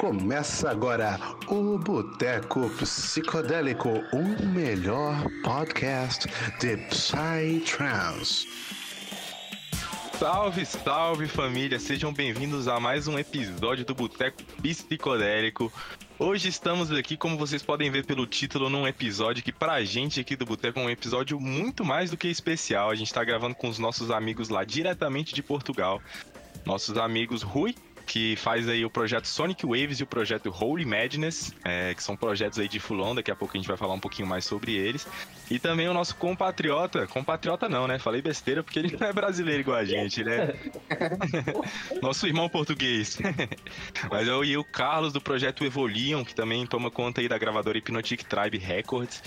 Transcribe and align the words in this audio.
Começa 0.00 0.70
agora 0.70 1.20
o 1.46 1.76
Boteco 1.76 2.70
Psicodélico, 2.70 3.90
o 4.14 4.46
melhor 4.46 5.22
podcast 5.44 6.26
de 6.58 6.78
Psytrance. 6.88 8.48
Salve, 10.18 10.64
salve 10.64 11.28
família, 11.28 11.78
sejam 11.78 12.14
bem-vindos 12.14 12.66
a 12.66 12.80
mais 12.80 13.08
um 13.08 13.18
episódio 13.18 13.84
do 13.84 13.94
Boteco 13.94 14.42
Psicodélico. 14.62 15.70
Hoje 16.18 16.48
estamos 16.48 16.90
aqui, 16.90 17.14
como 17.14 17.36
vocês 17.36 17.62
podem 17.62 17.90
ver 17.90 18.06
pelo 18.06 18.26
título, 18.26 18.70
num 18.70 18.88
episódio 18.88 19.44
que 19.44 19.52
pra 19.52 19.84
gente 19.84 20.18
aqui 20.18 20.34
do 20.34 20.46
Boteco 20.46 20.80
é 20.80 20.82
um 20.82 20.88
episódio 20.88 21.38
muito 21.38 21.84
mais 21.84 22.10
do 22.10 22.16
que 22.16 22.28
especial. 22.28 22.88
A 22.88 22.94
gente 22.94 23.12
tá 23.12 23.22
gravando 23.22 23.54
com 23.54 23.68
os 23.68 23.78
nossos 23.78 24.10
amigos 24.10 24.48
lá 24.48 24.64
diretamente 24.64 25.34
de 25.34 25.42
Portugal. 25.42 26.00
Nossos 26.64 26.96
amigos 26.96 27.42
Rui 27.42 27.74
que 28.10 28.34
faz 28.34 28.68
aí 28.68 28.84
o 28.84 28.90
projeto 28.90 29.26
Sonic 29.26 29.64
Waves 29.64 30.00
e 30.00 30.02
o 30.02 30.06
projeto 30.06 30.52
Holy 30.52 30.84
Madness, 30.84 31.54
é, 31.64 31.94
que 31.94 32.02
são 32.02 32.16
projetos 32.16 32.58
aí 32.58 32.66
de 32.66 32.80
Fulon, 32.80 33.14
daqui 33.14 33.30
a 33.30 33.36
pouco 33.36 33.56
a 33.56 33.60
gente 33.60 33.68
vai 33.68 33.76
falar 33.76 33.94
um 33.94 34.00
pouquinho 34.00 34.26
mais 34.26 34.44
sobre 34.44 34.74
eles. 34.74 35.06
E 35.48 35.60
também 35.60 35.86
o 35.86 35.94
nosso 35.94 36.16
compatriota, 36.16 37.06
compatriota 37.06 37.68
não, 37.68 37.86
né? 37.86 38.00
Falei 38.00 38.20
besteira 38.20 38.64
porque 38.64 38.80
ele 38.80 38.96
não 38.98 39.06
é 39.06 39.12
brasileiro 39.12 39.60
igual 39.60 39.76
a 39.76 39.84
gente, 39.84 40.24
né? 40.24 40.52
nosso 42.02 42.26
irmão 42.26 42.48
português. 42.48 43.16
Mas 44.10 44.26
eu 44.26 44.44
e 44.44 44.56
o 44.56 44.64
Carlos 44.64 45.12
do 45.12 45.20
projeto 45.20 45.64
Evolion, 45.64 46.24
que 46.24 46.34
também 46.34 46.66
toma 46.66 46.90
conta 46.90 47.20
aí 47.20 47.28
da 47.28 47.38
gravadora 47.38 47.78
Hypnotic 47.78 48.24
Tribe 48.24 48.58
Records. 48.58 49.22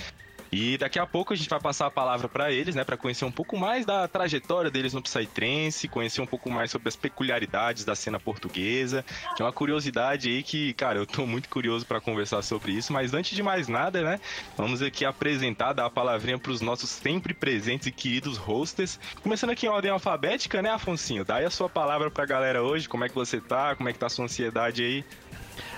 E 0.56 0.78
daqui 0.78 1.00
a 1.00 1.06
pouco 1.08 1.34
a 1.34 1.36
gente 1.36 1.50
vai 1.50 1.60
passar 1.60 1.88
a 1.88 1.90
palavra 1.90 2.30
para 2.30 2.52
eles, 2.52 2.76
né, 2.76 2.84
para 2.84 2.96
conhecer 2.96 3.26
um 3.26 3.32
pouco 3.32 3.58
mais 3.58 3.88
da 3.88 4.08
trajetória 4.08 4.70
deles 4.70 4.94
no 4.94 5.02
Psytrance, 5.02 5.88
conhecer 5.88 6.22
um 6.22 6.28
pouco 6.28 6.48
mais 6.48 6.70
sobre 6.70 6.88
as 6.90 6.96
peculiaridades 6.96 7.84
da 7.84 7.96
cena 7.96 8.20
portuguesa, 8.20 9.04
é 9.40 9.42
uma 9.42 9.52
curiosidade 9.52 10.30
aí 10.30 10.44
que, 10.44 10.72
cara, 10.76 11.00
eu 11.00 11.08
tô 11.08 11.26
muito 11.26 11.50
curioso 11.50 11.88
para 11.88 12.00
conversar 12.00 12.44
sobre 12.44 12.72
isso, 12.72 12.94
mas 12.94 13.16
antes 13.16 13.36
de 13.36 13.42
mais 13.42 13.68
nada, 13.68 14.04
né, 14.04 14.20
vamos 14.56 14.84
aqui 14.84 15.04
apresentar, 15.04 15.74
dar 15.74 15.88
a 15.88 15.90
palavrinha 15.90 16.38
para 16.38 16.52
os 16.52 16.62
nossos 16.62 16.92
sempre 16.92 17.34
presentes 17.34 17.88
e 17.88 17.92
queridos 17.92 18.38
hosters, 18.38 19.00
começando 19.24 19.50
aqui 19.50 19.66
em 19.66 19.70
ordem 19.70 19.90
alfabética, 19.90 20.62
né, 20.62 20.70
Afonsinho? 20.70 21.26
Dá 21.26 21.38
aí 21.38 21.46
a 21.46 21.50
sua 21.50 21.68
palavra 21.68 22.12
pra 22.12 22.28
galera 22.28 22.62
hoje, 22.62 22.88
como 22.88 23.04
é 23.04 23.10
que 23.10 23.16
você 23.16 23.42
tá, 23.42 23.76
como 23.76 23.90
é 23.90 23.94
que 23.94 23.98
tá 23.98 24.06
a 24.06 24.10
sua 24.10 24.26
ansiedade 24.26 24.84
aí? 24.84 25.04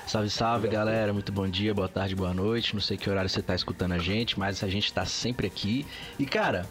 Salve, 0.08 0.30
salve, 0.30 0.68
galera. 0.68 1.12
Muito 1.12 1.32
bom 1.32 1.48
dia, 1.48 1.74
boa 1.74 1.90
tarde, 1.90 2.16
boa 2.16 2.34
noite. 2.34 2.74
Não 2.74 2.82
sei 2.82 2.98
que 2.98 3.10
horário 3.10 3.30
você 3.30 3.42
tá 3.42 3.56
escutando 3.56 3.94
a 3.94 3.98
gente, 3.98 4.38
mas 4.38 4.64
a 4.64 4.68
gente 4.68 4.94
tá 4.94 5.06
sempre 5.06 5.48
aqui. 5.48 5.86
E, 6.20 6.26
cara, 6.26 6.68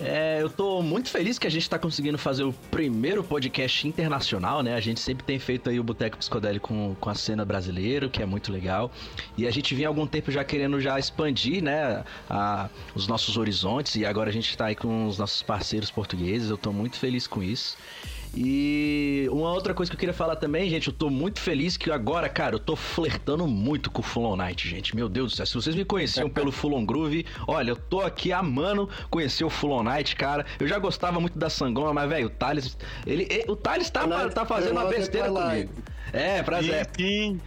é, 0.00 0.38
eu 0.40 0.48
tô 0.48 0.80
muito 0.82 1.10
feliz 1.10 1.38
que 1.38 1.46
a 1.46 1.50
gente 1.50 1.68
tá 1.68 1.78
conseguindo 1.78 2.16
fazer 2.16 2.42
o 2.42 2.52
primeiro 2.70 3.22
podcast 3.22 3.86
internacional, 3.86 4.62
né? 4.62 4.74
A 4.74 4.80
gente 4.80 4.98
sempre 4.98 5.24
tem 5.24 5.38
feito 5.38 5.68
aí 5.68 5.78
o 5.78 5.84
Boteco 5.84 6.16
Psicodélico 6.16 6.68
com, 6.68 6.94
com 6.98 7.10
a 7.10 7.14
cena 7.14 7.44
brasileira, 7.44 8.08
que 8.08 8.22
é 8.22 8.26
muito 8.26 8.50
legal. 8.50 8.90
E 9.36 9.46
a 9.46 9.50
gente 9.50 9.74
vinha 9.74 9.88
algum 9.88 10.06
tempo 10.06 10.30
já 10.30 10.42
querendo 10.42 10.80
já 10.80 10.98
expandir, 10.98 11.62
né? 11.62 12.02
A, 12.30 12.70
os 12.94 13.06
nossos 13.06 13.36
horizontes. 13.36 13.96
E 13.96 14.06
agora 14.06 14.30
a 14.30 14.32
gente 14.32 14.56
tá 14.56 14.66
aí 14.66 14.74
com 14.74 15.06
os 15.06 15.18
nossos 15.18 15.42
parceiros 15.42 15.90
portugueses. 15.90 16.48
Eu 16.48 16.56
tô 16.56 16.72
muito 16.72 16.98
feliz 16.98 17.26
com 17.26 17.42
isso. 17.42 17.76
E 18.34 19.28
uma 19.32 19.52
outra 19.52 19.74
coisa 19.74 19.90
que 19.90 19.96
eu 19.96 19.98
queria 19.98 20.14
falar 20.14 20.36
também, 20.36 20.70
gente, 20.70 20.88
eu 20.88 20.94
tô 20.94 21.10
muito 21.10 21.40
feliz 21.40 21.76
que 21.76 21.90
agora, 21.90 22.28
cara, 22.28 22.54
eu 22.54 22.58
tô 22.60 22.76
flertando 22.76 23.46
muito 23.46 23.90
com 23.90 24.00
o 24.00 24.04
Full 24.04 24.24
On 24.24 24.36
Night, 24.36 24.68
gente. 24.68 24.94
Meu 24.94 25.08
Deus 25.08 25.32
do 25.32 25.36
céu, 25.36 25.46
se 25.46 25.54
vocês 25.54 25.74
me 25.74 25.84
conheciam 25.84 26.28
pelo 26.30 26.52
Full 26.52 26.74
On 26.74 26.84
Groove, 26.84 27.26
olha, 27.46 27.70
eu 27.70 27.76
tô 27.76 28.00
aqui 28.00 28.32
amando 28.32 28.88
conhecer 29.10 29.44
o 29.44 29.50
Full 29.50 29.72
On 29.72 29.82
Night, 29.82 30.14
cara. 30.14 30.46
Eu 30.60 30.68
já 30.68 30.78
gostava 30.78 31.20
muito 31.20 31.38
da 31.38 31.50
Sangoma, 31.50 31.92
mas, 31.92 32.08
velho, 32.08 32.26
o 32.26 32.30
Thales, 32.30 32.76
ele, 33.06 33.26
ele, 33.30 33.44
o 33.48 33.56
Thales 33.56 33.90
tá, 33.90 34.06
tá 34.30 34.46
fazendo 34.46 34.72
uma 34.72 34.84
besteira 34.86 35.28
comigo. 35.28 35.72
É, 36.12 36.42
prazer. 36.42 36.86
Sim, 36.96 37.04
sim. 37.04 37.40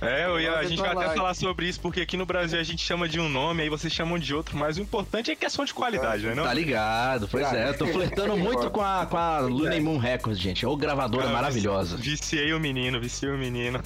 É, 0.00 0.26
eu 0.26 0.38
ia, 0.38 0.58
a 0.58 0.64
gente 0.64 0.80
vai 0.80 0.90
até 0.90 1.14
falar 1.14 1.34
sobre 1.34 1.66
isso, 1.66 1.80
porque 1.80 2.02
aqui 2.02 2.16
no 2.16 2.26
Brasil 2.26 2.60
a 2.60 2.62
gente 2.62 2.84
chama 2.84 3.08
de 3.08 3.18
um 3.18 3.28
nome, 3.28 3.62
aí 3.62 3.70
vocês 3.70 3.92
chamam 3.92 4.18
de 4.18 4.34
outro, 4.34 4.56
mas 4.56 4.76
o 4.76 4.82
importante 4.82 5.30
é 5.30 5.36
questão 5.36 5.64
de 5.64 5.72
qualidade, 5.72 6.26
né? 6.26 6.34
Não? 6.34 6.44
Tá 6.44 6.52
ligado, 6.52 7.26
pois 7.28 7.50
é. 7.52 7.70
Eu 7.70 7.78
tô 7.78 7.86
flertando 7.86 8.36
muito 8.36 8.70
com 8.70 8.82
a, 8.82 9.06
com 9.06 9.16
a 9.16 9.38
Luna 9.38 9.80
Moon 9.80 9.96
Records, 9.96 10.38
gente. 10.38 10.66
Ô 10.66 10.76
gravadora 10.76 11.28
ah, 11.28 11.32
maravilhosa. 11.32 11.96
Viciei 11.96 12.52
o 12.52 12.60
menino, 12.60 13.00
viciei 13.00 13.30
o 13.30 13.38
menino. 13.38 13.80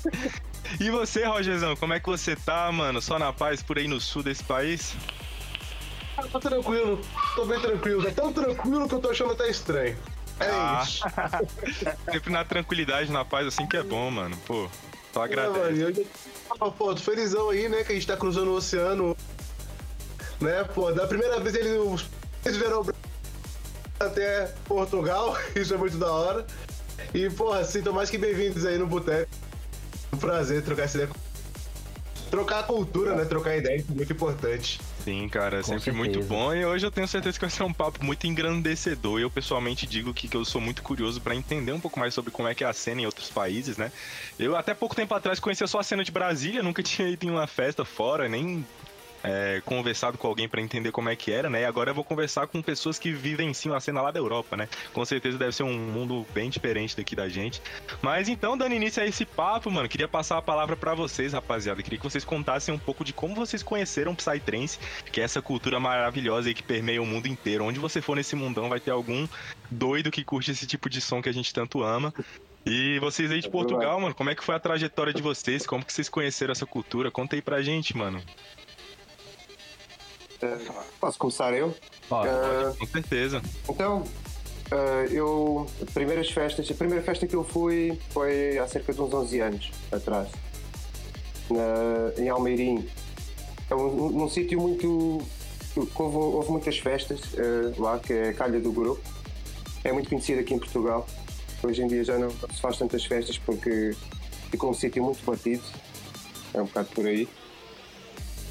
e 0.80 0.90
você, 0.90 1.24
Rogerzão, 1.24 1.76
como 1.76 1.92
é 1.92 2.00
que 2.00 2.06
você 2.06 2.34
tá, 2.34 2.72
mano? 2.72 3.02
Só 3.02 3.18
na 3.18 3.32
paz 3.32 3.62
por 3.62 3.76
aí 3.76 3.86
no 3.86 4.00
sul 4.00 4.22
desse 4.22 4.42
país? 4.44 4.96
Ah, 6.16 6.22
tô 6.22 6.40
tranquilo, 6.40 7.00
tô 7.34 7.44
bem 7.44 7.60
tranquilo. 7.60 8.06
É 8.06 8.10
tão 8.10 8.32
tranquilo 8.32 8.88
que 8.88 8.94
eu 8.94 9.00
tô 9.00 9.10
achando 9.10 9.32
até 9.32 9.48
estranho. 9.50 9.96
É 10.40 10.48
ah. 10.50 10.82
isso. 10.82 11.04
Sempre 12.10 12.32
na 12.32 12.44
tranquilidade, 12.44 13.12
na 13.12 13.24
paz, 13.24 13.46
assim 13.46 13.66
que 13.66 13.76
é 13.76 13.82
bom, 13.82 14.10
mano. 14.10 14.36
Pô. 14.46 14.68
Só 15.14 15.22
agradece. 15.22 15.58
É, 15.58 15.62
mano, 15.62 16.06
eu, 16.60 16.72
pô, 16.72 16.92
tô 16.92 17.00
felizão 17.00 17.48
aí, 17.50 17.68
né? 17.68 17.84
Que 17.84 17.92
a 17.92 17.94
gente 17.94 18.06
tá 18.06 18.16
cruzando 18.16 18.50
o 18.50 18.56
oceano. 18.56 19.16
Né, 20.40 20.64
pô, 20.74 20.90
da 20.90 21.06
primeira 21.06 21.38
vez 21.38 21.54
eles, 21.54 22.04
eles 22.44 22.58
vieram 22.58 22.84
até 24.00 24.52
Portugal, 24.66 25.38
isso 25.54 25.72
é 25.72 25.76
muito 25.76 25.96
da 25.96 26.10
hora. 26.10 26.44
E, 27.14 27.30
porra, 27.30 27.64
sinto 27.64 27.92
mais 27.92 28.10
que 28.10 28.18
bem-vindos 28.18 28.66
aí 28.66 28.76
no 28.76 28.88
Boteco. 28.88 29.30
Um 30.12 30.16
prazer 30.16 30.62
trocar 30.64 30.82
essa 30.82 30.98
ideia. 30.98 31.10
Trocar 32.28 32.58
a 32.58 32.62
cultura, 32.64 33.14
né? 33.14 33.24
Trocar 33.24 33.56
ideia, 33.56 33.84
é 33.88 33.94
muito 33.94 34.12
importante. 34.12 34.80
Sim, 35.04 35.28
cara, 35.28 35.58
é 35.58 35.62
sempre 35.62 35.82
certeza. 35.82 35.96
muito 35.98 36.22
bom. 36.22 36.54
E 36.54 36.64
hoje 36.64 36.86
eu 36.86 36.90
tenho 36.90 37.06
certeza 37.06 37.38
que 37.38 37.44
vai 37.44 37.50
ser 37.50 37.62
um 37.62 37.72
papo 37.72 38.02
muito 38.02 38.26
engrandecedor. 38.26 39.20
Eu 39.20 39.30
pessoalmente 39.30 39.86
digo 39.86 40.14
que, 40.14 40.26
que 40.26 40.36
eu 40.36 40.46
sou 40.46 40.62
muito 40.62 40.82
curioso 40.82 41.20
para 41.20 41.34
entender 41.34 41.72
um 41.72 41.80
pouco 41.80 42.00
mais 42.00 42.14
sobre 42.14 42.30
como 42.30 42.48
é 42.48 42.54
que 42.54 42.64
é 42.64 42.66
a 42.66 42.72
cena 42.72 43.02
em 43.02 43.06
outros 43.06 43.28
países, 43.28 43.76
né? 43.76 43.92
Eu 44.38 44.56
até 44.56 44.72
pouco 44.72 44.96
tempo 44.96 45.14
atrás 45.14 45.38
conhecia 45.38 45.66
só 45.66 45.78
a 45.78 45.82
cena 45.82 46.02
de 46.02 46.10
Brasília, 46.10 46.62
nunca 46.62 46.80
tinha 46.82 47.06
ido 47.06 47.26
em 47.26 47.30
uma 47.30 47.46
festa 47.46 47.84
fora, 47.84 48.28
nem 48.30 48.64
é, 49.24 49.62
conversado 49.64 50.18
com 50.18 50.28
alguém 50.28 50.46
para 50.46 50.60
entender 50.60 50.92
como 50.92 51.08
é 51.08 51.16
que 51.16 51.32
era, 51.32 51.48
né? 51.48 51.62
E 51.62 51.64
agora 51.64 51.90
eu 51.90 51.94
vou 51.94 52.04
conversar 52.04 52.46
com 52.46 52.60
pessoas 52.60 52.98
que 52.98 53.10
vivenciam 53.10 53.74
a 53.74 53.80
cena 53.80 54.02
lá 54.02 54.10
da 54.10 54.20
Europa, 54.20 54.54
né? 54.54 54.68
Com 54.92 55.02
certeza 55.04 55.38
deve 55.38 55.52
ser 55.52 55.62
um 55.62 55.72
mundo 55.72 56.26
bem 56.34 56.50
diferente 56.50 56.94
daqui 56.94 57.16
da 57.16 57.26
gente. 57.26 57.62
Mas 58.02 58.28
então, 58.28 58.56
dando 58.56 58.74
início 58.74 59.02
a 59.02 59.06
esse 59.06 59.24
papo, 59.24 59.70
mano, 59.70 59.88
queria 59.88 60.06
passar 60.06 60.36
a 60.36 60.42
palavra 60.42 60.76
para 60.76 60.94
vocês, 60.94 61.32
rapaziada. 61.32 61.82
Queria 61.82 61.98
que 61.98 62.04
vocês 62.04 62.24
contassem 62.24 62.74
um 62.74 62.78
pouco 62.78 63.02
de 63.02 63.14
como 63.14 63.34
vocês 63.34 63.62
conheceram 63.62 64.14
Psytrance, 64.14 64.78
que 65.10 65.22
é 65.22 65.24
essa 65.24 65.40
cultura 65.40 65.80
maravilhosa 65.80 66.48
aí 66.48 66.54
que 66.54 66.62
permeia 66.62 67.00
o 67.00 67.06
mundo 67.06 67.26
inteiro. 67.26 67.64
Onde 67.64 67.80
você 67.80 68.02
for 68.02 68.16
nesse 68.16 68.36
mundão 68.36 68.68
vai 68.68 68.78
ter 68.78 68.90
algum 68.90 69.26
doido 69.70 70.10
que 70.10 70.22
curte 70.22 70.50
esse 70.50 70.66
tipo 70.66 70.90
de 70.90 71.00
som 71.00 71.22
que 71.22 71.30
a 71.30 71.32
gente 71.32 71.54
tanto 71.54 71.82
ama. 71.82 72.12
E 72.66 72.98
vocês 72.98 73.30
aí 73.30 73.40
de 73.40 73.48
Portugal, 73.48 74.00
mano, 74.00 74.14
como 74.14 74.30
é 74.30 74.34
que 74.34 74.44
foi 74.44 74.54
a 74.54 74.58
trajetória 74.58 75.12
de 75.12 75.22
vocês? 75.22 75.66
Como 75.66 75.84
que 75.84 75.92
vocês 75.92 76.08
conheceram 76.08 76.52
essa 76.52 76.66
cultura? 76.66 77.10
Conta 77.10 77.36
aí 77.36 77.42
pra 77.42 77.62
gente, 77.62 77.96
mano. 77.96 78.22
Uh, 80.42 80.82
posso 81.00 81.18
começar 81.18 81.52
eu? 81.54 81.74
Pode, 82.08 82.28
uh, 82.28 82.76
com 82.78 82.86
certeza. 82.86 83.42
Então, 83.68 84.02
uh, 84.72 85.12
eu. 85.12 85.66
Primeiras 85.92 86.30
festas. 86.30 86.70
A 86.70 86.74
primeira 86.74 87.02
festa 87.02 87.26
que 87.26 87.34
eu 87.34 87.44
fui 87.44 87.98
foi 88.10 88.58
há 88.58 88.66
cerca 88.66 88.92
de 88.92 89.00
uns 89.00 89.12
11 89.12 89.40
anos 89.40 89.72
atrás, 89.92 90.28
na, 91.50 92.22
em 92.22 92.28
Almeirim. 92.28 92.88
É 93.70 93.74
um, 93.74 94.10
num 94.10 94.28
sítio 94.28 94.60
muito. 94.60 95.22
Houve, 95.76 96.16
houve, 96.16 96.50
muitas 96.50 96.78
festas 96.78 97.20
lá, 97.76 97.98
que 97.98 98.12
é 98.12 98.28
a 98.28 98.34
Calha 98.34 98.60
do 98.60 98.70
Grupo. 98.70 99.02
É 99.82 99.92
muito 99.92 100.08
conhecido 100.08 100.40
aqui 100.40 100.54
em 100.54 100.58
Portugal. 100.58 101.06
Hoje 101.62 101.82
em 101.82 101.88
dia 101.88 102.04
já 102.04 102.18
não 102.18 102.30
se 102.30 102.60
faz 102.60 102.76
tantas 102.76 103.04
festas 103.04 103.38
porque 103.38 103.92
ficou 104.50 104.70
um 104.70 104.74
sítio 104.74 105.02
muito 105.02 105.24
batido. 105.24 105.62
É 106.52 106.62
um 106.62 106.66
bocado 106.66 106.88
por 106.94 107.06
aí. 107.06 107.28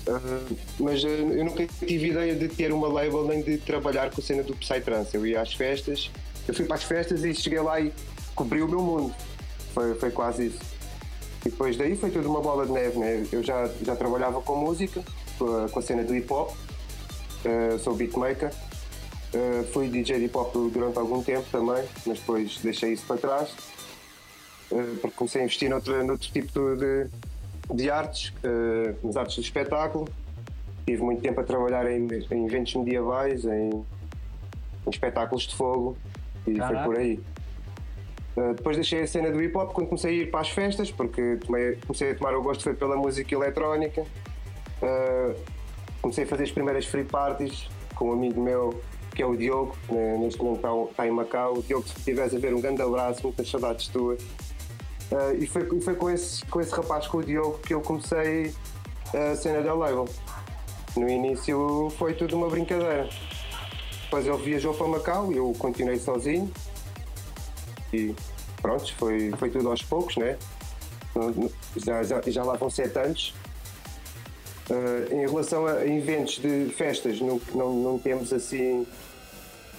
Uh, 0.08 0.58
mas 0.80 1.04
uh, 1.04 1.08
eu 1.08 1.46
nunca 1.46 1.66
tive 1.66 2.10
ideia 2.10 2.36
de 2.36 2.50
ter 2.50 2.74
uma 2.74 2.88
label 2.88 3.26
nem 3.26 3.42
de 3.42 3.58
trabalhar 3.58 4.12
com 4.12 4.20
a 4.20 4.24
cena 4.24 4.44
do 4.44 4.54
Psytrance. 4.56 5.16
Eu 5.16 5.26
ia 5.26 5.42
às 5.42 5.54
festas, 5.54 6.12
eu 6.48 6.54
fui 6.54 6.66
para 6.66 6.76
as 6.76 6.84
festas 6.84 7.24
e 7.24 7.34
cheguei 7.34 7.60
lá 7.60 7.80
e 7.80 7.94
cobri 8.36 8.62
o 8.62 8.68
meu 8.68 8.82
mundo. 8.82 9.16
Foi, 9.74 9.96
foi 9.96 10.12
quase 10.12 10.48
isso. 10.48 10.60
E 11.46 11.50
depois 11.50 11.78
daí 11.78 11.96
foi 11.96 12.12
tudo 12.12 12.30
uma 12.30 12.42
bola 12.42 12.66
de 12.66 12.72
neve, 12.72 13.00
né? 13.00 13.26
Eu 13.32 13.42
já, 13.44 13.70
já 13.82 13.96
trabalhava 13.96 14.42
com 14.42 14.56
música, 14.56 15.04
com 15.38 15.80
a, 15.80 15.82
cena 15.82 16.04
do 16.04 16.16
hip 16.16 16.32
hop, 16.32 16.52
uh, 16.52 17.80
sou 17.80 17.96
beatmaker. 17.96 18.52
Uh, 19.34 19.64
fui 19.72 19.88
DJ 19.88 20.20
de 20.20 20.26
hip 20.26 20.38
hop 20.38 20.54
durante 20.72 21.00
algum 21.00 21.24
tempo 21.24 21.46
também, 21.52 21.84
mas 22.06 22.20
depois 22.20 22.60
deixei 22.62 22.94
isso 22.94 23.06
para 23.06 23.18
trás. 23.18 23.50
Porque 25.02 25.16
comecei 25.16 25.42
a 25.42 25.44
investir 25.44 25.70
noutro, 25.70 26.04
noutro 26.04 26.32
tipo 26.32 26.76
de 26.76 27.08
artes, 27.90 28.34
uh, 28.44 29.06
nas 29.06 29.16
artes 29.16 29.36
do 29.36 29.42
espetáculo. 29.42 30.08
Tive 30.86 31.02
muito 31.02 31.22
tempo 31.22 31.40
a 31.40 31.44
trabalhar 31.44 31.90
em, 31.90 32.08
em 32.32 32.46
eventos 32.46 32.76
medievais, 32.76 33.46
em, 33.46 33.70
em, 33.70 34.90
espetáculos 34.90 35.44
de 35.44 35.56
fogo 35.56 35.98
e 36.46 36.56
Caraca. 36.56 36.84
foi 36.84 36.94
por 36.94 37.02
aí. 37.02 37.20
Uh, 38.36 38.54
depois 38.56 38.76
deixei 38.76 39.02
a 39.02 39.08
cena 39.08 39.32
do 39.32 39.42
hip 39.42 39.56
hop 39.56 39.72
quando 39.72 39.88
comecei 39.88 40.12
a 40.12 40.24
ir 40.24 40.32
para 40.32 40.42
as 40.42 40.50
festas, 40.50 40.92
porque 40.92 41.38
tomei, 41.46 41.78
comecei 41.88 42.12
a 42.12 42.16
tomar 42.16 42.36
o 42.36 42.42
gosto 42.42 42.64
foi 42.64 42.74
pela 42.74 42.96
música 42.96 43.34
eletrónica. 43.34 44.02
Uh, 44.82 45.36
comecei 46.02 46.26
a 46.26 46.28
fazer 46.28 46.44
as 46.44 46.52
primeiras 46.52 46.86
free 46.86 47.06
parties 47.06 47.70
com 47.96 48.10
um 48.10 48.14
amigo 48.14 48.42
meu 48.42 48.82
que 49.14 49.22
é 49.22 49.26
o 49.26 49.36
Diogo, 49.36 49.76
né, 49.90 50.18
neste 50.18 50.42
momento 50.42 50.58
está, 50.58 50.92
está 50.92 51.08
em 51.08 51.12
Macau. 51.12 51.62
Diogo, 51.62 51.88
se 51.88 51.98
estiveres 51.98 52.34
a 52.34 52.40
ver, 52.40 52.54
um 52.54 52.60
grande 52.60 52.82
abraço, 52.82 53.22
muitas 53.24 53.48
saudades 53.48 53.88
tuas. 53.88 54.20
Uh, 55.14 55.36
e 55.38 55.46
foi, 55.46 55.80
foi 55.80 55.96
com, 55.96 56.10
esse, 56.10 56.44
com 56.48 56.60
esse 56.60 56.74
rapaz, 56.74 57.06
com 57.06 57.20
o 57.20 57.24
Diogo, 57.24 57.60
que 57.60 57.72
eu 57.72 57.82
comecei 57.82 58.52
a 59.14 59.36
cena 59.36 59.62
da 59.62 59.74
label. 59.76 60.10
No 60.98 61.08
início 61.08 61.92
foi 62.00 62.16
tudo 62.16 62.36
uma 62.36 62.50
brincadeira. 62.50 63.08
Depois 64.04 64.26
ele 64.26 64.38
viajou 64.38 64.74
para 64.74 64.88
Macau 64.88 65.32
e 65.32 65.38
eu 65.38 65.54
continuei 65.60 66.00
sozinho. 66.00 66.52
E 67.94 68.16
pronto, 68.60 68.92
foi, 68.96 69.32
foi 69.38 69.52
tudo 69.52 69.70
aos 69.70 69.84
poucos, 69.84 70.18
né? 70.18 70.36
Já, 71.76 72.02
já, 72.02 72.22
já 72.26 72.44
lá 72.44 72.56
vão 72.56 72.72
sete 72.72 72.98
anos. 72.98 73.36
Uh, 74.68 75.14
em 75.14 75.20
relação 75.20 75.68
a 75.68 75.86
eventos 75.86 76.40
de 76.40 76.74
festas, 76.76 77.20
não, 77.20 77.40
não, 77.54 77.74
não 77.76 78.00
temos 78.00 78.34
assim 78.34 78.88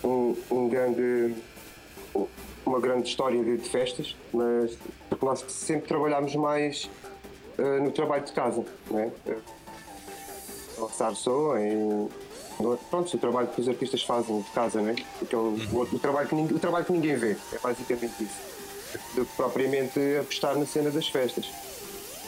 um, 0.04 0.36
um 0.50 0.68
grande, 0.68 1.34
uma 2.66 2.80
grande 2.80 3.08
história 3.08 3.42
de, 3.42 3.56
de, 3.56 3.68
festas, 3.68 4.16
mas 4.32 4.76
nós 5.20 5.44
sempre 5.48 5.88
trabalhamos 5.88 6.34
mais 6.34 6.90
uh, 7.58 7.82
no 7.82 7.90
trabalho 7.90 8.24
de 8.24 8.32
casa, 8.32 8.64
né? 8.90 9.10
Roçar 10.76 11.14
só, 11.14 11.56
em, 11.58 12.08
pronto, 12.90 13.14
o 13.14 13.18
trabalho 13.18 13.48
que 13.48 13.60
os 13.60 13.68
artistas 13.68 14.02
fazem 14.02 14.40
de 14.40 14.50
casa, 14.50 14.80
né? 14.80 14.96
Porque 15.18 15.34
é 15.34 15.38
o, 15.38 15.56
o, 15.72 15.98
trabalho 15.98 16.28
que 16.28 16.34
ninguém, 16.34 16.56
o 16.56 16.60
trabalho 16.60 16.84
que 16.84 16.92
ninguém 16.92 17.16
vê, 17.16 17.36
é 17.52 17.58
basicamente 17.62 18.24
isso. 18.24 18.54
Do 19.14 19.24
que 19.24 19.36
propriamente 19.36 19.98
apostar 20.20 20.56
na 20.56 20.66
cena 20.66 20.90
das 20.90 21.08
festas. 21.08 21.50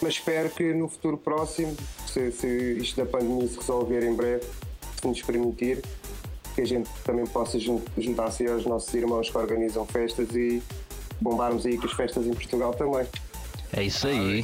Mas 0.02 0.14
espero 0.14 0.50
que 0.50 0.74
no 0.74 0.88
futuro 0.88 1.16
próximo, 1.16 1.74
se, 2.06 2.30
se 2.32 2.46
isto 2.78 2.96
da 2.96 3.06
pandemia 3.06 3.48
se 3.48 3.56
resolver 3.56 4.04
em 4.04 4.14
breve, 4.14 4.44
se 5.00 5.06
nos 5.06 5.22
permitir, 5.22 5.82
que 6.56 6.62
a 6.62 6.66
gente 6.66 6.88
também 7.04 7.26
possa 7.26 7.58
juntar-se 7.60 8.46
aos 8.48 8.64
nossos 8.64 8.92
irmãos 8.94 9.28
que 9.28 9.36
organizam 9.36 9.84
festas 9.84 10.34
e 10.34 10.62
bombarmos 11.20 11.66
aí 11.66 11.76
com 11.76 11.86
as 11.86 11.92
festas 11.92 12.26
em 12.26 12.32
Portugal 12.32 12.72
também. 12.72 13.06
É 13.76 13.82
isso 13.82 14.08
aí. 14.08 14.42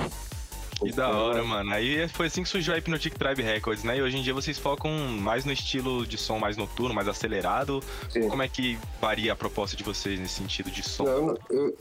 Que 0.79 0.93
da 0.93 1.09
hora, 1.09 1.43
mano. 1.43 1.73
Aí 1.73 2.07
foi 2.09 2.27
assim 2.27 2.43
que 2.43 2.49
surgiu 2.49 2.75
a 2.75 2.77
Hypnotic 2.77 3.15
Tribe 3.15 3.41
Records, 3.41 3.83
né? 3.83 3.97
E 3.97 4.03
hoje 4.03 4.19
em 4.19 4.23
dia 4.23 4.35
vocês 4.35 4.59
focam 4.59 4.91
mais 4.93 5.47
no 5.47 5.53
estilo 5.53 6.07
de 6.07 6.19
som 6.19 6.39
mais 6.39 6.57
noturno, 6.57 6.95
mais 6.95 7.09
acelerado. 7.09 7.83
Sim. 8.11 8.29
Como 8.29 8.43
é 8.43 8.49
que 8.49 8.79
varia 9.01 9.33
a 9.33 9.37
proposta 9.37 9.75
de 9.75 9.83
vocês 9.83 10.21
nesse 10.21 10.35
sentido 10.35 10.71
de 10.71 10.83
som? 10.83 11.05
Não, 11.05 11.39
eu, 11.49 11.75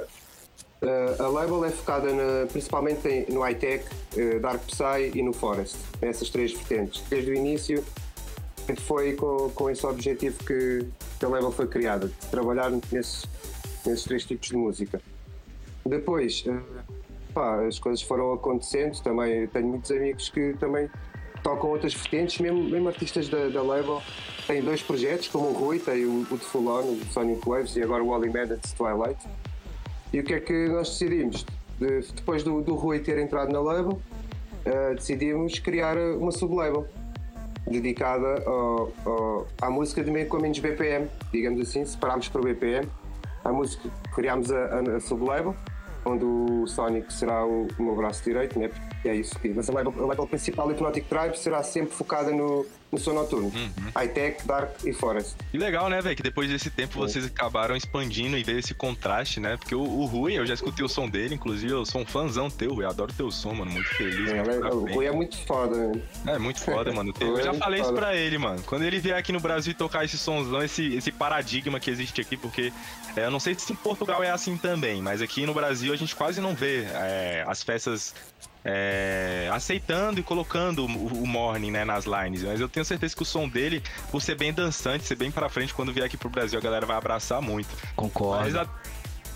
Uh, 0.81 1.22
a 1.22 1.28
label 1.28 1.63
é 1.63 1.69
focada 1.69 2.12
na, 2.12 2.48
principalmente 2.48 3.28
no 3.30 3.42
high-tech, 3.42 3.86
uh, 4.18 4.39
Dark 4.39 4.62
Psy 4.66 5.12
e 5.13 5.22
no 5.22 5.31
Forest, 5.31 5.78
nessas 6.01 6.31
três 6.31 6.54
vertentes. 6.54 7.04
Desde 7.07 7.30
o 7.30 7.36
início 7.36 7.86
foi 8.77 9.13
com, 9.13 9.49
com 9.49 9.69
esse 9.69 9.85
objetivo 9.85 10.37
que, 10.43 10.85
que 11.19 11.25
a 11.25 11.27
label 11.27 11.51
foi 11.51 11.67
criada, 11.67 12.07
de 12.07 12.27
trabalhar 12.27 12.71
nesses, 12.91 13.25
nesses 13.85 14.03
três 14.03 14.25
tipos 14.25 14.47
de 14.47 14.55
música. 14.55 15.01
Depois, 15.85 16.43
uh, 16.45 16.61
pá, 17.33 17.65
as 17.65 17.79
coisas 17.79 18.01
foram 18.01 18.33
acontecendo, 18.33 19.01
também 19.01 19.47
tenho 19.47 19.67
muitos 19.67 19.91
amigos 19.91 20.29
que 20.29 20.53
também 20.59 20.89
tocam 21.43 21.71
outras 21.71 21.93
vertentes, 21.93 22.39
mesmo, 22.39 22.63
mesmo 22.63 22.87
artistas 22.87 23.27
da, 23.27 23.49
da 23.49 23.61
label 23.61 24.01
têm 24.45 24.61
dois 24.61 24.81
projetos, 24.81 25.27
como 25.27 25.49
o 25.49 25.53
Rui, 25.53 25.79
tem 25.79 26.05
o, 26.05 26.21
o 26.29 26.37
de 26.37 26.45
Full 26.45 26.67
On, 26.67 26.83
o 26.83 27.01
Sonic 27.11 27.47
Waves 27.47 27.75
e 27.75 27.81
agora 27.81 28.03
o 28.03 28.09
Wally 28.09 28.29
Madness 28.29 28.73
Twilight 28.73 29.17
e 30.13 30.19
o 30.19 30.23
que 30.23 30.33
é 30.33 30.39
que 30.39 30.67
nós 30.67 30.89
decidimos? 30.89 31.45
De, 31.79 32.01
depois 32.13 32.43
do, 32.43 32.61
do 32.61 32.75
Rui 32.75 32.99
ter 32.99 33.17
entrado 33.17 33.51
na 33.51 33.61
label, 33.61 34.01
uh, 34.65 34.95
decidimos 34.95 35.57
criar 35.59 35.97
uma 35.97 36.31
sublabel 36.31 36.85
dedicada 37.71 38.44
à 39.62 39.69
música 39.69 40.03
de 40.03 40.12
meio 40.12 40.27
com 40.27 40.38
menos 40.38 40.59
BPM, 40.59 41.07
digamos 41.31 41.62
assim, 41.62 41.85
separámos 41.85 42.27
por 42.29 42.44
BPM. 42.44 42.88
A 43.44 43.51
música, 43.51 43.89
criámos 44.13 44.51
a, 44.51 44.65
a, 44.65 44.79
a 44.97 45.00
onde 46.06 46.25
o 46.25 46.68
Sonic 46.68 47.12
será 47.12 47.45
o, 47.45 47.68
o 47.77 47.83
meu 47.83 47.95
braço 47.95 48.23
direito, 48.23 48.57
né? 48.57 48.69
É 49.09 49.15
isso. 49.15 49.36
Mas 49.56 49.69
a 49.69 49.74
label, 49.74 49.94
a 49.98 50.06
label 50.06 50.27
principal, 50.27 50.68
Hypnotic 50.68 51.06
Tribe, 51.07 51.38
será 51.38 51.63
sempre 51.63 51.94
focada 51.94 52.31
no, 52.31 52.65
no 52.92 52.98
som 52.98 53.13
noturno. 53.13 53.48
Uhum. 53.48 53.92
High-tech, 53.95 54.45
Dark 54.45 54.83
e 54.86 54.94
Forest. 54.94 55.36
E 55.53 55.57
legal, 55.57 55.89
né, 55.89 56.01
velho? 56.01 56.15
Que 56.15 56.24
depois 56.24 56.50
desse 56.50 56.69
tempo 56.69 57.00
vocês 57.00 57.25
acabaram 57.25 57.75
expandindo 57.75 58.38
e 58.38 58.44
veio 58.44 58.59
esse 58.59 58.74
contraste, 58.74 59.39
né? 59.39 59.57
Porque 59.57 59.74
o, 59.74 59.81
o 59.81 60.06
Rui, 60.06 60.33
eu 60.33 60.45
já 60.45 60.53
escutei 60.53 60.86
o 60.86 60.89
som 60.89 61.09
dele, 61.09 61.36
inclusive 61.36 61.71
eu 61.71 61.86
sou 61.86 62.01
um 62.01 62.06
fãzão 62.06 62.50
teu, 62.50 62.74
Rui. 62.74 62.86
Adoro 62.86 63.13
teu 63.13 63.31
som, 63.31 63.53
mano. 63.53 63.71
Muito 63.71 63.89
feliz. 63.89 64.30
É, 64.30 64.44
muito 64.44 64.75
o 64.75 64.94
Rui 64.94 65.06
é 65.06 65.12
muito 65.12 65.38
foda, 65.45 65.75
né? 65.75 66.01
É, 66.27 66.38
muito 66.38 66.59
foda, 66.59 66.92
mano. 66.94 67.13
Eu 67.19 67.39
é 67.39 67.44
já 67.44 67.54
falei 67.54 67.80
foda. 67.80 67.94
isso 67.94 68.01
pra 68.01 68.15
ele, 68.15 68.38
mano. 68.38 68.62
Quando 68.65 68.83
ele 68.83 69.00
vier 69.00 69.18
aqui 69.18 69.31
no 69.31 69.39
Brasil 69.39 69.71
e 69.71 69.75
tocar 69.75 70.04
esse 70.06 70.18
somzão, 70.18 70.62
esse, 70.62 70.95
esse 70.95 71.12
paradigma 71.12 71.80
que 71.80 71.89
existe 71.89 72.21
aqui, 72.21 72.38
porque 72.38 72.71
é, 73.15 73.25
eu 73.25 73.31
não 73.31 73.39
sei 73.39 73.56
se 73.56 73.71
em 73.71 73.75
Portugal 73.75 74.24
é 74.24 74.30
assim 74.30 74.57
também, 74.57 75.01
mas 75.01 75.21
aqui 75.21 75.45
no 75.45 75.54
Brasil 75.54 75.94
a 75.94 75.95
gente 75.95 76.15
quase 76.15 76.42
não 76.42 76.54
vê 76.54 76.83
é, 76.83 77.44
as 77.47 77.63
festas 77.63 78.13
é, 78.63 79.49
aceitando 79.51 80.19
e 80.19 80.23
colocando 80.23 80.85
o, 80.85 81.23
o, 81.23 81.27
Morning 81.27 81.71
né, 81.71 81.83
nas 81.83 82.05
lines. 82.05 82.43
Mas 82.43 82.59
eu 82.59 82.69
tenho 82.69 82.85
certeza 82.85 83.15
que 83.15 83.21
o 83.21 83.25
som 83.25 83.47
dele, 83.47 83.81
por 84.11 84.21
ser 84.21 84.35
bem 84.35 84.53
dançante, 84.53 85.05
ser 85.05 85.15
bem 85.15 85.31
pra 85.31 85.49
frente, 85.49 85.73
quando 85.73 85.91
vier 85.91 86.05
aqui 86.05 86.17
pro 86.17 86.29
Brasil, 86.29 86.57
a 86.59 86.61
galera 86.61 86.85
vai 86.85 86.97
abraçar 86.97 87.41
muito. 87.41 87.69
Concordo. 87.95 88.43
Mas 88.43 88.55
a... 88.55 88.67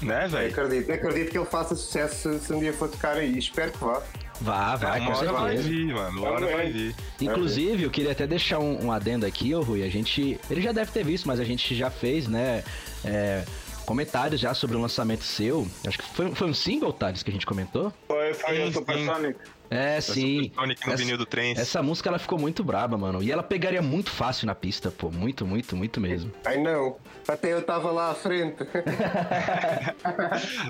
Né, 0.01 0.27
velho? 0.27 0.49
Acredito, 0.49 0.91
acredito 0.91 1.31
que 1.31 1.37
ele 1.37 1.45
faça 1.45 1.73
sucesso 1.73 2.37
se 2.39 2.53
um 2.53 2.59
dia 2.59 2.73
for 2.73 2.89
tocar 2.89 3.15
aí. 3.15 3.37
Espero 3.37 3.71
que 3.71 3.77
vá. 3.77 4.01
Vá, 4.41 4.75
vai, 4.75 5.01
é, 5.01 5.05
com 5.05 5.15
certeza. 5.15 5.39
vai 5.39 5.55
vir, 5.55 5.93
mano. 5.93 6.19
Uma 6.19 6.31
hora 6.31 6.47
vai 6.47 6.69
vir. 6.69 6.95
Inclusive, 7.21 7.83
eu 7.83 7.89
queria 7.89 8.11
até 8.11 8.27
deixar 8.27 8.59
um, 8.59 8.87
um 8.87 8.91
adendo 8.91 9.25
aqui, 9.25 9.55
ô 9.55 9.61
Rui. 9.61 9.83
A 9.83 9.89
gente. 9.89 10.37
Ele 10.49 10.61
já 10.61 10.73
deve 10.73 10.91
ter 10.91 11.05
visto, 11.05 11.25
mas 11.25 11.39
a 11.39 11.45
gente 11.45 11.73
já 11.73 11.89
fez, 11.89 12.27
né? 12.27 12.61
É, 13.05 13.45
comentários 13.85 14.41
já 14.41 14.53
sobre 14.53 14.75
o 14.75 14.81
lançamento 14.81 15.23
seu. 15.23 15.67
Acho 15.85 15.97
que 15.97 16.05
foi, 16.09 16.33
foi 16.33 16.49
um 16.49 16.53
single, 16.53 16.91
Thales, 16.91 17.23
que 17.23 17.29
a 17.29 17.33
gente 17.33 17.45
comentou? 17.45 17.93
Foi, 18.07 18.33
foi 18.33 18.63
o 18.63 18.73
Supersonic. 18.73 19.39
É, 19.69 19.99
sim. 20.01 20.51
Sonic 20.53 20.85
no 20.85 20.93
essa, 20.93 21.03
vinil 21.03 21.17
do 21.17 21.25
trem. 21.25 21.53
Essa 21.57 21.81
música 21.81 22.09
ela 22.09 22.19
ficou 22.19 22.37
muito 22.37 22.63
braba, 22.63 22.97
mano. 22.97 23.21
E 23.23 23.31
ela 23.31 23.43
pegaria 23.43 23.81
muito 23.81 24.09
fácil 24.09 24.45
na 24.45 24.55
pista, 24.55 24.91
pô. 24.91 25.11
Muito, 25.11 25.45
muito, 25.45 25.75
muito 25.75 25.99
mesmo. 25.99 26.31
Ai 26.45 26.57
não. 26.57 26.97
Até 27.27 27.53
eu 27.53 27.61
tava 27.63 27.91
lá 27.91 28.11
à 28.11 28.15
frente. 28.15 28.57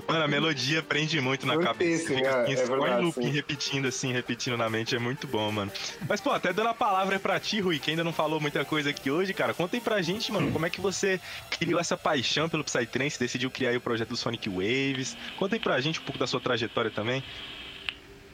mano, 0.08 0.24
a 0.24 0.28
melodia 0.28 0.82
prende 0.82 1.20
muito 1.20 1.46
na 1.46 1.54
muito 1.54 1.66
cabeça. 1.66 2.14
Fica 2.14 2.28
é, 2.28 2.42
assim, 2.42 2.52
é 2.52 2.66
verdade, 2.66 3.02
looping 3.02 3.30
repetindo 3.30 3.86
assim, 3.86 4.12
repetindo 4.12 4.56
na 4.56 4.70
mente. 4.70 4.96
É 4.96 4.98
muito 4.98 5.26
bom, 5.26 5.52
mano. 5.52 5.70
Mas, 6.08 6.20
pô, 6.20 6.30
até 6.30 6.52
dando 6.52 6.70
a 6.70 6.74
palavra 6.74 7.18
pra 7.18 7.38
ti, 7.38 7.60
Rui, 7.60 7.78
que 7.78 7.90
ainda 7.90 8.02
não 8.02 8.12
falou 8.12 8.40
muita 8.40 8.64
coisa 8.64 8.90
aqui 8.90 9.10
hoje, 9.10 9.34
cara. 9.34 9.52
Conta 9.52 9.76
aí 9.76 9.80
pra 9.80 10.00
gente, 10.00 10.32
mano, 10.32 10.50
como 10.50 10.64
é 10.64 10.70
que 10.70 10.80
você 10.80 11.20
criou 11.50 11.78
essa 11.78 11.96
paixão 11.96 12.48
pelo 12.48 12.64
Psytrance, 12.64 13.18
decidiu 13.18 13.50
criar 13.50 13.76
o 13.76 13.80
projeto 13.80 14.08
do 14.08 14.16
Sonic 14.16 14.48
Waves. 14.48 15.16
Conta 15.38 15.56
aí 15.56 15.60
pra 15.60 15.80
gente 15.80 16.00
um 16.00 16.02
pouco 16.04 16.18
da 16.18 16.26
sua 16.26 16.40
trajetória 16.40 16.90
também. 16.90 17.22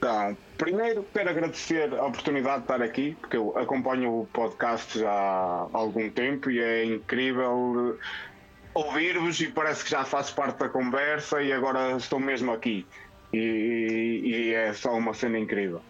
Tá. 0.03 0.35
Primeiro, 0.59 1.07
quero 1.15 1.31
agradecer 1.31 1.95
a 1.95 2.05
oportunidade 2.05 2.57
de 2.57 2.65
estar 2.65 2.83
aqui, 2.83 3.17
porque 3.21 3.37
eu 3.37 3.57
acompanho 3.57 4.23
o 4.23 4.27
podcast 4.27 4.99
já 4.99 5.09
há 5.09 5.69
algum 5.73 6.11
tempo 6.11 6.51
e 6.51 6.59
é 6.59 6.85
incrível 6.85 7.97
ouvir-vos 8.75 9.41
e 9.41 9.47
parece 9.47 9.85
que 9.85 9.91
já 9.91 10.05
faço 10.05 10.35
parte 10.35 10.59
da 10.59 10.69
conversa 10.69 11.41
e 11.41 11.53
agora 11.53 11.93
estou 11.93 12.19
mesmo 12.19 12.51
aqui. 12.51 12.85
E, 13.33 14.23
e 14.25 14.55
é 14.55 14.73
só 14.73 14.93
uma 14.93 15.15
cena 15.15 15.39
incrível. 15.39 15.81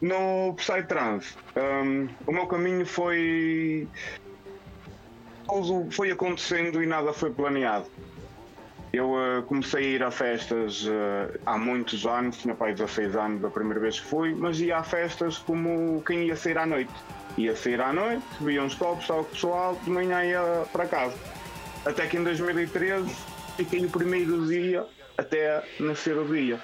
No 0.00 0.54
Psytrance, 0.54 1.36
um, 1.54 2.08
o 2.26 2.32
meu 2.32 2.46
caminho 2.46 2.86
foi. 2.86 3.86
Tudo 5.46 5.90
foi 5.90 6.10
acontecendo 6.10 6.82
e 6.82 6.86
nada 6.86 7.12
foi 7.12 7.30
planeado. 7.30 7.90
Eu 8.92 9.12
uh, 9.12 9.42
comecei 9.42 9.84
a 9.84 9.88
ir 9.88 10.02
a 10.02 10.10
festas 10.10 10.84
uh, 10.84 11.38
há 11.44 11.58
muitos 11.58 12.06
anos, 12.06 12.38
tinha 12.38 12.54
pai 12.54 12.72
16 12.72 13.16
anos 13.16 13.42
da 13.42 13.50
primeira 13.50 13.80
vez 13.80 14.00
que 14.00 14.06
fui, 14.06 14.34
mas 14.34 14.60
ia 14.60 14.78
a 14.78 14.82
festas 14.82 15.38
como 15.38 16.02
quem 16.06 16.26
ia 16.26 16.36
sair 16.36 16.56
à 16.56 16.64
noite. 16.64 16.92
Ia 17.36 17.54
sair 17.54 17.80
à 17.80 17.92
noite, 17.92 18.24
via 18.40 18.62
uns 18.62 18.74
copos, 18.74 19.06
com 19.06 19.20
o 19.20 19.24
pessoal, 19.24 19.78
de 19.84 19.90
manhã 19.90 20.24
ia 20.24 20.64
para 20.72 20.86
casa. 20.86 21.16
Até 21.84 22.06
que 22.06 22.16
em 22.16 22.24
2013 22.24 23.14
fiquei 23.56 23.84
o 23.84 23.90
primeiro 23.90 24.46
dia 24.46 24.86
até 25.16 25.62
nascer 25.78 26.16
o 26.16 26.24
dia. 26.24 26.58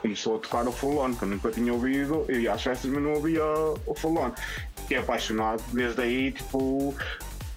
Começou 0.00 0.36
a 0.36 0.38
tocar 0.38 0.66
o 0.66 0.72
Fulon, 0.72 1.14
que 1.14 1.24
eu 1.24 1.28
nunca 1.28 1.50
tinha 1.50 1.72
ouvido, 1.72 2.24
ia 2.30 2.52
às 2.52 2.62
festas, 2.62 2.90
mas 2.90 3.02
não 3.02 3.14
ouvia 3.14 3.44
o 3.86 3.94
Fulon. 3.94 4.30
Fiquei 4.76 4.98
apaixonado, 4.98 5.62
desde 5.72 6.00
aí, 6.00 6.32
tipo, 6.32 6.94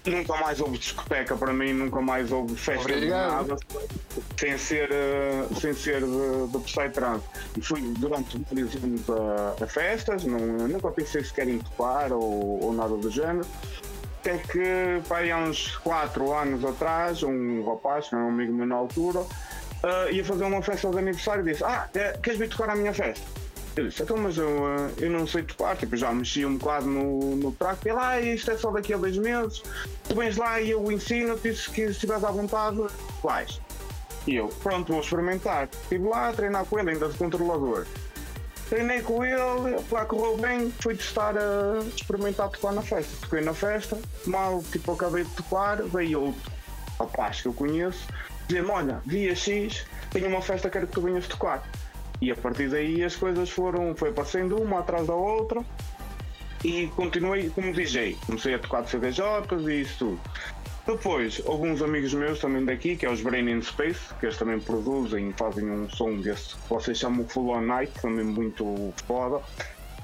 Nunca 0.06 0.34
mais 0.36 0.60
houve 0.60 0.78
discoteca 0.78 1.36
para 1.36 1.52
mim, 1.52 1.74
nunca 1.74 2.00
mais 2.00 2.32
houve 2.32 2.56
festa 2.56 2.80
Obrigado. 2.80 3.42
de 3.44 3.48
nada 3.50 3.60
sem 4.38 4.56
ser, 4.56 4.88
uh, 4.90 5.60
sem 5.60 5.74
ser 5.74 6.00
de, 6.00 6.46
de 6.48 6.58
Psytrance. 6.60 7.24
E 7.56 7.60
fui 7.60 7.82
durante 7.98 8.38
vários 8.38 8.74
anos 8.82 9.02
a, 9.10 9.64
a 9.64 9.66
festas, 9.66 10.24
não, 10.24 10.38
nunca 10.38 10.90
pensei 10.90 11.22
sequer 11.22 11.48
em 11.48 11.58
tocar 11.58 12.12
ou, 12.12 12.64
ou 12.64 12.72
nada 12.72 12.96
do 12.96 13.10
género. 13.10 13.46
Até 14.20 14.38
que, 14.38 15.02
pai, 15.08 15.30
há 15.30 15.38
uns 15.38 15.76
4 15.78 16.32
anos 16.32 16.64
atrás, 16.64 17.22
um 17.22 17.64
rapaz, 17.64 18.08
era 18.12 18.22
um 18.22 18.28
amigo 18.28 18.52
meu 18.52 18.66
na 18.66 18.76
altura, 18.76 19.20
uh, 19.20 20.10
ia 20.10 20.24
fazer 20.24 20.44
uma 20.44 20.62
festa 20.62 20.90
de 20.90 20.98
aniversário 20.98 21.46
e 21.46 21.52
disse: 21.52 21.64
Ah, 21.64 21.88
queres 22.22 22.38
vir 22.38 22.48
tocar 22.48 22.70
à 22.70 22.74
minha 22.74 22.92
festa? 22.94 23.26
Eu 23.76 23.88
disse, 23.88 24.02
então, 24.02 24.16
mas 24.16 24.36
eu, 24.36 24.48
eh, 24.48 24.90
eu 24.98 25.10
não 25.10 25.26
sei 25.26 25.42
tocar, 25.42 25.76
tipo, 25.76 25.96
já 25.96 26.12
mexi 26.12 26.44
um 26.44 26.56
bocado 26.56 26.86
no, 26.86 27.36
no 27.36 27.52
track, 27.52 27.88
e 27.88 27.92
lá, 27.92 28.20
isto 28.20 28.50
é 28.50 28.56
só 28.56 28.70
daqui 28.70 28.92
a 28.92 28.96
dois 28.96 29.16
meses, 29.16 29.62
tu 30.08 30.14
vens 30.16 30.36
lá 30.36 30.60
e 30.60 30.70
eu 30.70 30.90
ensino-te, 30.90 31.54
se 31.54 31.82
estiveres 31.82 32.24
à 32.24 32.30
vontade, 32.30 32.84
vais. 33.22 33.60
E 34.26 34.34
eu, 34.36 34.48
pronto, 34.62 34.92
vou 34.92 35.00
experimentar. 35.00 35.68
Estive 35.82 36.06
lá 36.06 36.28
a 36.28 36.32
treinar 36.32 36.64
com 36.64 36.78
ele, 36.78 36.90
ainda 36.90 37.08
de 37.08 37.16
controlador. 37.16 37.86
Treinei 38.68 39.02
com 39.02 39.24
ele, 39.24 39.84
lá 39.90 40.04
correu 40.04 40.36
bem, 40.36 40.72
fui 40.80 40.94
testar, 40.94 41.34
a 41.36 41.78
experimentar 41.96 42.48
tocar 42.50 42.72
na 42.72 42.82
festa. 42.82 43.12
Toquei 43.22 43.40
na 43.40 43.54
festa, 43.54 43.98
mal, 44.26 44.62
tipo, 44.70 44.92
acabei 44.92 45.24
de 45.24 45.30
tocar, 45.30 45.82
veio 45.82 46.22
outro 46.26 46.52
rapaz 47.00 47.40
que 47.40 47.48
eu 47.48 47.52
conheço, 47.54 48.06
dizer-me, 48.46 48.70
olha, 48.70 49.00
dia 49.06 49.34
X, 49.34 49.86
tenho 50.10 50.28
uma 50.28 50.42
festa, 50.42 50.68
quero 50.68 50.86
que 50.86 50.92
tu 50.92 51.00
venhas 51.00 51.26
tocar. 51.26 51.66
E 52.20 52.30
a 52.30 52.36
partir 52.36 52.68
daí 52.68 53.02
as 53.02 53.16
coisas 53.16 53.48
foram, 53.50 53.94
foi 53.96 54.10
aparecendo 54.10 54.60
uma 54.60 54.80
atrás 54.80 55.06
da 55.06 55.14
outra, 55.14 55.64
e 56.64 56.86
continuei 56.88 57.48
como 57.50 57.72
DJ. 57.72 58.16
Comecei 58.26 58.54
a 58.54 58.58
tocar 58.58 58.86
CDJs 58.86 59.66
e 59.66 59.80
isso 59.80 59.98
tudo. 59.98 60.20
Depois, 60.86 61.42
alguns 61.46 61.82
amigos 61.82 62.12
meus 62.14 62.40
também 62.40 62.64
daqui, 62.64 62.96
que 62.96 63.06
é 63.06 63.10
os 63.10 63.20
Brain 63.22 63.48
in 63.48 63.62
Space, 63.62 64.12
que 64.18 64.26
eles 64.26 64.36
também 64.36 64.58
produzem 64.58 65.30
e 65.30 65.32
fazem 65.34 65.70
um 65.70 65.88
som 65.88 66.16
desse 66.16 66.54
que 66.56 66.68
vocês 66.68 66.98
chamam 66.98 67.26
Full 67.28 67.50
On 67.50 67.60
Night, 67.60 67.92
também 68.00 68.24
muito 68.24 68.92
foda. 69.06 69.40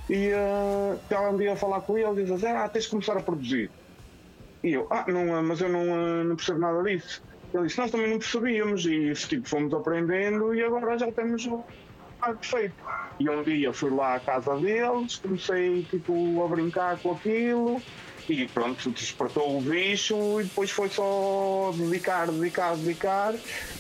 E 0.08 0.30
uh, 0.32 0.98
ela 1.10 1.30
um 1.30 1.36
dia 1.36 1.54
a 1.54 1.56
falar 1.56 1.80
com 1.80 1.98
ele 1.98 2.22
diz 2.22 2.30
assim, 2.30 2.46
ah, 2.46 2.68
tens 2.68 2.84
de 2.84 2.90
começar 2.90 3.16
a 3.16 3.20
produzir. 3.20 3.70
E 4.62 4.74
eu, 4.74 4.86
ah, 4.90 5.04
não, 5.08 5.42
mas 5.42 5.60
eu 5.60 5.68
não, 5.68 5.82
uh, 5.82 6.24
não 6.24 6.36
percebo 6.36 6.60
nada 6.60 6.82
disso. 6.82 7.22
Ele 7.52 7.64
disse, 7.64 7.78
nós 7.78 7.90
também 7.90 8.08
não 8.08 8.18
percebíamos 8.18 8.86
e 8.86 9.12
tipo, 9.14 9.48
fomos 9.48 9.74
aprendendo 9.74 10.54
e 10.54 10.62
agora 10.62 10.98
já 10.98 11.10
temos 11.10 11.48
ah, 12.26 12.34
perfeito. 12.34 12.74
E 13.18 13.28
um 13.28 13.42
dia 13.42 13.72
fui 13.72 13.90
lá 13.90 14.16
à 14.16 14.20
casa 14.20 14.56
deles, 14.56 15.16
comecei 15.16 15.82
tipo, 15.84 16.44
a 16.44 16.48
brincar 16.48 16.98
com 16.98 17.12
aquilo 17.12 17.80
e 18.28 18.46
pronto, 18.48 18.90
despertou 18.90 19.58
o 19.58 19.60
bicho 19.60 20.40
e 20.40 20.44
depois 20.44 20.70
foi 20.70 20.88
só 20.88 21.72
dedicar, 21.76 22.26
dedicar, 22.26 22.76
dedicar. 22.76 23.34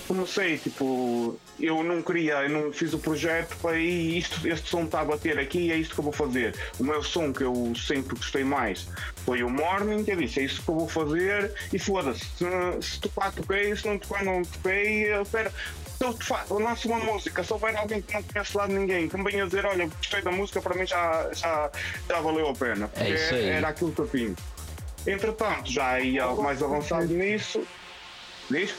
Comecei, 0.06 0.58
tipo, 0.58 1.38
eu 1.58 1.82
não 1.82 2.02
queria, 2.02 2.42
eu 2.42 2.50
não 2.50 2.72
fiz 2.72 2.92
o 2.92 2.98
projeto 2.98 3.56
para 3.62 3.76
aí, 3.76 4.18
isto, 4.18 4.46
este 4.46 4.68
som 4.68 4.84
está 4.84 5.00
a 5.00 5.04
bater 5.04 5.38
aqui, 5.38 5.72
é 5.72 5.76
isto 5.76 5.94
que 5.94 6.00
eu 6.00 6.04
vou 6.04 6.12
fazer. 6.12 6.54
O 6.78 6.84
meu 6.84 7.02
som 7.02 7.32
que 7.32 7.42
eu 7.42 7.72
sempre 7.74 8.16
gostei 8.16 8.44
mais 8.44 8.86
foi 9.24 9.42
o 9.42 9.50
Morning, 9.50 10.04
eu 10.06 10.16
disse, 10.16 10.40
é 10.40 10.44
isto 10.44 10.62
que 10.62 10.68
eu 10.68 10.74
vou 10.74 10.88
fazer 10.88 11.52
e 11.72 11.78
foda-se, 11.78 12.20
se, 12.20 12.44
se 12.82 13.00
tocar 13.00 13.32
toquei, 13.32 13.74
se 13.74 13.86
não 13.86 13.98
tocar 13.98 14.24
não 14.24 14.42
toquei, 14.42 15.12
espera, 15.14 15.50
se 15.96 16.04
eu 16.04 16.12
faço, 16.12 16.54
lanço 16.58 16.88
uma 16.88 16.98
música, 16.98 17.42
se 17.42 17.52
houver 17.52 17.74
alguém 17.76 18.02
que 18.02 18.12
não 18.12 18.22
conhece 18.22 18.56
lá 18.56 18.66
de 18.66 18.74
ninguém, 18.74 19.08
que 19.08 19.16
me 19.16 19.24
venha 19.30 19.46
dizer, 19.46 19.64
olha, 19.64 19.86
gostei 19.86 20.20
da 20.20 20.30
música, 20.30 20.60
para 20.60 20.74
mim 20.74 20.86
já, 20.86 21.30
já, 21.32 21.70
já 22.08 22.20
valeu 22.20 22.48
a 22.50 22.54
pena. 22.54 22.90
É 22.96 23.10
isso 23.10 23.34
aí. 23.34 23.48
Era 23.48 23.68
aquilo 23.68 23.92
que 23.92 24.00
eu 24.00 24.08
tinha. 24.08 24.34
Entretanto, 25.06 25.70
já 25.70 25.98
ia 26.00 26.26
mais 26.34 26.62
avançado 26.62 27.06
nisso. 27.06 27.66
Diz? 28.50 28.74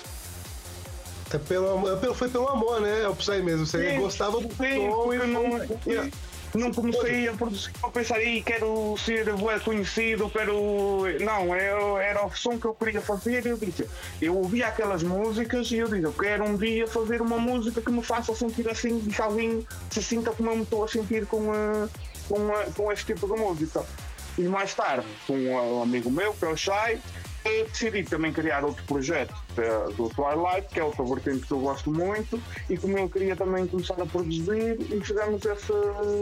É 1.33 1.37
pelo, 1.37 1.89
é 1.91 1.95
pelo, 1.97 2.13
foi 2.13 2.29
pelo 2.29 2.47
amor, 2.47 2.79
né? 2.81 3.01
É 3.03 3.41
mesmo. 3.41 3.65
Você 3.65 3.91
Sim, 3.91 3.99
gostava 3.99 4.39
do 4.39 4.47
sim, 4.55 4.89
som 4.89 5.13
e 5.13 5.17
não, 5.17 5.27
não. 5.27 5.57
eu 5.85 6.11
não 6.55 6.71
comecei 6.71 7.27
a 7.27 7.33
produzir, 7.33 7.71
pensar, 7.93 8.15
aí 8.15 8.41
quero 8.41 8.95
ser 8.97 9.25
conhecido, 9.63 10.29
quero. 10.29 11.03
Não, 11.19 11.55
eu, 11.55 11.97
era 11.97 12.25
o 12.25 12.33
som 12.35 12.57
que 12.57 12.65
eu 12.65 12.73
queria 12.73 13.01
fazer 13.01 13.45
e 13.45 13.49
eu 13.49 13.57
disse, 13.57 13.87
eu 14.21 14.35
ouvia 14.35 14.67
aquelas 14.67 15.03
músicas 15.03 15.69
e 15.71 15.77
eu 15.77 15.87
disse, 15.87 16.03
eu 16.03 16.13
quero 16.13 16.45
um 16.45 16.55
dia 16.55 16.87
fazer 16.87 17.21
uma 17.21 17.37
música 17.37 17.81
que 17.81 17.91
me 17.91 18.01
faça 18.01 18.33
sentir 18.33 18.69
assim, 18.69 18.99
que 18.99 19.21
alguém 19.21 19.65
se 19.89 20.01
sinta 20.01 20.31
como 20.31 20.49
eu 20.49 20.55
me 20.55 20.63
estou 20.63 20.83
a 20.83 20.87
sentir 20.87 21.25
com, 21.25 21.51
a, 21.51 21.87
com, 22.29 22.53
a, 22.53 22.63
com 22.75 22.91
este 22.91 23.13
tipo 23.13 23.27
de 23.27 23.39
música. 23.39 23.83
E 24.37 24.43
mais 24.43 24.73
tarde, 24.73 25.05
com 25.25 25.33
um 25.33 25.81
amigo 25.81 26.11
meu, 26.11 26.33
que 26.33 26.45
é 26.45 26.47
o 26.47 26.55
Shai, 26.55 27.01
decidi 27.63 28.03
também 28.03 28.31
criar 28.33 28.63
outro 28.63 28.83
projeto 28.85 29.33
eh, 29.57 29.91
do 29.95 30.09
Twilight, 30.09 30.67
que 30.73 30.79
é 30.79 30.83
outra 30.83 31.03
vertente 31.03 31.45
que 31.45 31.51
eu 31.51 31.59
gosto 31.59 31.91
muito, 31.91 32.41
e 32.69 32.77
como 32.77 32.97
eu 32.97 33.09
queria 33.09 33.35
também 33.35 33.67
começar 33.67 33.99
a 34.01 34.05
produzir, 34.05 34.77
e 34.79 35.01
fizemos 35.01 35.43
esse 35.45 35.73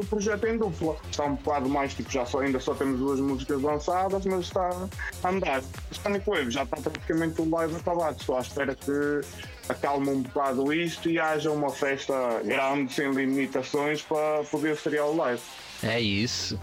projeto 0.10 0.48
em 0.48 0.58
dupla. 0.58 0.98
Está 1.10 1.26
um 1.26 1.36
bocado 1.36 1.70
mais, 1.70 1.94
tipo, 1.94 2.12
já 2.12 2.26
só, 2.26 2.40
ainda 2.40 2.60
só 2.60 2.74
temos 2.74 3.00
duas 3.00 3.20
músicas 3.20 3.62
lançadas, 3.62 4.26
mas 4.26 4.46
está 4.46 4.70
a 5.24 5.30
andar. 5.30 5.64
Sonic 5.92 6.30
Wave 6.30 6.52
já 6.52 6.64
está 6.64 6.78
praticamente 6.78 7.42
o 7.42 7.50
live 7.50 7.76
acabado, 7.76 8.20
estou 8.20 8.38
à 8.38 8.42
espera 8.42 8.76
que 8.76 9.22
acalme 9.70 10.10
um 10.10 10.22
bocado 10.22 10.74
isto 10.74 11.10
e 11.10 11.20
haja 11.20 11.52
uma 11.52 11.70
festa 11.70 12.14
grande, 12.44 12.94
sem 12.94 13.12
limitações, 13.12 14.02
para 14.02 14.44
poder 14.44 14.74
estrear 14.74 15.08
o 15.08 15.16
live. 15.16 15.42
É 15.84 16.00
isso. 16.00 16.60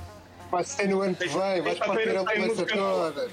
Vai 0.50 0.64
ser 0.64 0.88
no 0.88 1.00
ano 1.00 1.14
que 1.14 1.28
vem, 1.28 1.62
vais 1.62 1.78
partir 1.78 2.16
a 2.16 2.24
cabeça 2.24 2.66
toda. 2.66 3.30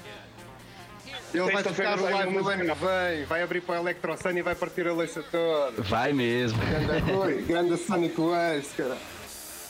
Ele 1.32 1.52
vai 1.52 1.62
tocar 1.62 1.98
o 1.98 2.02
live 2.02 2.32
no 2.34 2.48
ano 2.48 2.64
que 2.74 2.84
vem, 2.84 3.24
vai 3.24 3.42
abrir 3.42 3.60
para 3.60 3.76
o 3.80 3.84
Electrosun 3.84 4.30
e 4.30 4.42
vai 4.42 4.54
partir 4.54 4.86
a 4.88 4.92
leixa 4.92 5.22
toda. 5.30 5.82
Vai 5.82 6.12
mesmo. 6.12 6.58
Grande, 6.58 7.42
grande 7.46 7.76
Sonic 7.76 8.20
Waves, 8.20 8.72
cara. 8.76 8.96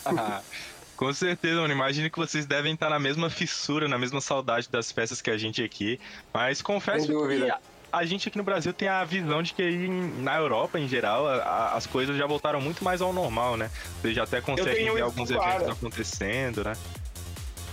Ah, 0.07 0.41
com 0.97 1.13
certeza, 1.13 1.61
mano. 1.61 1.73
Imagino 1.73 2.11
que 2.11 2.19
vocês 2.19 2.47
devem 2.47 2.75
estar 2.75 2.89
na 2.89 2.99
mesma 2.99 3.29
fissura, 3.29 3.87
na 3.89 3.99
mesma 3.99 4.21
saudade 4.21 4.69
das 4.71 4.91
festas 4.91 5.21
que 5.21 5.31
a 5.31 5.37
gente 5.37 5.63
aqui. 5.63 6.01
Mas 6.33 6.63
confesso 6.63 7.07
que 7.07 7.53
a, 7.93 8.05
gente 8.07 8.29
aqui 8.29 8.39
no 8.39 8.45
Brasil 8.45 8.73
tem 8.73 8.89
a 8.89 9.05
visão 9.05 9.43
de 9.43 9.53
que 9.53 9.61
aí 9.63 9.89
na 9.89 10.37
Europa, 10.39 10.79
em 10.79 10.89
geral, 10.89 11.27
a- 11.27 11.43
a- 11.43 11.77
as 11.77 11.87
coisas 11.87 12.17
já 12.17 12.27
voltaram 12.27 12.61
muito 12.61 12.83
mais 12.85 13.03
ao 13.03 13.13
normal, 13.13 13.57
né? 13.57 13.71
Vocês 14.01 14.15
já 14.15 14.23
até 14.25 14.41
conseguem 14.41 14.95
ver 14.95 15.03
alguns 15.03 15.31
claro. 15.31 15.63
eventos 15.65 15.77
acontecendo, 15.77 16.65
né? 16.65 16.73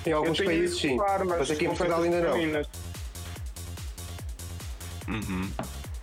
Em 0.06 0.12
alguns 0.12 0.40
países 0.40 0.72
isso 0.72 0.82
sim, 0.82 0.98
claro, 0.98 1.28
mas 1.28 1.52
aqui 1.52 1.66
em 1.66 1.68
Portugal 1.68 2.02
ainda 2.02 2.22
não. 2.22 2.34
femininas. 2.34 2.68
Uhum. 5.08 5.50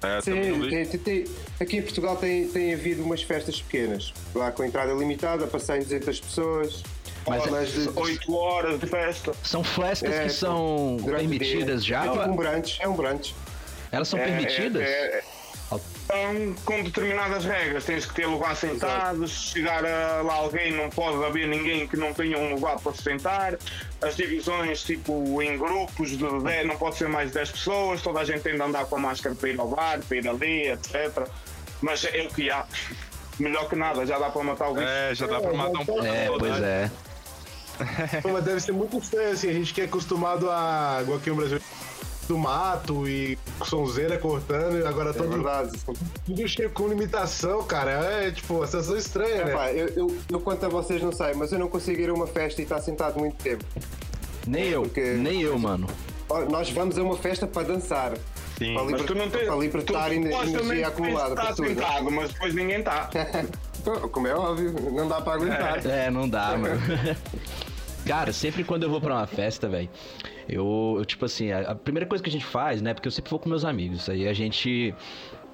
É, 0.02 0.20
Sim, 0.20 0.32
tem- 0.68 0.87
tem- 0.87 0.99
tem- 0.99 1.25
aqui 1.61 1.76
em 1.78 1.82
Portugal 1.82 2.16
tem, 2.16 2.46
tem 2.49 2.75
havido 2.75 3.02
umas 3.02 3.23
festas 3.23 3.61
pequenas, 3.62 4.12
lá 4.34 4.50
com 4.52 4.62
entrada 4.64 4.92
limitada, 4.92 5.46
passar 5.46 5.78
em 5.78 5.82
200 5.82 6.20
pessoas. 6.20 6.82
Mas 7.26 7.46
mas 7.50 7.73
de- 7.73 7.88
8 7.96 8.34
horas 8.34 8.78
de 8.78 8.87
festa. 8.87 9.32
São 9.42 9.64
flascas 9.64 10.12
É, 10.14 10.25
que 10.25 10.30
são 10.30 10.99
permitidas 11.02 11.82
já? 11.82 12.04
É 12.04 12.08
tipo 12.11 12.23
um 12.28 12.37
brunch, 12.37 12.82
é 12.82 12.87
um 12.88 12.94
brunch. 12.94 13.34
Elas 13.90 14.08
são 14.08 14.18
É, 14.18 14.25
permitidas? 14.26 14.82
é, 14.82 15.25
é. 15.76 15.95
Então, 16.04 16.54
com 16.64 16.83
determinadas 16.83 17.45
regras, 17.45 17.85
tens 17.85 18.07
que 18.07 18.14
ter 18.14 18.26
lugar 18.26 18.57
sentado. 18.57 19.26
Se 19.26 19.35
chegar 19.35 19.85
a 19.85 20.23
lá 20.23 20.35
alguém, 20.35 20.73
não 20.73 20.90
pode 20.90 21.25
haver 21.25 21.49
ninguém 21.49 21.87
que 21.87 21.97
não 21.97 22.12
tenha 22.12 22.38
um 22.38 22.54
lugar 22.54 22.78
para 22.78 22.93
se 22.93 23.02
sentar. 23.02 23.59
As 24.02 24.16
divisões, 24.16 24.83
tipo, 24.83 25.43
em 25.43 25.57
grupos 25.57 26.11
de 26.11 26.19
10, 26.19 26.66
não 26.66 26.76
pode 26.76 26.97
ser 26.97 27.09
mais 27.09 27.28
de 27.28 27.35
10 27.35 27.50
pessoas. 27.52 28.02
Toda 28.02 28.21
a 28.21 28.25
gente 28.25 28.43
tem 28.43 28.54
de 28.54 28.62
andar 28.62 28.87
com 28.87 28.97
a 28.97 29.00
máscara 29.00 29.35
para 29.35 29.49
ir 29.49 29.59
ao 29.59 29.69
bar, 29.69 30.00
para 30.07 30.16
ir 30.16 30.28
ali, 30.28 30.69
etc. 30.69 31.26
Mas 31.81 32.04
é 32.04 32.23
o 32.23 32.28
que 32.28 32.50
há. 32.50 32.66
Melhor 33.38 33.69
que 33.69 33.75
nada, 33.75 34.07
já 34.07 34.19
dá 34.19 34.31
para 34.31 34.43
matar 34.43 34.69
o 34.69 34.75
bicho. 34.75 34.87
É, 34.87 35.14
já 35.14 35.26
dá 35.26 35.40
pra 35.40 35.52
matar 35.52 35.81
um 35.81 35.85
pouco 35.85 36.04
É, 36.04 36.28
pois 36.38 36.62
é. 36.62 36.90
Mas 38.33 38.45
deve 38.45 38.61
ser 38.61 38.73
muito 38.73 38.99
estranho, 38.99 39.33
assim, 39.33 39.50
a 39.50 39.52
gente 39.52 39.75
que 39.75 39.81
é 39.81 39.85
acostumado 39.85 40.49
a. 40.50 40.99
igual 41.02 41.19
aqui 41.19 41.31
no 41.31 41.37
Brasil, 41.37 41.61
do 42.28 42.38
mato 42.38 43.07
e 43.09 43.38
sonzeira 43.64 44.16
cortando, 44.19 44.78
e 44.78 44.87
agora 44.87 45.11
É 45.11 45.12
todo, 45.12 45.28
verdade. 45.31 45.71
tudo 46.25 46.49
cheio 46.49 46.71
com 46.71 46.88
limitação, 46.88 47.62
cara. 47.64 47.90
É 47.93 48.31
tipo, 48.31 48.54
uma 48.54 48.66
sensação 48.66 48.97
estranha, 48.97 49.45
né? 49.45 49.52
Epá, 49.52 49.73
eu, 49.73 49.88
eu, 49.88 50.16
eu 50.31 50.40
quanto 50.40 50.64
a 50.64 50.69
vocês 50.69 51.02
não 51.02 51.12
sei, 51.12 51.35
mas 51.35 51.52
eu 51.52 51.59
não 51.59 51.69
consigo 51.69 52.00
ir 52.00 52.09
a 52.11 52.14
uma 52.14 52.26
festa 52.26 52.61
e 52.61 52.64
estar 52.64 52.81
sentado 52.81 53.19
muito 53.19 53.37
tempo. 53.43 53.64
Nem 54.47 54.64
eu, 54.69 54.83
Porque- 54.83 55.12
nem 55.14 55.43
eu, 55.43 55.59
mano. 55.59 55.87
Nós 56.50 56.71
vamos 56.71 56.99
a 56.99 57.02
uma 57.02 57.16
festa 57.16 57.47
para 57.47 57.62
dançar. 57.69 58.12
Sim. 58.59 58.75
Para, 58.75 58.85
Mas 58.85 59.02
tu 59.02 59.14
não 59.14 59.28
tens. 59.28 59.47
para 59.47 59.57
libertar 59.57 60.09
tu 60.09 60.14
energia 60.14 60.88
acumulada 60.88 61.35
estar 61.35 61.54
sentado, 61.54 62.11
mas 62.11 62.33
depois 62.33 62.54
ninguém 62.54 62.78
está. 62.81 63.11
Como 64.12 64.26
é 64.26 64.35
óbvio, 64.35 64.73
não 64.93 65.07
dá 65.09 65.21
para 65.21 65.35
aguentar. 65.35 65.85
É, 65.87 66.11
não 66.11 66.28
dá, 66.28 66.57
mano. 66.57 66.81
Cara, 68.06 68.32
sempre 68.32 68.64
quando 68.64 68.82
eu 68.82 68.90
vou 68.90 69.00
pra 69.00 69.14
uma 69.14 69.26
festa, 69.26 69.68
velho, 69.68 69.88
eu, 70.49 70.96
eu, 70.99 71.04
tipo 71.04 71.25
assim, 71.25 71.50
a, 71.52 71.70
a 71.70 71.75
primeira 71.75 72.06
coisa 72.06 72.23
que 72.23 72.28
a 72.28 72.32
gente 72.32 72.44
faz, 72.44 72.82
né, 72.82 72.92
porque 72.92 73.08
eu 73.08 73.12
sempre 73.12 73.30
vou 73.30 73.38
com 73.38 73.49
meus 73.49 73.64
amigos, 73.64 74.08
aí 74.08 74.28
a 74.28 74.32
gente 74.34 74.94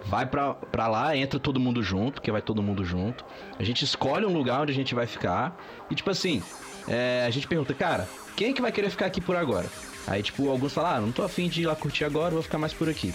vai 0.05 0.27
pra, 0.27 0.55
pra 0.55 0.89
lá, 0.89 1.17
entra 1.17 1.39
todo 1.39 1.61
mundo 1.61 1.83
junto, 1.83 2.15
porque 2.15 2.33
vai 2.33 2.43
todo 2.43 2.63
mundo 2.63 2.85
junto, 2.85 3.25
a 3.59 3.63
gente 3.63 3.85
escolhe 3.85 4.27
um 4.27 4.33
lugar 4.33 4.63
onde 4.63 4.73
a 4.73 4.75
gente 4.75 4.95
vai 4.95 5.07
ficar, 5.07 5.57
e 5.91 5.95
tipo 5.95 6.11
assim, 6.11 6.43
é, 6.89 7.25
a 7.27 7.31
gente 7.31 7.47
pergunta, 7.47 7.73
cara, 7.73 8.09
quem 8.37 8.51
é 8.51 8.53
que 8.53 8.63
vai 8.63 8.73
querer 8.73 8.91
ficar 8.91 9.07
aqui 9.07 9.21
por 9.21 9.37
agora? 9.37 9.69
Aí, 10.07 10.23
tipo, 10.23 10.49
alguns 10.49 10.73
falam, 10.73 10.91
ah, 10.91 11.01
não 11.01 11.13
tô 11.13 11.23
afim 11.23 11.49
de 11.49 11.63
ir 11.63 11.67
lá 11.67 11.77
curtir 11.77 12.05
agora, 12.05 12.33
vou 12.33 12.43
ficar 12.43 12.59
mais 12.59 12.73
por 12.73 12.89
aqui. 12.89 13.15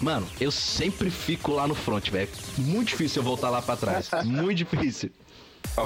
Mano, 0.00 0.26
eu 0.40 0.50
sempre 0.50 1.10
fico 1.10 1.52
lá 1.52 1.66
no 1.66 1.74
front, 1.74 2.08
velho. 2.10 2.28
Muito 2.56 2.88
difícil 2.88 3.20
eu 3.20 3.24
voltar 3.24 3.50
lá 3.50 3.60
pra 3.60 3.76
trás. 3.76 4.10
Muito 4.24 4.58
difícil. 4.58 5.10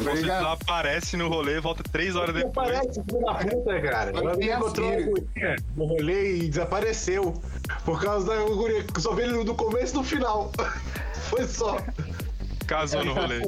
Você 0.03 0.11
Obrigado. 0.11 0.43
só 0.43 0.53
aparece 0.53 1.17
no 1.17 1.29
rolê, 1.29 1.61
volta 1.61 1.83
três 1.83 2.17
horas 2.17 2.35
Não 2.35 2.43
depois. 2.43 2.69
parece 2.71 3.03
filho 3.03 3.21
da 3.21 3.35
puta, 3.35 3.81
cara. 3.81 4.11
Ela 4.11 4.37
me 4.37 4.51
encontrou 4.51 4.91
no 5.77 5.85
rolê 5.85 6.37
e 6.37 6.49
desapareceu. 6.49 7.35
Por 7.85 8.01
causa 8.03 8.27
da 8.27 8.43
guria. 8.45 8.85
Só 8.99 9.15
vi 9.15 9.23
ele 9.23 9.45
do 9.45 9.55
começo 9.55 9.93
e 9.95 9.99
do 9.99 10.03
final. 10.05 10.51
Foi 11.31 11.47
só. 11.47 11.79
Casou 12.67 13.05
no 13.05 13.13
rolê. 13.15 13.41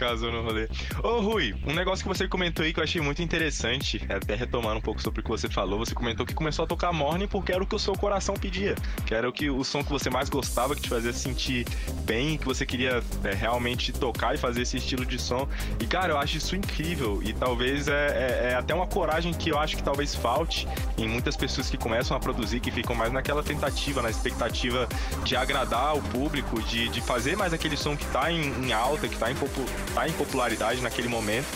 Casou 0.00 0.32
no 0.32 0.42
rolê. 0.42 0.66
Ô, 1.04 1.20
Rui, 1.20 1.54
um 1.66 1.74
negócio 1.74 2.02
que 2.02 2.08
você 2.08 2.26
comentou 2.26 2.64
aí 2.64 2.72
que 2.72 2.80
eu 2.80 2.84
achei 2.84 3.02
muito 3.02 3.20
interessante, 3.20 4.00
até 4.08 4.34
retomando 4.34 4.78
um 4.78 4.80
pouco 4.80 5.02
sobre 5.02 5.20
o 5.20 5.22
que 5.22 5.28
você 5.28 5.46
falou, 5.46 5.78
você 5.78 5.94
comentou 5.94 6.24
que 6.24 6.32
começou 6.32 6.64
a 6.64 6.66
tocar 6.66 6.90
Morning 6.90 7.28
porque 7.28 7.52
era 7.52 7.62
o 7.62 7.66
que 7.66 7.74
o 7.74 7.78
seu 7.78 7.92
coração 7.92 8.34
pedia, 8.34 8.74
que 9.04 9.14
era 9.14 9.28
o, 9.28 9.32
que, 9.32 9.50
o 9.50 9.62
som 9.62 9.84
que 9.84 9.90
você 9.90 10.08
mais 10.08 10.30
gostava, 10.30 10.74
que 10.74 10.80
te 10.80 10.88
fazia 10.88 11.12
sentir 11.12 11.66
bem, 12.04 12.38
que 12.38 12.46
você 12.46 12.64
queria 12.64 13.02
é, 13.24 13.34
realmente 13.34 13.92
tocar 13.92 14.34
e 14.34 14.38
fazer 14.38 14.62
esse 14.62 14.78
estilo 14.78 15.04
de 15.04 15.18
som. 15.18 15.46
E, 15.78 15.86
cara, 15.86 16.14
eu 16.14 16.18
acho 16.18 16.38
isso 16.38 16.56
incrível 16.56 17.20
e 17.22 17.34
talvez 17.34 17.86
é, 17.86 17.92
é, 17.92 18.52
é 18.52 18.54
até 18.54 18.74
uma 18.74 18.86
coragem 18.86 19.34
que 19.34 19.50
eu 19.50 19.58
acho 19.58 19.76
que 19.76 19.82
talvez 19.82 20.14
falte 20.14 20.66
em 20.96 21.06
muitas 21.06 21.36
pessoas 21.36 21.68
que 21.68 21.76
começam 21.76 22.16
a 22.16 22.20
produzir, 22.20 22.60
que 22.60 22.70
ficam 22.70 22.96
mais 22.96 23.12
naquela 23.12 23.42
tentativa, 23.42 24.00
na 24.00 24.08
expectativa 24.08 24.88
de 25.24 25.36
agradar 25.36 25.94
o 25.94 26.00
público, 26.00 26.62
de, 26.62 26.88
de 26.88 27.02
fazer 27.02 27.36
mais 27.36 27.52
aquele 27.52 27.76
som 27.76 27.94
que 27.94 28.06
tá 28.06 28.32
em, 28.32 28.40
em 28.64 28.72
alta, 28.72 29.06
que 29.06 29.16
tá 29.18 29.30
em, 29.30 29.34
popu 29.34 29.60
tá 29.94 30.08
em 30.08 30.12
popularidade 30.12 30.80
naquele 30.80 31.08
momento. 31.08 31.46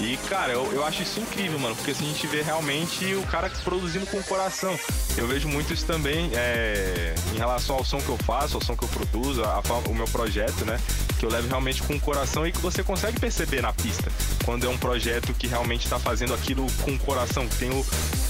E, 0.00 0.16
cara, 0.28 0.52
eu, 0.52 0.70
eu 0.72 0.84
acho 0.84 1.02
isso 1.02 1.18
incrível, 1.18 1.58
mano, 1.58 1.74
porque 1.74 1.90
assim, 1.90 2.04
a 2.04 2.12
gente 2.12 2.26
vê 2.28 2.40
realmente 2.40 3.14
o 3.14 3.22
cara 3.26 3.50
produzindo 3.64 4.06
com 4.06 4.18
o 4.18 4.24
coração. 4.24 4.78
Eu 5.16 5.26
vejo 5.26 5.48
muito 5.48 5.72
isso 5.72 5.84
também 5.84 6.30
é, 6.34 7.14
em 7.34 7.36
relação 7.36 7.76
ao 7.76 7.84
som 7.84 7.98
que 8.00 8.08
eu 8.08 8.16
faço, 8.18 8.56
ao 8.56 8.62
som 8.62 8.76
que 8.76 8.84
eu 8.84 8.88
produzo, 8.88 9.42
a, 9.42 9.54
a, 9.56 9.88
o 9.88 9.94
meu 9.94 10.06
projeto, 10.06 10.64
né? 10.64 10.78
Que 11.18 11.26
eu 11.26 11.30
levo 11.30 11.48
realmente 11.48 11.82
com 11.82 11.94
o 11.94 12.00
coração 12.00 12.46
e 12.46 12.52
que 12.52 12.60
você 12.60 12.82
consegue 12.82 13.18
perceber 13.18 13.60
na 13.60 13.72
pista. 13.72 14.10
Quando 14.44 14.64
é 14.64 14.68
um 14.68 14.78
projeto 14.78 15.34
que 15.34 15.46
realmente 15.46 15.88
tá 15.88 15.98
fazendo 15.98 16.32
aquilo 16.34 16.66
com 16.82 16.92
o 16.92 16.98
coração, 16.98 17.48
que 17.48 17.56
tem 17.56 17.70
o, 17.70 17.84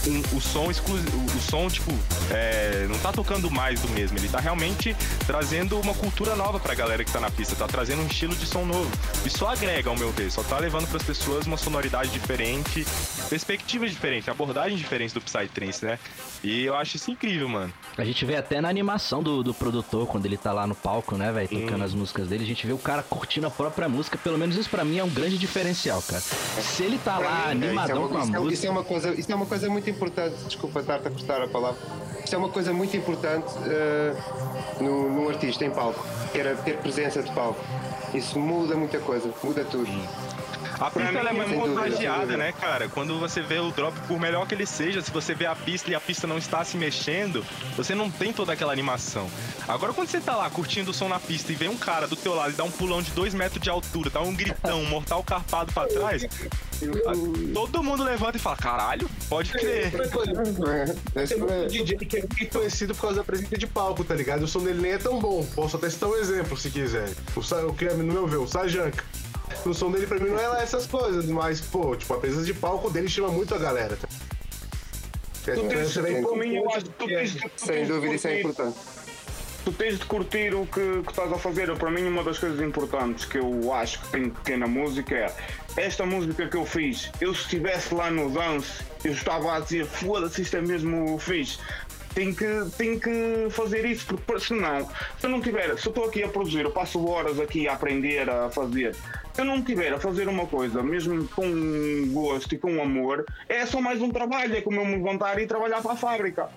um, 0.07 0.37
o 0.37 0.40
som 0.40 0.71
exclusivo, 0.71 1.25
o 1.25 1.40
som, 1.40 1.68
tipo, 1.68 1.92
é, 2.30 2.87
não 2.88 2.99
tá 2.99 3.12
tocando 3.12 3.50
mais 3.50 3.80
do 3.80 3.88
mesmo, 3.90 4.18
ele 4.18 4.28
tá 4.28 4.40
realmente 4.40 4.97
trazendo 5.26 5.78
uma 5.78 5.95
cultura 5.95 6.35
nova 6.35 6.59
pra 6.59 6.75
galera 6.75 7.04
que 7.04 7.12
tá 7.12 7.21
na 7.21 7.30
pista, 7.30 7.54
tá 7.54 7.66
trazendo 7.66 8.02
um 8.02 8.07
estilo 8.07 8.35
de 8.35 8.47
som 8.47 8.64
novo. 8.64 8.90
E 9.25 9.30
só 9.30 9.49
agrega, 9.49 9.90
ao 9.90 9.97
meu 9.97 10.11
ver, 10.11 10.30
só 10.30 10.42
tá 10.42 10.59
levando 10.59 10.87
para 10.87 10.97
as 10.97 11.02
pessoas 11.02 11.47
uma 11.47 11.57
sonoridade 11.57 12.11
diferente, 12.11 12.87
perspectivas 13.28 13.90
diferentes, 13.90 14.28
abordagens 14.28 14.78
diferentes 14.78 15.12
do 15.12 15.21
Psytrance, 15.21 15.85
né? 15.85 15.99
E 16.42 16.64
eu 16.64 16.75
acho 16.75 16.97
isso 16.97 17.11
incrível, 17.11 17.49
mano. 17.49 17.73
A 17.97 18.04
gente 18.04 18.25
vê 18.25 18.37
até 18.37 18.61
na 18.61 18.68
animação 18.68 19.23
do, 19.23 19.42
do 19.42 19.52
produtor, 19.52 20.07
quando 20.07 20.26
ele 20.26 20.37
tá 20.37 20.52
lá 20.52 20.66
no 20.66 20.75
palco, 20.75 21.16
né, 21.16 21.33
velho, 21.33 21.49
tocando 21.49 21.80
hum. 21.80 21.85
as 21.85 21.95
músicas 21.95 22.28
dele, 22.28 22.45
a 22.45 22.47
gente 22.47 22.66
vê 22.66 22.73
o 22.73 22.77
cara 22.78 23.02
curtindo 23.02 23.47
a 23.47 23.50
própria 23.50 23.88
música, 23.88 24.18
pelo 24.18 24.38
menos 24.38 24.56
isso 24.56 24.70
para 24.70 24.85
mim 24.85 24.99
é 24.99 25.04
um 25.04 25.08
grande 25.08 25.38
diferencial, 25.38 26.02
cara. 26.02 26.20
Se 26.20 26.82
ele 26.82 26.99
tá 26.99 27.16
pra 27.16 27.28
lá 27.28 27.54
mim, 27.54 27.66
animadão 27.66 27.97
é 27.97 27.99
uma, 28.00 28.08
com 28.08 28.16
a 28.16 28.23
isso 28.23 28.32
música. 28.32 28.50
É, 28.50 28.52
isso 28.54 28.66
é 28.66 28.70
uma 28.70 28.85
coisa, 28.85 29.14
isso 29.14 29.32
é 29.32 29.35
uma 29.35 29.47
coisa 29.47 29.70
muito 29.70 29.90
importante, 29.90 30.35
desculpa 30.47 30.80
estar-te 30.80 31.08
a 31.08 31.11
cortar 31.11 31.42
a 31.42 31.49
palavra. 31.49 31.80
Isso 32.25 32.35
é 32.35 32.38
uma 32.38 32.49
coisa 32.49 32.73
muito 32.73 32.97
importante 32.97 33.47
uh, 33.58 34.82
no, 34.82 35.11
num 35.11 35.28
artista 35.28 35.64
em 35.64 35.70
palco, 35.70 36.04
que 36.32 36.38
era 36.38 36.54
ter 36.56 36.76
presença 36.78 37.23
de 37.23 37.32
palco. 37.32 37.58
Isso 38.14 38.38
muda 38.38 38.75
muita 38.75 38.99
coisa, 38.99 39.30
muda 39.42 39.64
tudo. 39.64 39.90
A 40.80 40.90
pista 40.90 41.18
ela 41.18 41.30
é 41.30 41.32
muito 41.32 41.54
contagiada, 41.54 42.37
né, 42.37 42.52
cara? 42.52 42.88
Quando 42.88 43.18
você 43.18 43.42
vê 43.42 43.58
o 43.58 43.70
drop, 43.70 43.99
por 44.06 44.20
melhor 44.20 44.47
que 44.47 44.54
ele 44.54 44.66
seja, 44.66 45.02
se 45.02 45.11
você 45.11 45.35
vê 45.35 45.47
a 45.47 45.54
pista 45.54 45.90
e 45.90 45.94
a 45.94 46.00
pista 46.00 46.26
não 46.26 46.38
está 46.38 46.64
se 46.64 46.76
mexendo, 46.76 47.44
você 47.76 47.94
não 47.94 48.11
tem 48.11 48.32
toda 48.32 48.52
aquela 48.52 48.73
animação. 48.73 49.28
Agora, 49.66 49.92
quando 49.92 50.08
você 50.08 50.20
tá 50.20 50.37
lá 50.37 50.49
curtindo 50.49 50.92
o 50.92 50.94
som 50.94 51.08
na 51.08 51.18
pista 51.18 51.50
e 51.52 51.56
vem 51.56 51.68
um 51.68 51.76
cara 51.76 52.06
do 52.06 52.14
teu 52.14 52.35
lado 52.35 52.52
e 52.52 52.54
dá 52.54 52.64
um 52.64 52.70
pulão 52.70 53.02
de 53.02 53.11
dois 53.11 53.35
metros 53.35 53.61
de 53.61 53.68
altura, 53.68 54.08
dá 54.08 54.20
um 54.20 54.35
gritão, 54.35 54.80
um 54.80 54.87
mortal 54.87 55.23
carpado 55.25 55.73
pra 55.73 55.87
trás, 55.87 56.26
todo 57.52 57.82
mundo 57.82 58.04
levanta 58.04 58.37
e 58.37 58.40
fala: 58.40 58.56
caralho, 58.56 59.11
pode 59.28 59.50
crer. 59.50 59.92
É, 61.14 61.26
Tem 61.26 61.42
um 61.42 61.66
DJ 61.66 61.97
que 61.99 62.16
é 62.18 62.20
muito 62.20 62.58
conhecido 62.58 62.94
por 62.94 63.02
causa 63.02 63.16
da 63.16 63.25
presença 63.25 63.58
de 63.58 63.66
palco, 63.66 64.04
tá 64.04 64.14
ligado? 64.14 64.42
O 64.44 64.49
som 64.49 64.61
dele 64.61 64.80
nem 64.80 64.92
é 64.92 64.99
tão 64.99 65.18
bom. 65.18 65.44
Posso 65.54 65.76
até 65.76 65.90
citar 65.90 66.08
um 66.08 66.16
exemplo 66.16 66.56
se 66.56 66.70
quiser. 66.70 67.11
O, 67.35 67.40
o 67.40 67.75
que 67.75 67.87
é 67.87 67.94
no 67.94 68.04
meu 68.04 68.26
ver, 68.26 68.37
o 68.37 68.47
Sajanka. 68.47 69.04
O 69.64 69.75
som 69.75 69.90
dele 69.90 70.07
pra 70.07 70.19
mim 70.19 70.31
não 70.31 70.38
é 70.38 70.49
lá 70.49 70.62
essas 70.62 70.87
coisas, 70.87 71.26
mas, 71.26 71.61
pô, 71.61 71.95
tipo, 71.97 72.14
a 72.14 72.19
presença 72.19 72.45
de 72.45 72.55
palco 72.55 72.90
dele 72.90 73.09
chama 73.09 73.28
muito 73.28 73.55
a 73.55 73.59
galera. 73.59 73.97
Tá? 73.97 74.09
Tu 75.45 75.69
tens, 75.69 76.23
por 76.23 76.37
mim, 76.37 76.57
eu 76.57 76.71
acho 76.71 76.85
que 76.85 76.90
tu 76.90 77.07
tens, 77.07 77.35
tu 77.35 77.50
Sem 77.57 77.87
dúvida, 77.87 78.14
isso 78.14 78.28
é 78.28 78.40
importante. 78.40 78.76
Tu 79.64 79.73
tens 79.73 79.99
de 79.99 80.05
curtir 80.05 80.55
o 80.55 80.67
que, 80.67 81.02
que 81.02 81.11
estás 81.11 81.33
a 81.33 81.37
fazer. 81.37 81.75
Para 81.76 81.90
mim, 81.90 82.07
uma 82.07 82.23
das 82.23 82.38
coisas 82.38 82.61
importantes 82.61 83.25
que 83.25 83.38
eu 83.38 83.73
acho 83.73 84.00
que 84.00 84.09
tem 84.09 84.31
pequena 84.31 84.67
música 84.67 85.14
é 85.14 85.34
esta 85.76 86.06
música 86.06 86.47
que 86.47 86.56
eu 86.56 86.65
fiz. 86.65 87.11
Eu, 87.21 87.34
se 87.34 87.43
estivesse 87.43 87.95
lá 87.95 88.11
no 88.11 88.30
dance, 88.30 88.82
eu 89.04 89.13
estava 89.13 89.56
a 89.56 89.61
dizer: 89.61 89.87
foda-se, 89.87 90.43
isto 90.43 90.56
é 90.56 90.61
mesmo 90.61 91.19
fixe 91.19 91.58
tem 92.14 92.34
que, 92.34 92.47
tem 92.76 92.99
que 92.99 93.49
fazer 93.50 93.84
isso, 93.84 94.06
porque 94.06 94.40
senão, 94.40 94.88
se 95.18 95.26
eu 95.26 95.30
não 95.30 95.40
tiver, 95.40 95.78
se 95.78 95.86
eu 95.86 95.90
estou 95.90 96.04
aqui 96.04 96.23
a 96.23 96.28
produzir, 96.28 96.64
eu 96.64 96.71
passo 96.71 97.04
horas 97.06 97.38
aqui 97.38 97.68
a 97.68 97.75
aprender 97.75 98.28
a 98.28 98.50
fazer, 98.50 98.94
se 99.32 99.40
eu 99.40 99.44
não 99.44 99.62
tiver 99.62 99.92
a 99.92 100.00
fazer 100.00 100.28
uma 100.28 100.47
coisa, 100.47 100.82
mesmo 100.82 101.28
com 101.28 102.08
gosto 102.12 102.54
e 102.54 102.58
com 102.58 102.82
amor, 102.82 103.25
é 103.49 103.64
só 103.66 103.80
mais 103.80 104.00
um 104.02 104.10
trabalho, 104.10 104.56
é 104.56 104.60
como 104.60 104.80
eu 104.80 104.84
me 104.84 104.97
levantar 104.97 105.40
e 105.40 105.47
trabalhar 105.47 105.80
para 105.80 105.92
a 105.92 105.97
fábrica. 105.97 106.49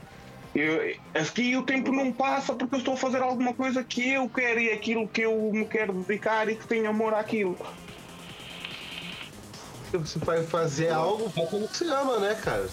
Eu, 0.53 0.95
aqui 1.13 1.55
o 1.55 1.63
tempo 1.63 1.93
não 1.93 2.11
passa 2.11 2.53
porque 2.53 2.75
eu 2.75 2.79
estou 2.79 2.95
a 2.95 2.97
fazer 2.97 3.21
alguma 3.21 3.53
coisa 3.53 3.83
que 3.83 4.11
eu 4.11 4.27
quero 4.27 4.59
e 4.59 4.71
aquilo 4.71 5.07
que 5.07 5.21
eu 5.21 5.49
me 5.53 5.65
quero 5.65 5.93
dedicar 5.93 6.49
e 6.49 6.55
que 6.55 6.67
tenho 6.67 6.89
amor 6.89 7.13
àquilo. 7.13 7.57
Você 9.93 10.19
vai 10.19 10.43
fazer 10.43 10.89
algo 10.89 11.29
que 11.29 11.57
você 11.57 11.85
ama, 11.85 12.19
né, 12.19 12.35
cara? 12.41 12.67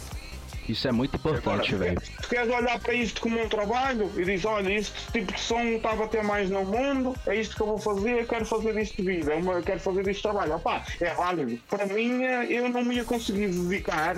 Isso 0.68 0.86
é 0.86 0.92
muito 0.92 1.16
importante, 1.16 1.74
velho. 1.74 2.00
Se 2.00 2.28
queres 2.28 2.52
olhar 2.52 2.78
para 2.78 2.92
isto 2.92 3.20
como 3.20 3.42
um 3.42 3.48
trabalho 3.48 4.10
e 4.16 4.24
diz, 4.24 4.44
olha, 4.44 4.70
este 4.72 4.92
tipo 5.12 5.32
de 5.32 5.40
som 5.40 5.62
está 5.62 5.92
a 5.92 5.96
bater 5.96 6.22
mais 6.22 6.50
no 6.50 6.64
mundo, 6.64 7.14
é 7.26 7.36
isto 7.36 7.56
que 7.56 7.62
eu 7.62 7.66
vou 7.68 7.78
fazer, 7.78 8.26
quero 8.26 8.44
fazer 8.44 8.78
isto 8.78 8.96
de 8.96 9.02
vida, 9.02 9.32
eu 9.32 9.62
quero 9.62 9.80
fazer 9.80 10.00
isto 10.02 10.16
de 10.16 10.22
trabalho. 10.22 10.56
Opá, 10.56 10.84
é 11.00 11.14
válido. 11.14 11.58
Para 11.70 11.86
mim, 11.86 12.22
eu 12.22 12.68
não 12.68 12.84
me 12.84 12.96
ia 12.96 13.04
conseguir 13.04 13.48
dedicar 13.48 14.16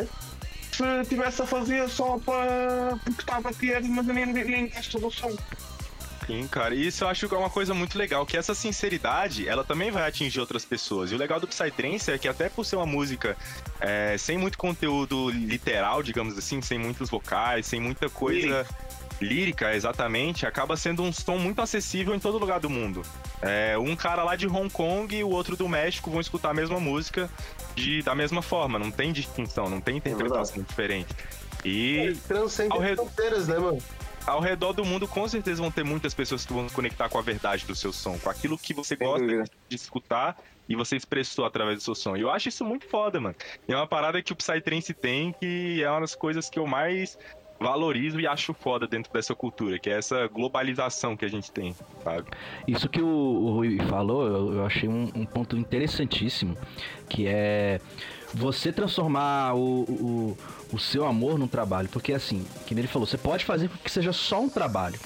se 0.73 1.01
estivesse 1.03 1.43
a 1.43 1.47
fazer 1.47 1.89
só 1.89 2.19
para 2.19 2.99
porque 3.05 3.21
estava 3.21 3.51
a 3.51 3.53
ter, 3.53 3.83
mas 3.83 4.07
nem, 4.07 4.27
nem 4.27 4.69
gosto 4.69 4.99
do 4.99 5.11
som. 5.11 5.37
Sim, 6.31 6.47
cara. 6.47 6.75
E 6.75 6.87
isso 6.87 7.03
eu 7.03 7.09
acho 7.09 7.29
que 7.29 7.35
é 7.35 7.39
uma 7.39 7.51
coisa 7.51 7.75
muito 7.75 7.99
legal, 7.99 8.25
que 8.25 8.37
essa 8.37 8.55
sinceridade, 8.55 9.49
ela 9.49 9.65
também 9.65 9.91
vai 9.91 10.07
atingir 10.07 10.39
outras 10.39 10.65
pessoas. 10.65 11.11
E 11.11 11.15
o 11.15 11.19
legal 11.19 11.41
do 11.41 11.49
Psytrance 11.49 12.11
é 12.11 12.19
que 12.19 12.29
até 12.29 12.49
por 12.49 12.65
ser 12.65 12.77
uma 12.77 12.87
música 12.87 13.37
é, 13.81 14.17
sem 14.17 14.39
muito 14.39 14.57
conteúdo 14.57 15.31
literal, 15.31 16.03
digamos 16.03 16.39
assim, 16.39 16.63
sem 16.63 16.79
muitos 16.79 17.11
vocais, 17.11 17.67
sem 17.67 17.81
muita 17.81 18.09
coisa... 18.09 18.67
lírica, 19.21 19.75
exatamente, 19.75 20.47
acaba 20.47 20.79
sendo 20.79 21.03
um 21.03 21.13
som 21.13 21.37
muito 21.37 21.61
acessível 21.61 22.15
em 22.15 22.19
todo 22.19 22.39
lugar 22.39 22.59
do 22.59 22.71
mundo. 22.71 23.03
É, 23.43 23.77
um 23.77 23.95
cara 23.95 24.25
lá 24.25 24.35
de 24.35 24.47
Hong 24.47 24.71
Kong 24.71 25.15
e 25.15 25.23
o 25.23 25.29
outro 25.29 25.59
do 25.59 25.69
México 25.69 26.11
vão 26.11 26.21
escutar 26.21 26.53
a 26.53 26.55
mesma 26.55 26.81
música 26.81 27.29
de, 27.75 28.03
da 28.03 28.15
mesma 28.15 28.41
forma, 28.41 28.79
não 28.79 28.91
tem 28.91 29.13
distinção, 29.13 29.69
não 29.69 29.79
tem 29.79 29.99
interpretação 29.99 30.63
é 30.63 30.65
diferente. 30.67 31.15
E. 31.63 31.99
É, 31.99 32.13
transcende 32.27 32.73
ao 32.73 32.83
fronteiras, 32.97 33.47
né, 33.47 33.59
mano? 33.59 33.83
Ao 34.27 34.41
redor 34.41 34.73
do 34.73 34.85
mundo, 34.85 35.09
com 35.09 35.27
certeza 35.27 35.61
vão 35.61 35.71
ter 35.71 35.85
muitas 35.85 36.15
pessoas 36.15 36.45
que 36.45 36.53
vão 36.53 36.69
se 36.69 36.75
conectar 36.75 37.09
com 37.09 37.19
a 37.19 37.23
verdade 37.23 37.67
do 37.67 37.75
seu 37.75 37.93
som, 37.93 38.19
com 38.19 38.31
aquilo 38.31 38.59
que 38.59 38.75
você 38.75 38.97
gosta 38.97 39.45
de 39.69 39.77
escutar 39.77 40.37
e 40.69 40.77
você 40.77 40.97
expressou 40.97 41.45
através 41.45 41.79
do 41.79 41.83
seu 41.83 41.95
som. 41.95 42.17
E 42.17 42.21
eu 42.21 42.31
acho 42.31 42.49
isso 42.49 42.65
muito 42.65 42.87
foda, 42.87 43.21
mano. 43.21 43.35
É 43.67 43.75
uma 43.75 43.87
parada 43.87 44.23
que 44.23 44.33
o 44.33 44.37
Psytrance 44.37 44.95
tem, 44.95 45.33
que 45.33 45.83
é 45.83 45.91
uma 45.91 46.01
das 46.01 46.15
coisas 46.15 46.49
que 46.49 46.59
eu 46.59 46.67
mais 46.67 47.19
valorizo 47.61 48.19
e 48.19 48.27
acho 48.27 48.55
foda 48.55 48.87
dentro 48.87 49.13
dessa 49.13 49.35
cultura, 49.35 49.79
que 49.79 49.91
é 49.91 49.99
essa 49.99 50.27
globalização 50.29 51.15
que 51.15 51.27
a 51.27 51.29
gente 51.29 51.53
tem, 51.53 51.77
sabe? 52.03 52.27
Isso 52.67 52.89
que 52.89 53.03
o, 53.03 53.07
o 53.07 53.53
Rui 53.53 53.79
falou, 53.81 54.27
eu, 54.27 54.55
eu 54.55 54.65
achei 54.65 54.89
um, 54.89 55.11
um 55.15 55.27
ponto 55.27 55.57
interessantíssimo, 55.59 56.57
que 57.07 57.27
é 57.27 57.79
você 58.33 58.73
transformar 58.73 59.55
o, 59.55 59.83
o, 59.83 60.39
o 60.73 60.79
seu 60.79 61.07
amor 61.07 61.39
num 61.39 61.49
trabalho. 61.49 61.89
Porque 61.89 62.13
assim, 62.13 62.45
que 62.67 62.75
ele 62.75 62.87
falou, 62.87 63.07
você 63.07 63.19
pode 63.19 63.45
fazer 63.45 63.69
que 63.85 63.91
seja 63.91 64.13
só 64.13 64.41
um 64.41 64.49
trabalho. 64.49 64.99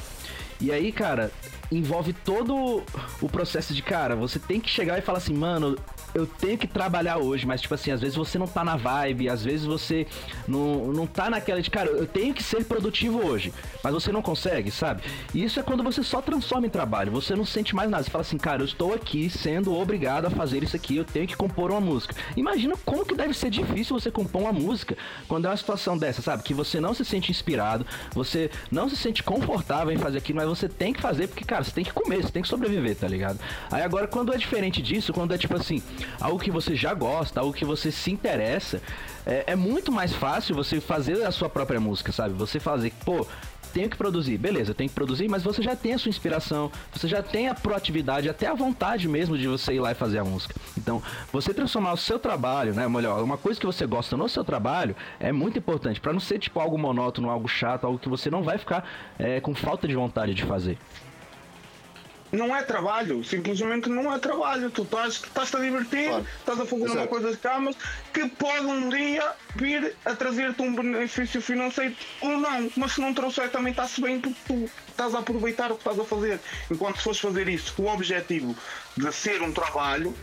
E 0.60 0.72
aí, 0.72 0.92
cara, 0.92 1.32
envolve 1.70 2.12
todo 2.12 2.82
o 3.20 3.28
processo 3.28 3.74
de, 3.74 3.82
cara, 3.82 4.14
você 4.14 4.38
tem 4.38 4.60
que 4.60 4.70
chegar 4.70 4.98
e 4.98 5.02
falar 5.02 5.18
assim, 5.18 5.34
mano, 5.34 5.76
eu 6.14 6.26
tenho 6.26 6.56
que 6.56 6.66
trabalhar 6.66 7.18
hoje, 7.18 7.46
mas 7.46 7.60
tipo 7.60 7.74
assim, 7.74 7.90
às 7.90 8.00
vezes 8.00 8.16
você 8.16 8.38
não 8.38 8.46
tá 8.46 8.62
na 8.62 8.76
vibe, 8.76 9.28
às 9.28 9.42
vezes 9.42 9.66
você 9.66 10.06
não, 10.46 10.92
não 10.92 11.06
tá 11.06 11.28
naquela 11.28 11.60
de, 11.60 11.70
cara, 11.70 11.90
eu 11.90 12.06
tenho 12.06 12.32
que 12.32 12.42
ser 12.42 12.64
produtivo 12.64 13.24
hoje, 13.26 13.52
mas 13.82 13.92
você 13.92 14.12
não 14.12 14.22
consegue, 14.22 14.70
sabe? 14.70 15.02
E 15.34 15.42
isso 15.42 15.58
é 15.58 15.62
quando 15.62 15.82
você 15.82 16.02
só 16.02 16.22
transforma 16.22 16.66
em 16.66 16.70
trabalho, 16.70 17.10
você 17.10 17.34
não 17.34 17.44
sente 17.44 17.74
mais 17.74 17.90
nada, 17.90 18.04
você 18.04 18.10
fala 18.10 18.22
assim, 18.22 18.38
cara, 18.38 18.62
eu 18.62 18.66
estou 18.66 18.94
aqui 18.94 19.28
sendo 19.28 19.74
obrigado 19.74 20.26
a 20.26 20.30
fazer 20.30 20.62
isso 20.62 20.76
aqui, 20.76 20.96
eu 20.96 21.04
tenho 21.04 21.26
que 21.26 21.36
compor 21.36 21.70
uma 21.70 21.80
música. 21.80 22.14
Imagina 22.36 22.74
como 22.84 23.04
que 23.04 23.14
deve 23.14 23.34
ser 23.34 23.50
difícil 23.50 23.98
você 23.98 24.10
compor 24.10 24.42
uma 24.42 24.52
música 24.52 24.96
quando 25.26 25.46
é 25.46 25.48
uma 25.48 25.56
situação 25.56 25.98
dessa, 25.98 26.22
sabe? 26.22 26.42
Que 26.42 26.54
você 26.54 26.80
não 26.80 26.94
se 26.94 27.04
sente 27.04 27.30
inspirado, 27.30 27.84
você 28.12 28.50
não 28.70 28.88
se 28.88 28.96
sente 28.96 29.22
confortável 29.22 29.92
em 29.92 29.98
fazer 29.98 30.18
aquilo, 30.18 30.36
mas 30.36 30.48
você 30.48 30.68
tem 30.68 30.92
que 30.92 31.00
fazer 31.00 31.28
porque, 31.28 31.44
cara, 31.44 31.64
você 31.64 31.72
tem 31.72 31.84
que 31.84 31.92
comer, 31.92 32.22
você 32.22 32.30
tem 32.30 32.42
que 32.42 32.48
sobreviver, 32.48 32.96
tá 32.96 33.08
ligado? 33.08 33.38
Aí 33.70 33.82
agora, 33.82 34.06
quando 34.06 34.32
é 34.32 34.36
diferente 34.36 34.80
disso, 34.80 35.12
quando 35.12 35.34
é 35.34 35.38
tipo 35.38 35.56
assim, 35.56 35.82
algo 36.20 36.38
que 36.38 36.50
você 36.50 36.74
já 36.74 36.94
gosta, 36.94 37.40
algo 37.40 37.52
que 37.52 37.64
você 37.64 37.90
se 37.90 38.10
interessa, 38.10 38.80
é, 39.26 39.44
é 39.48 39.56
muito 39.56 39.90
mais 39.90 40.12
fácil 40.12 40.54
você 40.54 40.80
fazer 40.80 41.24
a 41.24 41.30
sua 41.30 41.48
própria 41.48 41.80
música, 41.80 42.12
sabe? 42.12 42.34
Você 42.34 42.60
fazer, 42.60 42.92
pô, 43.04 43.26
tenho 43.74 43.90
que 43.90 43.96
produzir. 43.96 44.38
Beleza, 44.38 44.70
eu 44.70 44.74
tenho 44.74 44.88
que 44.88 44.94
produzir, 44.94 45.28
mas 45.28 45.42
você 45.42 45.60
já 45.60 45.74
tem 45.74 45.94
a 45.94 45.98
sua 45.98 46.08
inspiração, 46.08 46.70
você 46.92 47.08
já 47.08 47.22
tem 47.22 47.48
a 47.48 47.54
proatividade, 47.54 48.28
até 48.28 48.46
a 48.46 48.54
vontade 48.54 49.08
mesmo 49.08 49.36
de 49.36 49.48
você 49.48 49.74
ir 49.74 49.80
lá 49.80 49.90
e 49.90 49.94
fazer 49.94 50.20
a 50.20 50.24
música. 50.24 50.54
Então, 50.78 51.02
você 51.32 51.52
transformar 51.52 51.92
o 51.92 51.96
seu 51.96 52.18
trabalho, 52.18 52.72
né, 52.72 52.86
melhor, 52.88 53.22
uma 53.22 53.36
coisa 53.36 53.58
que 53.58 53.66
você 53.66 53.84
gosta 53.84 54.16
no 54.16 54.28
seu 54.28 54.44
trabalho 54.44 54.94
é 55.18 55.32
muito 55.32 55.58
importante, 55.58 56.00
para 56.00 56.12
não 56.12 56.20
ser 56.20 56.38
tipo 56.38 56.60
algo 56.60 56.78
monótono, 56.78 57.28
algo 57.28 57.48
chato, 57.48 57.84
algo 57.84 57.98
que 57.98 58.08
você 58.08 58.30
não 58.30 58.42
vai 58.44 58.58
ficar 58.58 58.88
é, 59.18 59.40
com 59.40 59.54
falta 59.54 59.88
de 59.88 59.94
vontade 59.96 60.32
de 60.34 60.44
fazer 60.44 60.78
não 62.34 62.54
é 62.54 62.62
trabalho, 62.62 63.22
simplesmente 63.24 63.88
não 63.88 64.12
é 64.12 64.18
trabalho. 64.18 64.70
Tu 64.70 64.82
estás, 64.82 65.14
estás 65.14 65.54
a 65.54 65.60
divertir, 65.60 66.08
claro. 66.08 66.26
estás 66.38 66.60
a 66.60 66.66
fazer 66.66 66.84
Exato. 66.84 66.98
uma 66.98 67.06
coisa 67.06 67.30
de 67.30 67.36
camas 67.36 67.76
que 68.12 68.28
pode 68.28 68.66
um 68.66 68.88
dia 68.88 69.32
vir 69.56 69.96
a 70.04 70.14
trazer-te 70.14 70.62
um 70.62 70.74
benefício 70.74 71.40
financeiro 71.40 71.94
ou 72.20 72.38
não, 72.38 72.70
mas 72.76 72.92
se 72.92 73.00
não 73.00 73.14
trouxer 73.14 73.50
também 73.50 73.70
está-se 73.70 74.00
bem 74.00 74.20
porque 74.20 74.38
tu 74.46 74.70
estás 74.88 75.14
a 75.14 75.20
aproveitar 75.20 75.70
o 75.70 75.74
que 75.74 75.80
estás 75.80 75.98
a 75.98 76.04
fazer. 76.04 76.40
Enquanto 76.70 76.96
se 76.96 77.02
fores 77.02 77.20
fazer 77.20 77.48
isso 77.48 77.72
com 77.74 77.84
o 77.84 77.92
objetivo 77.92 78.56
de 78.96 79.12
ser 79.12 79.42
um 79.42 79.52
trabalho, 79.52 80.14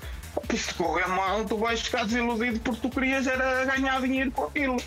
se 0.55 0.73
correr 0.73 1.07
mal, 1.07 1.43
tu 1.45 1.57
vais 1.57 1.81
ficar 1.81 2.05
desiludido 2.05 2.59
porque 2.59 2.81
tu 2.81 2.89
querias 2.89 3.27
era 3.27 3.65
ganhar 3.65 4.01
dinheiro 4.01 4.31
com 4.31 4.45
aquilo 4.45 4.77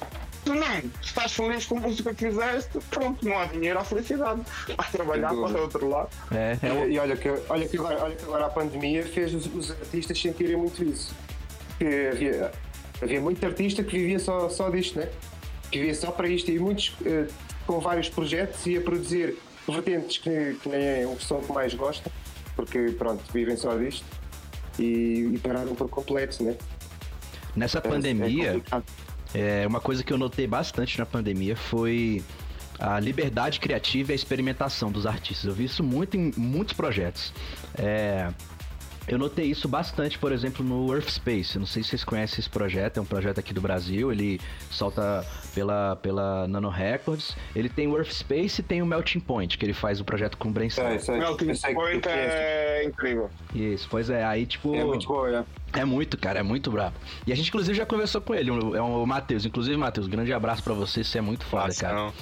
tu 0.44 0.54
não 0.54 0.82
estás 1.00 1.32
feliz 1.32 1.66
com 1.66 1.78
a 1.78 1.80
música 1.80 2.14
que 2.14 2.26
fizeste, 2.26 2.78
pronto, 2.90 3.26
não 3.26 3.38
há 3.38 3.46
dinheiro, 3.46 3.78
há 3.78 3.84
felicidade. 3.84 4.42
Vais 4.76 4.90
trabalhar 4.92 5.28
para 5.28 5.36
o 5.36 5.60
outro 5.62 5.88
lado. 5.88 6.10
É, 6.30 6.58
é. 6.62 6.86
E, 6.86 6.92
e, 6.92 6.98
olha, 6.98 7.16
que, 7.16 7.28
olha, 7.48 7.68
que 7.68 7.76
agora, 7.76 8.02
olha 8.02 8.14
que 8.14 8.24
agora 8.24 8.46
a 8.46 8.50
pandemia 8.50 9.04
fez 9.04 9.34
os, 9.34 9.46
os 9.46 9.70
artistas 9.70 10.20
sentirem 10.20 10.56
muito 10.56 10.84
isso. 10.84 11.14
Que 11.78 12.08
havia, 12.12 12.52
havia 13.02 13.20
muito 13.20 13.44
artista 13.44 13.82
que 13.82 13.98
vivia 13.98 14.18
só, 14.18 14.48
só 14.48 14.68
disto, 14.68 14.98
né? 14.98 15.08
Que 15.70 15.78
vivia 15.78 15.94
só 15.94 16.10
para 16.10 16.28
isto 16.28 16.50
e 16.50 16.58
muitos 16.58 16.88
uh, 17.00 17.26
com 17.66 17.80
vários 17.80 18.08
projetos 18.08 18.66
e 18.66 18.76
a 18.76 18.80
produzir 18.80 19.36
vertentes 19.66 20.18
que, 20.18 20.56
que 20.62 20.68
nem 20.68 21.02
é 21.02 21.06
o 21.06 21.18
som 21.18 21.40
que 21.40 21.52
mais 21.52 21.72
gosta, 21.72 22.10
porque 22.54 22.94
pronto, 22.98 23.24
vivem 23.32 23.56
só 23.56 23.74
disto 23.76 24.04
e, 24.78 25.30
e 25.34 25.38
pararam 25.42 25.74
por 25.74 25.88
completo, 25.88 26.44
né? 26.44 26.54
Nessa 27.56 27.78
é, 27.78 27.80
pandemia, 27.80 28.62
é 28.70 28.82
é, 29.34 29.66
uma 29.66 29.80
coisa 29.80 30.02
que 30.04 30.12
eu 30.12 30.18
notei 30.18 30.46
bastante 30.46 30.98
na 30.98 31.04
pandemia 31.04 31.56
foi 31.56 32.22
a 32.78 32.98
liberdade 32.98 33.60
criativa 33.60 34.12
e 34.12 34.14
a 34.14 34.16
experimentação 34.16 34.90
dos 34.90 35.06
artistas. 35.06 35.44
Eu 35.46 35.54
vi 35.54 35.64
isso 35.64 35.82
muito 35.82 36.16
em 36.16 36.32
muitos 36.36 36.74
projetos. 36.74 37.32
É, 37.76 38.30
eu 39.06 39.18
notei 39.18 39.46
isso 39.46 39.68
bastante, 39.68 40.18
por 40.18 40.32
exemplo, 40.32 40.64
no 40.64 40.92
Earth 40.92 41.10
Space. 41.10 41.58
Não 41.58 41.66
sei 41.66 41.82
se 41.82 41.90
vocês 41.90 42.04
conhecem 42.04 42.40
esse 42.40 42.48
projeto, 42.48 42.98
é 42.98 43.00
um 43.02 43.04
projeto 43.04 43.38
aqui 43.38 43.52
do 43.52 43.60
Brasil. 43.60 44.10
Ele 44.10 44.40
solta 44.70 45.24
pela, 45.54 45.96
pela 45.96 46.48
Nano 46.48 46.70
Records. 46.70 47.36
Ele 47.54 47.68
tem 47.68 47.86
o 47.86 47.96
Earth 47.96 48.12
Space 48.12 48.60
e 48.60 48.64
tem 48.64 48.80
o 48.80 48.86
Melting 48.86 49.20
Point, 49.20 49.58
que 49.58 49.64
ele 49.64 49.74
faz 49.74 50.00
o 50.00 50.04
projeto 50.04 50.38
com 50.38 50.48
o 50.48 50.52
Brainstorm. 50.52 50.88
É, 50.88 50.96
é, 50.96 51.18
Melting 51.18 51.74
Point 51.74 52.08
é 52.08 52.84
incrível. 52.84 53.30
Isso, 53.54 53.86
pois 53.90 54.08
é. 54.08 54.24
Aí, 54.24 54.46
tipo. 54.46 54.74
É 54.74 54.84
muito 54.84 55.06
bom, 55.06 55.26
é. 55.26 55.44
É 55.74 55.84
muito, 55.84 56.16
cara, 56.16 56.38
é 56.38 56.42
muito 56.42 56.70
brabo. 56.70 56.96
E 57.26 57.32
a 57.32 57.34
gente, 57.34 57.48
inclusive, 57.48 57.76
já 57.76 57.84
conversou 57.84 58.20
com 58.20 58.32
ele, 58.32 58.48
é 58.48 58.80
o 58.80 59.04
Matheus. 59.04 59.44
Inclusive, 59.44 59.76
Matheus, 59.76 60.06
grande 60.06 60.32
abraço 60.32 60.62
para 60.62 60.72
você, 60.72 61.02
você 61.02 61.18
é 61.18 61.20
muito 61.20 61.44
foda, 61.44 61.66
Nossa, 61.66 61.80
cara. 61.80 61.94
Não. 61.96 62.12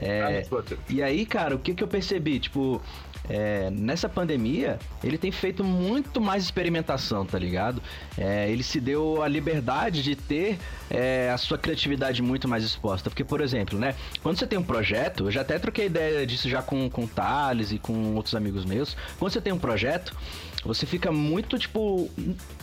É, 0.00 0.46
e 0.88 1.02
aí, 1.02 1.26
cara, 1.26 1.56
o 1.56 1.58
que, 1.58 1.74
que 1.74 1.82
eu 1.82 1.88
percebi? 1.88 2.38
Tipo, 2.38 2.80
é, 3.28 3.68
nessa 3.70 4.08
pandemia, 4.08 4.78
ele 5.04 5.18
tem 5.18 5.30
feito 5.30 5.62
muito 5.62 6.20
mais 6.20 6.44
experimentação, 6.44 7.26
tá 7.26 7.38
ligado? 7.38 7.82
É, 8.16 8.50
ele 8.50 8.62
se 8.62 8.80
deu 8.80 9.22
a 9.22 9.28
liberdade 9.28 10.02
de 10.02 10.16
ter 10.16 10.58
é, 10.88 11.30
a 11.30 11.36
sua 11.36 11.58
criatividade 11.58 12.22
muito 12.22 12.48
mais 12.48 12.64
exposta. 12.64 13.10
Porque, 13.10 13.24
por 13.24 13.40
exemplo, 13.40 13.78
né? 13.78 13.94
Quando 14.22 14.38
você 14.38 14.46
tem 14.46 14.58
um 14.58 14.62
projeto, 14.62 15.24
eu 15.24 15.30
já 15.30 15.42
até 15.42 15.58
troquei 15.58 15.86
ideia 15.86 16.26
disso 16.26 16.48
já 16.48 16.62
com, 16.62 16.88
com 16.88 17.04
o 17.04 17.08
Thales 17.08 17.72
e 17.72 17.78
com 17.78 18.14
outros 18.14 18.34
amigos 18.34 18.64
meus. 18.64 18.96
Quando 19.18 19.32
você 19.32 19.40
tem 19.40 19.52
um 19.52 19.58
projeto, 19.58 20.16
você 20.64 20.86
fica 20.86 21.12
muito, 21.12 21.58
tipo, 21.58 22.10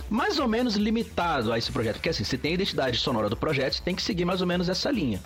mais 0.09 0.39
ou 0.39 0.47
menos 0.47 0.75
limitado 0.75 1.51
a 1.53 1.57
esse 1.57 1.71
projeto. 1.71 1.95
Porque 1.95 2.09
assim, 2.09 2.23
você 2.23 2.37
tem 2.37 2.51
a 2.51 2.53
identidade 2.55 2.97
sonora 2.97 3.29
do 3.29 3.37
projeto, 3.37 3.73
você 3.73 3.83
tem 3.83 3.95
que 3.95 4.01
seguir 4.01 4.25
mais 4.25 4.41
ou 4.41 4.47
menos 4.47 4.67
essa 4.67 4.89
linha. 4.89 5.21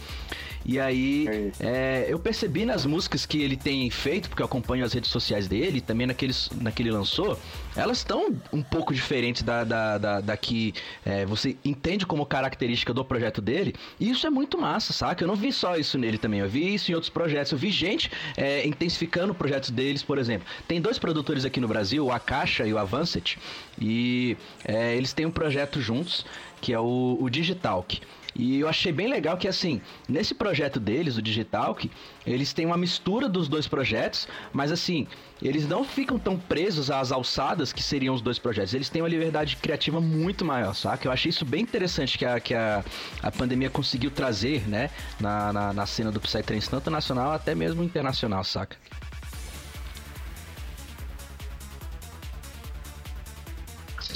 E 0.69 0.79
aí, 0.79 1.51
é, 1.59 2.05
eu 2.07 2.19
percebi 2.19 2.63
nas 2.63 2.85
músicas 2.85 3.25
que 3.25 3.41
ele 3.41 3.57
tem 3.57 3.89
feito, 3.89 4.29
porque 4.29 4.43
eu 4.43 4.45
acompanho 4.45 4.85
as 4.85 4.93
redes 4.93 5.09
sociais 5.09 5.47
dele, 5.47 5.81
também 5.81 6.05
naqueles, 6.05 6.47
naquele 6.61 6.91
lançou, 6.91 7.39
elas 7.75 7.97
estão 7.97 8.35
um 8.53 8.61
pouco 8.61 8.93
diferentes 8.93 9.41
da, 9.41 9.63
da, 9.63 9.97
da, 9.97 10.21
da 10.21 10.37
que 10.37 10.75
é, 11.03 11.25
você 11.25 11.57
entende 11.65 12.05
como 12.05 12.23
característica 12.23 12.93
do 12.93 13.03
projeto 13.03 13.41
dele. 13.41 13.73
E 13.99 14.11
isso 14.11 14.27
é 14.27 14.29
muito 14.29 14.59
massa, 14.59 14.93
saca? 14.93 15.23
Eu 15.23 15.27
não 15.27 15.35
vi 15.35 15.51
só 15.51 15.75
isso 15.75 15.97
nele 15.97 16.19
também, 16.19 16.39
eu 16.39 16.47
vi 16.47 16.75
isso 16.75 16.91
em 16.91 16.93
outros 16.93 17.09
projetos. 17.09 17.51
Eu 17.51 17.57
vi 17.57 17.71
gente 17.71 18.11
é, 18.37 18.63
intensificando 18.67 19.33
projetos 19.33 19.71
deles, 19.71 20.03
por 20.03 20.19
exemplo. 20.19 20.47
Tem 20.67 20.79
dois 20.79 20.99
produtores 20.99 21.45
aqui 21.45 21.59
no 21.59 21.67
Brasil, 21.67 22.05
o 22.05 22.11
Akasha 22.11 22.67
e 22.67 22.71
o 22.71 22.77
Avancet, 22.77 23.39
e 23.81 24.37
é, 24.63 24.95
eles 24.95 25.13
têm 25.13 25.25
um 25.25 25.31
projeto 25.31 25.81
juntos, 25.81 26.23
que 26.61 26.71
é 26.71 26.79
o, 26.79 27.17
o 27.19 27.27
Digitalk. 27.27 27.99
E 28.35 28.59
eu 28.59 28.67
achei 28.67 28.91
bem 28.91 29.07
legal 29.07 29.37
que, 29.37 29.47
assim, 29.47 29.81
nesse 30.07 30.33
projeto 30.35 30.79
deles, 30.79 31.17
o 31.17 31.21
Digitalk, 31.21 31.89
eles 32.25 32.53
têm 32.53 32.65
uma 32.65 32.77
mistura 32.77 33.27
dos 33.27 33.47
dois 33.47 33.67
projetos, 33.67 34.27
mas, 34.53 34.71
assim, 34.71 35.07
eles 35.41 35.67
não 35.67 35.83
ficam 35.83 36.19
tão 36.19 36.37
presos 36.37 36.91
às 36.91 37.11
alçadas 37.11 37.73
que 37.73 37.81
seriam 37.81 38.13
os 38.13 38.21
dois 38.21 38.37
projetos. 38.37 38.73
Eles 38.73 38.89
têm 38.89 39.01
uma 39.01 39.07
liberdade 39.07 39.55
criativa 39.57 39.99
muito 39.99 40.45
maior, 40.45 40.73
saca? 40.75 41.07
Eu 41.07 41.11
achei 41.11 41.29
isso 41.29 41.45
bem 41.45 41.61
interessante 41.61 42.17
que 42.17 42.25
a, 42.25 42.39
que 42.39 42.53
a, 42.53 42.83
a 43.21 43.31
pandemia 43.31 43.69
conseguiu 43.69 44.11
trazer, 44.11 44.67
né, 44.67 44.89
na, 45.19 45.51
na, 45.51 45.73
na 45.73 45.85
cena 45.85 46.11
do 46.11 46.19
Psytrance, 46.19 46.69
tanto 46.69 46.89
nacional 46.91 47.31
até 47.31 47.55
mesmo 47.55 47.83
internacional, 47.83 48.43
saca? 48.43 48.77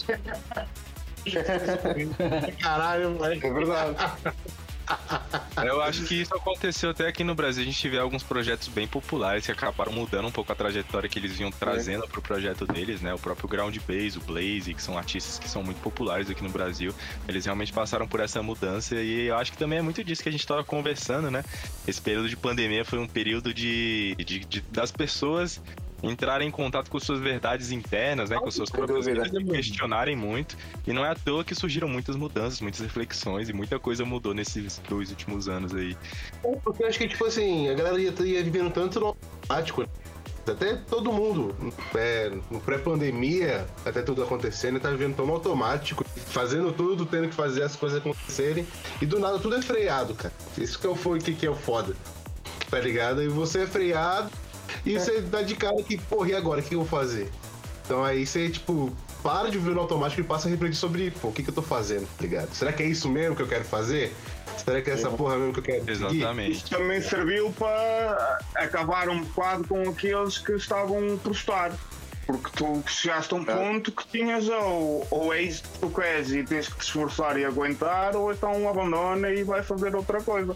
Caralho, 2.60 3.18
velho. 3.18 3.46
É 3.46 3.54
verdade. 3.54 3.96
Eu 5.64 5.82
acho 5.82 6.04
que 6.04 6.22
isso 6.22 6.36
aconteceu 6.36 6.90
até 6.90 7.08
aqui 7.08 7.24
no 7.24 7.34
Brasil. 7.34 7.64
A 7.64 7.66
gente 7.66 7.90
vê 7.90 7.98
alguns 7.98 8.24
projetos 8.24 8.68
bem 8.68 8.88
populares 8.88 9.46
que 9.46 9.52
acabaram 9.52 9.92
mudando 9.92 10.28
um 10.28 10.32
pouco 10.32 10.52
a 10.52 10.56
trajetória 10.56 11.08
que 11.08 11.18
eles 11.18 11.38
vinham 11.38 11.52
trazendo 11.52 12.04
é. 12.04 12.08
pro 12.08 12.22
projeto 12.22 12.66
deles, 12.66 13.02
né? 13.02 13.14
O 13.14 13.20
próprio 13.20 13.48
Ground 13.48 13.76
Base, 13.88 14.18
o 14.18 14.22
Blaze, 14.22 14.74
que 14.74 14.82
são 14.82 14.98
artistas 14.98 15.40
que 15.40 15.50
são 15.50 15.64
muito 15.64 15.80
populares 15.82 16.30
aqui 16.30 16.44
no 16.44 16.50
Brasil. 16.50 16.94
Eles 17.28 17.46
realmente 17.46 17.72
passaram 17.72 18.08
por 18.08 18.20
essa 18.20 18.42
mudança 18.44 18.96
e 18.96 19.28
eu 19.28 19.38
acho 19.38 19.52
que 19.52 19.58
também 19.58 19.80
é 19.80 19.82
muito 19.82 20.04
disso 20.04 20.22
que 20.22 20.30
a 20.30 20.32
gente 20.32 20.42
estava 20.42 20.64
conversando, 20.64 21.32
né? 21.32 21.44
Esse 21.88 22.02
período 22.02 22.30
de 22.30 22.36
pandemia 22.36 22.84
foi 22.84 23.00
um 23.00 23.08
período 23.08 23.54
de, 23.54 24.16
de, 24.16 24.40
de 24.40 24.62
das 24.62 24.92
pessoas 24.92 25.62
entrarem 26.04 26.48
em 26.48 26.52
contato 26.52 26.90
com 26.90 27.00
suas 27.00 27.20
verdades 27.20 27.72
internas, 27.72 28.30
né, 28.30 28.38
com 28.38 28.52
suas 28.52 28.70
próprias 28.70 29.06
vidas, 29.06 29.32
e 29.34 29.44
questionarem 29.44 30.16
muito. 30.16 30.58
E 30.86 30.92
não 30.92 31.06
é 31.06 31.10
à 31.10 31.16
toa 31.16 31.44
que 31.44 31.56
surgiram 31.56 31.88
muitas 31.88 32.16
mudanças, 32.16 32.60
muitas 32.60 32.82
reflexões 32.82 33.50
e 33.50 33.54
muita 33.54 33.80
coisa 33.80 34.04
mudou 34.04 34.34
nesses 34.34 34.82
dois 34.90 35.10
últimos 35.10 35.48
anos 35.48 35.74
aí. 35.74 35.96
É, 36.44 36.56
porque 36.58 36.84
eu 36.84 36.88
acho 36.88 37.00
que, 37.00 37.08
tipo 37.08 37.26
assim, 37.26 37.70
a 37.70 37.74
galera 37.74 38.00
ia, 38.00 38.14
ia 38.26 38.44
vivendo 38.44 38.72
tanto 38.72 39.00
no 39.00 39.08
automático, 39.08 39.82
né? 39.82 39.88
até 40.52 40.76
todo 40.76 41.12
mundo, 41.12 41.56
é, 41.96 42.32
no 42.52 42.60
pré-pandemia, 42.60 43.66
até 43.86 44.02
tudo 44.02 44.24
acontecendo, 44.24 44.80
tá 44.80 44.90
vivendo 44.90 45.16
tão 45.16 45.30
automático, 45.30 46.04
fazendo 46.04 46.74
tudo, 46.74 47.06
tendo 47.06 47.30
que 47.30 47.36
fazer 47.36 47.64
as 47.64 47.76
coisas 47.76 48.00
acontecerem, 48.00 48.68
e 49.02 49.06
do 49.06 49.20
nada 49.20 49.40
tudo 49.40 49.56
é 49.56 49.62
freado, 49.62 50.14
cara. 50.14 50.34
Isso 50.58 50.78
que 50.78 50.86
é 50.86 50.90
o, 50.90 50.96
que, 51.20 51.34
que 51.34 51.46
é 51.46 51.50
o 51.50 51.56
foda, 51.56 51.96
tá 52.70 52.80
ligado? 52.80 53.24
E 53.24 53.28
você 53.30 53.62
é 53.62 53.68
freado, 53.68 54.30
e 54.86 54.98
você 54.98 55.22
dá 55.22 55.42
de 55.42 55.56
cara 55.56 55.82
que, 55.84 55.98
porra, 55.98 56.30
e 56.30 56.36
agora? 56.36 56.62
O 56.62 56.64
que 56.64 56.76
eu 56.76 56.80
vou 56.80 56.88
fazer? 56.88 57.30
Então 57.86 58.04
aí 58.04 58.26
você, 58.26 58.50
tipo, 58.50 58.92
para 59.22 59.50
de 59.50 59.58
viver 59.58 59.76
no 59.76 59.82
automático 59.82 60.22
e 60.22 60.24
passa 60.24 60.48
a 60.48 60.52
refletir 60.52 60.76
sobre, 60.76 61.12
pô, 61.12 61.30
o 61.30 61.32
que, 61.32 61.44
que 61.44 61.50
eu 61.50 61.54
tô 61.54 61.62
fazendo, 61.62 62.08
tá 62.18 62.24
ligado? 62.24 62.54
Será 62.54 62.72
que 62.72 62.84
é 62.84 62.86
isso 62.86 63.10
mesmo 63.10 63.36
que 63.36 63.42
eu 63.42 63.48
quero 63.48 63.64
fazer? 63.64 64.14
Será 64.58 64.82
que 64.82 64.90
é 64.90 64.94
essa 64.94 65.10
porra 65.10 65.38
mesmo 65.38 65.54
que 65.54 65.60
eu 65.60 65.64
quero 65.64 65.92
Exatamente. 65.92 66.52
Isso 66.52 66.70
também 66.70 67.02
serviu 67.02 67.52
para 67.52 68.40
acabar 68.56 69.10
um 69.10 69.24
bocado 69.24 69.68
com 69.68 69.90
aqueles 69.90 70.38
que 70.38 70.54
estavam 70.54 71.20
estar. 71.32 71.72
Porque 72.26 72.50
tu 72.56 72.84
chegaste 72.88 73.34
a 73.34 73.38
um 73.38 73.42
é. 73.42 73.46
ponto 73.46 73.92
que 73.92 74.08
tinhas 74.08 74.48
ou, 74.48 75.06
ou 75.12 75.34
é 75.34 75.42
isso 75.42 75.64
que 75.64 75.80
tu 75.80 75.90
queres 75.90 76.32
e 76.32 76.44
tens 76.44 76.68
que 76.70 76.78
te 76.78 76.84
esforçar 76.84 77.38
e 77.38 77.44
aguentar, 77.44 78.16
ou 78.16 78.32
então 78.32 78.70
abandona 78.70 79.30
e 79.30 79.44
vai 79.44 79.62
fazer 79.62 79.94
outra 79.96 80.22
coisa. 80.22 80.56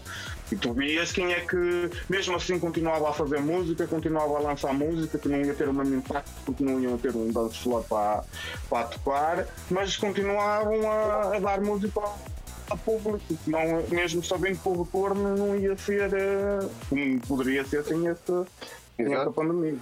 E 0.50 0.56
tu 0.56 0.72
vias 0.72 1.12
quem 1.12 1.32
é 1.32 1.40
que, 1.40 1.90
mesmo 2.08 2.36
assim, 2.36 2.58
continuava 2.58 3.10
a 3.10 3.12
fazer 3.12 3.40
música, 3.40 3.86
continuava 3.86 4.38
a 4.38 4.40
lançar 4.40 4.72
música, 4.72 5.18
que 5.18 5.28
não 5.28 5.42
ia 5.42 5.52
ter 5.52 5.68
o 5.68 5.74
mesmo 5.74 5.96
impacto 5.96 6.30
porque 6.46 6.64
não 6.64 6.80
iam 6.80 6.96
ter 6.96 7.14
um 7.14 7.30
dance 7.30 7.58
floor 7.58 7.84
para, 7.84 8.24
para 8.70 8.86
tocar, 8.86 9.46
mas 9.70 9.96
continuavam 9.96 10.90
a, 10.90 11.36
a 11.36 11.40
dar 11.40 11.60
música 11.60 12.00
a 12.70 12.76
público, 12.76 13.22
não, 13.46 13.82
mesmo 13.90 14.22
sabendo 14.22 14.58
que 14.58 14.68
o 14.68 14.82
retorno 14.82 15.36
não 15.36 15.56
ia 15.56 15.76
ser 15.76 16.12
eh, 16.12 16.68
como 16.88 17.20
poderia 17.20 17.64
ser 17.64 17.82
sem 17.82 18.06
essa, 18.06 18.46
sem 18.96 19.14
essa 19.14 19.30
pandemia 19.30 19.78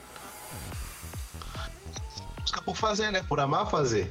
por 2.64 2.76
fazer, 2.76 3.10
né? 3.10 3.24
Por 3.28 3.40
amar 3.40 3.70
fazer. 3.70 4.10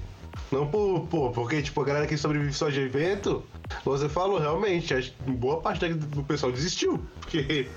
Não 0.52 0.68
por, 0.68 1.08
por 1.08 1.32
porque, 1.32 1.62
tipo, 1.62 1.82
a 1.82 1.86
galera 1.86 2.08
que 2.08 2.18
sobrevive 2.18 2.54
só 2.54 2.70
de 2.70 2.82
evento, 2.82 3.44
você 3.84 4.08
falou, 4.10 4.40
realmente, 4.40 5.16
boa 5.26 5.62
parte 5.62 5.88
do 5.94 6.24
pessoal 6.24 6.52
desistiu. 6.52 7.04
Porque 7.22 7.68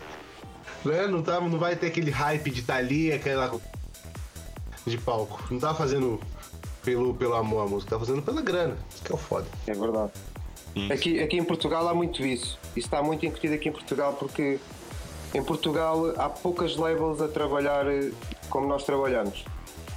né? 0.85 1.07
Não, 1.07 1.23
tá, 1.23 1.41
não 1.41 1.59
vai 1.59 1.77
ter 1.77 1.87
aquele 1.87 2.11
hype 2.11 2.51
de 2.51 2.61
estar 2.61 2.75
tá 2.75 2.79
ali, 2.79 3.13
aquela 3.13 3.59
de 4.87 4.99
palco. 4.99 5.43
Não 5.51 5.59
tá 5.59 5.75
fazendo 5.75 6.21
pelo, 6.85 7.15
pelo 7.15 7.35
amor 7.35 7.67
à 7.67 7.67
música, 7.67 7.91
tá 7.91 7.99
fazendo 7.99 8.23
pela 8.23 8.41
grana. 8.41 8.77
Isso 8.91 9.03
que 9.03 9.13
é 9.13 9.15
o 9.15 9.19
foda. 9.19 9.47
É 9.67 9.73
verdade. 9.73 10.13
Aqui, 10.93 11.21
aqui 11.21 11.37
em 11.37 11.45
Portugal 11.45 11.89
há 11.89 11.95
muito 11.95 12.25
isso. 12.25 12.59
Isso 12.77 12.87
está 12.87 13.03
muito 13.03 13.27
incutido 13.27 13.55
aqui 13.55 13.69
em 13.69 13.73
Portugal 13.73 14.13
porque 14.15 14.61
em 15.35 15.43
Portugal 15.43 16.13
há 16.17 16.29
poucas 16.29 16.77
labels 16.77 17.21
a 17.21 17.27
trabalhar 17.27 17.87
eh, 17.87 18.13
como 18.49 18.69
nós 18.69 18.85
trabalhamos. 18.85 19.45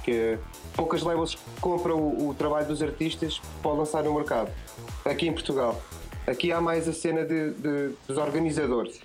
Que 0.02 0.38
poucas 0.76 1.02
labels 1.02 1.36
compram 1.60 1.98
o, 1.98 2.28
o 2.28 2.34
trabalho 2.34 2.66
dos 2.66 2.82
artistas 2.82 3.40
para 3.62 3.72
lançar 3.72 4.02
no 4.02 4.14
mercado. 4.14 4.50
Aqui 5.04 5.28
em 5.28 5.32
Portugal. 5.32 5.80
Aqui 6.26 6.52
há 6.52 6.60
mais 6.60 6.88
a 6.88 6.92
cena 6.92 7.24
de, 7.24 7.50
de, 7.50 7.90
dos 8.06 8.16
organizadores. 8.16 9.00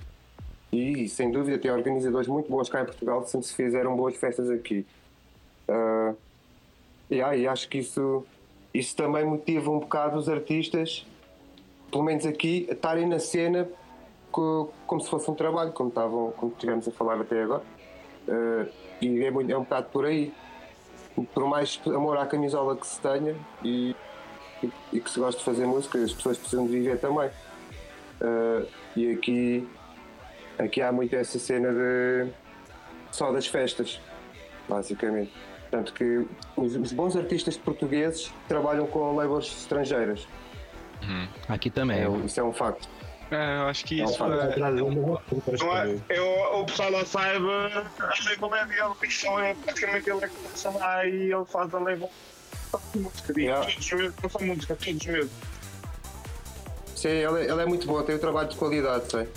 E 0.72 1.08
sem 1.08 1.32
dúvida 1.32 1.58
tem 1.58 1.72
organizadores 1.72 2.28
muito 2.28 2.50
bons 2.50 2.70
cá 2.70 2.82
em 2.82 2.86
Portugal, 2.86 3.26
sempre 3.26 3.48
se 3.48 3.54
fizeram 3.54 3.96
boas 3.96 4.16
festas 4.16 4.50
aqui. 4.50 4.86
Uh, 5.68 6.16
yeah, 7.10 7.36
e 7.36 7.48
acho 7.48 7.68
que 7.70 7.80
isso, 7.80 8.26
isso 8.74 8.96
também 8.96 9.26
motiva 9.26 9.72
um 9.72 9.80
bocado 9.80 10.18
os 10.18 10.30
artistas, 10.30 11.06
pelo 11.90 12.04
menos 12.04 12.26
aqui, 12.26 12.68
a 12.70 12.74
estarem 12.74 13.08
na 13.08 13.20
cena 13.20 13.68
como 14.30 15.02
se 15.02 15.10
fosse 15.10 15.32
um 15.32 15.34
trabalho, 15.34 15.72
como, 15.72 15.90
estavam, 15.90 16.32
como 16.38 16.52
estivemos 16.52 16.88
a 16.88 16.92
falar 16.92 17.20
até 17.20 17.42
agora. 17.42 17.64
Uh, 18.28 18.70
e 19.02 19.24
é, 19.24 19.28
é 19.28 19.58
um 19.58 19.64
bocado 19.64 19.90
por 19.90 20.06
aí. 20.06 20.34
Por 21.34 21.46
mais 21.48 21.80
amor 21.86 22.18
à 22.18 22.26
camisola 22.26 22.76
que 22.76 22.86
se 22.86 23.00
tenha 23.02 23.36
e, 23.64 23.96
e, 24.64 24.72
e 24.94 25.00
que 25.00 25.10
se 25.10 25.20
gosta 25.20 25.40
de 25.40 25.46
fazer 25.46 25.66
música, 25.66 25.98
as 25.98 26.14
pessoas 26.14 26.38
precisam 26.38 26.66
de 26.66 26.72
viver 26.72 27.00
também. 27.00 27.30
Uh, 28.22 28.68
e 28.96 29.12
aqui, 29.12 29.68
aqui 30.58 30.82
há 30.82 30.92
muito 30.92 31.16
essa 31.16 31.40
cena 31.40 31.72
de 31.72 32.32
só 33.12 33.32
das 33.32 33.48
festas, 33.48 34.00
basicamente. 34.68 35.32
Tanto 35.72 35.94
que 35.94 36.26
os, 36.56 36.76
os 36.76 36.94
bons 36.94 37.16
artistas 37.16 37.58
portugueses 37.58 38.32
trabalham 38.48 38.88
com 38.88 39.16
labels 39.16 39.48
estrangeiras. 39.48 40.28
Uhum. 41.02 41.28
Aqui 41.50 41.70
também. 41.70 42.00
É, 42.00 42.10
isso 42.26 42.40
é 42.40 42.44
um 42.44 42.54
facto. 42.54 42.88
É, 43.30 43.58
eu 43.58 43.68
acho 43.68 43.84
que 43.84 44.02
isso 44.02 44.24
é. 44.24 44.56
é, 46.10 46.18
eu, 46.18 46.62
o 46.62 46.66
pessoal 46.66 46.92
não 46.92 47.06
saiba, 47.06 47.68
a 48.00 48.30
label 48.30 48.56
é 48.56 48.66
dele, 48.66 48.96
que 49.00 49.28
é 49.28 49.54
praticamente 49.54 50.10
ele 50.10 50.24
é 50.24 50.28
que 50.28 50.36
começa 50.36 50.70
lá 50.70 51.06
e 51.06 51.34
ele 51.34 51.46
faz 51.46 51.74
a 51.74 51.80
label. 51.80 52.10
Música, 52.96 53.34
todos 53.34 53.92
mesmo, 53.92 54.14
não 54.24 54.30
são 54.30 54.42
música, 54.42 54.76
todos 54.76 55.06
mesmo. 55.06 55.30
Sim, 56.96 57.10
ele, 57.10 57.52
ele 57.52 57.62
é 57.62 57.66
muito 57.66 57.86
bom, 57.86 58.02
tem 58.02 58.16
um 58.16 58.20
trabalho 58.20 58.48
de 58.48 58.56
qualidade, 58.56 59.12
sei. 59.12 59.30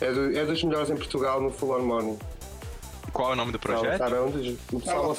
É, 0.00 0.12
do, 0.12 0.38
é 0.38 0.44
dos 0.44 0.62
melhores 0.62 0.90
em 0.90 0.96
Portugal 0.96 1.40
no 1.40 1.50
Full 1.50 1.76
On 1.76 1.80
Morning. 1.80 2.18
Qual 3.12 3.30
é 3.30 3.32
o 3.32 3.36
nome 3.36 3.52
do 3.52 3.58
projeto? 3.58 4.02
O 4.72 4.80
Salo 4.80 5.14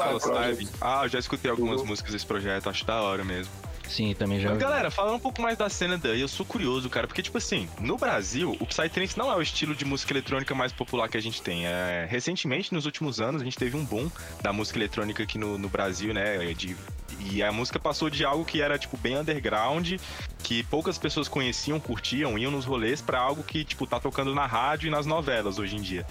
Ah, 0.82 1.02
eu 1.04 1.10
já 1.10 1.19
escutei 1.19 1.52
algumas 1.52 1.82
uhum. 1.82 1.88
músicas 1.88 2.13
desse 2.13 2.26
projeto, 2.26 2.69
acho 2.69 2.86
da 2.86 3.02
hora 3.02 3.24
mesmo. 3.24 3.52
Sim, 3.88 4.13
também 4.13 4.39
já. 4.39 4.50
Mas, 4.50 4.58
galera, 4.58 4.89
falando 4.89 5.15
um 5.15 5.19
pouco 5.19 5.41
mais 5.41 5.58
da 5.58 5.69
cena 5.69 5.98
daí, 5.98 6.22
eu 6.22 6.28
sou 6.28 6.46
curioso, 6.46 6.89
cara, 6.89 7.08
porque, 7.08 7.22
tipo 7.22 7.38
assim, 7.38 7.69
no 7.80 7.98
Brasil, 7.98 8.56
o 8.60 8.65
Psytrance 8.65 9.17
não 9.17 9.32
é 9.32 9.36
o 9.36 9.41
estilo 9.41 9.76
de 9.76 9.86
música 9.86 10.13
eletrônica 10.13 10.54
mais 10.56 10.72
popular 10.72 11.08
que 11.10 11.17
a 11.17 11.22
gente 11.22 11.41
tem. 11.41 11.65
É, 11.65 12.08
recentemente, 12.10 12.74
nos 12.74 12.86
últimos 12.86 13.19
anos, 13.19 13.41
a 13.41 13.46
gente 13.46 13.58
teve 13.58 13.78
um 13.78 13.86
boom 13.86 14.10
da 14.41 14.52
música 14.52 14.80
eletrônica 14.80 15.24
aqui 15.24 15.38
no, 15.38 15.58
no 15.58 15.69
Brasil, 15.69 16.13
né? 16.13 16.38
De, 16.54 16.76
e 17.19 17.43
a 17.43 17.52
música 17.52 17.80
passou 17.80 18.10
de 18.10 18.26
algo 18.26 18.43
que 18.43 18.62
era, 18.62 18.78
tipo, 18.78 18.98
bem 18.98 19.17
underground, 19.17 19.93
que 20.39 20.63
poucas 20.63 20.98
pessoas 20.98 21.28
conheciam, 21.28 21.80
curtiam, 21.80 22.38
iam 22.38 22.52
nos 22.52 22.65
rolês, 22.65 23.02
para 23.02 23.19
algo 23.19 23.43
que, 23.43 23.63
tipo, 23.63 23.86
tá 23.86 24.00
tocando 24.00 24.34
na 24.34 24.46
rádio 24.46 24.88
e 24.88 24.91
nas 24.91 25.06
novelas 25.06 25.60
hoje 25.60 25.76
em 25.76 25.82
dia. 25.82 26.06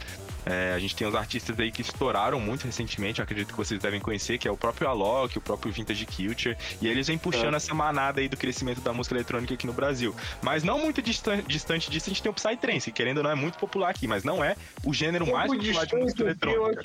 É, 0.45 0.73
a 0.75 0.79
gente 0.79 0.97
tem 0.97 1.07
os 1.07 1.15
artistas 1.15 1.59
aí 1.61 1.71
que 1.71 1.83
estouraram 1.83 2.41
muito 2.41 2.65
recentemente, 2.65 3.21
eu 3.21 3.25
acredito 3.25 3.49
que 3.49 3.57
vocês 3.57 3.81
devem 3.81 4.01
conhecer, 4.01 4.39
que 4.39 4.49
é 4.49 4.51
o 4.51 4.57
próprio 4.57 4.89
Alok, 4.89 5.39
o 5.39 5.41
próprio 5.41 5.73
Vintage 5.73 6.07
Culture, 6.07 6.57
e 6.81 6.89
eles 6.89 7.07
vêm 7.07 7.19
puxando 7.19 7.55
é. 7.55 7.57
essa 7.57 7.75
manada 7.75 8.21
aí 8.21 8.29
do 8.29 8.37
crescimento 8.37 8.81
da 8.81 8.93
música 8.93 9.15
eletrônica 9.15 9.55
aqui 9.55 9.67
no 9.67 9.73
Brasil. 9.73 10.15
Mas 10.43 10.65
não 10.65 10.79
muito 10.79 11.01
distante, 11.01 11.47
distante 11.47 11.91
disso, 11.91 12.07
a 12.07 12.13
gente 12.13 12.23
tem 12.23 12.31
o 12.31 12.35
Psytrance, 12.35 12.91
que 12.91 13.03
querendo 13.03 13.19
ou 13.19 13.25
não 13.25 13.31
é 13.31 13.35
muito 13.35 13.59
popular 13.59 13.91
aqui, 13.91 14.07
mas 14.07 14.25
não 14.25 14.43
é 14.43 14.57
o 14.85 14.95
gênero 14.95 15.31
mais 15.31 15.51
popular 15.51 15.87
de 15.87 15.97
música 15.97 16.23
eletrônica. 16.23 16.83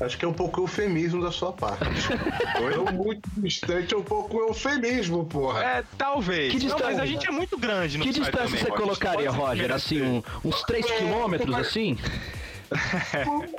Acho 0.00 0.16
que 0.16 0.24
é 0.24 0.28
um 0.28 0.32
pouco 0.32 0.60
eufemismo 0.60 1.20
da 1.20 1.32
sua 1.32 1.52
parte. 1.52 1.82
Não 2.76 2.92
muito 2.92 3.28
distante, 3.36 3.94
é 3.94 3.96
um 3.96 4.02
pouco 4.02 4.38
eufemismo, 4.38 5.24
porra. 5.24 5.64
É, 5.64 5.84
talvez. 5.96 6.52
Que 6.52 6.58
distância, 6.60 6.86
não, 6.86 6.92
mas 6.92 7.00
a 7.00 7.06
gente 7.06 7.26
é 7.26 7.32
muito 7.32 7.58
grande 7.58 7.98
no 7.98 8.04
Que 8.04 8.12
distância 8.12 8.44
também, 8.44 8.60
você 8.60 8.70
colocaria, 8.70 9.28
Roger? 9.28 9.72
Assim, 9.72 10.00
um, 10.00 10.22
uns 10.44 10.62
3 10.62 10.86
quilômetros, 10.86 11.52
assim? 11.56 11.98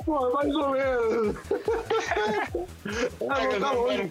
Pô, 0.04 0.30
mais 0.32 0.54
ou 0.54 0.70
menos. 0.70 1.36
ah, 3.28 3.44
não, 3.44 3.60
tá 3.60 3.72
longe. 3.72 4.10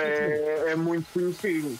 É, 0.00 0.72
é 0.72 0.76
muito 0.76 1.06
conhecido. 1.12 1.78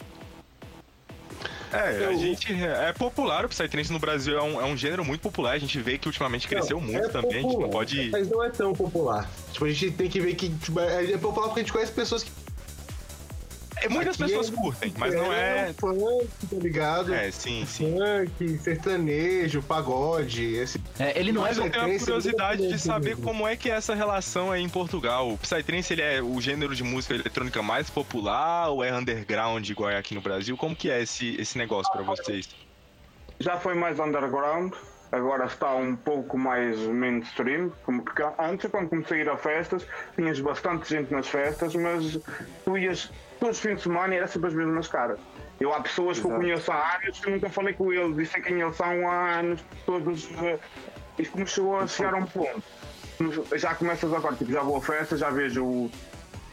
É, 1.72 2.06
a 2.06 2.14
gente 2.14 2.52
é 2.52 2.92
popular 2.92 3.44
o 3.44 3.48
Psytrance 3.48 3.92
no 3.92 3.98
Brasil, 3.98 4.38
é 4.38 4.42
um, 4.42 4.60
é 4.60 4.64
um 4.64 4.76
gênero 4.76 5.04
muito 5.04 5.20
popular. 5.20 5.52
A 5.52 5.58
gente 5.58 5.78
vê 5.80 5.98
que 5.98 6.06
ultimamente 6.06 6.46
cresceu 6.46 6.80
não, 6.80 6.86
muito 6.86 7.06
é 7.06 7.08
também. 7.08 7.42
Popular, 7.42 7.48
a 7.48 7.50
gente 7.50 7.60
não 7.60 7.70
pode. 7.70 8.10
Mas 8.10 8.30
não 8.30 8.44
é 8.44 8.50
tão 8.50 8.72
popular. 8.72 9.28
Tipo, 9.52 9.64
a 9.64 9.68
gente 9.68 9.90
tem 9.92 10.08
que 10.08 10.20
ver 10.20 10.34
que 10.36 10.48
tipo, 10.48 10.78
é, 10.78 11.12
é 11.12 11.18
popular 11.18 11.48
porque 11.48 11.60
a 11.60 11.62
gente 11.64 11.72
conhece 11.72 11.92
pessoas 11.92 12.22
que 12.22 12.30
é, 12.30 12.45
muitas 13.90 14.20
Aqui 14.20 14.24
pessoas 14.24 14.48
é, 14.48 14.52
curtem, 14.52 14.94
mas 14.96 15.14
é, 15.14 15.16
não 15.16 15.32
é. 15.32 15.72
Funk, 15.74 16.28
tá 16.50 16.56
ligado? 16.56 17.14
É, 17.14 17.30
sim, 17.30 17.64
sim. 17.66 17.94
Funk, 17.96 18.58
sertanejo, 18.58 19.62
pagode. 19.62 20.44
Esse... 20.54 20.80
É, 20.98 21.18
ele 21.18 21.32
não 21.32 21.42
mas 21.42 21.58
é. 21.58 21.62
eu 21.62 21.70
tenho 21.70 21.96
a 21.96 21.98
curiosidade 21.98 22.68
de 22.68 22.78
saber 22.78 23.16
como 23.16 23.46
é 23.46 23.56
que 23.56 23.70
é 23.70 23.74
essa 23.74 23.94
relação 23.94 24.50
aí 24.50 24.62
em 24.62 24.68
Portugal. 24.68 25.30
O 25.32 25.38
Psytrance 25.38 25.92
ele 25.92 26.02
é 26.02 26.22
o 26.22 26.40
gênero 26.40 26.74
de 26.74 26.82
música 26.82 27.14
eletrônica 27.14 27.62
mais 27.62 27.90
popular 27.90 28.70
ou 28.70 28.82
é 28.82 28.92
underground 28.92 29.68
igual 29.68 29.90
é 29.90 29.98
aqui 29.98 30.14
no 30.14 30.20
Brasil? 30.20 30.56
Como 30.56 30.74
que 30.74 30.90
é 30.90 31.02
esse, 31.02 31.36
esse 31.40 31.58
negócio 31.58 31.92
para 31.92 32.02
vocês? 32.02 32.48
Já 33.38 33.58
foi 33.58 33.74
mais 33.74 33.98
underground, 34.00 34.72
agora 35.12 35.44
está 35.44 35.74
um 35.74 35.94
pouco 35.94 36.38
mais 36.38 36.78
mainstream, 36.78 37.70
porque 37.84 38.22
antes 38.38 38.70
quando 38.70 38.88
comecei 38.88 39.18
a 39.18 39.20
ir 39.20 39.28
a 39.28 39.36
festas, 39.36 39.86
tinhas 40.14 40.40
bastante 40.40 40.88
gente 40.88 41.12
nas 41.12 41.28
festas, 41.28 41.74
mas 41.74 42.18
tu 42.64 42.78
ias 42.78 43.10
todos 43.38 43.56
os 43.56 43.62
fins 43.62 43.76
de 43.76 43.82
semana 43.82 44.14
era 44.14 44.26
sempre 44.26 44.48
as 44.48 44.54
mesmas 44.54 44.88
caras. 44.88 45.18
Eu 45.58 45.72
há 45.72 45.80
pessoas 45.80 46.18
Exato. 46.18 46.28
que 46.28 46.34
eu 46.34 46.38
conheço 46.40 46.72
há 46.72 46.96
anos 46.96 47.20
que 47.20 47.30
nunca 47.30 47.48
falei 47.48 47.74
com 47.74 47.92
eles, 47.92 48.18
e 48.18 48.26
sei 48.26 48.42
quem 48.42 48.60
eles 48.60 48.76
são 48.76 49.08
há 49.08 49.38
anos, 49.38 49.64
todos. 49.84 50.24
Uh, 50.24 50.58
isto 51.18 51.32
começou 51.32 51.78
a 51.78 51.86
chegar 51.86 52.14
a 52.14 52.18
um 52.18 52.26
ponto. 52.26 52.62
Já 53.56 53.74
começas 53.74 54.12
agora, 54.12 54.36
tipo, 54.36 54.52
já 54.52 54.62
vou 54.62 54.76
a 54.76 54.82
festa, 54.82 55.16
já 55.16 55.30
vejo 55.30 55.90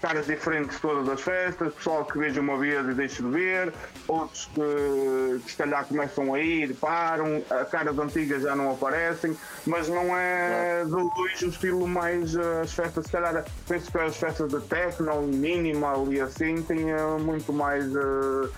caras 0.04 0.28
diferentes 0.28 0.82
todas 0.82 1.08
as 1.08 1.22
festas, 1.22 1.74
pessoal 1.76 2.04
que 2.04 2.18
vejo 2.18 2.42
uma 2.42 2.58
vez 2.58 2.86
e 2.90 2.94
deixo 2.94 3.24
de 3.24 3.30
ver, 3.30 3.74
outros 4.06 4.50
que, 4.54 5.40
que 5.46 5.52
se 5.52 5.56
calhar 5.56 5.86
começam 5.86 6.34
a 6.34 6.40
ir, 6.42 6.76
param, 6.76 7.42
caras 7.72 7.98
antigas 7.98 8.44
já 8.44 8.54
não 8.54 8.74
aparecem, 8.74 9.34
mas 9.66 9.88
não 9.88 10.14
é 10.18 10.84
de 10.84 10.92
longe 10.92 11.46
o 11.46 11.48
estilo 11.48 11.88
mais 11.88 12.36
eh, 12.36 12.62
as 12.62 12.74
festas, 12.74 13.06
se 13.06 13.12
calhar 13.14 13.46
penso 13.66 13.90
que 13.90 13.98
as 13.98 14.18
festas 14.18 14.52
de 14.52 14.60
techno, 14.68 15.22
minimal 15.22 16.12
e 16.12 16.20
assim 16.20 16.62
têm 16.64 16.92
eh, 16.92 17.18
muito 17.22 17.54
mais 17.54 17.86
uh, 17.96 18.52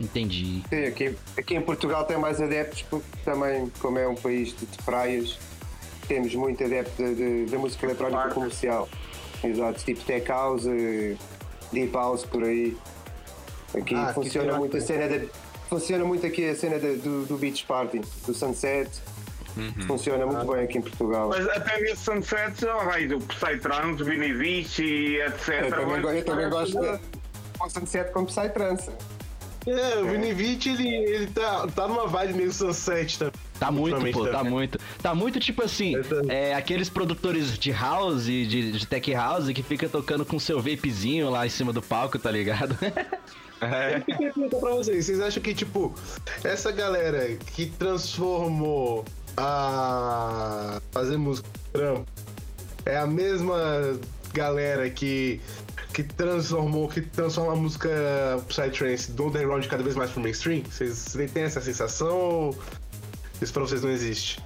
Entendi. 0.00 0.64
Sim, 0.68 0.84
aqui, 0.84 1.16
aqui 1.36 1.54
em 1.54 1.62
Portugal 1.62 2.04
tem 2.04 2.18
mais 2.18 2.40
adeptos 2.40 2.82
porque 2.82 3.06
também, 3.24 3.70
como 3.78 4.00
é 4.00 4.08
um 4.08 4.16
país 4.16 4.48
de, 4.48 4.66
de 4.66 4.78
praias, 4.82 5.38
temos 6.08 6.34
muito 6.34 6.64
adepto 6.64 7.02
da 7.48 7.56
música 7.56 7.86
eletrónica 7.86 8.30
comercial. 8.30 8.88
Exato, 9.42 9.84
tipo 9.84 10.04
tech 10.04 10.28
house, 10.28 10.64
deep 11.72 11.92
house 11.92 12.24
por 12.24 12.44
aí. 12.44 12.76
Aqui 13.74 13.94
ah, 13.94 14.12
funciona 14.14 14.50
aqui 14.50 14.58
muito 14.58 14.76
a 14.76 14.80
cena 14.80 15.08
de, 15.08 15.28
Funciona 15.68 16.04
muito 16.04 16.26
aqui 16.26 16.48
a 16.48 16.54
cena 16.54 16.78
de, 16.78 16.96
do, 16.96 17.26
do 17.26 17.36
beach 17.36 17.64
party, 17.66 18.00
do 18.26 18.32
sunset. 18.32 18.90
Uhum. 19.54 19.86
Funciona 19.86 20.24
muito 20.24 20.50
ah. 20.50 20.54
bem 20.54 20.64
aqui 20.64 20.78
em 20.78 20.82
Portugal. 20.82 21.28
Mas 21.28 21.46
até 21.48 21.78
nesse 21.80 22.04
sunset 22.04 22.58
já 22.58 22.74
vai 22.84 23.06
do 23.06 23.18
Psytrance, 23.18 24.02
Vini 24.02 24.32
Vici, 24.32 25.16
etc. 25.16 25.64
Eu 25.64 25.70
também, 25.70 26.16
eu 26.16 26.24
também 26.24 26.48
gosto 26.48 26.80
de 26.80 27.00
um 27.62 27.68
sunset 27.68 28.10
com 28.12 28.24
Psytrance. 28.24 28.90
É, 29.66 29.98
o 29.98 30.06
Vini 30.06 30.32
Vici 30.32 30.70
ele, 30.70 30.88
ele 30.88 31.26
tá, 31.26 31.66
tá 31.66 31.86
numa 31.86 32.06
vibe 32.06 32.34
meio 32.34 32.52
sunset 32.52 33.18
também. 33.18 33.32
Tá 33.32 33.47
muito, 33.70 34.12
pô, 34.12 34.26
tá 34.26 34.44
muito. 34.44 34.78
Tá 35.02 35.14
muito 35.14 35.40
tipo 35.40 35.62
assim, 35.62 35.94
é, 36.28 36.54
aqueles 36.54 36.88
produtores 36.88 37.58
de 37.58 37.70
house, 37.70 38.24
de, 38.24 38.72
de 38.72 38.86
tech 38.86 39.12
house, 39.12 39.48
que 39.50 39.62
fica 39.62 39.88
tocando 39.88 40.24
com 40.24 40.38
seu 40.38 40.60
vapezinho 40.60 41.30
lá 41.30 41.46
em 41.46 41.50
cima 41.50 41.72
do 41.72 41.82
palco, 41.82 42.18
tá 42.18 42.30
ligado? 42.30 42.76
É. 43.60 43.96
Eu 43.96 44.02
queria 44.02 44.32
perguntar 44.32 44.58
pra 44.58 44.70
vocês, 44.70 45.04
vocês 45.04 45.20
acham 45.20 45.42
que, 45.42 45.52
tipo, 45.52 45.92
essa 46.44 46.70
galera 46.70 47.36
que 47.56 47.66
transformou 47.66 49.04
a 49.36 50.80
fazer 50.92 51.16
música 51.16 51.48
trampo 51.72 52.06
é 52.86 52.96
a 52.96 53.06
mesma 53.06 53.98
galera 54.32 54.88
que 54.88 55.40
que 55.92 56.02
transformou, 56.04 56.86
que 56.88 57.00
transforma 57.00 57.54
a 57.54 57.56
música 57.56 57.90
Psytrance 58.46 59.10
do 59.10 59.26
underground 59.26 59.66
cada 59.66 59.82
vez 59.82 59.96
mais 59.96 60.10
pro 60.10 60.20
mainstream? 60.20 60.62
Vocês, 60.62 60.96
vocês 60.96 61.32
têm 61.32 61.42
essa 61.42 61.60
sensação? 61.60 62.54
Isso 63.40 63.52
pra 63.52 63.62
vocês 63.62 63.82
não 63.82 63.90
existe? 63.90 64.42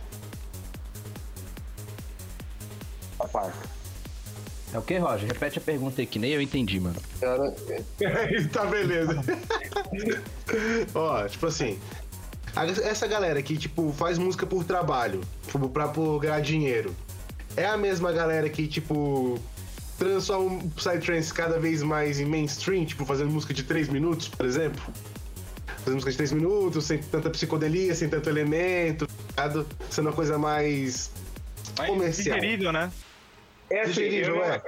parte. 3.32 3.56
É 4.74 4.78
o 4.78 4.82
que, 4.82 4.96
Roger? 4.98 5.28
Repete 5.28 5.58
a 5.58 5.60
pergunta 5.60 6.00
aí, 6.00 6.06
que 6.06 6.18
nem 6.18 6.30
eu 6.32 6.40
entendi, 6.42 6.80
mano. 6.80 6.96
Era- 7.20 7.52
tá 8.52 8.66
beleza. 8.66 9.22
Ó, 10.94 11.26
tipo 11.28 11.46
assim. 11.46 11.78
a- 12.56 12.66
Essa 12.66 13.06
galera 13.06 13.40
que, 13.42 13.56
tipo, 13.56 13.92
faz 13.92 14.18
música 14.18 14.44
por 14.46 14.64
trabalho, 14.64 15.20
tipo, 15.46 15.68
pra 15.68 15.88
por 15.88 16.18
ganhar 16.20 16.40
dinheiro, 16.40 16.94
é 17.56 17.64
a 17.66 17.76
mesma 17.76 18.12
galera 18.12 18.48
que, 18.48 18.66
tipo, 18.66 19.38
transforma 19.98 20.62
o 20.64 20.70
Psytrance 20.70 21.32
cada 21.32 21.58
vez 21.60 21.82
mais 21.82 22.18
em 22.18 22.24
mainstream, 22.24 22.84
tipo, 22.84 23.04
fazendo 23.04 23.30
música 23.30 23.52
de 23.54 23.62
3 23.62 23.88
minutos, 23.88 24.28
por 24.28 24.44
exemplo? 24.46 24.82
Fazendo 25.84 25.94
música 25.94 26.10
de 26.12 26.16
3 26.16 26.32
minutos, 26.32 26.84
sem 26.86 26.98
tanta 26.98 27.28
psicodelia, 27.30 27.94
sem 27.94 28.08
tanto 28.08 28.28
elemento, 28.28 29.06
tá 29.34 29.46
ligado? 29.48 29.66
sendo 29.90 30.06
uma 30.08 30.14
coisa 30.14 30.38
mais 30.38 31.10
Mas 31.76 31.88
comercial. 31.88 32.38
digerível, 32.38 32.72
né? 32.72 32.92
É 33.68 33.80
assim, 33.82 33.92
Digerível, 33.92 34.36
eu, 34.36 34.40
não, 34.40 34.44
é. 34.54 34.62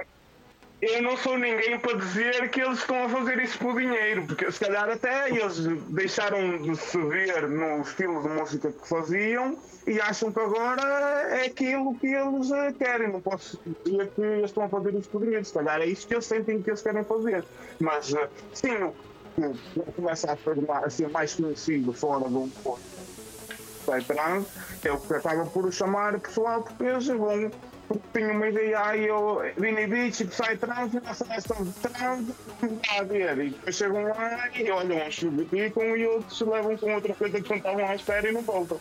eu 0.81 1.01
não 1.03 1.17
sou 1.17 1.37
ninguém 1.37 1.79
para 1.79 1.93
dizer 1.97 2.49
que 2.49 2.59
eles 2.61 2.79
estão 2.79 3.05
a 3.05 3.09
fazer 3.09 3.39
isso 3.41 3.57
por 3.59 3.79
dinheiro, 3.79 4.25
porque 4.25 4.51
se 4.51 4.59
calhar 4.59 4.89
até 4.89 5.29
eles 5.29 5.57
deixaram 5.89 6.61
de 6.61 6.75
se 6.75 6.97
ver 6.97 7.47
no 7.47 7.81
estilo 7.81 8.21
de 8.21 8.29
música 8.29 8.71
que 8.71 8.87
faziam 8.87 9.57
e 9.87 10.01
acham 10.01 10.31
que 10.31 10.39
agora 10.39 10.81
é 11.29 11.45
aquilo 11.45 11.95
que 11.99 12.07
eles 12.07 12.51
eh, 12.51 12.73
querem. 12.77 13.11
Não 13.11 13.21
posso 13.21 13.59
dizer 13.85 14.07
que 14.15 14.21
eles 14.21 14.45
estão 14.45 14.63
a 14.63 14.69
fazer 14.69 14.95
isso 14.95 15.09
por 15.09 15.21
dinheiro, 15.21 15.45
se 15.45 15.53
calhar 15.53 15.79
é 15.79 15.85
isso 15.85 16.07
que 16.07 16.15
eles 16.15 16.25
sentem 16.25 16.61
que 16.61 16.69
eles 16.71 16.81
querem 16.81 17.03
fazer. 17.03 17.45
Mas 17.79 18.11
eh, 18.13 18.27
sim, 18.51 18.91
começa 19.95 20.31
a 20.31 20.85
a 20.85 20.89
ser 20.89 21.09
mais 21.09 21.33
conhecido 21.35 21.93
fora 21.93 22.29
do 22.29 22.49
Psytrance, 23.85 24.47
é 24.83 24.91
o 24.91 24.99
que 24.99 25.13
acaba 25.13 25.45
por 25.45 25.71
chamar 25.71 26.15
o 26.15 26.19
pessoal 26.19 26.63
porque 26.63 26.83
eles 26.83 27.07
vão 27.07 27.51
porque 27.87 28.19
tinha 28.19 28.31
uma 28.31 28.47
ideia 28.47 28.79
aí, 28.83 29.05
eu 29.05 29.41
Vini 29.57 29.85
Beach, 29.85 30.25
Psytrance, 30.25 30.99
nossa 31.03 31.25
seleção 31.25 31.63
de 31.63 31.71
trance, 31.73 32.33
a 32.97 33.03
ver, 33.03 33.37
e 33.37 33.49
depois 33.51 33.75
chegam 33.75 34.03
lá 34.03 34.49
e 34.55 34.71
olham, 34.71 35.07
uns 35.07 35.15
ficam 35.49 35.95
e 35.95 36.07
outros 36.07 36.41
levam 36.41 36.77
com 36.77 36.95
outra 36.95 37.13
coisa 37.13 37.39
que 37.39 37.49
não 37.49 37.57
estavam 37.57 37.87
à 37.87 37.95
espera 37.95 38.27
e 38.27 38.31
não 38.31 38.41
voltam. 38.41 38.79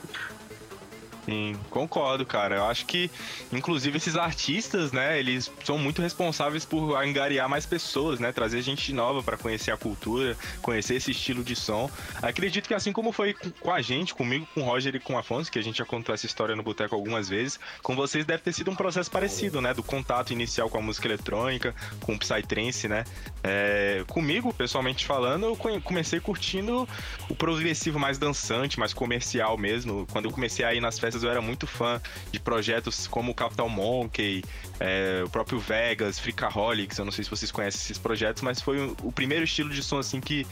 Sim, 1.25 1.57
concordo, 1.71 2.27
cara. 2.27 2.57
Eu 2.57 2.65
acho 2.67 2.85
que, 2.85 3.11
inclusive, 3.51 3.97
esses 3.97 4.15
artistas, 4.15 4.93
né, 4.93 5.19
eles 5.19 5.51
são 5.65 5.79
muito 5.79 6.03
responsáveis 6.03 6.65
por 6.67 6.97
angariar 6.97 7.49
mais 7.49 7.65
pessoas, 7.65 8.21
né, 8.21 8.31
trazer 8.31 8.61
gente 8.61 8.93
nova 8.93 9.23
pra 9.23 9.39
conhecer 9.39 9.71
a 9.71 9.77
cultura, 9.77 10.37
conhecer 10.61 10.97
esse 10.97 11.13
estilo 11.13 11.43
de 11.43 11.57
som. 11.57 11.91
Acredito 12.21 12.69
que 12.69 12.75
assim 12.75 12.93
como 12.93 13.11
foi 13.11 13.35
com- 13.61 13.71
a 13.73 13.81
gente, 13.81 14.15
comigo, 14.15 14.47
com 14.55 14.61
o 14.61 14.65
Roger 14.65 14.95
e 14.97 15.01
com 15.01 15.15
o 15.15 15.19
Afonso, 15.19 15.51
que 15.51 15.59
a 15.59 15.63
gente 15.63 15.79
já 15.79 15.85
contou 15.87 16.15
essa 16.15 16.27
história 16.27 16.55
no 16.55 16.63
Boteco 16.63 16.95
algumas 16.95 17.29
vezes, 17.29 17.59
com 17.83 17.97
vocês 17.97 18.27
deve 18.27 18.43
ter 18.43 18.53
sido 18.53 18.71
um 18.71 18.75
processo 18.77 19.11
parecido, 19.11 19.61
né, 19.63 19.73
do 19.73 19.83
contato 19.83 20.31
inicial 20.33 20.69
com 20.69 20.77
a 20.79 20.83
música 20.83 21.09
eletrônica, 21.09 21.75
com 22.01 22.15
o 22.15 22.19
Psytrance, 22.19 22.87
né. 22.87 23.05
É, 23.43 24.05
comigo, 24.09 24.53
pessoalmente 24.53 25.07
falando, 25.07 25.47
eu 25.47 25.57
comecei 25.81 26.21
curtindo 26.21 26.87
o 27.31 27.35
progressivo 27.35 27.99
mais 27.99 28.19
dançante, 28.19 28.79
mais 28.79 28.93
comercial 28.93 29.57
mesmo. 29.57 30.07
Quando 30.13 30.27
eu 30.27 30.31
comecei 30.31 30.65
a 30.65 30.75
ir 30.75 30.81
nas 30.81 30.99
festas, 30.99 31.14
eu 31.23 31.31
era 31.31 31.41
muito 31.41 31.67
fã 31.67 32.01
de 32.33 32.41
projetos 32.41 33.07
como 33.07 33.33
o 33.33 33.35
Capital 33.35 33.69
Monkey, 33.69 34.43
é, 34.81 35.23
o 35.25 35.29
próprio 35.31 35.59
Vegas, 35.59 36.19
Freakaholics. 36.19 36.99
Eu 36.99 37.05
não 37.05 37.13
sei 37.13 37.25
se 37.25 37.31
vocês 37.31 37.51
conhecem 37.53 37.81
esses 37.81 37.99
projetos, 37.99 38.43
mas 38.43 38.61
foi 38.61 38.79
o, 38.79 38.97
o 39.03 39.13
primeiro 39.13 39.45
estilo 39.45 39.71
de 39.71 39.83
som 39.83 39.99
assim 39.99 40.21
que 40.21 40.47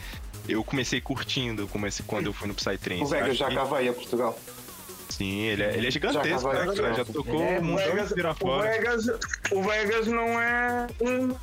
eu 0.47 0.63
comecei 0.63 1.01
curtindo, 1.01 1.67
comecei 1.67 2.05
quando 2.07 2.27
eu 2.27 2.33
fui 2.33 2.47
no 2.47 2.53
Psytrance. 2.53 3.03
O 3.03 3.07
Vegas 3.07 3.35
já 3.37 3.47
que- 3.47 3.55
veio 3.75 3.91
a 3.91 3.93
Portugal. 3.93 4.39
Sim, 5.09 5.41
ele 5.41 5.61
é, 5.61 5.77
ele 5.77 5.87
é 5.87 5.91
gigantesco, 5.91 6.51
Já 6.51 6.65
né, 6.65 6.75
cara? 6.75 6.93
Já 6.95 7.05
tocou 7.05 7.43
É, 7.43 7.59
o 7.59 7.63
mundo 7.63 7.77
Vegas, 7.77 8.11
inteiro 8.11 8.35
o. 8.41 8.61
Vegas, 8.61 9.05
o 9.51 9.61
Vegas 9.61 10.07
não 10.07 10.41
é 10.41 10.87
um. 11.01 11.35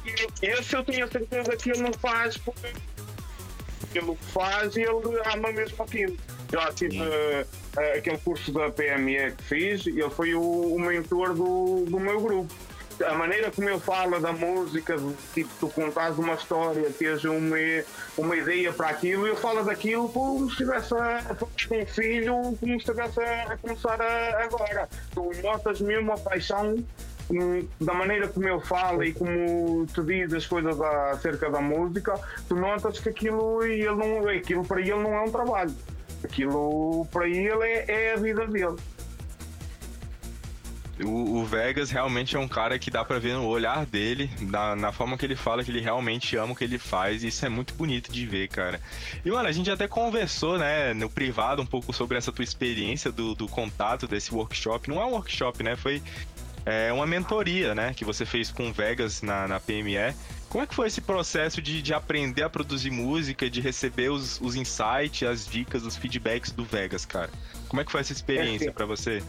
Esse 0.42 0.74
eu 0.74 0.82
tenho 0.82 1.08
certeza 1.08 1.56
que 1.56 1.70
ele 1.70 1.80
não 1.82 1.92
faz 1.92 2.36
porque 2.36 2.66
ele 3.94 4.16
faz 4.32 4.74
e 4.76 4.80
ele 4.82 5.20
ama 5.32 5.52
mesmo 5.52 5.82
aquilo. 5.84 6.16
Já 6.52 6.72
tive 6.72 6.98
eh, 7.02 7.46
aquele 7.98 8.18
curso 8.18 8.52
da 8.52 8.70
PME 8.70 9.32
que 9.36 9.44
fiz 9.44 9.86
ele 9.86 10.10
foi 10.10 10.34
o, 10.34 10.40
o 10.42 10.80
mentor 10.80 11.34
do, 11.34 11.84
do 11.88 12.00
meu 12.00 12.20
grupo. 12.20 12.52
A 13.06 13.14
maneira 13.14 13.50
como 13.50 13.66
ele 13.70 13.80
fala 13.80 14.20
da 14.20 14.30
música, 14.30 14.94
tipo, 15.32 15.48
tu 15.58 15.68
contares 15.70 16.18
uma 16.18 16.34
história, 16.34 16.90
teres 16.90 17.24
uma, 17.24 17.56
uma 18.18 18.36
ideia 18.36 18.70
para 18.74 18.88
aquilo, 18.90 19.26
ele 19.26 19.36
fala 19.36 19.64
daquilo 19.64 20.06
como 20.10 20.44
se 20.46 20.52
estivesse 20.52 20.92
a 20.92 21.24
um 21.72 21.86
filho, 21.86 22.34
como 22.60 22.72
se 22.72 22.76
estivesse 22.76 23.20
a, 23.20 23.52
a 23.52 23.56
começar 23.56 23.98
a- 24.02 24.44
agora. 24.44 24.86
Tu 25.14 25.30
notas 25.42 25.80
mesmo 25.80 26.12
a 26.12 26.18
paixão 26.18 26.76
hum, 27.30 27.66
da 27.80 27.94
maneira 27.94 28.28
como 28.28 28.46
ele 28.46 28.60
fala 28.60 29.06
e 29.06 29.14
como 29.14 29.86
te 29.86 30.02
diz 30.02 30.34
as 30.34 30.46
coisas 30.46 30.78
acerca 30.78 31.48
da 31.48 31.60
música, 31.62 32.20
tu 32.48 32.54
notas 32.54 33.00
que 33.00 33.08
aquilo, 33.08 33.64
ele 33.64 33.86
não, 33.94 34.28
aquilo 34.28 34.62
para 34.62 34.78
ele 34.80 34.90
não 34.96 35.14
é 35.14 35.22
um 35.22 35.30
trabalho. 35.30 35.74
Aquilo 36.22 37.06
para 37.10 37.28
ele 37.28 37.64
é, 37.64 37.84
é 37.88 38.14
a 38.14 38.16
vida 38.16 38.46
dele. 38.46 38.76
O, 41.04 41.38
o 41.38 41.44
Vegas 41.44 41.90
realmente 41.90 42.36
é 42.36 42.38
um 42.38 42.48
cara 42.48 42.78
que 42.78 42.90
dá 42.90 43.04
pra 43.04 43.18
ver 43.18 43.34
no 43.34 43.46
olhar 43.46 43.86
dele, 43.86 44.30
na, 44.40 44.76
na 44.76 44.92
forma 44.92 45.16
que 45.16 45.24
ele 45.24 45.36
fala, 45.36 45.64
que 45.64 45.70
ele 45.70 45.80
realmente 45.80 46.36
ama 46.36 46.52
o 46.52 46.56
que 46.56 46.64
ele 46.64 46.78
faz, 46.78 47.24
e 47.24 47.28
isso 47.28 47.44
é 47.46 47.48
muito 47.48 47.74
bonito 47.74 48.12
de 48.12 48.26
ver, 48.26 48.48
cara. 48.48 48.80
E, 49.24 49.30
mano, 49.30 49.48
a 49.48 49.52
gente 49.52 49.70
até 49.70 49.88
conversou, 49.88 50.58
né, 50.58 50.92
no 50.92 51.08
privado 51.08 51.62
um 51.62 51.66
pouco 51.66 51.92
sobre 51.92 52.18
essa 52.18 52.30
tua 52.30 52.44
experiência 52.44 53.10
do, 53.10 53.34
do 53.34 53.48
contato 53.48 54.06
desse 54.06 54.34
workshop. 54.34 54.90
Não 54.90 55.00
é 55.00 55.06
um 55.06 55.12
workshop, 55.12 55.62
né? 55.62 55.74
Foi 55.74 56.02
é, 56.66 56.92
uma 56.92 57.06
mentoria, 57.06 57.74
né, 57.74 57.94
que 57.94 58.04
você 58.04 58.26
fez 58.26 58.50
com 58.50 58.68
o 58.68 58.72
Vegas 58.72 59.22
na, 59.22 59.48
na 59.48 59.58
PME. 59.58 60.14
Como 60.50 60.64
é 60.64 60.66
que 60.66 60.74
foi 60.74 60.88
esse 60.88 61.00
processo 61.00 61.62
de, 61.62 61.80
de 61.80 61.94
aprender 61.94 62.42
a 62.42 62.50
produzir 62.50 62.90
música, 62.90 63.48
de 63.48 63.60
receber 63.60 64.10
os, 64.10 64.40
os 64.40 64.56
insights, 64.56 65.22
as 65.22 65.46
dicas, 65.46 65.84
os 65.84 65.96
feedbacks 65.96 66.50
do 66.50 66.64
Vegas, 66.64 67.06
cara? 67.06 67.30
Como 67.68 67.80
é 67.80 67.84
que 67.84 67.92
foi 67.92 68.00
essa 68.00 68.12
experiência 68.12 68.72
pra 68.72 68.84
você? 68.84 69.22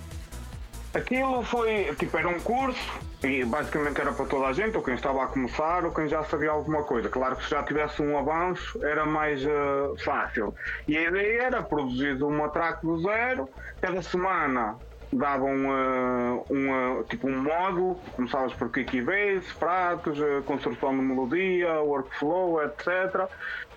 Aquilo 0.95 1.43
foi, 1.43 1.95
tipo, 1.97 2.17
era 2.17 2.27
um 2.27 2.39
curso 2.39 2.99
e 3.23 3.45
basicamente 3.45 4.01
era 4.01 4.11
para 4.11 4.25
toda 4.25 4.47
a 4.47 4.53
gente, 4.53 4.75
ou 4.75 4.83
quem 4.83 4.95
estava 4.95 5.23
a 5.23 5.27
começar, 5.27 5.85
ou 5.85 5.91
quem 5.91 6.09
já 6.09 6.23
sabia 6.23 6.49
alguma 6.49 6.83
coisa. 6.83 7.07
Claro 7.07 7.35
que 7.35 7.43
se 7.43 7.51
já 7.51 7.61
tivesse 7.61 8.01
um 8.01 8.17
avanço 8.17 8.83
era 8.83 9.05
mais 9.05 9.45
eh, 9.45 10.03
fácil. 10.03 10.55
E 10.87 10.97
a 10.97 11.03
ideia 11.03 11.43
era 11.43 11.61
produzir 11.61 12.21
uma 12.23 12.49
track 12.49 12.83
do 12.83 12.99
zero, 12.99 13.47
cada 13.79 14.01
semana 14.01 14.75
davam 15.13 15.53
eh, 15.53 16.43
um, 16.49 16.99
eh, 16.99 17.03
tipo 17.09 17.27
um 17.27 17.41
módulo, 17.41 17.95
começavas 18.15 18.53
por 18.53 18.71
kick 18.71 18.97
e 18.97 19.01
bass, 19.01 19.51
pratos, 19.59 20.19
eh, 20.19 20.41
construção 20.45 20.95
de 20.95 21.01
melodia, 21.03 21.81
workflow, 21.81 22.63
etc. 22.63 23.27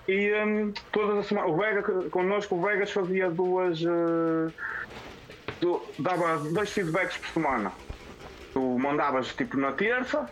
E 0.07 0.33
hum, 0.35 0.73
todas 0.93 1.19
as 1.19 1.27
semanas, 1.27 1.51
o 1.51 1.57
Vegas, 1.57 2.11
connosco 2.11 2.55
o 2.55 2.63
Vegas 2.63 2.91
fazia 2.91 3.31
duas. 3.31 3.81
eh, 3.83 4.53
tu 5.61 5.83
dava 5.99 6.39
dois 6.53 6.71
feedbacks 6.71 7.17
por 7.17 7.29
semana. 7.29 7.73
Tu 8.53 8.61
mandavas 8.79 9.35
tipo 9.35 9.57
na 9.57 9.73
terça 9.73 10.29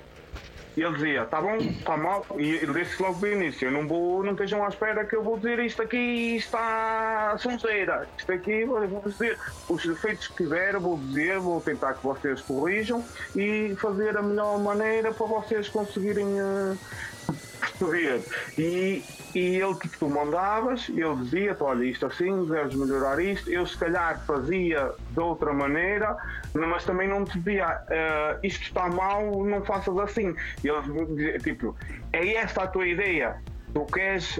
e 0.76 0.82
ele 0.82 0.94
dizia, 0.94 1.24
tá 1.24 1.40
bom, 1.40 1.58
tá 1.84 1.96
mal, 1.96 2.24
e 2.36 2.50
ele 2.56 2.72
disse 2.72 3.02
logo 3.02 3.18
do 3.18 3.26
início, 3.26 3.70
não 3.70 3.86
vou, 3.86 4.22
não 4.22 4.32
estejam 4.32 4.64
à 4.64 4.68
espera 4.68 5.04
que 5.04 5.14
eu 5.14 5.22
vou 5.22 5.36
dizer 5.36 5.58
isto 5.58 5.82
aqui 5.82 6.36
está 6.36 7.36
sonzeira, 7.38 8.08
isto 8.16 8.32
aqui 8.32 8.64
vou 8.64 9.02
dizer, 9.04 9.38
os 9.68 9.84
defeitos 9.84 10.28
que 10.28 10.44
tiver 10.44 10.78
vou 10.78 10.98
dizer, 10.98 11.38
vou 11.38 11.60
tentar 11.60 11.94
que 11.94 12.02
vocês 12.02 12.40
corrijam 12.40 13.04
e 13.36 13.74
fazer 13.76 14.16
a 14.16 14.22
melhor 14.22 14.58
maneira 14.58 15.12
para 15.12 15.26
vocês 15.26 15.68
conseguirem 15.68 16.26
eh, 16.38 16.76
perceber. 17.62 18.22
E, 18.58 19.02
e 19.34 19.56
ele, 19.60 19.74
tipo, 19.76 19.98
tu 19.98 20.08
mandavas, 20.08 20.88
e 20.88 21.00
ele 21.00 21.16
dizia-te, 21.16 21.62
olha, 21.62 21.84
isto 21.84 22.06
assim, 22.06 22.44
deves 22.46 22.74
melhorar 22.74 23.18
isto. 23.20 23.50
Eu, 23.50 23.64
se 23.66 23.78
calhar, 23.78 24.20
fazia 24.26 24.90
de 25.10 25.20
outra 25.20 25.52
maneira, 25.52 26.16
mas 26.54 26.84
também 26.84 27.08
não 27.08 27.24
te 27.24 27.38
dizia, 27.38 27.66
"Ah, 27.66 28.36
isto 28.42 28.62
está 28.62 28.88
mal, 28.88 29.44
não 29.44 29.64
faças 29.64 29.96
assim. 29.98 30.34
E 30.62 30.68
ele 30.68 31.38
tipo, 31.38 31.76
é 32.12 32.34
esta 32.34 32.64
a 32.64 32.66
tua 32.66 32.86
ideia? 32.86 33.36
Tu 33.72 33.84
queres 33.86 34.38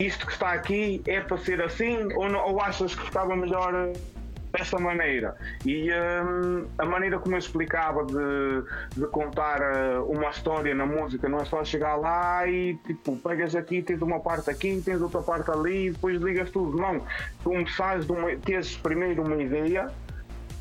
isto 0.00 0.26
que 0.26 0.32
está 0.32 0.52
aqui 0.52 1.00
é 1.06 1.20
para 1.20 1.38
ser 1.38 1.62
assim 1.62 2.12
ou, 2.14 2.28
não- 2.28 2.44
ou 2.48 2.60
achas 2.60 2.94
que 2.96 3.04
ficava 3.04 3.36
melhor 3.36 3.72
eh, 3.72 3.92
desta 4.52 4.78
maneira. 4.78 5.34
E 5.64 5.90
hum, 5.90 6.66
a 6.78 6.84
maneira 6.84 7.18
como 7.18 7.34
eu 7.34 7.38
explicava 7.38 8.04
de, 8.04 9.00
de 9.00 9.06
contar 9.06 9.60
eh, 9.60 9.98
uma 10.06 10.30
história 10.30 10.74
na 10.74 10.84
música 10.84 11.28
não 11.28 11.38
é 11.38 11.44
só 11.44 11.64
chegar 11.64 11.96
lá 11.96 12.46
e 12.46 12.74
tipo, 12.86 13.16
pegas 13.16 13.56
aqui, 13.56 13.82
tens 13.82 14.02
uma 14.02 14.20
parte 14.20 14.50
aqui, 14.50 14.80
tens 14.84 15.00
outra 15.00 15.22
parte 15.22 15.50
ali 15.50 15.86
e 15.86 15.90
depois 15.90 16.20
ligas 16.20 16.50
tudo. 16.50 16.76
Não. 16.76 17.02
Começares 17.42 18.06
de 18.06 18.12
uma, 18.12 18.36
tens 18.36 18.76
primeiro 18.76 19.22
uma 19.22 19.42
ideia 19.42 19.90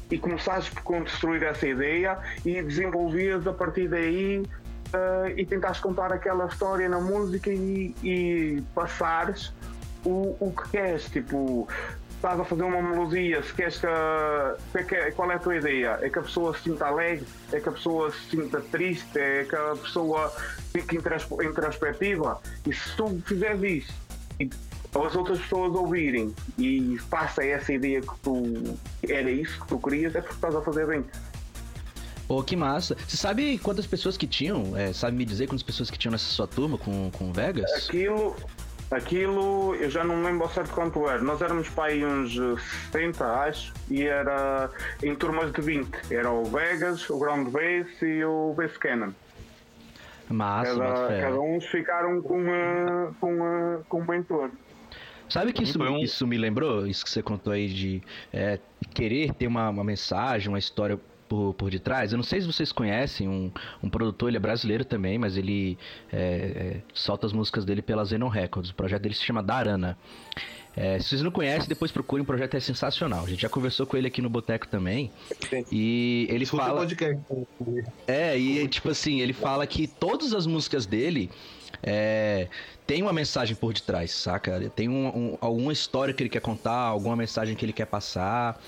e 0.10 0.18
começares 0.18 0.70
por 0.70 0.84
construir 0.84 1.44
essa 1.44 1.68
ideia 1.68 2.18
e 2.46 2.62
desenvolveres 2.62 3.46
a 3.46 3.54
partir 3.54 3.90
daí 3.90 4.44
eh, 4.94 5.34
e 5.36 5.46
tentares 5.46 5.80
contar 5.80 6.14
aquela 6.14 6.46
história 6.46 6.88
na 6.88 7.00
música 7.00 7.50
e, 7.50 7.94
e 8.02 8.64
passares 8.74 9.54
o, 10.06 10.36
o 10.40 10.52
que 10.52 10.70
queres, 10.70 11.06
tipo 11.10 11.68
estás 12.22 12.40
a 12.40 12.46
fazer 12.46 12.62
uma 12.64 12.82
melodia, 12.84 13.42
se 13.42 13.52
queres 13.52 13.80
que, 13.80 13.88
a- 13.88 14.56
que 14.88 14.96
é- 14.96 15.12
qual 15.12 15.32
é 15.32 15.36
a 15.36 15.40
tua 15.40 15.56
ideia? 15.56 15.98
É 16.02 16.10
que 16.10 16.20
a 16.20 16.22
pessoa 16.22 16.56
se 16.56 16.64
sinta 16.64 16.86
alegre? 16.86 17.26
É 17.52 17.60
que 17.60 17.68
a 17.68 17.72
pessoa 17.72 18.12
se 18.12 18.30
sinta 18.30 18.62
triste? 18.62 19.18
É 19.20 19.44
que 19.44 19.56
a 19.56 19.76
pessoa 19.76 20.32
fique 20.72 20.98
intros- 20.98 21.28
introspectiva? 21.44 22.40
E 22.68 22.74
se 22.74 22.96
tu 22.96 23.20
fizeres 23.26 23.62
isso 23.64 23.94
e 24.40 24.50
as 24.94 25.16
outras 25.16 25.40
pessoas 25.40 25.74
ouvirem 25.74 26.34
e 26.60 27.00
passa 27.10 27.44
essa 27.44 27.74
ideia 27.74 28.02
que 28.02 28.20
tu 28.22 28.78
era 29.10 29.32
isso 29.32 29.60
que 29.62 29.68
tu 29.68 29.80
querias, 29.80 30.14
é 30.16 30.22
porque 30.22 30.36
estás 30.36 30.56
a 30.56 30.62
fazer 30.62 30.86
bem. 30.86 31.04
Pô, 32.28 32.42
que 32.44 32.56
massa. 32.56 32.96
Você 33.08 33.18
sabe 33.18 33.58
quantas 33.58 33.86
pessoas 33.88 34.16
que 34.16 34.26
tinham? 34.28 34.78
É, 34.78 34.94
sabe 34.94 35.18
me 35.18 35.26
dizer 35.26 35.48
quantas 35.48 35.64
pessoas 35.64 35.90
que 35.90 35.98
tinham 35.98 36.12
nessa 36.12 36.26
sua 36.26 36.48
turma 36.48 36.78
com, 36.78 37.10
com 37.12 37.34
Vegas? 37.34 37.70
Aquilo, 37.88 38.36
aquilo, 38.98 39.76
eu 39.76 39.90
já 39.90 40.04
não 40.04 40.18
me 40.18 40.26
lembro 40.26 40.44
ao 40.44 40.50
certo 40.50 40.74
quanto 40.74 41.08
era. 41.10 41.22
Nós 41.22 41.42
éramos 41.42 41.70
para 41.70 41.86
aí 41.92 42.06
uns 42.06 42.36
eh, 42.38 42.62
70, 42.92 43.26
acho, 43.26 43.74
e 43.90 44.04
era 44.04 44.70
em 45.04 45.16
turmas 45.16 45.52
de 45.52 45.62
20. 45.62 45.90
Era 46.14 46.30
o 46.32 46.44
Vegas, 46.46 47.10
o 47.10 47.18
Ground 47.20 47.48
Base 47.50 47.90
e 48.06 48.24
o 48.26 48.54
Base 48.56 48.78
Cannon. 48.80 49.12
Massa, 50.30 50.78
Cada, 50.78 51.22
cada 51.22 51.40
um 51.42 51.60
ficaram 51.60 52.22
com, 52.22 52.42
eh, 52.48 53.10
com, 53.20 53.46
eh, 53.46 53.80
com 53.90 54.00
um 54.02 54.06
mentor. 54.06 54.50
Sabe 55.28 55.54
que 55.54 55.64
isso, 55.64 55.82
um- 55.82 55.98
isso 56.00 56.28
me 56.28 56.38
lembrou? 56.38 56.86
Isso 56.86 57.04
que 57.06 57.10
você 57.12 57.22
contou 57.22 57.54
aí 57.54 57.68
de 57.70 58.02
é, 58.34 58.60
querer 58.94 59.34
ter 59.34 59.48
uma, 59.48 59.70
uma 59.70 59.84
mensagem, 59.84 60.50
uma 60.50 60.60
história 60.60 61.00
por, 61.32 61.54
por 61.54 61.72
detrás. 61.72 62.12
Eu 62.12 62.18
não 62.18 62.26
sei 62.26 62.42
se 62.42 62.48
vocês 62.48 62.74
conhecem 62.74 63.30
um, 63.30 63.50
um 63.82 63.90
produtor, 63.90 64.28
ele 64.28 64.36
é 64.36 64.40
brasileiro 64.40 64.84
também, 64.84 65.18
mas 65.18 65.38
ele 65.38 65.78
é, 66.12 66.18
é, 66.18 66.82
solta 66.94 67.26
as 67.26 67.32
músicas 67.32 67.64
dele 67.64 67.82
pela 67.82 68.04
Zenon 68.04 68.28
Records. 68.28 68.70
O 68.72 68.76
projeto 68.76 69.04
dele 69.04 69.16
se 69.16 69.24
chama 69.24 69.42
Darana. 69.42 69.98
É, 70.76 71.00
se 71.00 71.08
vocês 71.08 71.22
não 71.22 71.32
conhecem, 71.32 71.70
depois 71.70 71.90
procurem, 71.90 72.24
o 72.24 72.26
projeto 72.26 72.56
é 72.56 72.60
sensacional. 72.60 73.24
A 73.24 73.30
gente 73.30 73.42
já 73.42 73.48
conversou 73.48 73.86
com 73.86 73.96
ele 73.96 74.08
aqui 74.08 74.22
no 74.22 74.30
Boteco 74.30 74.68
também. 74.68 75.10
E 75.72 76.28
ele 76.30 76.44
Escuta 76.44 76.66
fala. 76.66 76.86
É, 78.06 78.38
e 78.38 78.68
tipo 78.68 78.90
assim, 78.90 79.22
ele 79.22 79.32
fala 79.32 79.66
que 79.66 79.88
todas 79.88 80.34
as 80.34 80.46
músicas 80.46 80.86
dele 80.86 81.30
é, 81.82 82.50
tem 82.92 83.02
uma 83.02 83.14
mensagem 83.14 83.56
por 83.56 83.72
detrás, 83.74 84.12
saca? 84.12 84.70
Tem 84.76 84.90
um- 84.90 85.08
um- 85.08 85.38
alguma 85.40 85.72
história 85.72 86.14
que 86.14 86.22
ele 86.22 86.30
quer 86.30 86.42
contar, 86.42 86.74
alguma 86.74 87.16
mensagem 87.16 87.56
que 87.56 87.64
ele 87.64 87.72
quer 87.72 87.86
passar. 87.86 88.62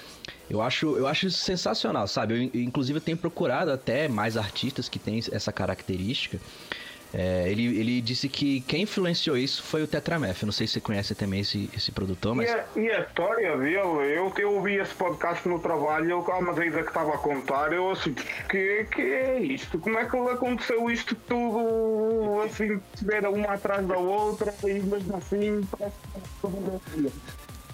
Eu 0.50 0.62
acho, 0.62 0.96
eu 0.96 1.08
acho 1.08 1.28
isso 1.28 1.40
sensacional, 1.40 2.08
sabe? 2.08 2.50
Eu, 2.54 2.62
inclusive, 2.62 3.00
eu 3.00 3.02
tenho 3.02 3.18
procurado 3.18 3.70
até 3.70 4.08
mais 4.08 4.38
artistas 4.38 4.88
que 4.88 4.98
têm 4.98 5.20
essa 5.30 5.52
característica. 5.52 6.40
É, 7.16 7.47
ele, 7.47 7.66
ele 7.80 8.01
disse 8.01 8.28
que 8.28 8.61
quem 8.61 8.82
influenciou 8.84 9.38
isso 9.38 9.61
foi 9.61 9.84
o 9.84 9.88
Tetramef. 9.88 10.43
Não 10.45 10.51
sei 10.51 10.66
se 10.66 10.74
você 10.74 10.82
conhece 10.82 11.14
também 11.14 11.41
esse, 11.41 11.70
esse 11.76 11.91
produtor, 11.91 12.34
E 12.34 12.38
mas. 12.38 12.49
a, 12.51 12.66
e 12.76 12.89
a 12.89 13.01
história 13.01 13.55
dele, 13.55 13.76
eu, 13.76 14.34
eu 14.36 14.51
ouvi 14.51 14.76
esse 14.78 14.95
podcast 14.95 15.47
no 15.47 15.59
trabalho, 15.59 16.09
eu, 16.09 16.20
uma 16.22 16.53
vez 16.53 16.74
que 16.74 16.82
estava 16.82 17.14
a 17.14 17.18
contar, 17.20 17.72
eu 17.72 17.91
assim, 17.91 18.16
que, 18.49 18.86
que 18.91 19.01
é 19.01 19.39
isto? 19.39 19.78
Como 19.78 19.97
é 19.99 20.05
que 20.05 20.18
aconteceu 20.18 20.89
isto 20.89 21.14
tudo 21.14 22.41
assim, 22.45 22.80
tiver 22.95 23.28
uma 23.28 23.53
atrás 23.53 23.86
da 23.86 23.97
outra 23.97 24.53
e 24.64 24.74
mesmo 24.80 25.16
assim 25.16 25.61
parece 25.78 25.95
que 26.41 26.47
assim. 26.47 27.11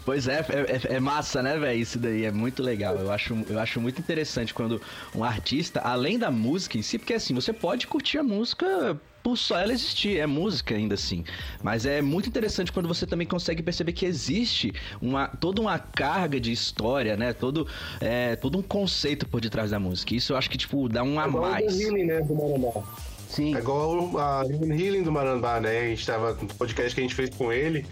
Pois 0.06 0.28
é, 0.28 0.40
é, 0.50 0.92
é- 0.92 0.96
é 0.96 1.00
massa, 1.00 1.42
né, 1.44 1.58
velho? 1.58 1.80
Isso 1.80 2.00
daí 2.00 2.26
é 2.26 2.32
muito 2.32 2.64
legal. 2.64 2.96
Eu 2.96 3.12
acho, 3.12 3.38
eu 3.50 3.60
acho 3.60 3.80
muito 3.80 4.00
interessante 4.00 4.54
quando 4.54 4.82
um 5.16 5.24
artista, 5.24 5.80
além 5.82 6.18
da 6.18 6.32
música 6.32 6.78
em 6.78 6.82
si, 6.82 6.98
porque 6.98 7.14
assim, 7.14 7.34
você 7.34 7.54
pode 7.54 7.86
curtir 7.86 8.18
a 8.18 8.24
música 8.24 9.00
por 9.24 9.38
só 9.38 9.60
ela 9.60 9.74
existir, 9.74 10.18
é 10.18 10.26
música 10.26 10.76
ainda 10.76 10.96
assim. 10.96 11.24
Mas 11.62 11.86
é 11.86 12.02
muito 12.02 12.30
interessante 12.30 12.72
quando 12.72 12.88
você 12.88 13.06
também 13.06 13.28
consegue 13.28 13.62
perceber 13.62 13.94
que 13.94 14.06
existe 14.06 14.74
uma, 15.02 15.28
toda 15.28 15.62
uma 15.62 15.78
carga 15.80 16.40
de 16.40 16.52
história, 16.52 17.16
né? 17.18 17.34
Todo, 17.34 17.68
é, 18.00 18.36
todo 18.36 18.58
um 18.58 18.62
conceito 18.62 19.28
por 19.28 19.42
detrás 19.42 19.72
da 19.72 19.80
música. 19.80 20.16
Isso 20.16 20.34
eu 20.34 20.38
acho 20.38 20.50
que, 20.50 20.58
tipo, 20.58 20.88
dá 20.90 21.04
um 21.04 21.20
a 21.20 21.28
o 21.28 21.42
mais. 21.42 21.80
Healing, 21.80 22.06
né, 22.06 22.22
do 22.22 22.36
Marambá. 22.36 22.84
Sim. 23.28 23.56
É 23.56 23.60
igual 23.60 24.18
a 24.18 24.44
Healing 24.44 25.04
do 25.04 25.12
Marambá, 25.12 25.60
né? 25.60 25.80
A 25.82 25.88
gente 25.90 26.06
tava 26.06 26.34
no 26.34 26.48
podcast 26.56 26.96
que 26.96 27.02
a 27.02 27.04
gente 27.04 27.16
fez 27.16 27.30
com 27.30 27.54
ele. 27.54 27.86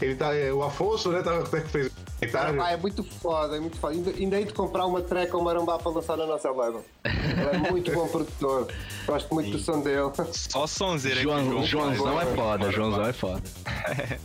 Ele 0.00 0.14
tá. 0.16 0.30
O 0.54 0.62
Afonso, 0.62 1.10
né? 1.10 1.20
Até 1.20 1.60
que 1.60 1.68
fez. 1.68 1.90
comentário. 2.34 2.62
Ah, 2.62 2.72
é 2.72 2.76
muito 2.76 3.02
foda, 3.02 3.56
é 3.56 3.60
muito 3.60 3.78
foda. 3.78 3.94
Ainda, 3.94 4.38
hei 4.38 4.44
de 4.44 4.52
comprar 4.52 4.86
uma 4.86 5.00
track 5.02 5.32
ao 5.34 5.42
Marambá 5.42 5.78
para 5.78 5.92
lançar 5.92 6.16
na 6.16 6.26
nossa 6.26 6.50
label. 6.50 6.84
Ele 7.04 7.66
é 7.66 7.70
muito 7.70 7.92
bom 7.92 8.08
produtor. 8.08 8.68
Gosto 9.06 9.34
muito 9.34 9.50
do 9.50 9.58
som 9.58 9.80
dele. 9.80 10.10
Só 10.32 10.66
sonzeira 10.66 11.20
aqui, 11.20 11.24
João, 11.24 11.44
João. 11.44 11.94
Joãozão 11.94 12.20
é 12.20 12.24
faz. 12.24 12.36
foda, 12.36 12.72
Joãozão 12.72 13.06
é 13.06 13.12
foda. 13.12 13.42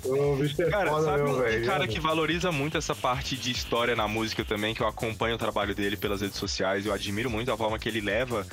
O 0.05 0.35
bicho 0.37 0.61
é 0.61 0.69
Cara, 0.69 0.89
foda 0.89 1.03
sabe 1.05 1.23
mesmo, 1.23 1.35
um, 1.35 1.39
um 1.39 1.41
velho. 1.43 1.65
cara 1.65 1.87
que 1.87 1.99
valoriza 1.99 2.51
muito 2.51 2.77
essa 2.77 2.95
parte 2.95 3.35
de 3.35 3.51
história 3.51 3.95
na 3.95 4.07
música 4.07 4.45
também, 4.45 4.73
que 4.73 4.81
eu 4.81 4.87
acompanho 4.87 5.35
o 5.35 5.37
trabalho 5.37 5.75
dele 5.75 5.97
pelas 5.97 6.21
redes 6.21 6.37
sociais, 6.37 6.85
eu 6.85 6.93
admiro 6.93 7.29
muito 7.29 7.51
a 7.51 7.57
forma 7.57 7.77
que 7.77 7.89
ele 7.89 8.01
leva, 8.01 8.45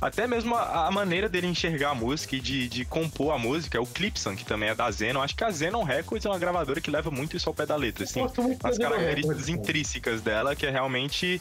até 0.00 0.26
mesmo 0.26 0.54
a, 0.54 0.86
a 0.86 0.90
maneira 0.90 1.28
dele 1.28 1.46
enxergar 1.46 1.90
a 1.90 1.94
música 1.94 2.36
e 2.36 2.40
de, 2.40 2.68
de 2.68 2.84
compor 2.84 3.32
a 3.34 3.38
música, 3.38 3.76
é 3.78 3.80
o 3.80 3.86
Clipson, 3.86 4.36
que 4.36 4.44
também 4.44 4.68
é 4.68 4.74
da 4.74 4.90
Zenon. 4.90 5.20
Acho 5.22 5.34
que 5.36 5.44
a 5.44 5.50
Zenon 5.50 5.82
Records 5.82 6.24
é 6.24 6.28
uma 6.28 6.38
gravadora 6.38 6.80
que 6.80 6.90
leva 6.90 7.10
muito 7.10 7.36
isso 7.36 7.48
ao 7.48 7.54
pé 7.54 7.66
da 7.66 7.76
letra, 7.76 8.04
assim, 8.04 8.22
as 8.62 8.76
Zenon 8.76 8.90
características 8.90 9.48
intrínsecas 9.48 10.20
dela, 10.20 10.54
que 10.54 10.66
é 10.66 10.70
realmente 10.70 11.40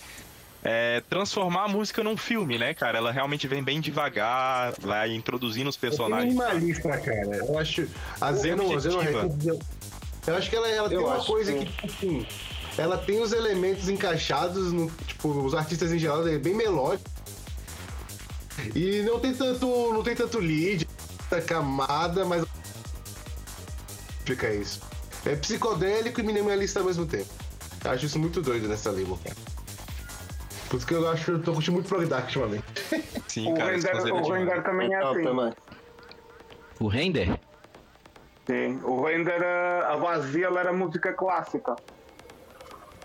é, 0.64 1.02
transformar 1.10 1.66
a 1.66 1.68
música 1.68 2.04
num 2.04 2.18
filme, 2.18 2.58
né, 2.58 2.74
cara? 2.74 2.98
Ela 2.98 3.12
realmente 3.12 3.48
vem 3.48 3.64
bem 3.64 3.80
devagar, 3.80 4.74
vai 4.80 5.14
introduzindo 5.14 5.70
os 5.70 5.78
É 5.78 5.80
personagens. 5.80 6.34
minimalista, 6.34 6.90
cara. 6.98 7.36
Eu 7.38 7.58
acho. 7.60 7.88
A 8.20 8.28
Pô, 8.32 8.34
Zeno, 8.34 8.76
a 8.76 8.80
Zeno 8.80 8.96
objetiva. 8.98 9.22
Records, 9.24 9.46
eu- 9.48 9.60
Eu 10.28 10.36
acho 10.36 10.50
que 10.50 10.56
ela, 10.58 10.68
ela 10.68 10.90
tem 10.90 10.98
Eu 10.98 11.06
uma 11.06 11.24
coisa 11.24 11.54
que- 11.54 11.60
que, 11.66 11.72
tipo 11.72 11.86
assim. 11.88 12.28
Ela 12.78 12.98
tem 12.98 13.22
os 13.22 13.32
elementos 13.32 13.88
encaixados, 13.88 14.74
no, 14.74 14.92
tipo, 15.08 15.30
os 15.30 15.54
artistas 15.56 15.92
em 15.94 15.98
geral, 15.98 16.28
é 16.28 16.38
bem 16.38 16.54
melódico. 16.54 17.10
E 18.76 19.02
não 19.04 19.20
tem 19.20 19.34
tanto. 19.34 19.68
Não 19.94 20.04
tem 20.04 20.16
tanto 20.16 20.40
lead, 20.40 20.88
tanta 21.30 21.42
camada, 21.42 22.26
mas. 22.26 22.46
Fica 24.26 24.50
isso. 24.54 24.82
É 25.26 25.36
psicodélico 25.36 26.20
e 26.20 26.24
minimalista 26.24 26.80
ao 26.80 26.86
mesmo 26.86 27.06
tempo. 27.06 27.30
Eu 27.84 27.92
acho 27.92 28.06
isso 28.06 28.20
muito 28.20 28.42
doido 28.42 28.68
nessa 28.68 28.92
label, 28.92 29.18
cara. 29.24 29.36
Por 30.70 30.78
isso 30.78 30.86
que 30.88 30.94
eu 30.94 31.10
acho 31.10 31.26
que 31.26 31.32
eu 31.32 31.42
tô 31.42 31.54
curtindo 31.54 31.74
muito 31.74 31.88
Prog 31.88 32.06
Dark 32.06 32.26
ultimamente. 32.26 32.66
Sim, 33.28 33.52
O 33.52 33.56
cara, 33.56 33.72
Render, 33.72 33.96
o 33.96 34.04
demais. 34.04 34.28
Render 34.28 34.64
também 34.64 34.94
é 34.94 34.98
assim. 35.04 35.24
também. 35.24 35.54
O 36.80 36.88
Render? 36.88 37.40
Sim, 38.46 38.80
o 38.84 39.06
Render, 39.06 39.44
a 39.44 39.94
a 39.94 39.98
base 39.98 40.28
dele 40.32 40.58
era 40.58 40.74
música 40.74 41.14
clássica. 41.14 41.76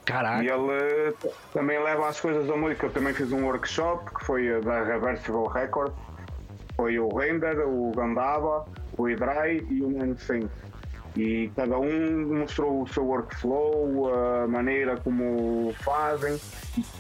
Caraca. 0.05 0.43
E 0.43 0.49
ele 0.49 1.15
também 1.53 1.83
leva 1.83 2.09
as 2.09 2.21
coisas 2.21 2.47
da 2.47 2.57
música. 2.57 2.87
Eu 2.87 2.91
também 2.91 3.15
fiz 3.15 3.31
um 3.33 3.45
workshop 3.45 4.13
que 4.15 4.25
foi 4.25 4.61
da 4.61 4.83
Reversible 4.83 5.49
Records. 5.53 5.95
Foi 6.77 6.99
o 6.99 7.09
Render, 7.09 7.61
o 7.67 7.93
Gandava, 7.95 8.67
o 8.97 9.09
Idrai 9.09 9.65
e 9.71 9.83
o 9.83 9.91
Nansen. 9.91 10.49
E 11.17 11.53
cada 11.55 11.79
um 11.79 12.39
mostrou 12.39 12.83
o 12.83 12.89
seu 12.89 13.05
workflow, 13.05 14.11
a 14.15 14.49
maneira 14.49 14.97
como 14.97 15.75
fazem. 15.81 16.41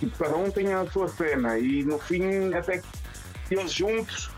E 0.03 0.07
cada 0.11 0.36
um 0.36 0.50
tem 0.50 0.72
a 0.74 0.86
sua 0.86 1.09
cena. 1.09 1.59
E 1.59 1.82
no 1.82 1.98
fim, 1.98 2.53
até 2.55 2.78
que 2.78 3.55
eles 3.55 3.72
juntos 3.72 4.30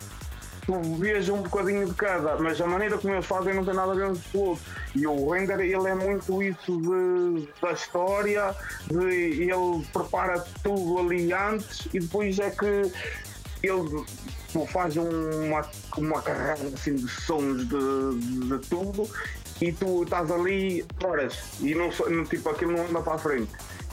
tu 0.67 0.81
vês 0.97 1.29
um 1.29 1.43
bocadinho 1.43 1.87
de 1.87 1.95
cada, 1.95 2.37
mas 2.37 2.61
a 2.61 2.67
maneira 2.67 2.99
como 2.99 3.15
eles 3.15 3.27
fazem 3.27 3.55
não 3.55 3.65
tem 3.65 3.75
nada 3.75 3.93
a 3.93 3.95
ver 3.95 4.13
com 4.33 4.39
o 4.39 4.41
outro. 4.41 4.65
E 4.95 5.07
o 5.07 5.31
Render, 5.31 5.61
ele 5.61 5.89
é 5.89 5.95
muito 5.95 6.43
isso 6.43 6.81
de, 6.81 7.49
da 7.61 7.73
história, 7.73 8.55
de, 8.87 9.43
ele 9.43 9.87
prepara 9.93 10.41
tudo 10.63 10.99
ali 10.99 11.33
antes 11.33 11.87
e 11.93 12.01
depois 12.01 12.39
é 12.39 12.51
que 12.51 12.93
ele 13.63 14.05
faz 14.69 14.97
uma, 14.97 15.67
uma 15.97 16.23
carreira 16.23 16.75
assim, 16.75 16.95
de 16.95 17.09
sons 17.09 17.67
de, 17.69 18.49
de 18.49 18.69
tudo 18.69 19.09
e 19.61 19.73
tu 19.73 20.03
estás 20.03 20.31
ali 20.31 20.85
horas 21.03 21.39
e 21.61 21.75
não, 21.75 21.91
tipo, 22.25 22.51
aquilo 22.51 22.73
não 22.73 22.87
anda 22.87 23.01
para 23.01 23.15
a 23.15 23.19
frente. 23.19 23.51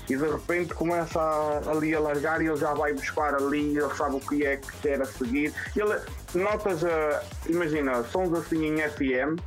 E 0.10 0.16
de 0.18 0.28
repente 0.30 0.74
começa 0.74 1.20
a- 1.22 1.72
ali 1.72 1.96
a 1.96 2.00
largar 2.00 2.42
e 2.42 2.48
ele 2.48 2.58
já 2.58 2.74
vai 2.74 2.94
buscar 2.94 3.34
ali, 3.36 3.78
ele 3.78 3.94
sabe 3.96 4.16
o 4.16 4.20
que 4.20 4.46
é 4.46 4.58
que 4.58 4.72
quer 4.82 5.02
a 5.02 5.06
seguir. 5.06 5.54
Ele, 5.76 6.00
notas, 6.34 6.84
ah, 6.84 7.24
imagina, 7.48 8.04
sons 8.06 8.34
assim 8.34 8.66
em 8.66 8.82
FM, 8.82 9.40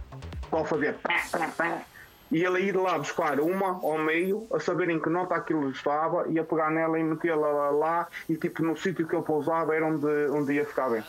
pode 0.51 0.69
fazer 0.69 0.95
pá, 0.95 1.23
pá, 1.31 1.49
pá, 1.57 1.83
e 2.31 2.43
ele 2.43 2.61
ir 2.63 2.77
lá 2.77 2.97
buscar 2.99 3.39
uma 3.41 3.69
ao 3.83 3.99
meio, 3.99 4.47
a 4.53 4.59
saber 4.61 4.89
em 4.89 4.99
que 5.01 5.11
nota 5.11 5.35
aquilo 5.35 5.69
estava, 5.71 6.27
e 6.29 6.39
a 6.39 6.45
pegar 6.45 6.71
nela 6.71 6.99
e 6.99 7.03
metê-la 7.05 7.71
lá, 7.71 8.09
e 8.29 8.37
tipo 8.37 8.63
no 8.63 8.77
sítio 8.77 9.07
que 9.07 9.15
ele 9.15 9.25
pousava 9.25 9.75
era 9.75 9.85
onde, 9.87 10.07
onde 10.31 10.55
ia 10.55 10.65
ficar 10.65 10.89
bem. 10.89 11.03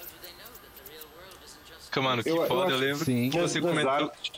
Fica, 1.85 2.01
Mano, 2.01 2.21
que 2.23 2.29
Eu- 2.29 2.37
eu 2.41 2.47
foda, 2.47 2.71
eu 2.71 2.75
acho 2.75 2.83
lembro 2.83 3.05
sim. 3.05 3.29
que 3.29 3.39
você 3.39 3.61
comentou, 3.61 3.89
artes, 3.91 4.31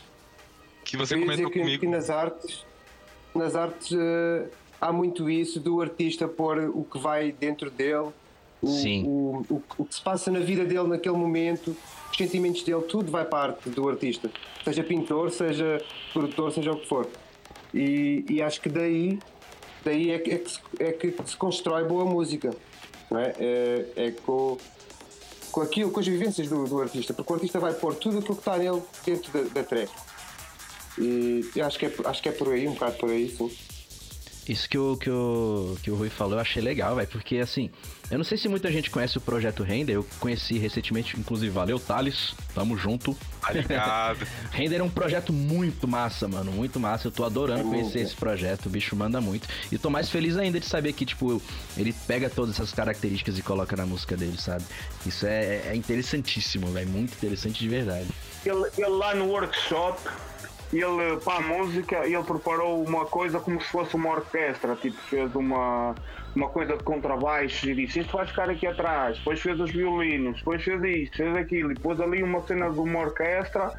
que 0.84 0.96
você 0.96 1.14
eu 1.16 1.20
comentou 1.20 1.50
que, 1.50 1.58
comigo. 1.58 1.80
que 1.80 1.86
nas 1.88 2.08
artes, 2.08 2.64
nas 3.34 3.56
artes 3.56 3.90
eh, 3.98 4.46
há 4.80 4.92
muito 4.92 5.28
isso 5.28 5.60
do 5.60 5.80
artista 5.80 6.28
pôr 6.28 6.70
o 6.74 6.84
que 6.84 6.98
vai 6.98 7.32
dentro 7.32 7.70
dele, 7.70 8.10
o, 8.60 8.66
Sim. 8.66 9.04
o, 9.04 9.46
o, 9.48 9.62
o 9.78 9.84
que 9.84 9.94
se 9.94 10.00
passa 10.00 10.30
na 10.30 10.40
vida 10.40 10.64
dele 10.64 10.88
naquele 10.88 11.16
momento, 11.16 11.76
os 12.10 12.16
sentimentos 12.16 12.62
dele, 12.62 12.82
tudo 12.82 13.10
vai 13.10 13.24
parte 13.24 13.70
do 13.70 13.88
artista, 13.88 14.30
seja 14.64 14.82
pintor, 14.82 15.30
seja 15.30 15.82
produtor, 16.12 16.52
seja 16.52 16.72
o 16.72 16.80
que 16.80 16.88
for. 16.88 17.08
E, 17.72 18.24
e 18.28 18.42
acho 18.42 18.60
que 18.60 18.68
daí 18.68 19.18
daí 19.84 20.10
é 20.10 20.18
que, 20.18 20.30
é 20.30 20.38
que 20.38 20.50
se, 20.50 20.60
é 20.78 20.92
que 20.92 21.14
se 21.24 21.36
constrói 21.36 21.84
boa 21.84 22.04
música. 22.04 22.54
Não 23.10 23.18
é? 23.18 23.34
É, 23.38 23.86
é 23.96 24.10
com, 24.10 24.58
com 25.50 25.60
aquilo, 25.62 25.90
com 25.90 26.00
as 26.00 26.06
vivências 26.06 26.48
do, 26.48 26.64
do 26.64 26.80
artista, 26.80 27.14
porque 27.14 27.32
o 27.32 27.36
artista 27.36 27.58
vai 27.58 27.72
pôr 27.72 27.94
tudo 27.94 28.18
aquilo 28.18 28.34
que 28.34 28.40
está 28.40 28.58
nele 28.58 28.82
dentro 29.04 29.32
da, 29.32 29.60
da 29.60 29.64
track. 29.64 29.90
E 30.98 31.44
acho 31.64 31.78
que, 31.78 31.86
é, 31.86 31.92
acho 32.04 32.22
que 32.22 32.28
é 32.28 32.32
por 32.32 32.52
aí, 32.52 32.66
um 32.66 32.72
bocado 32.72 32.96
por 32.98 33.10
aí, 33.10 33.28
sim. 33.30 33.50
Isso 34.48 34.68
que 34.68 34.78
o, 34.78 34.96
que 34.96 35.10
o, 35.10 35.76
que 35.82 35.90
o 35.90 35.94
Rui 35.94 36.08
falou 36.08 36.34
eu 36.34 36.40
achei 36.40 36.62
legal, 36.62 36.96
velho, 36.96 37.08
porque 37.08 37.36
assim, 37.36 37.70
eu 38.10 38.16
não 38.16 38.24
sei 38.24 38.38
se 38.38 38.48
muita 38.48 38.72
gente 38.72 38.90
conhece 38.90 39.18
o 39.18 39.20
projeto 39.20 39.62
Render, 39.62 39.92
eu 39.92 40.06
conheci 40.18 40.56
recentemente, 40.56 41.20
inclusive, 41.20 41.50
valeu, 41.50 41.78
Thales, 41.78 42.34
tamo 42.54 42.76
junto. 42.76 43.14
Obrigado. 43.46 44.26
Render 44.50 44.80
é 44.80 44.82
um 44.82 44.88
projeto 44.88 45.30
muito 45.30 45.86
massa, 45.86 46.26
mano, 46.26 46.50
muito 46.50 46.80
massa, 46.80 47.08
eu 47.08 47.12
tô 47.12 47.24
adorando 47.24 47.64
conhecer 47.64 48.00
esse 48.00 48.16
projeto, 48.16 48.66
o 48.66 48.70
bicho 48.70 48.96
manda 48.96 49.20
muito. 49.20 49.46
E 49.70 49.76
tô 49.76 49.90
mais 49.90 50.08
feliz 50.08 50.38
ainda 50.38 50.58
de 50.58 50.64
saber 50.64 50.94
que, 50.94 51.04
tipo, 51.04 51.42
ele 51.76 51.92
pega 52.06 52.30
todas 52.30 52.54
essas 52.54 52.72
características 52.72 53.38
e 53.38 53.42
coloca 53.42 53.76
na 53.76 53.84
música 53.84 54.16
dele, 54.16 54.38
sabe? 54.38 54.64
Isso 55.04 55.26
é, 55.26 55.68
é 55.68 55.76
interessantíssimo, 55.76 56.68
velho, 56.68 56.88
muito 56.88 57.12
interessante 57.12 57.60
de 57.60 57.68
verdade. 57.68 58.08
Ele, 58.46 58.64
ele 58.78 58.88
lá 58.88 59.14
no 59.14 59.26
workshop, 59.26 60.00
ele 60.72 61.16
para 61.24 61.38
a 61.38 61.40
música, 61.40 62.06
ele 62.06 62.22
preparou 62.22 62.84
uma 62.84 63.06
coisa 63.06 63.40
como 63.40 63.60
se 63.60 63.68
fosse 63.68 63.94
uma 63.96 64.10
orquestra, 64.10 64.76
tipo, 64.76 64.96
fez 65.02 65.34
uma, 65.34 65.94
uma 66.34 66.48
coisa 66.48 66.76
de 66.76 66.84
contrabaixo 66.84 67.68
e 67.68 67.74
disse 67.74 68.00
isto 68.00 68.16
vai 68.16 68.26
ficar 68.26 68.50
aqui 68.50 68.66
atrás, 68.66 69.18
depois 69.18 69.40
fez 69.40 69.58
os 69.58 69.70
violinos, 69.70 70.38
depois 70.38 70.62
fez 70.62 70.82
isto, 70.82 71.16
fez 71.16 71.36
aquilo, 71.36 71.72
e 71.72 71.74
pôs 71.74 72.00
ali 72.00 72.22
uma 72.22 72.42
cena 72.42 72.70
de 72.70 72.78
uma 72.78 73.00
orquestra 73.00 73.72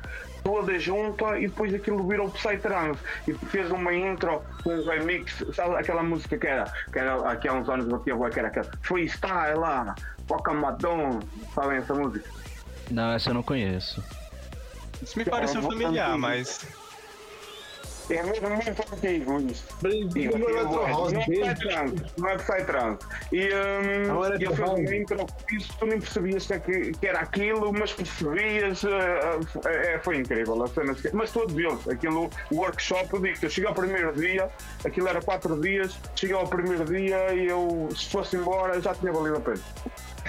toda 0.44 0.80
junta 0.80 1.38
e 1.38 1.48
depois 1.48 1.74
aquilo 1.74 2.08
virou 2.08 2.30
Psytrance 2.32 3.00
e 3.28 3.34
fez 3.34 3.70
uma 3.72 3.94
intro 3.94 4.42
com 4.64 4.74
um 4.74 4.86
remix, 4.86 5.44
sabe 5.54 5.76
aquela 5.76 6.02
música 6.02 6.38
que 6.38 6.48
era, 6.48 6.66
que 6.92 6.98
era 6.98 7.30
aqui 7.30 7.48
há 7.48 7.54
uns 7.54 7.70
anos 7.70 7.86
batia 7.86 8.16
a 8.16 8.30
que 8.30 8.40
era 8.40 8.48
aquela 8.48 8.72
freestyle 8.82 9.60
lá, 9.60 9.96
Pocamadon, 10.28 11.20
sabem 11.54 11.78
essa 11.78 11.94
música? 11.94 12.28
Não, 12.90 13.12
essa 13.12 13.30
eu 13.30 13.34
não 13.36 13.44
conheço. 13.44 14.04
Isso 15.02 15.18
me 15.18 15.26
pareceu 15.26 15.62
familiar, 15.62 16.18
mas. 16.18 16.60
É 18.10 18.24
mesmo 18.24 18.50
muito 18.50 18.70
antigo 18.94 19.40
isso. 19.42 19.64
Bem-vindo 19.82 20.36
ao 20.36 21.12
Não 21.12 21.20
é 21.20 21.26
bem. 21.26 21.26
Psytrance, 21.26 22.08
não 22.18 22.30
é. 22.30 22.38
E 23.32 23.50
um, 23.54 24.08
Não 24.08 24.26
era 24.26 24.36
e 24.36 24.38
ele 24.38 24.56
fez 24.56 24.60
Psytrance. 24.60 24.82
uma 24.82 24.96
intro, 24.96 25.28
isso 25.52 25.74
tu 25.78 25.86
nem 25.86 26.00
percebias 26.00 26.48
que, 26.48 26.60
que, 26.60 26.92
que 26.94 27.08
era 27.08 27.20
aquilo, 27.20 27.72
mas 27.72 27.94
percebias, 27.94 28.84
eh, 28.84 29.40
eh, 29.66 30.00
foi 30.04 30.18
incrível 30.18 30.64
a 30.64 30.68
cena. 30.68 30.96
Mas 31.14 31.32
todos 31.32 31.56
eles, 31.56 31.88
aquilo, 31.88 32.30
o 32.52 32.56
workshop, 32.56 33.14
eu 33.14 33.22
digo, 33.22 33.38
eu 33.44 33.50
cheguei 33.50 33.70
ao 33.70 33.76
primeiro 33.76 34.12
dia, 34.14 34.50
aquilo 34.84 35.08
era 35.08 35.22
quatro 35.22 35.60
dias, 35.62 35.96
cheguei 36.16 36.36
ao 36.36 36.48
primeiro 36.48 36.86
dia 36.86 37.32
e 37.34 37.48
eu, 37.48 37.90
se 37.96 38.10
fosse 38.10 38.36
embora, 38.36 38.82
já 38.82 38.94
tinha 38.96 39.12
valido 39.12 39.38
a 39.38 39.42
pena. 39.42 39.62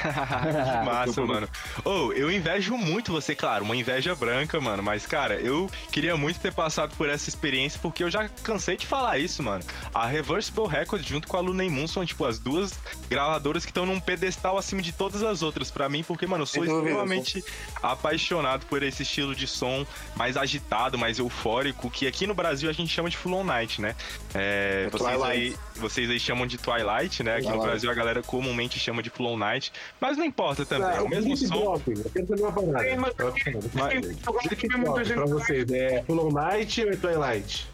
que 0.81 0.85
massa, 0.87 1.25
mano. 1.25 1.49
Ô, 1.85 2.13
eu 2.13 2.31
invejo 2.31 2.77
muito 2.77 3.13
você, 3.13 3.35
claro, 3.35 3.65
uma 3.65 3.77
inveja 3.77 4.15
branca, 4.15 4.61
mano. 4.61 4.83
Mas, 4.83 5.07
cara, 5.07 5.35
eu 5.35 5.71
queria 5.93 6.17
muito 6.17 6.41
ter 6.41 6.53
passado 6.53 6.95
por 6.97 7.09
essa 7.09 7.29
experiência, 7.29 7.79
porque 7.83 8.03
eu 8.03 8.11
já 8.11 8.29
cansei 8.43 8.77
de 8.77 8.87
falar 8.87 9.19
isso, 9.19 9.43
mano. 9.43 9.63
A 9.95 10.07
Reversible 10.07 10.67
Records, 10.67 11.07
junto 11.07 11.29
com 11.29 11.37
a 11.37 11.41
Luna 11.41 11.65
Moon, 11.65 11.87
são, 11.87 12.05
tipo, 12.05 12.25
as 12.25 12.39
duas 12.39 12.73
gravadoras 13.09 13.65
que 13.65 13.71
estão 13.71 13.85
num 13.87 14.01
pedestal 14.01 14.57
acima 14.59 14.83
de 14.83 14.93
todas 14.93 15.23
as 15.23 15.43
outras 15.43 15.71
pra 15.71 15.89
mim, 15.89 16.03
porque, 16.03 16.27
mano, 16.27 16.43
eu 16.43 16.47
sou 16.47 16.65
extremamente 16.65 17.45
apaixonado 17.83 18.67
por 18.67 18.83
esse 18.83 19.03
estilo 19.03 19.35
de 19.35 19.47
som 19.47 19.87
mais 20.17 20.37
agitado, 20.37 20.99
mais 20.99 21.19
eufórico, 21.19 21.91
que 21.91 22.07
aqui 22.07 22.27
no 22.27 22.35
Brasil 22.35 22.69
a 22.69 22.73
gente 22.73 22.93
chama 22.93 23.11
de 23.11 23.17
Full 23.17 23.35
On 23.35 23.45
Night, 23.45 23.81
né? 23.81 23.95
É, 24.35 24.85
É 24.87 24.91
vocês, 24.91 25.17
Twilight. 25.17 25.31
aí, 25.31 25.57
vocês 25.77 26.11
aí 26.11 26.21
chamam 26.21 26.47
de 26.47 26.59
Twilight, 26.59 27.23
né? 27.23 27.33
Aqui 27.37 27.43
no 27.43 27.49
Twilight. 27.53 27.69
Brasil 27.71 27.91
a 27.91 27.95
galera 27.95 28.23
comumente 28.23 28.79
chama 28.79 29.03
de 29.03 29.11
Full 29.11 29.27
On 29.27 29.37
Night, 29.37 29.73
mas 30.01 30.17
não 30.19 30.25
importa 30.25 30.67
também, 30.67 30.97
é 30.97 31.01
o 31.01 31.09
mesmo 31.09 31.33
Hip 31.35 31.47
som. 31.47 31.55
Hop, 31.57 31.89
eu 31.89 32.11
quero 32.11 32.27
saber 32.27 32.43
uma 32.43 32.53
parada. 32.53 32.91
Sim, 32.91 32.97
mas- 32.97 33.15
Hop, 33.21 33.37
gente- 35.03 35.15
pra 35.15 35.25
vocês, 35.27 35.71
é 35.73 36.03
Full 36.05 36.27
On 36.27 36.33
Night 36.33 36.85
ou 36.85 36.91
é 36.91 36.97
Twilight? 36.97 37.71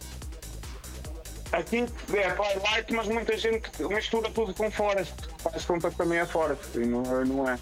Aqui 1.52 1.86
é 2.12 2.30
Twilight, 2.30 2.92
mas 2.92 3.06
muita 3.08 3.36
gente 3.38 3.70
mistura 3.88 4.30
tudo 4.30 4.52
com 4.54 4.70
Forest. 4.70 5.14
Faz 5.38 5.64
conta 5.64 5.90
que 5.90 5.96
também 5.96 6.18
é 6.18 6.26
Forest, 6.26 6.76
e 6.76 6.86
não, 6.86 7.02
não 7.24 7.48
é. 7.48 7.58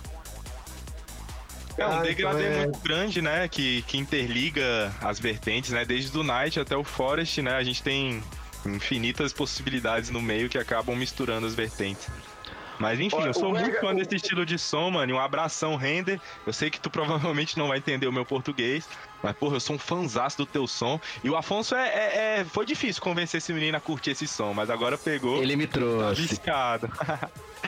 É 1.77 1.87
um 1.87 1.91
Ah, 1.91 2.01
degradê 2.03 2.43
então 2.45 2.53
é- 2.61 2.65
muito 2.67 2.79
grande, 2.81 3.21
né? 3.21 3.49
Que, 3.49 3.83
que 3.83 3.99
interliga 3.99 4.93
as 5.03 5.19
vertentes, 5.19 5.71
né? 5.71 5.85
Desde 5.85 6.17
o 6.17 6.23
Night 6.23 6.59
até 6.61 6.77
o 6.77 6.85
Forest, 6.85 7.43
né? 7.43 7.53
A 7.57 7.63
gente 7.65 7.83
tem 7.83 8.23
infinitas 8.65 9.33
possibilidades 9.33 10.09
no 10.09 10.23
meio 10.23 10.49
que 10.49 10.57
acabam 10.57 10.97
misturando 10.97 11.47
as 11.47 11.55
vertentes. 11.55 12.07
Mas 12.79 12.99
enfim, 13.01 13.17
Olha, 13.17 13.27
eu 13.29 13.35
sou 13.35 13.49
o 13.49 13.51
muito 13.53 13.67
Vega- 13.67 13.81
fã 13.81 13.93
o- 13.93 13.95
desse 13.97 14.17
estilo 14.17 14.45
de 14.45 14.59
som, 14.59 14.91
mano. 14.91 15.15
Um 15.15 15.19
abração, 15.21 15.77
Render. 15.77 16.21
Eu 16.47 16.53
sei 16.53 16.71
que 16.71 16.81
tu 16.81 16.91
provavelmente 16.91 17.57
não 17.59 17.69
vai 17.69 17.79
entender 17.79 18.07
o 18.07 18.13
meu 18.13 18.25
português. 18.25 18.89
Mas, 19.23 19.35
porra, 19.37 19.57
eu 19.57 19.61
sou 19.61 19.77
um 19.77 19.79
fanzaço 19.79 20.37
do 20.37 20.45
teu 20.45 20.67
som. 20.67 21.01
E 21.23 21.31
o 21.31 21.37
Afonso 21.37 21.75
é, 21.75 21.89
é- 21.89 22.41
é- 22.41 22.45
Foi 22.45 22.67
difícil 22.67 23.01
convencer 23.03 23.39
esse 23.39 23.53
menino 23.55 23.75
a 23.77 23.81
curtir 23.81 24.11
esse 24.11 24.27
som, 24.27 24.53
mas 24.53 24.69
agora 24.69 24.99
pegou. 24.99 25.43
Ele 25.43 25.57
me 25.57 25.67
Tá 25.67 25.73
trouxe. 25.79 26.23
viciado. 26.23 26.91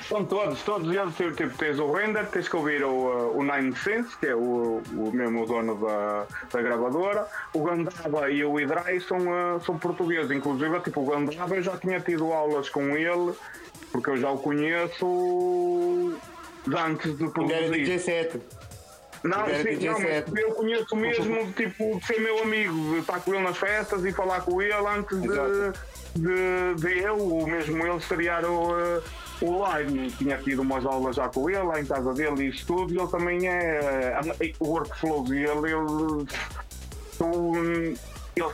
São 0.07 0.23
todos, 0.27 0.61
todos 0.63 0.95
eles, 0.95 1.15
tipo, 1.17 1.33
tipo, 1.33 1.57
tens 1.57 1.79
o 1.79 1.91
Render, 1.91 2.27
tens 2.27 2.47
que 2.47 2.57
ouvir 2.57 2.85
o, 2.85 2.91
uh, 2.91 3.39
o 3.39 3.43
Nine 3.43 3.75
Sense, 3.77 4.15
que 4.19 4.27
é 4.27 4.35
o, 4.35 4.83
o 4.93 5.11
mesmo 5.15 5.47
dono 5.47 5.77
da, 5.77 6.27
da 6.53 6.61
gravadora. 6.63 7.27
O 7.55 7.63
Gandava 7.65 8.31
e 8.31 8.45
o 8.45 8.61
Idrai 8.61 9.01
são, 9.01 9.17
uh, 9.19 9.65
são 9.65 9.79
portugueses, 9.79 10.31
inclusive, 10.31 10.79
tipo, 10.81 11.01
o 11.01 11.07
Gandava 11.07 11.57
eu 11.57 11.63
já 11.63 11.77
tinha 11.79 12.01
tido 12.01 12.33
aulas 12.35 12.69
com 12.69 12.83
ele, 12.99 13.33
porque 13.97 14.11
eu 14.11 14.17
já 14.19 14.31
o 14.31 14.39
conheço 14.39 16.13
antes 16.69 17.17
de 17.17 17.25
Ainda 17.25 17.55
era 17.55 17.65
produzir. 17.65 17.71
DJ 17.73 17.99
7. 17.99 18.41
Não, 19.25 19.47
Era 19.47 19.63
sim, 19.63 19.87
não, 19.87 19.99
mas 19.99 20.37
eu 20.37 20.55
conheço 20.55 20.95
mesmo, 20.97 21.53
tipo, 21.53 21.99
de 21.99 22.07
ser 22.07 22.21
meu 22.21 22.43
amigo, 22.43 22.75
de 22.93 22.99
estar 22.99 23.19
com 23.21 23.35
ele 23.35 23.43
nas 23.43 23.57
festas 23.57 24.05
e 24.05 24.13
falar 24.13 24.43
com 24.43 24.61
ele 24.61 24.75
antes 24.75 25.19
de, 25.21 25.29
de, 26.15 26.75
de 26.77 26.99
eu, 26.99 27.19
ou 27.19 27.47
mesmo 27.47 27.85
ele 27.85 27.97
estrear 27.97 28.45
o, 28.45 28.79
eh, 28.79 29.01
o 29.41 29.59
live. 29.61 30.11
Tinha 30.13 30.37
tido 30.39 30.61
umas 30.61 30.85
aulas 30.85 31.17
já 31.17 31.29
com 31.29 31.49
ele, 31.49 31.63
lá 31.63 31.81
em 31.81 31.87
casa 31.87 32.13
dele 32.13 32.45
e 32.45 32.49
isso 32.51 32.67
tudo, 32.67 32.93
e 32.93 32.99
ele 32.99 33.09
também 33.09 33.49
é. 33.49 34.21
O 34.61 34.69
workflow 34.69 35.25
dele, 35.25 35.73
ele. 35.73 36.27
tu- 37.19 37.95
ele 38.37 38.53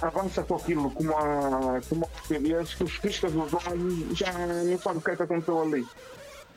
avança 0.00 0.42
com 0.44 0.54
aquilo 0.54 0.90
com 0.92 1.02
uma, 1.02 1.80
com 1.88 1.96
uma 1.96 2.06
rapidez 2.14 2.74
que 2.74 2.84
os 2.84 2.98
piscas 2.98 3.32
dos 3.32 3.52
olhos 3.52 4.16
já 4.16 4.32
não 4.32 4.78
sabem 4.78 4.98
o 4.98 5.00
que 5.00 5.10
é 5.10 5.16
que 5.16 5.22
aconteceu 5.22 5.60
ali. 5.60 5.86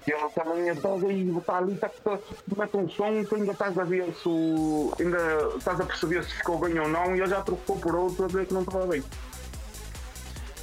E 0.05 0.11
ele 0.11 0.29
também 0.29 0.75
pega 0.75 1.11
e 1.11 1.37
está 1.37 1.57
ali, 1.57 1.75
tá, 1.75 1.89
tá, 1.89 2.19
mete 2.55 2.77
um 2.77 2.89
som, 2.89 3.23
tu 3.25 3.35
ainda 3.35 3.51
estás 3.51 3.77
a 3.77 3.83
ver 3.83 4.13
se 4.13 5.03
ainda 5.03 5.57
estás 5.57 5.81
a 5.81 5.85
perceber 5.85 6.23
se 6.23 6.31
ficou 6.35 6.59
bem 6.59 6.79
ou 6.79 6.87
não, 6.87 7.15
e 7.15 7.19
ele 7.19 7.27
já 7.27 7.41
trocou 7.41 7.77
por 7.77 7.93
outro 7.95 8.23
a 8.23 8.27
ver 8.27 8.45
que 8.45 8.53
não 8.53 8.61
estava 8.61 8.85
bem. 8.87 9.03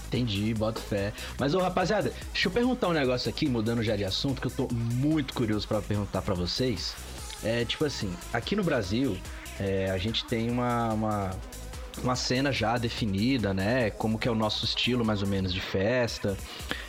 Entendi, 0.07 0.55
boto 0.55 0.81
fé. 0.81 1.13
Mas, 1.39 1.55
ô 1.55 1.59
rapaziada, 1.59 2.13
deixa 2.33 2.49
eu 2.49 2.53
perguntar 2.53 2.89
um 2.89 2.93
negócio 2.93 3.29
aqui, 3.29 3.49
mudando 3.49 3.83
já 3.83 3.97
de 3.97 4.05
assunto, 4.05 4.41
que 4.41 4.47
eu 4.47 4.51
tô 4.51 4.73
muito 4.73 5.35
curioso 5.35 5.67
pra 5.67 5.83
perguntar 5.83 6.23
pra 6.23 6.35
vocês. 6.35 6.95
É 7.43 7.65
tipo 7.65 7.85
assim, 7.85 8.17
aqui 8.33 8.57
no 8.57 8.63
Brasil, 8.63 9.19
é, 9.61 9.91
a 9.91 9.99
gente 9.99 10.25
tem 10.25 10.51
uma, 10.51 10.93
uma, 10.95 11.31
uma 12.03 12.17
cena 12.17 12.53
já 12.53 12.77
definida, 12.77 13.55
né? 13.55 13.91
Como 13.91 14.19
que 14.19 14.29
é 14.29 14.31
o 14.31 14.35
nosso 14.35 14.65
estilo, 14.65 15.05
mais 15.05 15.23
ou 15.23 15.29
menos, 15.29 15.53
de 15.53 15.61
festa. 15.61 16.37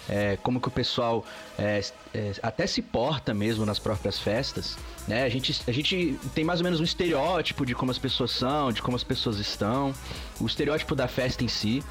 é, 0.08 0.38
como 0.38 0.60
que 0.60 0.68
o 0.68 0.72
pessoal 0.72 1.26
é, 1.58 1.82
é, 2.14 2.32
até 2.42 2.68
se 2.68 2.82
porta 2.82 3.34
mesmo 3.34 3.66
nas 3.66 3.80
próprias 3.80 4.20
festas, 4.20 4.78
né? 5.08 5.24
A 5.24 5.30
gente, 5.30 5.62
a 5.68 5.72
gente 5.72 6.20
tem 6.34 6.44
mais 6.44 6.60
ou 6.60 6.64
menos 6.64 6.80
um 6.80 6.84
estereótipo 6.84 7.66
de 7.66 7.74
como 7.74 7.92
as 7.92 7.98
pessoas 7.98 8.32
são, 8.32 8.72
de 8.72 8.82
como 8.82 8.96
as 8.96 9.04
pessoas 9.04 9.38
estão, 9.38 9.94
o 10.40 10.46
estereótipo 10.46 10.96
da 10.96 11.08
festa 11.08 11.44
em 11.44 11.48
si. 11.48 11.84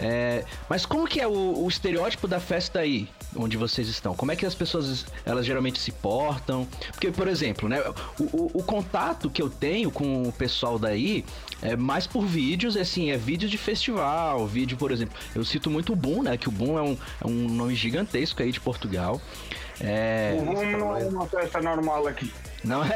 É, 0.00 0.44
mas 0.68 0.84
como 0.86 1.06
que 1.06 1.20
é 1.20 1.26
o, 1.26 1.64
o 1.64 1.68
estereótipo 1.68 2.26
da 2.26 2.40
festa 2.40 2.80
aí, 2.80 3.08
onde 3.36 3.56
vocês 3.56 3.88
estão? 3.88 4.14
Como 4.14 4.32
é 4.32 4.36
que 4.36 4.44
as 4.44 4.54
pessoas, 4.54 5.06
elas 5.24 5.44
geralmente 5.46 5.78
se 5.78 5.92
portam? 5.92 6.66
Porque, 6.92 7.10
por 7.10 7.28
exemplo, 7.28 7.68
né, 7.68 7.80
o, 8.18 8.22
o- 8.24 8.50
o 8.54 8.62
contato 8.62 9.30
que 9.30 9.40
eu 9.40 9.48
tenho 9.50 9.90
com 9.90 10.22
o 10.24 10.32
pessoal 10.32 10.78
daí 10.78 11.24
é 11.60 11.76
mais 11.76 12.06
por 12.06 12.24
vídeos, 12.26 12.76
assim, 12.76 13.10
é 13.10 13.16
vídeo 13.16 13.48
de 13.48 13.56
festival, 13.58 14.46
vídeo, 14.46 14.76
por 14.76 14.90
exemplo, 14.90 15.16
eu 15.34 15.44
cito 15.44 15.70
muito 15.70 15.92
o 15.92 15.96
Boom, 15.96 16.22
né, 16.22 16.36
que 16.36 16.48
o 16.48 16.52
Boom 16.52 16.78
é 16.78 16.82
um, 16.82 16.96
é 17.22 17.26
um 17.26 17.48
nome 17.48 17.74
gigantesco 17.74 18.42
aí 18.42 18.50
de 18.50 18.60
Portugal. 18.60 19.20
É, 19.80 20.36
O 20.40 20.44
Boom 20.44 20.78
não 20.78 20.96
é 20.96 21.04
uma 21.04 21.26
festa 21.26 21.60
normal 21.60 22.06
aqui. 22.06 22.32
Não 22.64 22.82
é? 22.84 22.88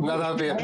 Nada 0.00 0.28
a 0.28 0.32
ver. 0.32 0.56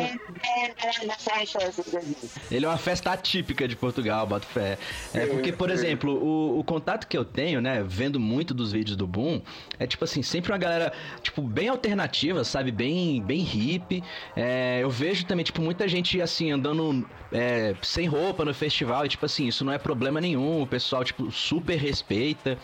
Ele 2.50 2.64
é 2.64 2.68
uma 2.68 2.78
festa 2.78 3.12
atípica 3.12 3.68
de 3.68 3.76
Portugal, 3.76 4.26
boto 4.26 4.46
fé. 4.46 4.78
É 5.12 5.26
porque, 5.26 5.52
por 5.52 5.70
exemplo, 5.70 6.12
o, 6.12 6.58
o 6.58 6.64
contato 6.64 7.06
que 7.06 7.16
eu 7.16 7.24
tenho, 7.24 7.60
né, 7.60 7.84
vendo 7.86 8.18
muito 8.18 8.54
dos 8.54 8.72
vídeos 8.72 8.96
do 8.96 9.06
Boom, 9.06 9.42
é 9.78 9.86
tipo 9.86 10.04
assim, 10.04 10.22
sempre 10.22 10.52
uma 10.52 10.58
galera, 10.58 10.92
tipo, 11.22 11.42
bem 11.42 11.68
alternativa, 11.68 12.44
sabe? 12.44 12.70
Bem, 12.70 13.22
bem 13.22 13.40
hippie. 13.40 14.02
É, 14.34 14.78
eu 14.82 14.90
vejo 14.90 15.26
também, 15.26 15.44
tipo, 15.44 15.60
muita 15.60 15.86
gente, 15.86 16.20
assim, 16.20 16.50
andando 16.50 17.06
é, 17.30 17.74
sem 17.82 18.06
roupa 18.06 18.44
no 18.44 18.54
festival, 18.54 19.04
e 19.04 19.08
tipo 19.08 19.26
assim, 19.26 19.46
isso 19.46 19.64
não 19.64 19.72
é 19.72 19.78
problema 19.78 20.20
nenhum, 20.20 20.62
o 20.62 20.66
pessoal, 20.66 21.04
tipo, 21.04 21.30
super 21.30 21.76
respeita. 21.76 22.56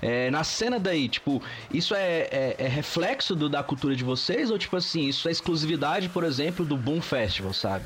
É, 0.00 0.30
na 0.30 0.44
cena 0.44 0.78
daí, 0.78 1.08
tipo, 1.08 1.42
isso 1.72 1.94
é, 1.94 2.28
é, 2.30 2.56
é 2.58 2.68
reflexo 2.68 3.34
do, 3.34 3.48
da 3.48 3.63
cultura 3.64 3.96
de 3.96 4.04
vocês, 4.04 4.50
ou 4.50 4.58
tipo 4.58 4.76
assim, 4.76 5.08
isso 5.08 5.28
é 5.28 5.32
exclusividade, 5.32 6.08
por 6.08 6.24
exemplo, 6.24 6.64
do 6.64 6.76
Boom 6.76 7.00
Festival, 7.00 7.52
sabe? 7.52 7.84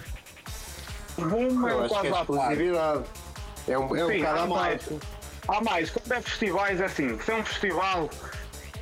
Boom 1.17 1.69
é 1.69 1.75
um 1.75 1.85
é 1.85 1.87
à 1.87 1.89
parte. 1.89 2.33
exclusividade. 2.33 3.05
É 3.67 3.79
um, 3.79 3.97
é 3.97 4.05
um 4.05 4.09
Sim, 4.09 4.25
à 4.25 4.47
mais. 4.47 4.85
parte. 4.85 4.99
Há 5.49 5.61
mais, 5.63 5.91
quando 5.91 6.13
é 6.13 6.21
festivais 6.21 6.81
é 6.81 6.85
assim, 6.85 7.19
se 7.21 7.31
é 7.31 7.35
um 7.35 7.45
festival 7.45 8.11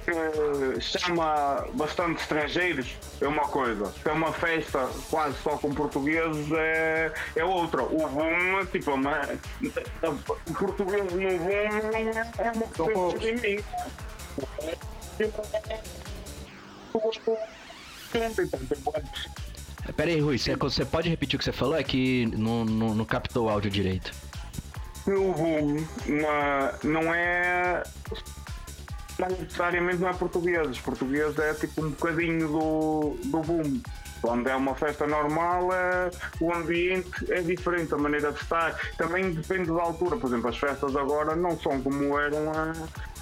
que 0.07 0.81
chama 0.81 1.67
bastante 1.75 2.21
estrangeiros, 2.21 2.97
é 3.21 3.27
uma 3.27 3.49
coisa. 3.49 3.93
Se 4.03 4.09
é 4.09 4.13
uma 4.13 4.33
festa 4.33 4.89
quase 5.11 5.37
só 5.43 5.51
com 5.59 5.75
portugueses, 5.75 6.51
é, 6.53 7.13
é 7.35 7.45
outra. 7.45 7.83
O 7.83 8.09
boom, 8.09 8.65
tipo, 8.71 8.93
uma, 8.93 9.21
o 10.47 10.55
português 10.55 11.03
no 11.03 11.11
boom 11.11 11.51
é 12.39 12.53
uma 12.53 12.67
coisa 12.69 13.19
de 13.19 13.33
mim. 13.33 13.65
Pera 19.97 20.11
aí, 20.11 20.21
Rui, 20.21 20.39
você, 20.39 20.57
você 20.57 20.85
pode 20.85 21.09
repetir 21.09 21.37
o 21.37 21.39
que 21.39 21.45
você 21.45 21.53
falou? 21.53 21.77
É 21.77 21.83
que 21.85 22.27
não, 22.37 22.65
não, 22.65 22.95
não 22.95 23.05
captou 23.05 23.47
o 23.47 23.49
áudio 23.49 23.71
direito. 23.71 24.13
O 25.07 25.33
boom 25.33 25.77
uma- 26.09 26.73
não 26.83 27.15
é. 27.15 27.83
Não 29.19 29.29
necessariamente 29.29 29.99
não 29.99 30.09
é 30.09 30.13
português. 30.13 30.79
Português 30.79 31.39
é 31.39 31.55
tipo 31.55 31.85
um 31.85 31.91
bocadinho 31.91 32.49
do, 32.49 33.17
do 33.25 33.39
boom. 33.41 33.81
Quando 34.21 34.49
é 34.49 34.57
uma 34.57 34.75
festa 34.75 35.07
normal, 35.07 35.73
é, 35.73 36.11
o 36.41 36.53
ambiente 36.53 37.31
é 37.31 37.41
diferente, 37.43 37.95
a 37.95 37.99
maneira 37.99 38.33
de 38.33 38.41
estar. 38.41 38.75
Também 38.99 39.31
depende 39.31 39.69
da 39.71 39.81
altura. 39.81 40.17
Por 40.17 40.27
exemplo, 40.29 40.49
as 40.51 40.59
festas 40.59 40.97
agora 40.97 41.37
não 41.37 41.57
são 41.61 41.81
como 41.81 42.19
eram 42.19 42.51
há, 42.53 42.73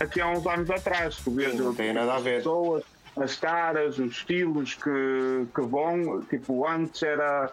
aqui 0.02 0.20
há 0.20 0.28
uns 0.30 0.46
anos 0.46 0.70
atrás. 0.70 1.16
Tu 1.16 1.30
vês 1.32 1.54
Não 1.54 1.74
tem 1.74 1.92
nada 1.92 2.14
a 2.14 2.20
ver. 2.20 2.38
pessoas, 2.38 2.82
as 3.16 3.36
caras, 3.36 3.98
os 3.98 4.12
estilos 4.12 4.74
que, 4.74 5.46
que 5.54 5.60
vão. 5.62 6.22
Tipo, 6.22 6.66
antes 6.66 7.02
era. 7.02 7.50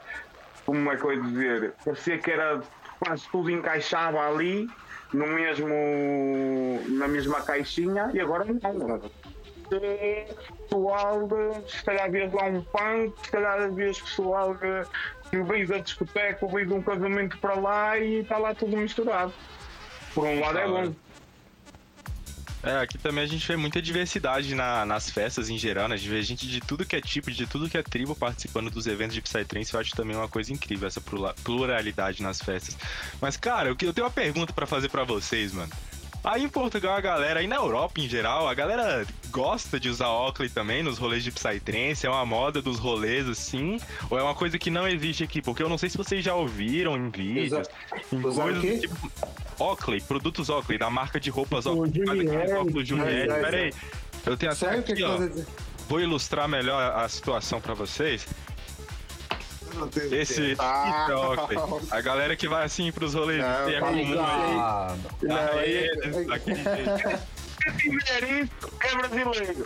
Como 0.65 0.91
é 0.91 0.95
que 0.97 1.03
eu 1.03 1.13
ia 1.13 1.21
dizer? 1.21 1.73
Parecia 1.83 2.17
que 2.19 2.31
era 2.31 2.61
quase 2.99 3.27
tudo 3.31 3.49
encaixava 3.49 4.19
ali, 4.27 4.69
no 5.13 5.25
mesmo, 5.27 5.67
na 6.89 7.07
mesma 7.07 7.41
caixinha, 7.41 8.11
e 8.13 8.19
agora 8.19 8.45
não. 8.45 9.01
Eh, 9.73 10.27
Pessoal, 10.69 11.27
de- 11.27 11.71
se 11.71 11.83
calhar 11.83 12.09
vês 12.11 12.31
lá 12.31 12.43
um 12.45 12.61
punk, 12.61 13.13
se 13.25 13.31
calhar 13.31 13.71
vês 13.73 13.99
pessoal 14.01 14.55
que 14.55 15.37
veio 15.43 15.67
da 15.67 15.77
discoteca, 15.79 16.45
veio 16.47 16.67
de 16.67 16.73
um 16.73 16.81
casamento 16.81 17.37
para 17.39 17.55
lá 17.55 17.97
e 17.97 18.19
está 18.21 18.37
lá 18.37 18.53
tudo 18.55 18.77
misturado. 18.77 19.33
Por 20.13 20.25
um 20.25 20.39
lado 20.39 20.57
é 20.59 20.67
bom. 20.67 20.93
É, 22.63 22.77
aqui 22.77 22.95
também 22.97 23.23
a 23.23 23.27
gente 23.27 23.47
vê 23.47 23.55
muita 23.55 23.81
diversidade 23.81 24.53
na- 24.53 24.85
nas 24.85 25.09
festas 25.09 25.49
em 25.49 25.57
geral, 25.57 25.87
né? 25.87 25.95
A 25.95 25.97
gente 25.97 26.09
vê 26.09 26.21
gente 26.21 26.47
de 26.47 26.59
tudo 26.59 26.85
que 26.85 26.95
é 26.95 27.01
tipo, 27.01 27.31
de 27.31 27.47
tudo 27.47 27.67
que 27.67 27.75
é 27.77 27.81
tribo 27.81 28.15
participando 28.15 28.69
dos 28.69 28.85
eventos 28.85 29.15
de 29.15 29.21
Psytrance. 29.21 29.73
Eu 29.73 29.79
acho 29.79 29.95
também 29.95 30.15
uma 30.15 30.27
coisa 30.27 30.53
incrível, 30.53 30.87
essa 30.87 31.01
plura- 31.01 31.33
pluralidade 31.43 32.21
nas 32.21 32.39
festas. 32.39 32.77
Mas, 33.19 33.35
cara, 33.35 33.69
eu, 33.69 33.75
tenho 33.75 34.05
uma 34.05 34.11
pergunta 34.11 34.53
pra 34.53 34.67
fazer 34.67 34.89
pra 34.89 35.03
vocês, 35.03 35.53
mano. 35.53 35.71
Aí 36.23 36.43
em 36.43 36.49
Portugal, 36.49 36.95
a 36.95 37.01
galera, 37.01 37.39
aí 37.39 37.47
na 37.47 37.55
Europa 37.55 37.99
em 37.99 38.07
geral, 38.07 38.47
a 38.47 38.53
galera 38.53 39.05
gosta 39.31 39.79
de 39.79 39.89
usar 39.89 40.09
Oakley 40.09 40.49
também 40.49 40.83
nos 40.83 40.97
rolês 40.97 41.23
de 41.23 41.31
Psytrance? 41.31 42.05
É 42.05 42.09
uma 42.09 42.25
moda 42.25 42.61
dos 42.61 42.77
rolês, 42.77 43.27
assim? 43.27 43.79
Ou 44.09 44.19
é 44.19 44.23
uma 44.23 44.35
coisa 44.35 44.59
que 44.59 44.69
não 44.69 44.87
existe 44.87 45.23
aqui? 45.23 45.41
Porque 45.41 45.63
eu 45.63 45.69
não 45.69 45.77
sei 45.77 45.89
se 45.89 45.97
vocês 45.97 46.23
já 46.23 46.35
ouviram 46.35 46.95
em 46.95 47.09
vídeos, 47.09 47.67
em 48.11 48.23
usar 48.23 48.43
coisas 48.43 48.81
tipo... 48.81 49.11
Oakley, 49.59 50.01
produtos 50.01 50.49
Oakley, 50.49 50.77
da 50.77 50.89
marca 50.89 51.19
de 51.19 51.29
roupas 51.29 51.65
O 51.65 51.79
Oakley. 51.79 52.27
Óculos 52.53 52.87
Juliette. 52.87 53.31
Ah, 53.31 53.35
já, 53.35 53.41
Pera 53.43 53.57
aí. 53.57 53.73
Eu 54.25 54.37
tenho 54.37 54.51
até 54.51 54.69
aqui, 54.75 55.03
ó. 55.03 55.17
Vou 55.89 55.99
ilustrar 55.99 56.47
melhor 56.47 56.95
a 56.95 57.09
situação 57.09 57.59
pra 57.59 57.73
vocês. 57.73 58.27
Esse 60.11 60.55
Ah. 60.59 61.05
esse 61.07 61.11
Oakley. 61.13 61.57
A 61.91 62.01
galera 62.01 62.35
que 62.35 62.47
vai 62.47 62.63
assim 62.65 62.91
pros 62.91 63.13
rolês 63.13 63.41
Não, 63.43 63.65
tem 63.65 63.77
a 63.77 63.79
calma, 63.79 63.97
comum 63.99 64.19
aí. 64.19 64.57
Ah, 64.59 64.95
Não, 65.21 65.35
Ah, 65.35 65.49
aí- 65.59 66.25
daquele 66.27 66.63
jeito. 66.63 67.19
Se 67.61 67.71
tiver 67.77 68.41
isso, 68.43 68.51
é 68.81 68.95
brasileiro. 68.95 69.65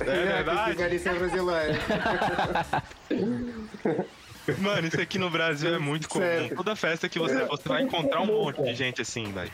É 0.00 0.04
verdade? 0.04 0.64
Quem 0.64 0.72
tiver 0.74 0.92
isso 0.94 1.08
é 1.08 1.14
brasileiro. 1.14 1.78
Mano, 4.58 4.86
isso 4.88 5.00
aqui 5.00 5.18
no 5.18 5.28
Brasil 5.28 5.74
é 5.74 5.78
muito 5.78 6.08
comum. 6.08 6.24
Sério. 6.24 6.56
Toda 6.56 6.74
festa 6.76 7.08
que 7.08 7.18
você, 7.18 7.44
você 7.44 7.68
vai 7.68 7.82
encontrar 7.82 8.20
um 8.22 8.26
monte 8.26 8.62
de 8.62 8.74
gente 8.74 9.02
assim, 9.02 9.30
velho. 9.32 9.50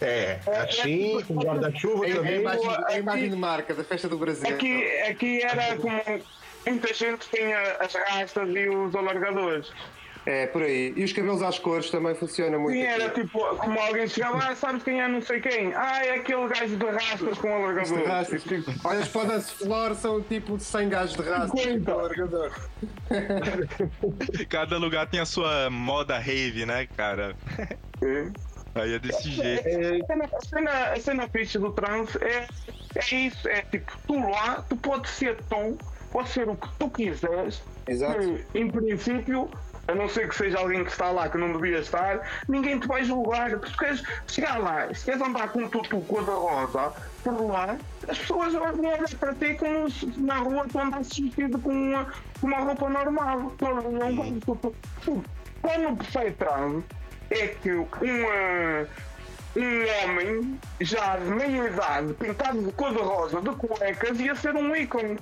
É, 0.00 0.38
assim, 0.68 1.22
com 1.26 1.34
guarda-chuva 1.36 2.06
É 2.06 2.12
a 2.12 2.16
também. 2.16 2.40
imagem, 2.40 2.70
é 2.88 2.98
imagem 2.98 3.30
de 3.30 3.36
marca 3.36 3.74
da 3.74 3.84
festa 3.84 4.08
do 4.08 4.18
Brasil. 4.18 4.48
Aqui, 4.48 4.84
aqui 5.08 5.42
era 5.42 5.76
como 5.76 5.98
muita 6.66 6.92
gente 6.92 7.28
tinha 7.30 7.58
as 7.80 7.94
rastas 7.94 8.48
e 8.54 8.68
os 8.68 8.94
alargadores. 8.94 9.72
É, 10.26 10.48
por 10.48 10.60
aí. 10.60 10.92
E 10.96 11.04
os 11.04 11.12
cabelos 11.12 11.40
às 11.40 11.56
cores 11.56 11.88
também 11.88 12.12
funcionam 12.16 12.58
muito. 12.58 12.74
Sim, 12.74 12.82
era 12.82 13.06
aqui. 13.06 13.20
tipo, 13.22 13.38
como 13.38 13.78
alguém 13.78 14.08
chegava, 14.08 14.38
ah, 14.38 14.56
sabes 14.56 14.82
quem 14.82 15.00
é 15.00 15.06
não 15.06 15.22
sei 15.22 15.40
quem? 15.40 15.72
Ah, 15.72 16.04
é 16.04 16.16
aquele 16.16 16.48
gajo 16.48 16.76
de 16.76 16.84
rastas 16.84 17.38
com 17.38 17.54
alargador. 17.54 17.98
De 17.98 18.04
rastas. 18.04 18.42
Tipo, 18.42 18.74
Olha, 18.82 18.98
as 18.98 19.08
podas 19.08 19.52
flor 19.52 19.94
são 19.94 20.20
tipo 20.20 20.58
100 20.58 20.88
gajos 20.88 21.16
de. 21.16 21.22
Cinquenta. 21.22 21.92
com 21.92 21.98
largador. 21.98 22.52
Cada 24.50 24.78
lugar 24.78 25.08
tem 25.08 25.20
a 25.20 25.26
sua 25.26 25.70
moda 25.70 26.18
rave, 26.18 26.66
né, 26.66 26.88
cara? 26.96 27.36
é. 28.02 28.26
Aí 28.74 28.94
é 28.94 28.98
desse 28.98 29.30
jeito. 29.30 29.66
A 29.68 30.06
cena, 30.06 30.24
a 30.24 30.40
cena, 30.40 30.70
a 30.92 31.00
cena 31.00 31.28
fixe 31.28 31.56
do 31.56 31.72
trance 31.72 32.18
é, 32.22 32.46
é 32.96 33.14
isso, 33.14 33.48
é 33.48 33.62
tipo, 33.62 33.92
tu 34.06 34.18
lá, 34.28 34.64
tu 34.68 34.76
podes 34.76 35.12
ser 35.12 35.36
tu, 35.48 35.78
podes 36.16 36.32
ser 36.32 36.48
o 36.48 36.56
que 36.56 36.68
tu 36.78 36.88
quiseres, 36.88 37.62
Exato. 37.86 38.18
que, 38.18 38.58
em 38.58 38.70
princípio, 38.70 39.50
a 39.86 39.94
não 39.94 40.08
ser 40.08 40.30
que 40.30 40.34
seja 40.34 40.58
alguém 40.58 40.82
que 40.82 40.90
está 40.90 41.10
lá 41.10 41.28
que 41.28 41.36
não 41.36 41.52
devia 41.52 41.80
estar, 41.80 42.26
ninguém 42.48 42.80
te 42.80 42.88
vai 42.88 43.04
julgar. 43.04 43.50
Se 43.50 43.58
tu 43.58 43.76
queres 43.76 44.02
chegar 44.26 44.58
lá, 44.58 44.94
se 44.94 45.04
queres 45.04 45.20
andar 45.20 45.52
com 45.52 45.64
um 45.64 45.68
tutu 45.68 46.00
cor-de-rosa 46.00 46.90
por 47.22 47.38
lá, 47.50 47.76
as 48.08 48.18
pessoas 48.18 48.54
vão 48.54 48.78
olhar 48.78 49.14
para 49.20 49.34
ti 49.34 49.54
como 49.58 49.90
se 49.90 50.06
na 50.18 50.38
rua 50.38 50.64
tu 50.72 50.78
andasses 50.78 51.18
vestido 51.18 51.58
com 51.58 51.70
uma, 51.70 52.06
com 52.40 52.46
uma 52.46 52.60
roupa 52.60 52.88
normal. 52.88 53.52
Não 53.60 55.20
Quando 55.60 55.88
o 55.90 55.96
Psytrance 55.98 56.84
é 57.30 57.48
que 57.48 57.72
uma, 57.72 58.88
um 59.54 60.04
homem 60.04 60.58
já 60.80 61.18
de 61.18 61.28
meia 61.28 61.68
idade, 61.68 62.14
pintado 62.14 62.62
de 62.62 62.72
cor-de-rosa, 62.72 63.42
de 63.42 63.50
cuecas, 63.50 64.18
ia 64.18 64.34
ser 64.34 64.54
um 64.56 64.74
ícone. 64.74 65.18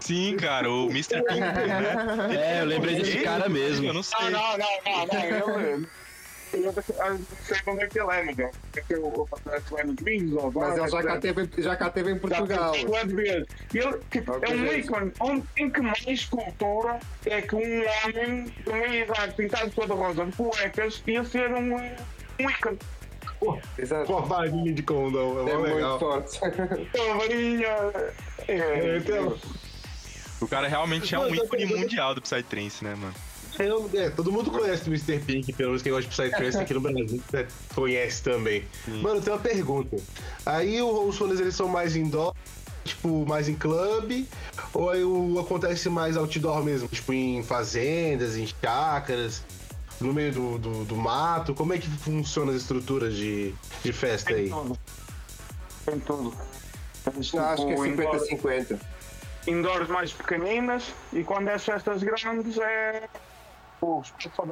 Sim, 0.00 0.36
cara, 0.36 0.70
o 0.70 0.88
Mr. 0.90 1.22
Pink, 1.28 1.40
né? 1.40 2.56
É, 2.56 2.60
eu 2.60 2.66
lembrei 2.66 2.96
desse 2.96 3.18
cara 3.20 3.48
mesmo. 3.48 3.86
Eu 3.86 3.94
não 3.94 4.02
sei. 4.02 4.16
Ah, 4.18 4.30
não, 4.30 4.58
não, 4.58 5.06
não, 5.06 5.54
não, 5.54 5.60
ele. 5.60 5.86
Eu 6.52 6.62
não 6.62 6.72
sei 7.44 7.58
onde 7.66 7.84
é 7.84 7.86
que 7.86 8.00
ele 8.00 8.10
é, 8.10 8.24
mas 8.24 8.38
é 8.38 8.80
que 8.80 8.94
eu 8.94 9.28
faço 9.30 9.76
vinhos, 10.02 10.32
ou 10.32 10.50
Mas 10.52 10.76
ele 10.76 10.88
já 10.88 11.02
cá, 11.04 11.18
teve, 11.18 11.48
já 11.58 11.76
cá 11.76 11.90
teve 11.90 12.10
em 12.10 12.18
Portugal. 12.18 12.74
Já 12.74 12.86
quatro 12.86 13.16
vezes. 13.16 13.46
Ele 13.72 13.98
tipo, 14.10 14.32
é 14.32 14.48
um 14.48 14.66
ícone. 14.66 15.12
Onde, 15.20 15.46
em 15.56 15.70
que 15.70 15.80
mais 15.80 16.24
cultura 16.24 16.98
é 17.26 17.40
que 17.42 17.54
um 17.54 17.60
homem 17.60 18.44
de 18.46 18.72
meia 18.72 19.04
idade 19.04 19.34
pintado 19.34 19.68
de 19.68 19.76
cor-de-rosa 19.76 20.26
de 20.26 20.32
cuecas 20.32 21.02
ia 21.06 21.24
ser 21.24 21.54
um, 21.54 21.76
um 21.76 22.50
ícone. 22.50 22.78
Exato. 23.78 24.06
Com 24.06 24.18
a 24.18 24.20
varinha 24.22 24.72
de 24.72 24.82
condão, 24.82 25.46
é, 25.46 25.50
É 25.50 25.54
mó 25.54 25.60
muito 25.60 25.74
legal. 25.74 25.98
forte. 25.98 26.38
Uma 26.42 27.14
varinha. 27.16 27.68
É, 28.48 28.54
É, 28.54 28.96
então, 28.98 29.38
O 30.40 30.48
cara 30.48 30.66
realmente 30.68 31.14
é 31.14 31.18
um 31.18 31.34
ícone 31.34 31.66
mundial 31.66 32.14
do 32.14 32.22
Psytrance, 32.22 32.82
né, 32.84 32.94
mano? 32.94 33.14
eu- 33.58 33.90
é, 33.92 34.08
todo 34.08 34.32
mundo 34.32 34.50
conhece 34.50 34.84
o 34.88 34.92
Mr. 34.92 35.18
Pink, 35.18 35.52
pelo 35.52 35.70
menos 35.70 35.82
quem 35.82 35.92
gosta 35.92 36.08
de 36.08 36.16
Psytrance 36.16 36.56
aqui 36.56 36.72
no 36.72 36.80
Brasil 36.80 37.22
né, 37.32 37.46
conhece 37.74 38.22
também. 38.22 38.64
Mano, 38.86 39.16
eu 39.16 39.20
tenho 39.20 39.36
uma 39.36 39.42
pergunta. 39.42 39.96
Aí 40.46 40.80
o- 40.80 41.06
os 41.06 41.18
rolês 41.18 41.40
eles 41.40 41.54
são 41.54 41.68
mais 41.68 41.94
indoor, 41.94 42.34
tipo, 42.84 43.26
mais 43.26 43.48
em 43.50 43.54
clube, 43.54 44.26
ou 44.72 44.88
aí 44.88 45.04
o, 45.04 45.38
acontece 45.38 45.90
mais 45.90 46.16
outdoor 46.16 46.62
mesmo, 46.64 46.88
tipo 46.88 47.12
em 47.12 47.42
fazendas, 47.42 48.34
em 48.36 48.46
chácaras, 48.46 49.42
no 50.00 50.14
meio 50.14 50.32
do, 50.32 50.58
do, 50.58 50.84
do 50.86 50.96
mato? 50.96 51.52
Como 51.54 51.74
é 51.74 51.78
que 51.78 51.86
funcionam 51.88 52.54
as 52.54 52.62
estruturas 52.62 53.14
de, 53.14 53.52
de 53.82 53.92
festa 53.92 54.32
aí? 54.32 54.48
tudo. 54.48 54.78
Tem 55.84 55.98
tudo. 56.00 56.32
Não, 57.34 57.44
acho 57.44 57.66
que 57.66 57.72
é 57.72 57.74
tipo, 57.74 57.86
indoor- 57.86 58.26
50-50. 58.26 58.80
Indoors 59.46 59.88
mais 59.88 60.12
pequeninas 60.12 60.94
e 61.12 61.24
quando 61.24 61.48
é 61.48 61.58
festas 61.58 62.02
grandes 62.02 62.58
é 62.58 63.08
o 63.80 64.00
espaço. 64.02 64.42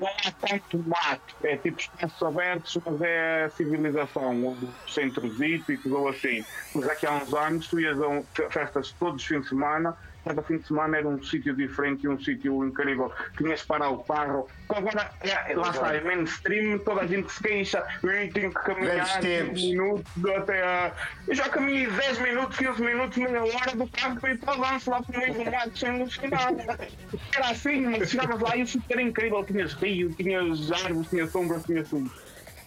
Não 0.00 0.08
há 0.08 0.32
tanto 0.48 0.78
mato, 0.88 1.36
é 1.44 1.56
tipo 1.56 1.80
espaços 1.80 2.22
abertos, 2.22 2.78
mas 2.84 3.00
é 3.00 3.48
civilização, 3.50 4.58
centros 4.88 5.40
hípicos 5.40 5.92
ou 5.92 6.08
assim. 6.08 6.44
Mas 6.74 6.88
aqui 6.88 7.06
há 7.06 7.12
uns 7.12 7.32
anos 7.32 7.68
tu 7.68 7.78
ias 7.78 7.98
a 8.00 8.50
festas 8.50 8.92
todos 8.98 9.22
os 9.22 9.28
fins 9.28 9.42
de 9.42 9.48
semana, 9.50 9.96
cada 10.24 10.42
fim 10.42 10.58
de 10.58 10.66
semana 10.66 10.96
era 10.96 11.08
um 11.08 11.22
sítio 11.22 11.54
diferente 11.54 12.08
um 12.08 12.18
sítio 12.18 12.64
incrível. 12.64 13.12
Tinhas 13.36 13.60
de 13.60 13.66
parar 13.66 13.90
o 13.90 13.98
carro. 14.04 14.48
Agora, 14.68 15.10
é, 15.20 15.54
lá 15.54 15.70
está, 15.70 15.94
é 15.94 16.00
mainstream, 16.00 16.78
toda 16.78 17.02
a 17.02 17.06
gente 17.06 17.30
se 17.30 17.42
queixa, 17.42 17.84
eu 18.02 18.32
tenho 18.32 18.50
que 18.50 18.62
caminhar 18.62 18.94
Velhos 18.94 19.12
15 19.16 19.20
tempos. 19.20 19.62
minutos 19.62 20.26
até 20.36 20.62
a. 20.62 20.92
Eu 21.28 21.34
já 21.34 21.48
caminhei 21.48 21.86
10 21.86 22.18
minutos, 22.20 22.56
15 22.56 22.82
minutos, 22.82 23.18
meia 23.18 23.42
hora 23.42 23.76
do 23.76 23.86
carro 23.88 24.20
para 24.20 24.32
ir 24.32 24.38
para 24.38 24.58
o 24.58 24.64
avanço 24.64 24.90
lá 24.90 25.02
para 25.02 25.16
o 25.16 25.20
meio 25.20 25.34
do 25.34 25.50
mato 25.50 25.78
sem 25.78 25.98
luz. 25.98 26.18
Era 27.36 27.50
assim, 27.50 27.80
mas 27.82 28.10
chegavas 28.10 28.40
lá 28.40 28.56
e 28.56 28.62
o 28.62 28.66
sítio 28.66 28.86
era 28.90 29.02
incrível. 29.02 29.44
Tinhas 29.44 29.74
rio, 29.74 30.12
tinhas 30.14 30.72
árvores, 30.72 31.10
tinhas 31.10 31.30
sombras, 31.30 31.64
tinhas 31.64 31.88
tudo. 31.88 32.10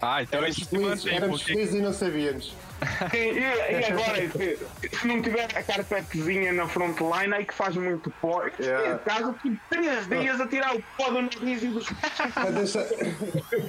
Ah, 0.01 0.21
então 0.21 0.39
Éramos 0.39 0.57
isso 0.57 0.65
se 0.69 0.77
mantém, 0.77 1.15
éramos 1.15 1.41
porque 1.41 1.53
felizes 1.53 1.75
e 1.75 1.81
não 1.81 1.93
sabíamos. 1.93 2.55
E, 3.11 3.17
e- 3.17 3.85
agora, 3.91 4.29
se, 4.29 4.59
se 4.99 5.07
não 5.07 5.19
tiver 5.19 5.45
a 5.55 5.63
carpetezinha 5.63 6.53
na 6.53 6.67
frontline, 6.67 7.33
aí 7.33 7.43
que 7.43 7.53
faz 7.53 7.75
muito 7.75 8.11
pó. 8.21 8.43
Yeah. 8.59 8.99
Caso 8.99 9.33
que 9.41 9.57
3 9.71 10.07
dias 10.07 10.39
a 10.39 10.47
tirar 10.47 10.75
o 10.75 10.83
pó 10.95 11.09
do 11.09 11.23
nariz 11.23 11.63
e 11.63 11.67
dos 11.67 11.87
A 12.35 12.49
deixar 12.51 12.85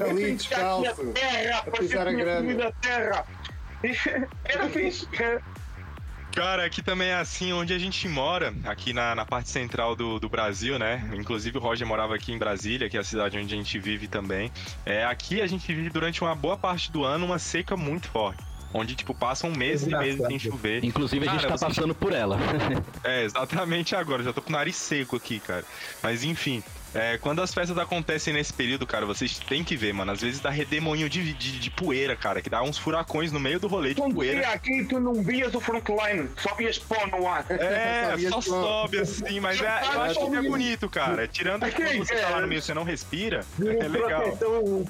ali 0.06 0.34
descalço. 0.34 1.12
terra, 1.14 1.58
a 1.66 1.70
pisar 1.70 2.08
a 2.08 2.10
a 2.10 2.72
terra. 2.82 3.24
Era 4.44 4.68
fixe. 4.68 5.08
Cara, 6.38 6.64
aqui 6.64 6.80
também 6.82 7.08
é 7.08 7.14
assim, 7.16 7.52
onde 7.52 7.72
a 7.74 7.78
gente 7.80 8.06
mora, 8.06 8.54
aqui 8.64 8.92
na, 8.92 9.12
na 9.12 9.26
parte 9.26 9.48
central 9.50 9.96
do, 9.96 10.20
do 10.20 10.28
Brasil, 10.28 10.78
né? 10.78 11.10
Inclusive 11.12 11.58
o 11.58 11.60
Roger 11.60 11.84
morava 11.84 12.14
aqui 12.14 12.30
em 12.32 12.38
Brasília, 12.38 12.88
que 12.88 12.96
é 12.96 13.00
a 13.00 13.04
cidade 13.04 13.36
onde 13.36 13.52
a 13.52 13.56
gente 13.56 13.76
vive 13.76 14.06
também. 14.06 14.48
É, 14.86 15.04
aqui 15.04 15.40
a 15.40 15.48
gente 15.48 15.66
vive 15.74 15.90
durante 15.90 16.22
uma 16.22 16.36
boa 16.36 16.56
parte 16.56 16.92
do 16.92 17.02
ano 17.02 17.26
uma 17.26 17.40
seca 17.40 17.76
muito 17.76 18.08
forte. 18.08 18.40
Onde, 18.72 18.94
tipo, 18.94 19.12
passam 19.14 19.50
meses 19.50 19.88
e 19.88 19.96
meses 19.96 20.24
sem 20.26 20.38
chover. 20.38 20.84
Inclusive 20.84 21.26
a 21.26 21.32
gente 21.32 21.40
Cara, 21.40 21.54
tá 21.54 21.56
você- 21.58 21.66
passando 21.66 21.94
por 21.94 22.12
ela. 22.12 22.38
É, 23.02 23.24
exatamente 23.24 23.96
agora. 23.96 24.22
Já 24.22 24.32
tô 24.32 24.40
com 24.42 24.50
o 24.50 24.52
nariz 24.52 24.76
seco 24.76 25.16
aqui, 25.16 25.40
cara. 25.40 25.64
Mas 26.02 26.22
enfim, 26.22 26.62
é, 26.94 27.18
quando 27.18 27.42
as 27.42 27.52
festas 27.52 27.76
acontecem 27.78 28.32
nesse 28.32 28.52
período, 28.52 28.86
cara, 28.86 29.04
vocês 29.04 29.38
têm 29.38 29.62
que 29.62 29.76
ver, 29.76 29.92
mano. 29.92 30.12
Às 30.12 30.20
vezes 30.20 30.40
dá 30.40 30.50
redemoinho 30.50 31.08
de, 31.08 31.32
de, 31.34 31.58
de 31.58 31.70
poeira, 31.70 32.16
cara, 32.16 32.40
que 32.40 32.48
dá 32.48 32.62
uns 32.62 32.78
furacões 32.78 33.30
no 33.30 33.38
meio 33.38 33.60
do 33.60 33.68
rolê 33.68 33.90
de 33.94 34.00
Quando 34.00 34.14
poeira. 34.14 34.40
ia 34.40 34.48
aqui, 34.50 34.84
tu 34.84 34.98
não 34.98 35.14
vias 35.22 35.54
o 35.54 35.60
frontline, 35.60 36.28
só 36.38 36.54
vias 36.54 36.78
pó 36.78 37.06
no 37.06 37.26
ar. 37.28 37.44
É, 37.50 38.16
só 38.28 38.38
que- 38.38 38.48
sobe 38.48 38.98
assim, 38.98 39.40
mas 39.40 39.60
é, 39.60 39.80
eu 39.94 40.02
acho 40.02 40.30
que 40.30 40.36
é 40.36 40.42
bonito, 40.42 40.88
cara. 40.88 41.28
Tirando 41.28 41.64
que 41.66 41.72
quando 41.72 41.98
você 41.98 42.14
tá 42.16 42.28
lá 42.30 42.40
no 42.40 42.48
meio 42.48 42.62
você 42.62 42.72
não 42.74 42.84
respira, 42.84 43.44
Vira 43.58 43.84
é 43.84 43.88
um 43.88 43.92
legal. 43.92 44.22
croquetão, 44.22 44.84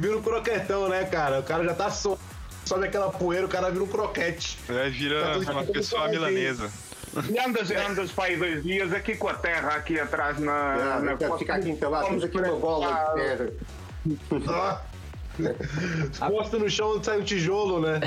vira 0.00 0.18
um 0.18 0.22
croquetão, 0.22 0.88
né, 0.88 1.04
cara? 1.04 1.40
O 1.40 1.42
cara 1.42 1.64
já 1.64 1.74
tá 1.74 1.90
so... 1.90 2.18
sobe 2.64 2.86
aquela 2.86 3.10
poeira, 3.10 3.46
o 3.46 3.48
cara 3.48 3.70
vira 3.70 3.82
um 3.84 3.88
croquete. 3.88 4.58
É, 4.68 4.88
vira 4.88 5.38
uma 5.38 5.64
pessoa 5.64 6.08
milanesa. 6.08 6.70
E 7.30 7.38
andas, 7.40 7.70
andas 7.70 8.10
para 8.12 8.24
aí 8.24 8.36
dois 8.36 8.62
dias 8.62 8.92
aqui 8.92 9.16
com 9.16 9.28
a 9.28 9.34
terra 9.34 9.70
aqui 9.76 9.98
atrás 10.00 10.38
na. 10.38 10.52
Ah, 10.52 11.00
na 11.00 11.12
então 11.14 11.38
fica 11.38 11.54
aqui 11.56 11.70
entalado. 11.70 12.06
Temos 12.06 12.24
aqui 12.24 12.38
uma 12.38 12.56
bola 12.56 13.14
de 13.14 13.20
terra. 13.22 13.50
Ah. 14.48 14.80
Posta 16.28 16.58
no 16.58 16.68
chão 16.68 16.96
onde 16.96 17.06
sai 17.06 17.18
um 17.18 17.22
tijolo, 17.22 17.80
né? 17.80 18.00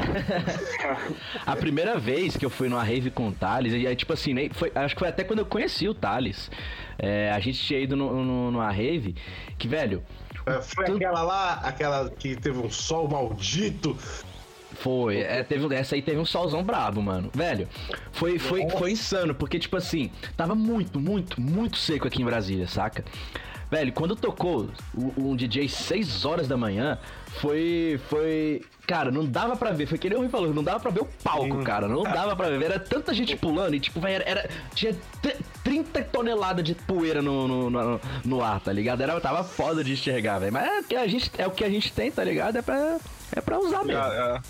A 1.46 1.56
primeira 1.56 1.98
vez 1.98 2.38
que 2.38 2.46
eu 2.46 2.50
fui 2.52 2.70
numa 2.70 2.84
rave 2.84 3.10
com 3.10 3.30
o 3.30 3.32
Thales, 3.32 3.74
e 3.74 3.88
aí, 3.88 3.96
tipo 3.96 4.14
assim, 4.14 4.34
foi, 4.54 4.72
acho 4.76 4.94
que 4.96 5.00
foi 5.00 5.10
até 5.10 5.24
quando 5.24 5.40
eu 5.40 5.46
conheci 5.46 5.88
o 5.90 5.94
Thales. 5.96 6.52
É, 7.00 7.32
a 7.32 7.40
gente 7.40 7.60
tinha 7.60 7.80
ido 7.80 7.96
no, 7.96 8.24
no- 8.24 8.52
numa 8.52 8.72
rave 8.72 9.16
que, 9.58 9.68
velho, 9.68 10.04
É, 10.46 10.62
Foi 10.62 10.86
aquela 10.86 11.24
lá, 11.24 11.54
aquela 11.64 12.10
que 12.12 12.36
teve 12.36 12.60
um 12.60 12.70
sol 12.70 13.08
maldito. 13.08 13.98
Foi, 14.76 15.18
é, 15.20 15.44
teve, 15.44 15.74
essa 15.76 15.96
aí 15.96 16.02
teve 16.02 16.20
um 16.20 16.26
solzão 16.26 16.64
brabo, 16.64 17.02
mano. 17.02 17.30
Velho, 17.34 17.68
foi, 18.12 18.38
foi, 18.38 18.70
foi 18.70 18.92
insano, 18.92 19.34
porque, 19.34 19.58
tipo 19.58 19.76
assim, 19.78 20.12
tava 20.38 20.54
muito, 20.56 21.00
muito, 21.00 21.40
muito 21.42 21.78
seco 21.78 22.08
aqui 22.08 22.22
em 22.22 22.26
Brasília, 22.26 22.68
saca? 22.68 23.04
Velho, 23.72 23.92
quando 23.94 24.16
tocou 24.16 24.70
um 25.18 25.36
DJ 25.36 25.68
6 25.68 26.24
horas 26.24 26.48
da 26.48 26.56
manhã, 26.56 27.00
foi. 27.42 28.00
Foi. 28.08 28.62
Cara, 28.86 29.10
não 29.10 29.26
dava 29.26 29.56
pra 29.58 29.72
ver, 29.72 29.88
foi 29.88 29.98
que 29.98 30.08
nem 30.08 30.16
o 30.16 30.22
Rui 30.22 30.30
falou, 30.30 30.54
não 30.54 30.64
dava 30.64 30.80
pra 30.80 30.92
ver 30.92 31.02
o 31.02 31.06
palco, 31.24 31.64
cara, 31.64 31.88
não 31.88 32.04
dava 32.04 32.36
pra 32.36 32.48
ver. 32.52 32.62
Era 32.64 32.80
tanta 32.80 33.12
gente 33.12 33.36
pulando 33.36 33.74
e, 33.74 33.80
tipo, 33.80 34.00
velho, 34.00 34.24
era, 34.28 34.48
tinha 34.76 34.94
tr- 35.20 35.36
30 35.64 36.04
toneladas 36.04 36.64
de 36.64 36.76
poeira 36.76 37.24
no, 37.24 37.48
no, 37.48 37.70
no, 37.72 38.02
no 38.24 38.44
ar, 38.44 38.60
tá 38.60 38.72
ligado? 38.72 39.02
Era, 39.02 39.20
tava 39.20 39.44
foda 39.44 39.84
de 39.84 39.94
enxergar, 39.94 40.38
velho. 40.38 40.54
Mas 40.54 40.68
é 40.68 40.80
o, 40.80 40.84
que 40.84 40.96
a 40.96 41.08
gente, 41.08 41.32
é 41.40 41.48
o 41.48 41.52
que 41.52 41.64
a 41.64 41.70
gente 41.70 41.92
tem, 41.92 42.12
tá 42.12 42.24
ligado? 42.24 42.58
É 42.60 42.62
pra, 42.62 42.98
é 43.36 43.42
pra 43.42 43.58
usar 43.58 43.84
mesmo. 43.84 44.00
Ah, 44.04 44.40
ah, 44.40 44.42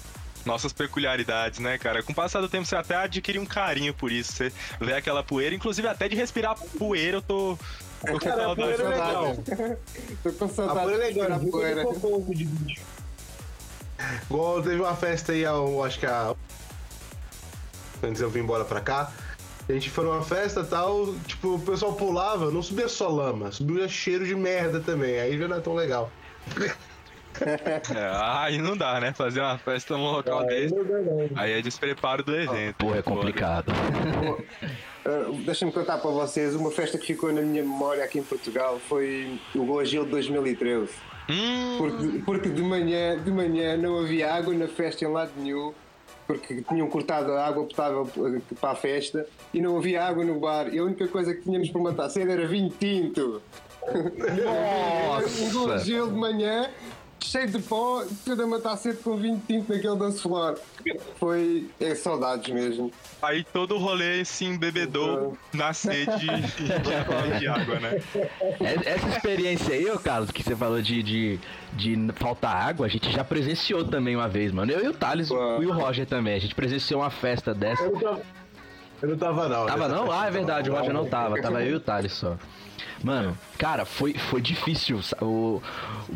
Nossas 0.45 0.71
peculiaridades, 0.71 1.59
né, 1.59 1.77
cara? 1.77 2.03
Com 2.03 2.11
o 2.11 2.15
passar 2.15 2.39
do 2.39 2.47
tempo 2.47 2.65
você 2.65 2.75
até 2.75 2.95
adquire 2.95 3.39
um 3.39 3.45
carinho 3.45 3.93
por 3.93 4.11
isso. 4.11 4.31
Você 4.33 4.53
vê 4.79 4.93
aquela 4.93 5.23
poeira, 5.23 5.55
inclusive 5.55 5.87
até 5.87 6.07
de 6.07 6.15
respirar 6.15 6.55
poeira 6.77 7.17
eu 7.17 7.21
tô. 7.21 7.57
tô 8.05 8.13
com 8.13 8.19
Cara, 8.19 8.51
a 8.51 8.55
poeira 8.55 8.83
é 8.83 8.87
legal. 8.87 9.35
Tô 10.23 10.31
com 10.33 10.45
A 10.45 10.49
saudade 10.49 10.79
poeira 10.85 11.03
é 11.03 11.07
legal. 11.07 11.31
a 11.33 11.39
poeira. 11.39 11.83
Igual 14.29 14.61
teve 14.61 14.81
uma 14.81 14.95
festa 14.95 15.31
aí, 15.31 15.41
eu 15.41 15.83
acho 15.83 15.99
que 15.99 16.05
a. 16.05 16.35
Antes 18.03 18.21
eu 18.21 18.29
vim 18.29 18.41
embora 18.41 18.63
pra 18.65 18.81
cá. 18.81 19.11
A 19.67 19.71
gente 19.73 19.89
foi 19.89 20.05
numa 20.05 20.21
festa 20.21 20.59
e 20.59 20.65
tal, 20.65 21.15
tipo, 21.25 21.55
o 21.55 21.59
pessoal 21.59 21.93
pulava, 21.93 22.51
não 22.51 22.61
subia 22.61 22.87
só 22.87 23.07
lama, 23.09 23.51
subia 23.51 23.87
cheiro 23.87 24.23
de 24.23 24.35
merda 24.35 24.79
também. 24.79 25.19
Aí 25.19 25.39
já 25.39 25.47
não 25.47 25.57
é 25.57 25.59
tão 25.59 25.73
legal. 25.73 26.11
É, 27.41 28.11
aí 28.13 28.57
não 28.57 28.77
dá, 28.77 28.99
né? 28.99 29.13
Fazer 29.13 29.41
uma 29.41 29.57
festa 29.57 29.97
num 29.97 30.11
local 30.11 30.45
desse. 30.45 30.73
Aí 31.35 31.53
é 31.53 31.61
despreparo 31.61 32.23
do 32.23 32.35
evento. 32.35 32.75
Porra, 32.77 32.97
é 32.97 33.01
complicado. 33.01 33.71
Uh, 35.05 35.33
Deixa-me 35.45 35.71
contar 35.71 35.97
para 35.97 36.09
vocês, 36.09 36.55
uma 36.55 36.71
festa 36.71 36.97
que 36.97 37.05
ficou 37.05 37.31
na 37.31 37.41
minha 37.41 37.61
memória 37.61 38.03
aqui 38.03 38.19
em 38.19 38.23
Portugal 38.23 38.79
foi 38.79 39.39
o 39.53 39.63
Goa 39.65 39.85
Gil 39.85 40.05
de 40.05 40.11
2013. 40.11 40.89
Hum, 41.29 41.75
Porque, 41.77 42.19
porque 42.25 42.49
de, 42.49 42.61
manhã, 42.61 43.17
de 43.17 43.31
manhã 43.31 43.77
não 43.77 43.99
havia 43.99 44.33
água 44.33 44.53
na 44.53 44.67
festa 44.67 45.03
em 45.03 45.07
lado 45.07 45.31
nenhum, 45.37 45.73
porque 46.27 46.61
tinham 46.63 46.87
cortado 46.87 47.31
a 47.33 47.45
água 47.45 47.65
potável 47.65 48.09
eh, 48.17 48.41
para 48.59 48.71
a 48.71 48.75
festa 48.75 49.25
e 49.53 49.59
não 49.61 49.77
havia 49.77 50.03
água 50.03 50.23
no 50.23 50.39
bar. 50.39 50.67
E 50.73 50.77
a 50.79 50.83
única 50.83 51.07
coisa 51.07 51.33
que 51.33 51.41
tínhamos 51.41 51.69
para 51.69 51.81
matar 51.81 52.09
cedo 52.09 52.31
era 52.31 52.47
vinho 52.47 52.69
tinto. 52.79 53.41
Um 53.87 55.23
Nossa! 55.63 55.79
Gil 55.79 56.07
de 56.07 56.15
manhã, 56.15 56.69
cheio 57.25 57.47
de 57.49 57.59
pó, 57.59 58.03
tudo 58.23 58.43
a 58.43 58.47
matar 58.47 58.77
cedo 58.77 58.99
com 59.03 59.17
vinho 59.17 59.41
tinto 59.47 59.71
naquele 59.73 59.95
dance 59.97 60.21
floor. 60.21 60.57
Foi. 61.19 61.67
É 61.79 61.95
saudades 61.95 62.53
mesmo. 62.53 62.91
aí 63.21 63.43
todo 63.43 63.75
o 63.75 63.77
rolê 63.79 64.23
se 64.23 64.45
embebedou 64.45 65.37
na 65.53 65.73
sede 65.73 66.11
de, 66.17 66.27
de 67.39 67.47
água, 67.47 67.79
né? 67.79 68.01
É- 68.61 68.89
Essa 68.91 69.07
experiência 69.09 69.73
aí, 69.73 69.89
ô 69.89 69.97
Carlos, 69.99 70.31
que 70.31 70.43
você 70.43 70.55
falou 70.55 70.81
de, 70.81 71.01
de, 71.03 71.39
de 71.73 72.13
faltar 72.15 72.55
água, 72.55 72.85
a 72.85 72.89
gente 72.89 73.11
já 73.11 73.23
presenciou 73.23 73.83
também 73.85 74.15
uma 74.15 74.27
vez, 74.27 74.51
mano. 74.51 74.71
Eu 74.71 74.83
e 74.83 74.87
o 74.87 74.93
Thales 74.93 75.29
e 75.29 75.33
o 75.65 75.71
Roger 75.73 76.05
também. 76.05 76.35
A 76.35 76.39
gente 76.39 76.53
presenciou 76.55 77.01
uma 77.01 77.09
festa 77.09 77.53
dessa. 77.53 77.83
Eu 77.83 77.91
não 77.91 77.99
tava, 77.99 78.21
eu 79.01 79.09
não 79.09 79.17
tava 79.17 79.49
não. 79.49 79.65
Tava 79.65 79.87
não? 79.87 80.11
Ah, 80.11 80.27
é 80.27 80.31
verdade, 80.31 80.69
o 80.69 80.73
não. 80.73 80.79
Roger 80.79 80.93
não 80.93 81.05
tava. 81.05 81.41
Tava 81.41 81.63
eu 81.63 81.71
e 81.71 81.75
o 81.75 81.79
Thales 81.79 82.13
só. 82.13 82.37
Mano, 83.03 83.37
cara, 83.57 83.85
foi, 83.85 84.13
foi 84.13 84.41
difícil. 84.41 84.99
O, 85.21 85.25
o- 85.25 85.61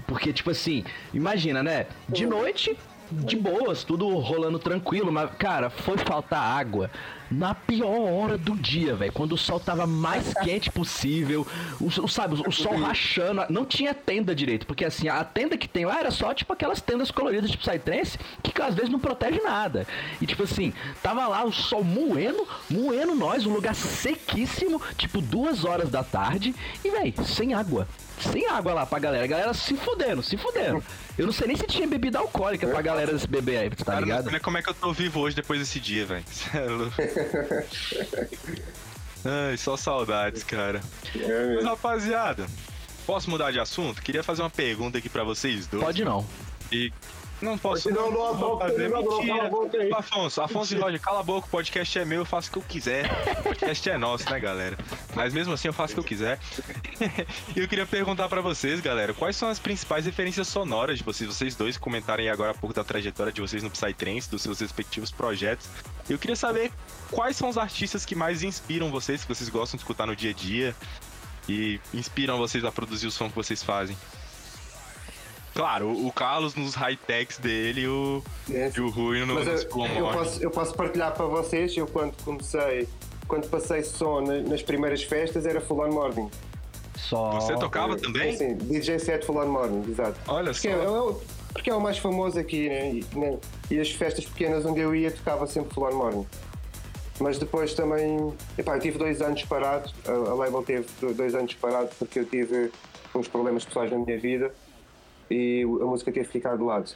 porque, 0.07 0.33
tipo 0.33 0.49
assim, 0.51 0.83
imagina, 1.13 1.61
né? 1.63 1.87
De 2.07 2.25
noite, 2.25 2.77
de 3.11 3.35
boas, 3.35 3.83
tudo 3.83 4.07
rolando 4.17 4.59
tranquilo, 4.59 5.11
mas, 5.11 5.29
cara, 5.37 5.69
foi 5.69 5.97
faltar 5.97 6.39
água 6.41 6.89
na 7.31 7.53
pior 7.53 8.11
hora 8.11 8.37
do 8.39 8.55
dia, 8.55 8.95
velho. 8.95 9.11
Quando 9.11 9.33
o 9.33 9.37
sol 9.37 9.59
tava 9.59 9.85
mais 9.85 10.33
quente 10.41 10.71
possível, 10.71 11.45
o, 11.79 11.85
o- 11.85 12.07
sabe, 12.07 12.35
o 12.47 12.51
sol 12.51 12.75
rachando. 12.77 13.45
Não 13.49 13.65
tinha 13.65 13.93
tenda 13.93 14.33
direito, 14.33 14.65
porque 14.65 14.83
assim, 14.83 15.07
a 15.07 15.23
tenda 15.23 15.55
que 15.57 15.67
tem 15.67 15.85
lá 15.85 15.99
era 15.99 16.09
só, 16.11 16.33
tipo, 16.33 16.51
aquelas 16.53 16.81
tendas 16.81 17.11
coloridas, 17.11 17.51
tipo 17.51 17.63
Psytrance, 17.63 18.17
que 18.41 18.59
às 18.61 18.73
vezes 18.73 18.89
não 18.89 18.99
protege 18.99 19.39
nada. 19.41 19.85
E, 20.19 20.25
tipo 20.25 20.43
assim, 20.43 20.73
tava 21.03 21.27
lá 21.27 21.43
o 21.45 21.51
sol 21.51 21.83
moendo, 21.83 22.47
moendo 22.69 23.13
nós, 23.15 23.45
um 23.45 23.53
lugar 23.53 23.75
sequíssimo, 23.75 24.81
tipo, 24.97 25.21
duas 25.21 25.65
horas 25.65 25.89
da 25.89 26.03
tarde, 26.03 26.55
e, 26.83 26.89
velho, 26.89 27.13
sem 27.25 27.53
água. 27.53 27.87
Sem 28.19 28.47
água 28.47 28.73
lá 28.73 28.85
pra 28.85 28.99
galera. 28.99 29.23
A 29.23 29.27
galera 29.27 29.53
se 29.53 29.75
fudendo, 29.77 30.21
se 30.23 30.35
fudendo. 30.35 30.83
Eu 31.19 31.25
não 31.25 31.33
sei 31.33 31.47
nem 31.47 31.57
se 31.57 31.67
tinha 31.67 31.85
bebida 31.85 32.17
alcoólica 32.17 32.65
pra 32.65 32.81
galera 32.81 33.11
desse 33.11 33.27
beber 33.27 33.57
aí, 33.57 33.69
tá 33.69 33.83
Cara, 33.83 33.97
não 33.99 34.05
ligado? 34.05 34.23
sei 34.23 34.31
nem 34.31 34.39
como 34.41 34.57
é 34.57 34.61
que 34.61 34.69
eu 34.69 34.73
tô 34.73 34.93
vivo 34.93 35.19
hoje 35.19 35.35
depois 35.35 35.59
desse 35.59 35.77
dia, 35.77 36.05
velho. 36.05 36.23
Cê 36.31 36.57
é 36.57 36.61
louco. 36.61 36.93
Ai, 39.25 39.57
só 39.57 39.75
saudades, 39.75 40.45
cara. 40.45 40.79
Mas, 41.13 41.65
rapaziada, 41.65 42.47
posso 43.05 43.29
mudar 43.29 43.51
de 43.51 43.59
assunto? 43.59 44.01
Queria 44.01 44.23
fazer 44.23 44.43
uma 44.43 44.49
pergunta 44.49 44.97
aqui 44.97 45.09
pra 45.09 45.25
vocês 45.25 45.67
dois. 45.67 45.83
Pode 45.83 46.05
não. 46.05 46.25
E 46.71 46.89
Não 47.41 47.57
posso. 47.57 47.89
Não 47.89 48.11
fazer. 48.59 48.89
não, 48.89 49.01
não, 49.01 49.41
a 49.41 49.49
Mentira. 49.49 49.97
Afonso, 49.97 50.41
Afonso 50.41 50.75
e 50.75 50.77
Roger, 50.77 50.99
cala 50.99 51.19
a 51.19 51.23
boca, 51.23 51.47
o 51.47 51.49
podcast 51.49 51.99
é 51.99 52.05
meu, 52.05 52.19
eu 52.19 52.25
faço 52.25 52.49
o 52.49 52.51
que 52.53 52.57
eu 52.59 52.63
quiser. 52.63 53.05
O 53.39 53.43
podcast 53.43 53.89
é 53.89 53.97
nosso, 53.97 54.29
né, 54.29 54.39
galera? 54.39 54.77
Mas 55.15 55.33
mesmo 55.33 55.53
assim 55.53 55.67
eu 55.67 55.73
faço 55.73 55.93
o 55.93 55.95
que 55.95 55.99
eu 55.99 56.03
quiser. 56.03 56.39
E 57.55 57.59
eu 57.59 57.67
queria 57.67 57.85
perguntar 57.85 58.27
pra 58.27 58.41
vocês, 58.41 58.81
galera, 58.81 59.13
quais 59.13 59.35
são 59.35 59.49
as 59.49 59.57
principais 59.57 60.05
referências 60.05 60.47
sonoras 60.47 60.97
de 60.97 61.03
vocês? 61.03 61.33
Vocês 61.33 61.55
dois 61.55 61.77
comentarem 61.77 62.27
aí 62.27 62.31
agora 62.31 62.51
há 62.51 62.53
pouco 62.53 62.75
da 62.75 62.83
trajetória 62.83 63.31
de 63.31 63.39
vocês 63.39 63.63
no 63.63 63.69
Psytrance, 63.69 64.29
dos 64.29 64.41
seus 64.41 64.59
respectivos 64.59 65.09
projetos. 65.09 65.67
Eu 66.09 66.19
queria 66.19 66.35
saber 66.35 66.71
quais 67.09 67.37
são 67.37 67.49
os 67.49 67.57
artistas 67.57 68.05
que 68.05 68.15
mais 68.15 68.43
inspiram 68.43 68.91
vocês, 68.91 69.23
que 69.23 69.29
vocês 69.33 69.49
gostam 69.49 69.77
de 69.77 69.83
escutar 69.83 70.05
no 70.05 70.15
dia 70.15 70.31
a 70.31 70.33
dia 70.33 70.75
e 71.47 71.79
inspiram 71.93 72.37
vocês 72.37 72.63
a 72.65 72.71
produzir 72.71 73.07
o 73.07 73.11
som 73.11 73.29
que 73.29 73.35
vocês 73.35 73.63
fazem. 73.63 73.97
Claro, 75.59 75.91
o 75.91 76.09
Carlos 76.13 76.55
nos 76.55 76.73
high-techs 76.73 77.37
dele 77.37 77.81
e 77.81 77.87
o, 77.87 78.23
É. 78.49 78.71
e 78.73 78.79
o 78.79 78.89
Rui 78.89 79.25
no, 79.25 79.35
Mas 79.35 79.45
nos 79.45 79.63
eu, 79.63 79.85
eu, 79.85 80.07
posso, 80.13 80.43
eu 80.43 80.51
posso 80.51 80.73
partilhar 80.73 81.13
para 81.13 81.25
vocês, 81.25 81.75
eu 81.75 81.85
quando 81.85 82.13
comecei, 82.23 82.87
quando 83.27 83.49
passei 83.49 83.83
som 83.83 84.21
na- 84.21 84.37
nas 84.41 84.63
primeiras 84.63 85.03
festas 85.03 85.45
era 85.45 85.59
Full 85.59 85.81
On 85.81 85.91
Morning. 85.91 86.31
Só. 86.97 87.31
Você 87.41 87.55
tocava 87.57 87.97
também? 87.97 88.37
Sim, 88.37 88.55
DJ 88.55 88.99
set 88.99 89.25
Full 89.25 89.35
On 89.37 89.47
Morning, 89.47 89.91
exato. 89.91 90.17
Olha 90.29 90.53
Porque 90.53 90.71
só. 90.71 90.77
é, 90.77 90.85
é 90.85 90.89
o- 90.89 91.21
porque 91.51 91.69
é 91.69 91.75
o 91.75 91.81
mais 91.81 91.97
famoso 91.97 92.39
aqui, 92.39 92.69
né? 92.69 92.91
E, 92.93 93.05
né? 93.17 93.37
E 93.69 93.79
as 93.81 93.91
festas 93.91 94.23
pequenas 94.23 94.63
onde 94.65 94.79
eu 94.79 94.95
ia 94.95 95.11
tocava 95.11 95.45
sempre 95.45 95.73
Full 95.73 95.89
On 95.89 95.93
Morning. 95.93 96.27
Mas 97.19 97.37
depois 97.37 97.73
também, 97.73 98.31
epá, 98.57 98.77
eu 98.77 98.79
tive 98.79 98.97
dois 98.97 99.21
anos 99.21 99.43
parado, 99.43 99.91
a, 100.07 100.11
a 100.11 100.33
label 100.35 100.63
teve 100.63 100.85
do- 101.01 101.13
dois 101.13 101.35
anos 101.35 101.53
parado 101.55 101.89
porque 101.99 102.19
eu 102.19 102.25
tive 102.25 102.71
uns 103.13 103.27
problemas 103.27 103.65
pessoais 103.65 103.91
na 103.91 103.97
minha 103.97 104.17
vida 104.17 104.53
e 105.29 105.63
a 105.63 105.85
música 105.85 106.11
teve 106.11 106.25
que 106.25 106.31
ficar 106.31 106.57
de 106.57 106.63
lado. 106.63 106.91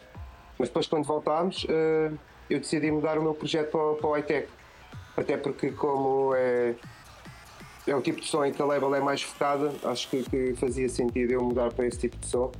Mas 0.57 0.69
depois 0.69 0.87
quando 0.87 1.05
voltámos, 1.05 1.65
eh, 1.69 2.11
eu 2.49 2.59
decidi 2.59 2.91
mudar 2.91 3.17
o 3.17 3.21
meu 3.21 3.33
projeto 3.33 3.71
para, 3.71 3.95
para 3.95 4.07
o 4.07 4.17
iTech. 4.17 4.47
Até 5.15 5.37
porque 5.37 5.71
como 5.71 6.33
é, 6.35 6.75
é 7.87 7.95
o 7.95 8.01
tipo 8.01 8.21
de 8.21 8.27
som 8.27 8.43
em 8.45 8.51
que 8.51 8.61
a 8.61 8.65
label 8.65 8.93
é 8.95 8.99
mais 8.99 9.21
focada, 9.21 9.71
acho 9.83 10.09
que, 10.09 10.23
que 10.23 10.53
fazia 10.55 10.89
sentido 10.89 11.31
eu 11.31 11.43
mudar 11.43 11.71
para 11.71 11.85
esse 11.85 11.99
tipo 11.99 12.17
de 12.17 12.27
som. 12.27 12.51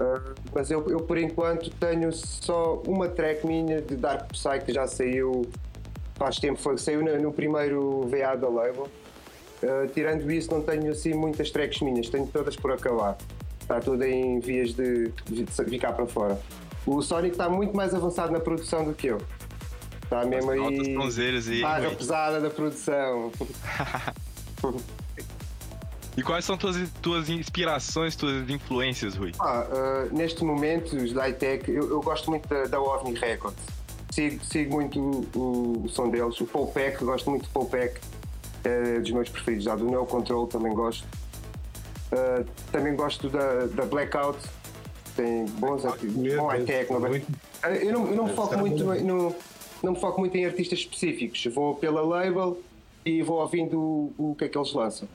Uh, 0.00 0.34
mas 0.54 0.70
eu, 0.70 0.88
eu, 0.88 1.00
por 1.00 1.18
enquanto 1.18 1.70
tenho 1.70 2.10
só 2.12 2.82
uma 2.86 3.08
track 3.08 3.46
minha 3.46 3.80
de 3.80 3.94
Dark 3.94 4.32
Psy 4.32 4.60
que 4.64 4.72
já 4.72 4.86
saiu 4.86 5.46
faz 6.14 6.36
tempo, 6.36 6.58
foi, 6.58 6.78
saiu 6.78 7.02
no, 7.02 7.20
no 7.20 7.32
primeiro 7.32 8.02
VA 8.08 8.34
da 8.34 8.48
label. 8.48 8.88
Uh, 9.62 9.86
tirando 9.92 10.30
isso, 10.30 10.50
não 10.50 10.62
tenho 10.62 10.90
assim 10.90 11.14
muitas 11.14 11.50
tracks 11.50 11.80
minhas, 11.80 12.08
tenho 12.08 12.26
todas 12.26 12.56
por 12.56 12.72
acabar. 12.72 13.16
Está 13.62 13.80
tudo 13.80 14.02
em 14.04 14.40
vias 14.40 14.74
de, 14.74 15.08
de, 15.26 15.46
ficar 15.46 15.92
para 15.92 16.06
fora. 16.06 16.38
O 16.84 17.00
Sonic 17.00 17.32
está 17.32 17.48
muito 17.48 17.74
mais 17.74 17.94
avançado 17.94 18.32
na 18.32 18.40
produção 18.40 18.84
do 18.84 18.92
que 18.92 19.06
eu. 19.06 19.18
Está 20.02 20.26
mesmo 20.26 20.50
Altas 20.50 20.86
aí. 20.86 20.94
sonzeiras 20.94 21.48
e. 21.48 21.62
Barra 21.62 21.90
pesada 21.90 22.40
da 22.40 22.50
produção. 22.50 23.32
E 26.14 26.22
quais 26.22 26.44
são 26.44 26.58
tuas, 26.58 26.76
tuas 27.00 27.30
inspirações, 27.30 28.14
tuas 28.14 28.48
influências, 28.50 29.14
Rui? 29.14 29.32
Ah, 29.40 29.66
uh, 29.66 30.14
neste 30.14 30.44
momento, 30.44 30.94
os 30.94 31.12
da 31.14 31.22
high-tech, 31.22 31.70
eu, 31.70 31.88
eu 31.88 32.02
gosto 32.02 32.28
muito 32.30 32.46
da, 32.46 32.64
da 32.64 32.78
OVNI 32.78 33.14
Records. 33.14 33.64
Sigo, 34.10 34.44
sigo 34.44 34.74
muito 34.74 35.00
o, 35.34 35.84
o 35.84 35.88
som 35.88 36.10
deles. 36.10 36.38
O 36.38 36.46
Paul 36.46 36.66
Peck, 36.66 37.02
gosto 37.02 37.30
muito 37.30 37.44
do 37.44 37.48
Paul 37.48 37.66
Peck. 37.66 37.98
É 38.62 39.00
dos 39.00 39.10
meus 39.10 39.30
preferidos. 39.30 39.64
Já 39.64 39.74
do 39.74 39.86
Neo 39.86 40.04
Control 40.04 40.46
também 40.46 40.74
gosto. 40.74 41.08
Uh, 42.12 42.44
também 42.70 42.94
gosto 42.94 43.28
da, 43.30 43.66
da 43.66 43.86
Blackout. 43.86 44.38
Tem 45.16 45.46
bons 45.46 45.84
artistas. 45.84 46.36
Bom 46.36 46.50
não 46.90 47.06
é? 47.06 47.08
Muito. 47.08 47.28
Uh, 47.28 47.66
Eu 47.82 47.92
não, 47.92 48.06
eu 48.08 48.16
não 48.16 48.24
me 48.26 48.32
foco 48.34 48.58
muito 48.58 48.84
no, 48.84 49.34
não 49.82 49.92
me 49.92 49.98
foco 49.98 50.20
muito 50.20 50.36
em 50.36 50.44
artistas 50.44 50.80
específicos. 50.80 51.44
Vou 51.52 51.74
pela 51.74 52.02
label 52.02 52.58
e 53.04 53.22
vou 53.22 53.40
ouvindo 53.40 53.80
o, 53.80 54.14
o 54.18 54.34
que 54.34 54.44
é 54.44 54.48
que 54.48 54.56
eles 54.56 54.72
lançam. 54.72 55.08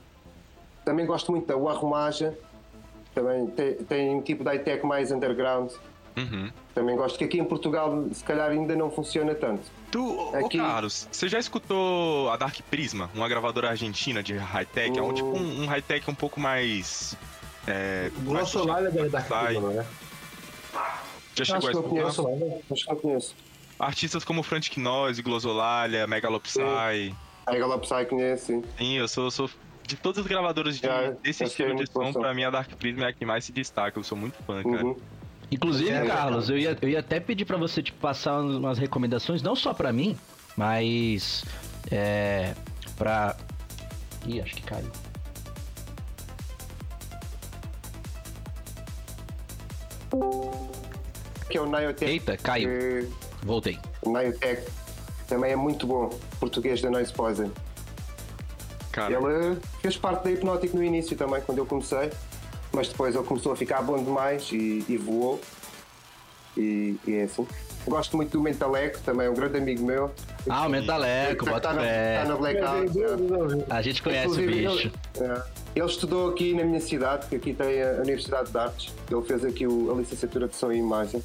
Também 0.83 1.05
gosto 1.05 1.31
muito 1.31 1.45
da 1.47 1.55
Warrumaja. 1.55 2.37
Também 3.13 3.47
tem, 3.47 3.73
tem 3.75 4.15
um 4.15 4.21
tipo 4.21 4.43
de 4.43 4.49
high-tech 4.49 4.85
mais 4.85 5.11
underground. 5.11 5.71
Uhum. 6.17 6.49
Também 6.73 6.95
gosto 6.95 7.17
que 7.17 7.23
aqui 7.23 7.39
em 7.39 7.45
Portugal 7.45 8.05
se 8.11 8.23
calhar 8.23 8.49
ainda 8.49 8.75
não 8.75 8.89
funciona 8.89 9.35
tanto. 9.35 9.61
Tu, 9.91 10.31
Aqui- 10.35 10.57
Carlos, 10.57 11.07
você 11.11 11.29
já 11.29 11.37
escutou 11.37 12.29
a 12.31 12.37
Dark 12.37 12.55
Prisma, 12.71 13.09
uma 13.13 13.29
gravadora 13.29 13.69
argentina 13.69 14.23
de 14.23 14.35
high-tech? 14.35 14.97
É 14.97 15.01
um 15.01 15.13
tipo 15.13 15.27
um, 15.37 15.63
um 15.63 15.65
high-tech 15.67 16.09
um 16.09 16.15
pouco 16.15 16.39
mais. 16.39 17.15
É, 17.67 18.09
O 18.25 18.31
mais 18.33 18.53
é 18.55 18.91
da 18.91 19.07
da 19.07 19.21
Sai. 19.21 19.45
Prisma, 19.53 19.69
não 19.73 19.81
é? 19.81 19.85
Já 21.35 21.45
chegou 21.45 21.57
Acho 21.57 21.67
a 21.67 21.71
que 21.71 21.77
eu 21.77 22.07
escutar? 22.07 22.23
conheço. 22.23 22.63
Acho 22.71 22.85
que 22.85 22.91
eu 22.91 22.95
conheço. 22.97 23.35
Artistas 23.79 24.25
como 24.25 24.41
Frantic 24.41 24.77
Noise, 24.77 25.21
Glosolalia, 25.21 26.07
Megalopsy. 26.07 26.59
A 27.45 27.55
Galapsai 27.55 28.05
conhece, 28.07 28.45
sim. 28.47 28.63
Sim, 28.77 28.97
eu 28.97 29.07
sou, 29.07 29.29
sou 29.29 29.49
de 29.85 29.95
todas 29.95 30.17
as 30.19 30.25
gravadoras 30.27 30.75
de, 30.79 30.87
Já, 30.87 31.11
desse 31.11 31.43
estilo 31.43 31.75
de 31.75 31.89
som, 31.89 32.11
pra 32.11 32.33
mim 32.33 32.43
a 32.43 32.49
Dark 32.49 32.69
Prisma 32.73 33.05
é 33.05 33.09
a 33.09 33.13
que 33.13 33.23
mais 33.23 33.45
se 33.45 33.51
destaca. 33.51 33.97
Eu 33.99 34.03
sou 34.03 34.17
muito 34.17 34.35
fã, 34.43 34.63
cara. 34.63 34.95
Inclusive, 35.51 35.89
É, 35.89 36.05
Carlos, 36.05 36.49
eu 36.49 36.57
ia, 36.57 36.77
eu 36.81 36.89
ia 36.89 36.99
até 36.99 37.19
pedir 37.19 37.45
pra 37.45 37.55
você 37.57 37.81
tipo, 37.81 37.97
passar 37.99 38.41
umas- 38.41 38.77
recomendações, 38.77 39.41
não 39.41 39.55
só 39.55 39.73
pra 39.73 39.93
mim, 39.93 40.17
mas. 40.57 41.45
É. 41.89 42.53
Pra. 42.97 43.35
Ih, 44.25 44.41
acho 44.41 44.55
que 44.55 44.61
caiu. 44.63 44.91
Que 51.49 51.57
é 51.57 51.61
o 51.61 51.65
Niotech. 51.65 52.05
Eita, 52.11 52.37
caiu. 52.37 52.69
que- 52.69 53.09
Voltei. 53.43 53.79
O 54.01 54.09
Niotech 54.17 54.63
também 55.27 55.51
é 55.51 55.55
muito 55.55 55.87
bom. 55.87 56.09
Português 56.39 56.81
da 56.81 56.89
Noise 56.89 57.13
Poison. 57.13 57.51
Cara, 58.91 59.13
Ele 59.13 59.59
fez 59.81 59.95
parte 59.95 60.23
da 60.23 60.31
Hipnotic 60.31 60.73
no 60.73 60.83
início 60.83 61.15
também, 61.15 61.39
quando 61.41 61.59
eu 61.59 61.65
comecei. 61.65 62.09
Mas 62.77 62.89
depois 62.89 63.15
ele 63.15 63.23
começou 63.23 63.51
a 63.53 63.55
ficar 63.55 63.81
bom 63.81 63.97
demais 64.03 64.47
e, 64.51 64.85
e 64.87 64.97
voou. 64.97 65.41
E, 66.55 66.95
e 67.07 67.15
é 67.15 67.23
assim. 67.23 67.47
Gosto 67.87 68.15
muito 68.15 68.31
do 68.37 68.39
Mentaleco, 68.43 68.99
também 68.99 69.25
é 69.25 69.29
um 69.29 69.33
grande 69.33 69.57
amigo 69.57 69.83
meu. 69.83 70.11
Ah, 70.47 70.67
o 70.67 70.69
Mentaleco, 70.69 71.43
Está 71.43 71.51
bota 71.51 71.73
na, 71.73 71.81
fé. 71.81 72.19
tá 72.21 72.25
na 72.29 72.35
Blackout. 72.35 72.99
é. 73.01 73.65
A 73.73 73.81
gente 73.81 74.03
conhece 74.03 74.27
o 74.29 74.45
bicho. 74.45 74.91
Ele, 75.15 75.25
é, 75.31 75.41
ele 75.75 75.85
estudou 75.85 76.29
aqui 76.29 76.53
na 76.53 76.63
minha 76.65 76.79
cidade, 76.79 77.25
que 77.27 77.35
aqui 77.35 77.51
tem 77.53 77.81
a 77.81 77.93
Universidade 78.01 78.51
de 78.51 78.57
Artes. 78.59 78.93
Ele 79.09 79.21
fez 79.23 79.43
aqui 79.43 79.65
o- 79.65 79.91
a 79.91 79.95
licenciatura 79.95 80.47
de 80.47 80.55
Som 80.55 80.71
e 80.71 80.77
Imagem. 80.77 81.23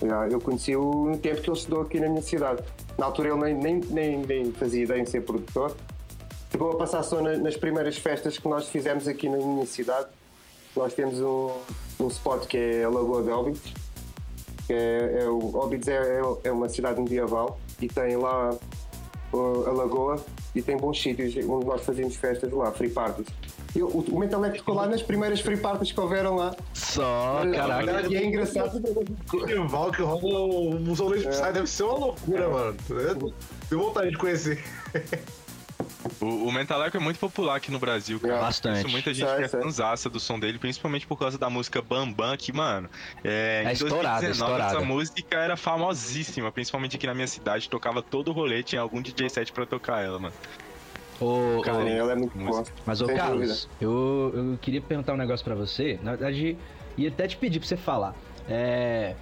É, 0.00 0.32
Eu 0.32 0.40
conheci-o 0.40 1.10
no 1.10 1.18
tempo 1.18 1.42
que 1.42 1.50
ele 1.50 1.56
estudou 1.58 1.82
aqui 1.82 2.00
na 2.00 2.08
minha 2.08 2.22
cidade. 2.22 2.62
Na 2.96 3.04
altura 3.04 3.28
ele 3.30 3.36
nem, 3.38 3.54
nem, 3.54 3.80
nem, 3.90 4.18
nem 4.18 4.52
fazia 4.52 4.84
ideia 4.84 5.00
em 5.02 5.06
ser 5.06 5.20
produtor. 5.22 5.76
Chegou 6.50 6.72
a 6.72 6.76
passar 6.78 7.02
som 7.02 7.20
na- 7.20 7.36
nas 7.36 7.56
primeiras 7.56 7.98
festas 7.98 8.38
que 8.38 8.48
nós 8.48 8.66
fizemos 8.68 9.06
aqui 9.06 9.28
na 9.28 9.36
minha 9.36 9.66
cidade. 9.66 10.06
Nós 10.76 10.94
temos 10.94 11.20
um, 11.20 11.50
um 12.00 12.08
spot 12.08 12.46
que 12.46 12.56
é 12.56 12.84
a 12.84 12.88
Lagoa 12.88 13.22
de 13.22 13.30
Óbidos. 13.30 13.74
Que 14.66 14.72
é, 14.72 15.22
é 15.22 15.28
o, 15.28 15.56
Óbidos 15.56 15.88
é, 15.88 16.20
é- 16.20 16.48
é 16.48 16.52
uma 16.52 16.68
cidade 16.68 17.00
medieval 17.00 17.58
e 17.80 17.88
tem 17.88 18.16
lá 18.16 18.54
uh, 19.32 19.66
a 19.66 19.72
lagoa 19.72 20.22
e 20.54 20.60
tem 20.62 20.76
bons 20.76 21.00
sítios 21.00 21.34
onde 21.48 21.66
nós 21.66 21.82
fazíamos 21.82 22.16
festas 22.16 22.50
lá, 22.52 22.70
free 22.72 22.90
parties. 22.90 23.26
E 23.76 23.82
o, 23.82 23.86
o 23.88 24.18
Mentalec 24.18 24.58
ficou 24.58 24.74
lá 24.74 24.86
nas 24.86 25.02
primeiras 25.02 25.40
free 25.40 25.56
parties 25.58 25.92
que 25.92 26.00
houveram 26.00 26.36
lá. 26.36 26.56
Só, 26.72 27.42
caraca. 27.52 28.06
E 28.08 28.16
é 28.16 28.24
engraçado. 28.24 28.80
Festival 29.30 29.92
que 29.92 30.02
rola 30.02 30.40
o 30.40 30.80
Museu 30.80 31.08
Leite 31.08 31.28
Psy 31.28 31.52
deve 31.52 31.66
ser 31.66 31.82
uma 31.84 31.98
loucura, 31.98 32.48
mano. 32.48 32.76
Deu 33.70 33.78
vontade 33.78 34.10
de 34.10 34.16
conhecer. 34.18 34.64
O, 36.20 36.46
o 36.48 36.52
Mentaleco 36.52 36.96
é 36.96 37.00
muito 37.00 37.18
popular 37.18 37.56
aqui 37.56 37.70
no 37.70 37.78
Brasil, 37.78 38.18
cara. 38.20 38.34
É, 38.36 38.40
bastante. 38.40 38.78
Isso, 38.80 38.88
muita 38.88 39.12
gente 39.14 39.26
Sai, 39.28 39.38
que 39.38 39.44
é 39.44 39.48
sai. 39.48 39.62
fanzaça 39.62 40.08
do 40.10 40.18
som 40.20 40.38
dele, 40.38 40.58
principalmente 40.58 41.06
por 41.06 41.18
causa 41.18 41.38
da 41.38 41.48
música 41.50 41.80
Bam 41.82 42.10
Bam, 42.12 42.36
que, 42.36 42.52
mano, 42.52 42.88
é, 43.24 43.62
É 43.64 43.70
em 43.70 43.72
estourada, 43.72 44.20
2019 44.20 44.32
estourada. 44.32 44.76
essa 44.76 44.84
música 44.84 45.36
era 45.38 45.56
famosíssima, 45.56 46.50
principalmente 46.52 46.96
aqui 46.96 47.06
na 47.06 47.14
minha 47.14 47.26
cidade, 47.26 47.68
tocava 47.68 48.02
todo 48.02 48.28
o 48.28 48.32
rolê, 48.32 48.62
tinha 48.62 48.80
algum 48.80 49.00
DJ 49.02 49.28
set 49.28 49.52
pra 49.52 49.64
tocar 49.66 50.02
ela, 50.04 50.18
mano. 50.18 50.34
Ô, 51.20 51.60
Cara, 51.64 51.82
Sim, 51.84 51.90
ela 51.90 52.12
é 52.12 52.14
muito 52.14 52.38
boa. 52.38 52.62
Mas, 52.86 53.00
ô 53.00 53.06
Sem 53.06 53.16
Carlos, 53.16 53.68
eu, 53.80 54.32
eu 54.34 54.58
queria 54.60 54.80
perguntar 54.80 55.14
um 55.14 55.16
negócio 55.16 55.44
pra 55.44 55.54
você. 55.56 55.98
Na 56.02 56.12
verdade, 56.12 56.56
ia 56.96 57.08
até 57.08 57.26
te 57.26 57.36
pedir 57.36 57.58
pra 57.58 57.68
você 57.68 57.76
falar. 57.76 58.14
É. 58.48 59.14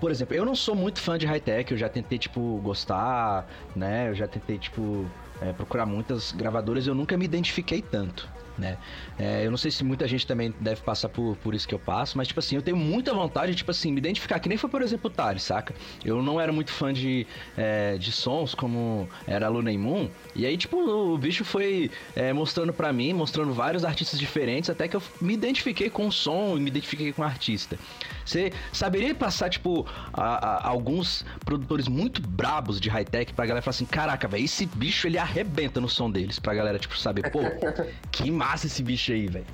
Por 0.00 0.10
exemplo, 0.10 0.34
eu 0.36 0.44
não 0.44 0.54
sou 0.54 0.74
muito 0.74 1.00
fã 1.00 1.16
de 1.16 1.24
high-tech, 1.24 1.70
eu 1.72 1.78
já 1.78 1.88
tentei, 1.88 2.18
tipo, 2.18 2.60
gostar, 2.62 3.48
né? 3.74 4.10
Eu 4.10 4.14
já 4.14 4.26
tentei, 4.28 4.58
tipo, 4.58 5.06
é, 5.40 5.52
procurar 5.52 5.86
muitas 5.86 6.32
gravadoras, 6.32 6.86
eu 6.86 6.94
nunca 6.94 7.16
me 7.16 7.24
identifiquei 7.24 7.82
tanto. 7.82 8.28
né? 8.58 8.78
É, 9.18 9.44
eu 9.44 9.50
não 9.50 9.58
sei 9.58 9.70
se 9.70 9.84
muita 9.84 10.08
gente 10.08 10.26
também 10.26 10.54
deve 10.60 10.80
passar 10.80 11.08
por, 11.08 11.36
por 11.36 11.54
isso 11.54 11.68
que 11.68 11.74
eu 11.74 11.78
passo, 11.78 12.16
mas, 12.16 12.28
tipo 12.28 12.40
assim, 12.40 12.56
eu 12.56 12.62
tenho 12.62 12.76
muita 12.76 13.12
vontade 13.12 13.52
de, 13.52 13.58
tipo 13.58 13.70
assim, 13.70 13.92
me 13.92 13.98
identificar, 13.98 14.38
que 14.38 14.48
nem 14.48 14.56
foi, 14.56 14.70
por 14.70 14.82
exemplo, 14.82 15.10
o 15.10 15.12
Thales, 15.12 15.42
saca? 15.42 15.74
Eu 16.04 16.22
não 16.22 16.40
era 16.40 16.52
muito 16.52 16.72
fã 16.72 16.92
de, 16.92 17.26
é, 17.56 17.96
de 17.98 18.10
sons 18.12 18.54
como 18.54 19.08
era 19.26 19.48
Luna 19.48 19.72
Moon, 19.72 20.08
e 20.34 20.46
aí, 20.46 20.56
tipo, 20.56 20.78
o 20.78 21.18
bicho 21.18 21.44
foi 21.44 21.90
é, 22.14 22.32
mostrando 22.32 22.72
para 22.72 22.92
mim, 22.92 23.12
mostrando 23.12 23.52
vários 23.52 23.84
artistas 23.84 24.18
diferentes, 24.18 24.70
até 24.70 24.88
que 24.88 24.96
eu 24.96 25.02
me 25.20 25.34
identifiquei 25.34 25.90
com 25.90 26.06
o 26.06 26.12
som 26.12 26.56
e 26.56 26.60
me 26.60 26.68
identifiquei 26.68 27.12
com 27.12 27.22
o 27.22 27.24
artista. 27.24 27.78
Você 28.26 28.52
saberia 28.72 29.14
passar, 29.14 29.48
tipo, 29.48 29.86
a, 30.12 30.66
a, 30.66 30.68
alguns 30.68 31.24
produtores 31.44 31.86
muito 31.86 32.20
brabos 32.20 32.80
de 32.80 32.90
high-tech 32.90 33.32
pra 33.32 33.46
galera 33.46 33.62
falar 33.62 33.70
assim, 33.70 33.86
caraca, 33.86 34.26
velho, 34.26 34.44
esse 34.44 34.66
bicho 34.66 35.06
ele 35.06 35.16
arrebenta 35.16 35.80
no 35.80 35.88
som 35.88 36.10
deles, 36.10 36.38
pra 36.38 36.52
galera, 36.52 36.78
tipo, 36.78 36.98
saber, 36.98 37.30
pô, 37.30 37.38
que 38.10 38.30
massa 38.30 38.66
esse 38.66 38.82
bicho 38.82 39.12
aí, 39.12 39.28
velho. 39.28 39.46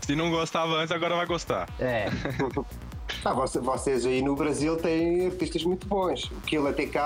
Se 0.00 0.16
não 0.16 0.30
gostava 0.30 0.72
antes, 0.72 0.90
agora 0.90 1.14
vai 1.14 1.26
gostar. 1.26 1.68
É. 1.78 2.08
Ah, 3.24 3.32
vocês 3.32 4.04
aí 4.04 4.22
no 4.22 4.36
Brasil 4.36 4.76
têm 4.76 5.26
artistas 5.26 5.64
muito 5.64 5.86
bons. 5.86 6.24
O 6.24 6.40
Killa 6.42 6.72
TK 6.72 6.96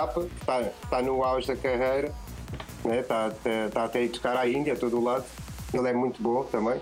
está 0.40 0.64
tá 0.90 1.00
no 1.00 1.22
auge 1.22 1.46
da 1.46 1.56
carreira, 1.56 2.12
está 2.78 2.88
né? 2.88 3.02
Tá, 3.02 3.30
tá, 3.30 3.50
tá 3.72 3.84
até 3.84 4.04
a 4.04 4.08
tocar 4.08 4.36
à 4.36 4.48
Índia, 4.48 4.72
a 4.72 4.76
todo 4.76 5.02
lado. 5.02 5.24
Ele 5.72 5.88
é 5.88 5.92
muito 5.92 6.22
bom 6.22 6.44
também. 6.44 6.80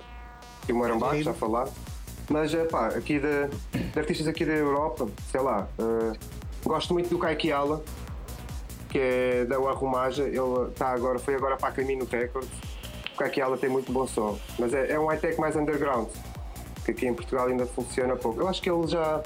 E 0.68 0.72
o 0.72 0.76
Morambaco, 0.76 1.22
já 1.22 1.34
falar. 1.34 1.68
Mas, 2.30 2.54
pá, 2.70 2.86
aqui 2.86 3.18
de, 3.18 3.48
de, 3.76 3.98
artistas 3.98 4.28
aqui 4.28 4.44
da 4.44 4.52
Europa, 4.52 5.08
sei 5.32 5.40
lá, 5.40 5.68
uh, 5.80 6.16
gosto 6.64 6.94
muito 6.94 7.10
do 7.10 7.18
Kaikiala, 7.18 7.82
que 8.88 9.00
é 9.00 9.44
da 9.44 9.56
Arrumaja. 9.56 10.22
Ele 10.22 10.70
tá 10.76 10.90
agora, 10.90 11.18
foi 11.18 11.34
agora 11.34 11.56
para 11.56 11.70
a 11.70 11.72
Camino 11.72 12.06
Records. 12.08 12.48
O 13.14 13.16
Kaikiala 13.16 13.58
tem 13.58 13.68
muito 13.68 13.90
bom 13.90 14.06
som, 14.06 14.38
mas 14.60 14.72
é, 14.72 14.92
é 14.92 15.00
um 15.00 15.06
high-tech 15.06 15.40
mais 15.40 15.56
underground, 15.56 16.08
que 16.84 16.92
aqui 16.92 17.08
em 17.08 17.14
Portugal 17.14 17.48
ainda 17.48 17.66
funciona 17.66 18.14
pouco. 18.14 18.40
Eu 18.40 18.46
acho 18.46 18.62
que 18.62 18.70
ele 18.70 18.86
já. 18.86 19.20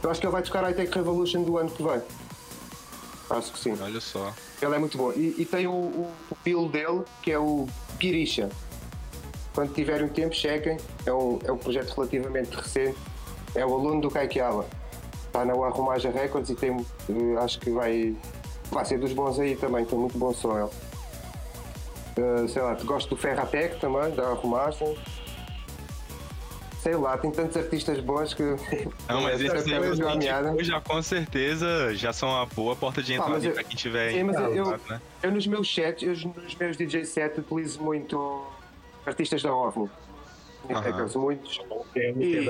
Eu 0.00 0.10
acho 0.10 0.20
que 0.20 0.26
ele 0.26 0.32
vai 0.32 0.42
tocar 0.42 0.60
a 0.60 0.68
High-Tech 0.68 0.94
Revolution 0.94 1.42
do 1.42 1.58
ano 1.58 1.68
que 1.68 1.82
vem. 1.82 2.00
Acho 3.28 3.52
que 3.52 3.58
sim. 3.58 3.76
Olha 3.80 4.00
só. 4.00 4.32
Ele 4.62 4.72
é 4.72 4.78
muito 4.78 4.96
bom. 4.96 5.10
E, 5.10 5.34
e 5.36 5.44
tem 5.44 5.66
o, 5.66 5.72
o, 5.72 6.12
o 6.30 6.36
pilo 6.44 6.68
dele, 6.68 7.02
que 7.22 7.32
é 7.32 7.38
o 7.38 7.66
Girisha. 8.00 8.50
Quando 9.56 9.72
tiverem 9.72 10.04
um 10.04 10.08
tempo, 10.10 10.34
chequem. 10.34 10.76
É 11.06 11.12
um, 11.12 11.38
é 11.42 11.50
um 11.50 11.56
projeto 11.56 11.90
relativamente 11.94 12.54
recente. 12.54 12.98
É 13.54 13.64
o 13.64 13.72
aluno 13.72 14.02
do 14.02 14.10
Kaikiala. 14.10 14.68
Está 15.26 15.46
na 15.46 15.54
Arrumaja 15.54 16.10
Records 16.10 16.50
e 16.50 16.54
tem, 16.54 16.76
eh, 16.76 17.38
acho 17.38 17.58
que 17.58 17.70
vai, 17.70 18.14
vai 18.70 18.84
ser 18.84 18.98
dos 18.98 19.14
bons 19.14 19.40
aí 19.40 19.56
também. 19.56 19.86
Tem 19.86 19.98
muito 19.98 20.18
bom 20.18 20.34
som 20.34 20.58
ele. 20.58 20.70
Uh, 22.18 22.46
sei 22.48 22.60
lá, 22.60 22.74
gosto 22.74 23.08
do 23.08 23.16
Ferratec 23.16 23.80
também, 23.80 24.14
da 24.14 24.28
Arrumagem. 24.28 24.94
Sei 26.82 26.94
lá, 26.94 27.16
tem 27.16 27.30
tantos 27.30 27.56
artistas 27.56 27.98
bons 28.00 28.34
que. 28.34 28.42
Não, 29.08 29.22
mas 29.22 29.40
esses 29.40 29.66
aí 29.66 30.64
já 30.64 30.82
com 30.82 31.00
certeza 31.00 31.94
já 31.94 32.12
são 32.12 32.28
uma 32.28 32.44
boa 32.44 32.76
porta 32.76 33.02
de 33.02 33.14
entrada 33.14 33.48
ah, 33.48 33.52
para 33.52 33.64
quem 33.64 33.76
tiver 33.76 34.12
sim, 34.12 34.22
mas 34.22 34.36
eu, 34.36 34.78
né? 34.88 35.00
eu, 35.22 35.32
nos 35.32 35.46
meus 35.46 35.74
sets, 35.74 36.02
eu, 36.02 36.30
nos 36.30 36.54
meus 36.54 36.76
DJ 36.76 37.04
sets 37.04 37.38
utilizo 37.38 37.82
muito 37.82 38.46
artistas 39.06 39.42
da 39.42 39.54
OVNI. 39.54 39.90
Uhum. 40.68 41.22
muitos. 41.22 41.60
É 41.94 42.10
e, 42.10 42.48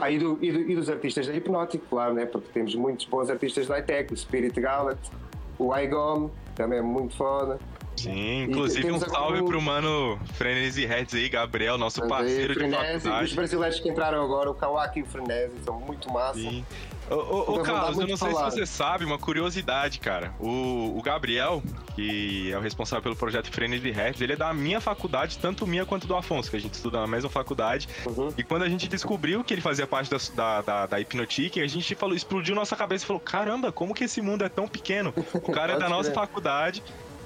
ah, 0.00 0.10
e, 0.10 0.18
do, 0.18 0.38
e, 0.40 0.52
do, 0.52 0.60
e, 0.70 0.74
dos 0.76 0.88
artistas 0.88 1.26
da 1.26 1.34
Hipnótico, 1.34 1.84
claro, 1.90 2.14
né? 2.14 2.26
porque 2.26 2.48
temos 2.52 2.74
muitos 2.74 3.06
bons 3.06 3.28
artistas 3.28 3.66
da 3.66 3.78
iTech, 3.78 4.12
o 4.12 4.16
Spirit 4.16 4.58
Galaxy, 4.60 5.10
o 5.58 5.76
iGom, 5.76 6.30
também 6.54 6.78
é 6.78 6.82
muito 6.82 7.16
foda. 7.16 7.58
Sim, 7.96 8.44
inclusive 8.44 8.90
um 8.90 8.98
salve 8.98 9.44
pro 9.44 9.60
mano 9.62 10.18
Frenesi 10.34 10.84
Heads 10.84 11.14
aí, 11.14 11.28
Gabriel, 11.28 11.78
nosso 11.78 12.06
parceiro 12.08 12.52
aí, 12.52 12.54
Frenesi, 12.54 12.76
de 12.76 13.00
faculdade. 13.00 13.24
Os 13.24 13.32
brasileiros 13.34 13.80
que 13.80 13.88
entraram 13.88 14.22
agora, 14.22 14.50
o 14.50 14.54
Kawaki 14.54 15.00
e 15.00 15.02
o 15.02 15.06
Frenesi, 15.06 15.54
são 15.64 15.78
muito 15.80 16.10
massa. 16.12 16.38
Sim. 16.38 16.64
Ô, 17.10 17.14
ô, 17.14 17.54
ô 17.56 17.62
Carlos, 17.62 17.98
eu 17.98 18.06
não 18.06 18.16
sei 18.16 18.30
falar. 18.30 18.50
se 18.50 18.58
você 18.58 18.66
sabe, 18.66 19.04
uma 19.04 19.18
curiosidade, 19.18 19.98
cara. 19.98 20.34
O, 20.38 20.96
o 20.96 21.02
Gabriel, 21.02 21.62
que 21.94 22.50
é 22.50 22.56
o 22.56 22.60
responsável 22.60 23.02
pelo 23.02 23.16
projeto 23.16 23.50
Frenesi 23.50 23.90
Heads, 23.90 24.20
ele 24.20 24.32
é 24.32 24.36
da 24.36 24.52
minha 24.52 24.80
faculdade, 24.80 25.38
tanto 25.38 25.66
minha 25.66 25.84
quanto 25.84 26.06
do 26.06 26.16
Afonso, 26.16 26.50
que 26.50 26.56
a 26.56 26.60
gente 26.60 26.74
estuda 26.74 27.00
na 27.00 27.06
mesma 27.06 27.28
faculdade. 27.28 27.88
Uhum. 28.06 28.32
E 28.36 28.42
quando 28.42 28.62
a 28.62 28.68
gente 28.68 28.88
descobriu 28.88 29.44
que 29.44 29.52
ele 29.52 29.60
fazia 29.60 29.86
parte 29.86 30.10
da, 30.10 30.16
da, 30.34 30.62
da, 30.62 30.86
da 30.86 31.00
Hipnotic, 31.00 31.60
a 31.60 31.66
gente 31.66 31.94
falou, 31.94 32.16
explodiu 32.16 32.54
nossa 32.54 32.74
cabeça 32.74 33.04
e 33.04 33.06
falou: 33.06 33.20
caramba, 33.20 33.70
como 33.70 33.94
que 33.94 34.04
esse 34.04 34.20
mundo 34.20 34.44
é 34.44 34.48
tão 34.48 34.66
pequeno? 34.66 35.12
O 35.34 35.52
cara 35.52 35.74
é 35.74 35.78
da 35.78 35.88
nossa 35.88 36.12
faculdade 36.12 36.82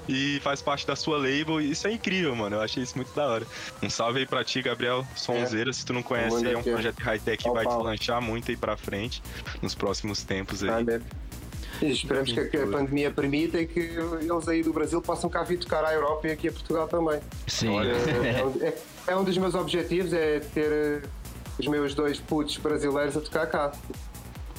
e 0.09 0.39
faz 0.39 0.61
parte 0.61 0.87
da 0.87 0.95
sua 0.95 1.17
label. 1.17 1.61
Isso 1.61 1.87
é 1.87 1.91
incrível, 1.91 2.35
mano. 2.35 2.55
Eu 2.55 2.61
achei 2.61 2.81
isso 2.81 2.95
muito 2.95 3.13
da 3.13 3.27
hora. 3.27 3.47
Um 3.81 3.89
salve 3.89 4.19
aí 4.19 4.25
pra 4.25 4.43
ti, 4.43 4.61
Gabriel 4.61 5.05
Sonzeira. 5.15 5.69
É. 5.69 5.73
Se 5.73 5.85
tu 5.85 5.93
não 5.93 6.01
conhece, 6.01 6.45
é 6.47 6.57
um 6.57 6.63
projeto 6.63 6.99
high-tech 6.99 7.43
que 7.43 7.49
vai 7.51 7.65
te 7.65 7.75
lanchar 7.75 8.21
muito 8.21 8.49
aí 8.49 8.57
pra 8.57 8.75
frente 8.75 9.21
nos 9.61 9.75
próximos 9.75 10.23
tempos 10.23 10.63
aí. 10.63 10.69
Ah, 10.69 10.99
e 11.81 11.91
esperamos 11.91 12.33
que 12.33 12.57
a 12.57 12.67
pandemia 12.67 13.09
permita 13.09 13.57
e 13.61 13.65
que 13.65 13.79
eles 13.79 14.47
aí 14.49 14.63
do 14.63 14.73
Brasil 14.73 15.01
possam 15.01 15.29
cá 15.29 15.43
vir 15.43 15.59
tocar 15.59 15.85
à 15.85 15.93
Europa 15.93 16.27
e 16.27 16.31
aqui 16.31 16.49
a 16.49 16.51
Portugal 16.51 16.87
também. 16.87 17.21
Sim. 17.47 17.69
É, 17.79 18.67
é, 18.67 18.77
é 19.07 19.15
um 19.15 19.23
dos 19.23 19.37
meus 19.37 19.55
objetivos, 19.55 20.11
é 20.11 20.39
ter 20.39 20.71
eh, 20.71 21.01
os 21.57 21.67
meus 21.67 21.93
dois 21.93 22.19
putos 22.19 22.57
brasileiros 22.57 23.15
a 23.15 23.21
tocar 23.21 23.47
cá. 23.47 23.71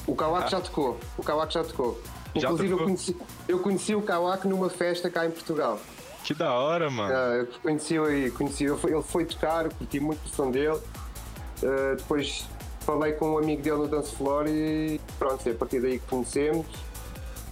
O 0.07 0.15
Kawak 0.15 0.45
ah. 0.45 0.49
já 0.49 0.61
tocou. 0.61 0.99
O 1.17 1.23
Kawak 1.23 1.53
já 1.53 1.63
tocou. 1.63 2.01
Inclusive, 2.35 2.71
eu 2.71 2.77
conheci, 2.77 3.17
eu 3.47 3.59
conheci 3.59 3.95
o 3.95 4.01
Kawak 4.01 4.47
numa 4.47 4.69
festa 4.69 5.09
cá 5.09 5.25
em 5.25 5.31
Portugal. 5.31 5.79
Que 6.23 6.33
da 6.33 6.53
hora, 6.53 6.89
mano. 6.89 7.13
Uh, 7.13 7.43
e 8.09 8.31
conheci 8.31 8.65
ele 8.65 9.03
foi 9.03 9.25
tocar, 9.25 9.69
curti 9.69 9.99
muito 9.99 10.23
o 10.25 10.29
som 10.29 10.51
dele. 10.51 10.79
Uh, 11.61 11.95
depois 11.97 12.47
falei 12.81 13.13
com 13.13 13.31
um 13.31 13.37
amigo 13.37 13.61
dele 13.61 13.77
no 13.77 13.87
Dance 13.87 14.15
Floor 14.15 14.47
e 14.47 14.99
pronto, 15.17 15.47
é 15.47 15.51
a 15.51 15.55
partir 15.55 15.81
daí 15.81 15.99
que 15.99 16.07
conhecemos. 16.07 16.65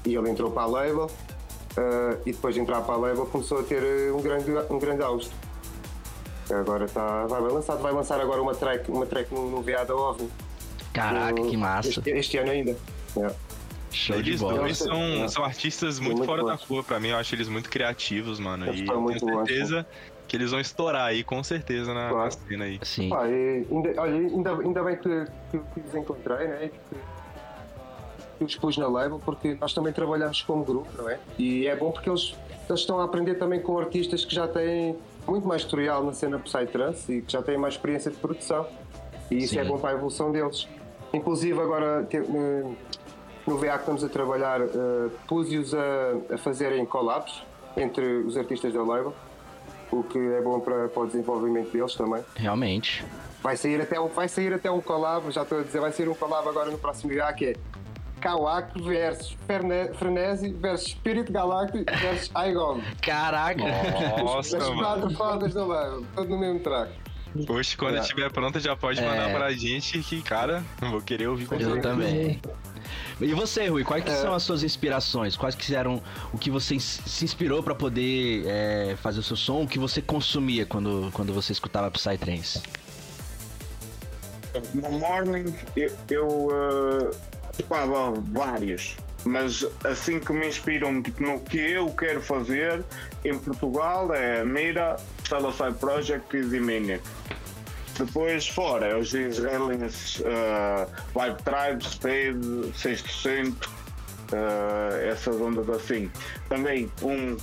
E 0.06 0.16
ele 0.16 0.30
entrou 0.30 0.52
para 0.52 0.64
a 0.64 0.68
label. 0.68 1.06
Uh, 1.06 2.18
e 2.26 2.32
depois 2.32 2.56
de 2.56 2.62
entrar 2.62 2.82
para 2.82 2.96
a 2.96 2.98
label 2.98 3.26
começou 3.26 3.60
a 3.60 3.64
ter 3.64 4.12
um 4.12 4.22
grande, 4.22 4.52
um 4.70 4.80
grande 4.80 5.04
auge. 5.04 5.30
Agora 6.50 6.86
está. 6.86 7.26
Vai, 7.28 7.42
vai 7.42 7.52
lançar, 7.52 7.76
vai 7.76 7.92
lançar 7.92 8.20
agora 8.20 8.42
uma 8.42 8.56
track, 8.56 8.90
uma 8.90 9.06
track 9.06 9.34
no, 9.34 9.50
no 9.50 9.62
VA 9.62 9.84
da 9.84 9.96
OVNI. 9.96 10.30
Caraca, 10.94 11.42
que 11.42 11.58
massa! 11.58 11.90
Este, 11.90 12.10
este 12.10 12.38
ano 12.38 12.52
ainda. 12.52 12.76
Yeah. 13.16 13.36
Show 13.92 14.16
eles 14.18 14.36
de 14.36 14.38
bola. 14.38 14.60
dois 14.60 14.78
são, 14.78 15.28
são 15.30 15.44
artistas 15.44 16.00
muito, 16.00 16.18
muito 16.18 16.28
fora 16.28 16.44
da 16.44 16.58
curva 16.58 16.84
pra 16.84 17.00
mim. 17.00 17.10
Eu 17.10 17.18
acho 17.18 17.34
eles 17.36 17.48
muito 17.48 17.70
criativos, 17.70 18.40
mano. 18.40 18.68
Eu 18.68 18.74
e 18.74 18.86
tenho 18.86 19.20
certeza 19.20 19.86
que 20.28 20.38
eles 20.38 20.52
vão 20.52 20.60
estourar 20.60 21.08
aí, 21.08 21.24
com 21.24 21.44
certeza, 21.44 21.92
na, 21.94 22.10
claro. 22.10 22.26
na 22.26 22.32
cena 22.32 22.66
aí. 22.66 22.80
Sim. 22.84 23.12
Ah, 23.12 23.24
ainda, 23.24 24.02
olha, 24.02 24.14
ainda, 24.16 24.52
ainda 24.58 24.84
bem 24.84 24.96
que, 24.96 25.26
que, 25.50 25.58
que 25.58 25.88
os 25.88 25.96
encontrei, 25.96 26.48
né? 26.48 26.70
Que, 26.90 26.98
que 28.38 28.44
os 28.46 28.56
pus 28.56 28.78
na 28.78 28.88
label, 28.88 29.20
porque 29.26 29.58
nós 29.60 29.74
também 29.74 29.92
trabalhamos 29.92 30.42
como 30.44 30.64
grupo, 30.64 30.90
não 30.96 31.10
é? 31.10 31.20
E 31.38 31.68
é 31.68 31.76
bom 31.76 31.92
porque 31.92 32.10
eles, 32.10 32.36
eles 32.70 32.82
estão 32.82 33.00
a 33.00 33.06
aprender 33.06 33.36
também 33.36 33.60
com 33.60 33.78
artistas 33.80 34.24
que 34.24 34.34
já 34.34 34.48
têm 34.48 34.96
muito 35.28 35.48
mais 35.48 35.64
tutorial 35.64 36.04
na 36.04 36.14
cena 36.14 36.38
Psytrance 36.40 37.12
e 37.12 37.22
que 37.24 37.32
já 37.32 37.42
têm 37.42 37.58
mais 37.58 37.74
experiência 37.74 38.12
de 38.12 38.18
produção. 38.18 38.68
E 39.32 39.38
isso 39.38 39.58
é 39.58 39.64
Sim. 39.64 39.68
é 39.68 39.72
bom 39.72 39.80
para 39.80 39.92
a 39.92 39.94
evolução 39.94 40.32
deles. 40.32 40.68
Inclusive 41.12 41.60
agora 41.60 42.08
no 43.50 43.58
VA 43.58 43.72
que 43.72 43.80
estamos 43.80 44.04
a 44.04 44.10
trabalhar, 44.10 44.62
uh, 44.62 45.12
pus-os 45.28 45.74
a, 45.74 46.36
a 46.36 46.38
fazerem 46.38 46.86
collabs 46.86 47.42
entre 47.76 48.06
os 48.06 48.38
artistas 48.38 48.72
da 48.74 48.84
label, 48.84 49.14
o 49.92 50.04
que 50.04 50.20
é 50.20 50.42
bom 50.42 50.60
para, 50.60 50.88
para 50.88 51.02
o 51.02 51.08
desenvolvimento 51.08 51.72
deles 51.72 51.96
também. 51.96 52.24
Realmente. 52.36 53.04
Vai 53.42 53.58
sair, 53.58 53.82
até 53.82 54.00
um, 54.00 54.08
vai 54.08 54.28
sair 54.28 54.54
até 54.54 54.70
um 54.70 54.82
collab, 54.82 55.32
já 55.32 55.42
estou 55.42 55.60
a 55.60 55.64
dizer, 55.64 55.80
vai 55.80 55.92
sair 55.92 56.08
um 56.08 56.14
collab 56.14 56.48
agora 56.48 56.70
no 56.70 56.78
próximo 56.78 57.14
VA 57.14 57.34
que 57.34 57.46
é 57.46 57.54
Kawak 58.22 58.80
versus 58.84 59.36
Frenesi 59.98 60.52
versus 60.54 60.92
Spirit 60.92 61.32
Galactic 61.32 61.90
versus 62.02 62.30
Igon. 62.36 62.82
Caraca! 63.02 63.64
Nossa, 64.22 64.58
As 64.58 64.70
quatro 64.70 65.10
fodas 65.12 65.54
da 65.54 65.66
label, 65.66 66.06
tudo 66.16 66.30
no 66.30 66.38
mesmo 66.38 66.60
track. 66.60 66.92
Poxa, 67.46 67.78
quando 67.78 67.98
é. 67.98 68.00
estiver 68.00 68.32
pronta 68.32 68.60
já 68.60 68.76
pode 68.76 69.02
mandar 69.02 69.30
é. 69.30 69.34
pra 69.34 69.52
gente 69.52 70.00
que, 70.00 70.22
cara, 70.22 70.64
vou 70.80 71.00
querer 71.00 71.28
ouvir 71.28 71.46
com 71.46 71.56
Eu 71.56 71.80
também. 71.80 72.42
E 73.20 73.34
você, 73.34 73.68
Rui, 73.68 73.84
quais 73.84 74.06
é. 74.06 74.16
são 74.16 74.34
as 74.34 74.44
suas 74.44 74.64
inspirações? 74.64 75.36
Quais 75.36 75.56
que 75.56 75.76
eram 75.76 76.02
o 76.34 76.38
que 76.38 76.50
você 76.50 76.80
se 76.80 77.26
inspirou 77.26 77.62
para 77.62 77.76
poder 77.76 78.46
é, 78.48 78.96
fazer 79.02 79.20
o 79.20 79.24
seu 79.24 79.36
som? 79.36 79.64
O 79.64 79.68
que 79.68 79.80
você 79.80 80.02
consumia 80.02 80.66
quando, 80.66 81.10
quando 81.14 81.34
você 81.34 81.52
escutava 81.52 81.90
Psytrance? 81.92 82.62
No 84.74 84.92
Morning 84.92 85.54
eu, 85.76 85.92
eu 86.10 86.28
uh, 86.28 87.12
ocupava 87.54 88.14
vários, 88.32 88.98
mas 89.24 89.66
assim 89.84 90.20
que 90.20 90.34
me 90.34 90.48
inspiram 90.48 91.02
tipo, 91.04 91.22
no 91.22 91.40
que 91.40 91.60
eu 91.60 91.90
quero 91.92 92.22
fazer 92.22 92.84
em 93.24 93.38
Portugal 93.38 94.14
é 94.14 94.44
Mira, 94.44 94.96
Side 95.24 95.78
Project 95.80 96.36
e 96.36 96.42
Diminic. 96.42 97.04
Depois, 98.00 98.48
fora, 98.48 98.98
os 98.98 99.14
israelenses, 99.14 100.22
uh, 100.22 100.90
Vibe 101.14 101.44
Tribe, 101.44 101.84
Spade, 101.84 102.72
6%, 102.74 103.68
uh, 104.32 104.96
essas 105.06 105.36
ondas 105.36 105.70
assim. 105.70 106.10
Também 106.48 106.90
um 107.02 107.36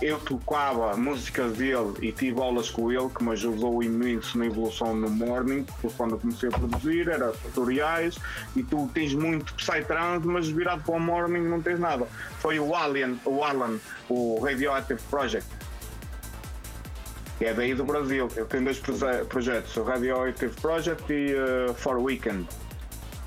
eu 0.00 0.20
tocava 0.20 0.96
músicas 0.96 1.56
dele 1.56 1.94
e 2.00 2.12
tive 2.12 2.40
aulas 2.40 2.70
com 2.70 2.92
ele 2.92 3.08
que 3.08 3.24
me 3.24 3.32
ajudou 3.32 3.82
imenso 3.82 4.38
na 4.38 4.46
evolução 4.46 4.94
no 4.94 5.10
morning, 5.10 5.64
porque 5.64 5.96
quando 5.96 6.16
comecei 6.16 6.48
a 6.48 6.52
produzir 6.52 7.08
era 7.08 7.32
tutoriais 7.32 8.16
e 8.54 8.62
tu 8.62 8.88
tens 8.94 9.14
muito 9.14 9.52
Psytrance, 9.54 10.24
mas 10.24 10.48
virado 10.48 10.84
para 10.84 10.94
o 10.94 11.00
morning 11.00 11.40
não 11.40 11.60
tens 11.60 11.80
nada. 11.80 12.06
Foi 12.38 12.60
o 12.60 12.74
Alien, 12.74 13.20
o 13.24 13.42
Alan, 13.42 13.78
o 14.08 14.38
Radioactive 14.38 15.00
Project. 15.10 15.55
Que 17.38 17.46
é 17.46 17.54
daí 17.54 17.74
do 17.74 17.84
Brasil. 17.84 18.28
Eu 18.34 18.46
tenho 18.46 18.64
dois 18.64 18.80
projetos, 19.28 19.76
o 19.76 19.82
Radioactive 19.82 20.54
Project 20.60 21.12
e 21.12 21.34
uh, 21.34 21.74
For 21.74 21.98
Weekend. 21.98 22.48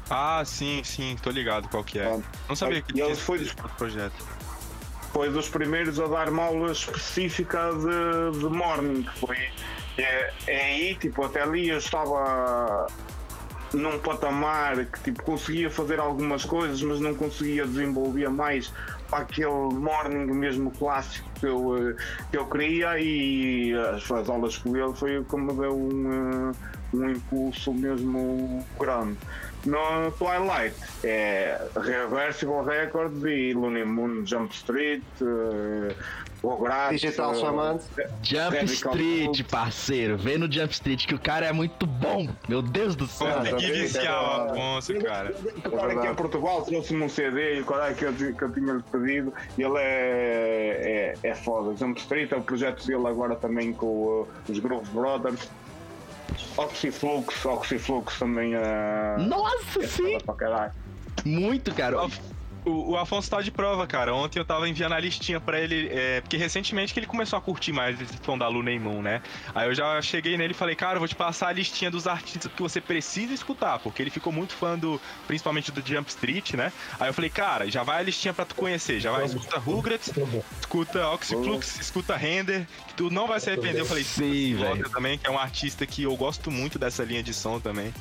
Ah, 0.10 0.44
sim, 0.44 0.82
sim, 0.84 1.16
tô 1.22 1.30
ligado 1.30 1.70
qual 1.70 1.84
que 1.84 2.00
é. 2.00 2.20
Não 2.48 2.56
sabia 2.56 2.82
que 2.82 2.94
tinha 2.94 3.16
foi, 3.16 3.46
projeto. 3.78 4.16
Foi 5.14 5.30
dos 5.30 5.48
primeiros 5.48 6.00
a 6.00 6.08
dar 6.08 6.30
uma 6.30 6.46
aula 6.46 6.72
específica 6.72 7.70
de, 7.74 8.40
de 8.40 8.46
morning. 8.46 9.06
Foi, 9.18 9.38
é, 9.98 10.34
é 10.48 10.66
aí, 10.66 10.96
tipo, 10.96 11.24
até 11.24 11.42
ali 11.42 11.70
eu 11.70 11.78
estava 11.78 12.88
num 13.74 14.00
patamar 14.00 14.86
que 14.86 15.02
tipo, 15.04 15.24
conseguia 15.24 15.70
fazer 15.70 16.00
algumas 16.00 16.46
coisas, 16.46 16.82
mas 16.82 17.00
não 17.00 17.14
conseguia 17.14 17.66
desenvolver 17.66 18.30
mais 18.30 18.72
para 19.10 19.20
aquele 19.20 19.50
morning 19.50 20.26
mesmo 20.26 20.72
clássico 20.72 21.28
que 21.40 21.46
eu, 21.46 21.96
que 22.32 22.38
eu 22.38 22.46
queria 22.46 23.00
e 23.00 23.74
as, 23.74 24.10
as 24.12 24.30
aulas 24.30 24.58
com 24.58 24.76
ele 24.76 24.94
foi 24.94 25.24
como 25.26 25.54
deu 25.54 25.76
um, 25.76 26.52
um 26.94 27.10
impulso 27.10 27.74
mesmo 27.74 28.66
grande. 28.80 29.18
No 29.66 30.10
Twilight 30.12 30.76
é 31.04 31.60
Reversible 31.76 32.64
Records 32.66 33.22
e 33.26 33.54
Looney 33.54 33.84
Moon 33.84 34.26
Jump 34.26 34.54
Street, 34.54 35.04
uh, 36.44 36.48
o 36.48 36.58
grátis, 36.58 37.02
Digital 37.02 37.32
uh, 37.32 37.36
Shaman. 37.36 37.80
Jump 38.22 38.66
Street, 38.66 39.44
parceiro. 39.50 40.18
Vem 40.18 40.38
no 40.38 40.52
Jump 40.52 40.74
Street 40.74 41.06
que 41.06 41.16
o 41.16 41.20
cara 41.20 41.46
é 41.46 41.52
muito 41.52 41.86
bom. 41.86 42.28
Meu 42.48 42.62
Deus 42.62 42.96
do 42.96 43.08
céu. 43.08 43.42
Que 43.58 43.72
viciar 43.72 44.24
o 44.24 44.52
Afonso, 44.52 44.94
cara. 45.00 45.36
O 45.66 45.72
cara 45.72 45.94
aqui 45.94 46.08
em 46.08 46.16
Portugal 46.16 46.62
trouxe-me 46.64 47.04
um 47.04 47.10
CD 47.10 47.58
e 47.58 47.62
o 47.62 47.66
cara 47.66 47.94
que 47.94 48.06
eu, 48.06 48.14
que 48.14 48.42
eu 48.42 48.52
tinha 48.52 48.84
pedido. 48.92 49.34
Ele 49.58 49.78
é, 49.78 51.16
é, 51.24 51.30
é 51.30 51.36
foda. 51.36 51.76
Jump 51.76 52.00
Street 52.00 52.32
é 52.32 52.36
o 52.36 52.42
projeto 52.42 52.86
dele 52.86 53.08
agora 53.08 53.36
também 53.36 53.74
com 53.74 53.86
uh, 53.86 54.28
os 54.48 54.60
Groove 54.60 54.90
Brothers. 54.92 55.50
Oxyflux, 56.58 57.46
Oxyflux 57.46 58.20
também 58.20 58.54
é. 58.56 59.18
Nossa, 59.18 59.82
é 59.82 59.88
sim! 59.88 60.18
Muito, 61.26 61.74
cara. 61.74 62.08
O, 62.66 62.92
o, 62.92 62.98
Afonso 62.98 63.30
tá 63.30 63.42
de 63.42 63.52
prova, 63.52 63.88
cara. 63.88 64.14
Ontem 64.14 64.40
eu 64.40 64.46
tava 64.46 64.68
enviando 64.68 64.94
a 64.94 65.00
listinha 65.00 65.40
pra 65.40 65.60
ele, 65.60 65.90
é, 65.92 66.22
porque 66.22 66.38
recentemente 66.38 66.94
que 66.94 67.00
ele 67.00 67.08
começou 67.08 67.38
a 67.38 67.42
curtir 67.42 67.72
mais 67.72 68.00
esse 68.02 68.14
som 68.24 68.38
da 68.38 68.48
Luna 68.48 68.78
Moon, 68.80 69.02
né? 69.02 69.22
Aí 69.56 69.68
eu 69.68 69.74
já 69.74 70.02
cheguei 70.02 70.38
nele 70.38 70.52
e 70.52 70.56
falei, 70.56 70.76
cara, 70.76 70.96
eu 70.96 71.00
vou 71.00 71.08
te 71.08 71.16
passar 71.16 71.48
a 71.48 71.52
listinha 71.52 71.90
dos 71.90 72.08
artistas 72.08 72.52
que 72.52 72.62
você 72.62 72.82
precisa 72.82 73.34
escutar, 73.34 73.80
porque 73.80 74.02
ele 74.02 74.10
ficou 74.10 74.32
muito 74.32 74.54
fã 74.54 74.78
do, 74.78 75.00
principalmente 75.28 75.72
do 75.72 75.86
Jump 75.86 76.10
Street, 76.10 76.54
né? 76.54 76.72
Aí 77.00 77.10
eu 77.10 77.14
falei, 77.14 77.30
cara, 77.30 77.70
já 77.70 77.84
vai 77.84 78.00
a 78.00 78.04
listinha 78.04 78.34
pra 78.34 78.46
tu 78.46 78.56
conhecer, 78.56 79.00
já 79.00 79.12
vai, 79.12 79.26
escuta 79.26 79.58
Rugrats, 79.58 80.12
escuta 80.60 81.08
Oxyflux, 81.10 81.80
escuta 81.80 82.16
Render, 82.16 82.68
que 82.88 82.94
tu 82.96 83.10
não 83.10 83.28
vai 83.28 83.40
se 83.40 83.50
arrepender. 83.50 83.80
Eu 83.80 83.86
falei, 83.86 84.04
sim, 84.04 84.56
velho. 84.56 84.90
também, 84.90 85.18
que 85.18 85.28
é 85.28 85.32
um 85.32 85.40
artista 85.40 85.86
que 85.86 86.04
eu 86.04 86.16
gosto 86.16 86.52
muito 86.52 86.78
dessa 86.78 87.04
linha 87.04 87.24
de 87.24 87.34
som 87.34 87.60
também. 87.60 87.94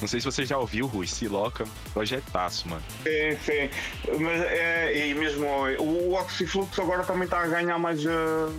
Não 0.00 0.08
sei 0.08 0.20
se 0.20 0.26
você 0.26 0.44
já 0.44 0.56
ouviu, 0.56 0.86
Rui, 0.86 1.06
Siloca, 1.06 1.64
projetaço, 1.92 2.68
mano. 2.68 2.82
Sim, 3.02 3.36
sim. 3.44 3.70
Mas 4.18 4.40
é, 4.42 5.08
e 5.08 5.14
mesmo 5.14 5.46
o 5.78 6.14
Oxyflux 6.14 6.78
agora 6.78 7.04
também 7.04 7.24
está 7.24 7.40
a 7.40 7.46
ganhar 7.46 7.78
mais 7.78 8.04
uh. 8.04 8.52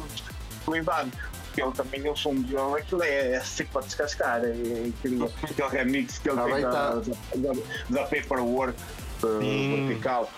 Porque 0.64 1.62
ele 1.62 1.72
também, 1.74 2.06
eu 2.06 2.16
sou 2.16 2.32
um 2.32 2.42
dele, 2.42 2.58
aquilo 2.78 3.04
é, 3.04 3.34
é 3.34 3.39
seco 3.42 3.72
para 3.74 3.82
descascar. 3.82 4.42
É, 4.44 4.50
é 4.50 4.92
aquele, 4.98 5.24
aquele 5.24 5.68
remix 5.70 6.18
que 6.20 6.30
ele 6.30 6.38
tá 6.38 6.46
tem 6.46 6.62
da, 6.62 6.94
da, 6.94 7.62
da, 7.89 8.04
Paperwork 8.04 8.80
uh, 9.24 9.39
vertical. 9.39 10.32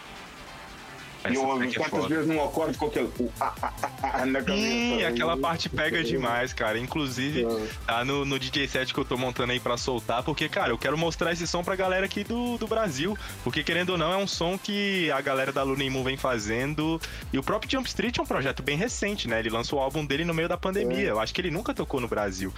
E 1.30 1.36
eu 1.36 1.64
é 1.64 1.68
quantas 1.90 2.10
vezes 2.10 2.28
não 2.28 2.44
acordo 2.44 2.78
com 2.78 2.88
aquele 2.88 3.10
ah, 3.40 3.54
ah, 3.62 3.74
ah, 4.02 4.26
na 4.26 4.40
cabeça. 4.40 4.58
Sim, 4.58 5.04
aquela 5.04 5.38
parte 5.38 5.70
pega 5.70 6.04
demais, 6.04 6.52
cara. 6.52 6.78
Inclusive, 6.78 7.46
tá 7.86 8.04
no, 8.04 8.26
no 8.26 8.38
DJ 8.38 8.68
set 8.68 8.94
que 8.94 9.00
eu 9.00 9.06
tô 9.06 9.18
montando 9.18 9.52
aí 9.52 9.60
pra 9.60 9.78
soltar, 9.78 10.24
porque, 10.24 10.50
cara, 10.50 10.72
eu 10.72 10.78
quero 10.78 10.98
mostrar 10.98 11.32
esse 11.32 11.48
som 11.48 11.64
pra 11.64 11.76
galera 11.76 12.06
aqui 12.06 12.24
do, 12.24 12.58
do 12.58 12.68
Brasil. 12.68 13.18
Porque, 13.44 13.64
querendo 13.64 13.92
ou 13.92 13.98
não, 13.98 14.12
é 14.12 14.18
um 14.18 14.28
som 14.28 14.58
que 14.58 15.10
a 15.12 15.22
galera 15.22 15.52
da 15.52 15.64
Luna 15.64 15.90
Moon 15.90 16.04
vem 16.04 16.18
fazendo. 16.18 17.00
E 17.32 17.38
o 17.38 17.44
próprio 17.44 17.72
Jump 17.72 17.88
Street 17.88 18.18
é 18.18 18.22
um 18.22 18.26
projeto 18.26 18.62
bem 18.62 18.78
recente, 18.78 19.28
né? 19.28 19.40
Ele 19.40 19.50
lançou 19.50 19.80
o 19.80 19.82
álbum 19.82 20.06
dele 20.06 20.26
no 20.26 20.34
meio 20.34 20.50
da 20.50 20.58
pandemia. 20.58 21.08
Eu 21.08 21.20
acho 21.20 21.34
que 21.34 21.40
ele 21.40 21.52
nunca 21.52 21.74
tocou 21.74 22.02
no 22.02 22.08
Brasil. 22.08 22.54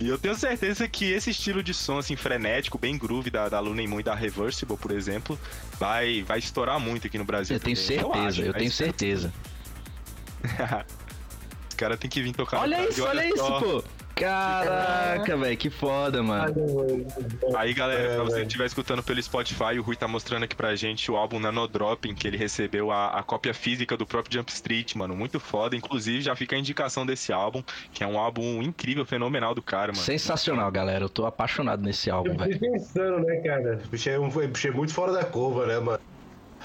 E 0.00 0.08
eu 0.08 0.16
tenho 0.16 0.34
certeza 0.34 0.88
que 0.88 1.12
esse 1.12 1.30
estilo 1.30 1.62
de 1.62 1.74
som, 1.74 1.98
assim, 1.98 2.16
frenético, 2.16 2.78
bem 2.78 2.96
groove 2.96 3.30
da, 3.30 3.48
da 3.48 3.60
Luna 3.60 3.86
Moon 3.86 4.00
e 4.00 4.02
da 4.02 4.14
Reversible, 4.14 4.76
por 4.76 4.90
exemplo, 4.90 5.38
vai, 5.78 6.22
vai 6.22 6.38
estourar 6.38 6.78
muito 6.78 7.06
aqui 7.06 7.18
no 7.18 7.24
Brasil. 7.24 7.56
Eu 7.56 7.60
tenho 7.60 7.76
certeza 7.76 8.06
certeza, 8.06 8.28
acho, 8.28 8.42
eu 8.42 8.54
tenho 8.54 8.70
certeza. 8.70 9.32
Os 11.68 11.74
caras 11.74 11.98
tem 11.98 12.08
que 12.08 12.22
vir 12.22 12.32
tocar 12.32 12.60
Olha 12.60 12.88
isso, 12.88 13.02
olha, 13.02 13.20
olha 13.20 13.28
isso, 13.28 13.60
pô! 13.60 13.84
Caraca, 14.16 15.36
velho, 15.36 15.56
que 15.58 15.68
foda, 15.68 16.22
mano. 16.22 16.54
Aí, 17.54 17.74
galera, 17.74 18.14
pra 18.14 18.24
você 18.24 18.40
que 18.40 18.46
estiver 18.46 18.64
escutando 18.64 19.02
pelo 19.02 19.22
Spotify, 19.22 19.78
o 19.78 19.82
Rui 19.82 19.94
tá 19.94 20.08
mostrando 20.08 20.44
aqui 20.44 20.56
pra 20.56 20.74
gente 20.74 21.10
o 21.10 21.16
álbum 21.16 21.38
Nanodropping, 21.38 22.14
que 22.14 22.26
ele 22.26 22.38
recebeu 22.38 22.90
a, 22.90 23.08
a, 23.08 23.22
cópia 23.22 23.52
física 23.52 23.94
do 23.94 24.06
próprio 24.06 24.38
Jump 24.38 24.50
Street, 24.50 24.94
mano. 24.94 25.14
Muito 25.14 25.38
foda. 25.38 25.76
Inclusive, 25.76 26.22
já 26.22 26.34
fica 26.34 26.56
a 26.56 26.58
indicação 26.58 27.04
desse 27.04 27.30
álbum, 27.30 27.62
que 27.92 28.02
é 28.02 28.06
um 28.06 28.18
álbum 28.18 28.62
incrível, 28.62 29.04
fenomenal 29.04 29.54
do 29.54 29.60
cara, 29.60 29.92
mano. 29.92 30.02
Sensacional, 30.02 30.72
galera. 30.72 31.04
Eu 31.04 31.10
tô 31.10 31.26
apaixonado 31.26 31.82
nesse 31.82 32.08
álbum, 32.08 32.38
velho. 32.38 32.58
Pensando, 32.58 33.18
né, 33.18 33.36
cara? 33.40 33.82
É, 34.06 34.18
um, 34.18 34.30
bicho 34.30 34.68
é 34.68 34.70
muito 34.70 34.94
fora 34.94 35.12
da 35.12 35.24
curva, 35.24 35.66
né, 35.66 35.78
mano? 35.78 36.00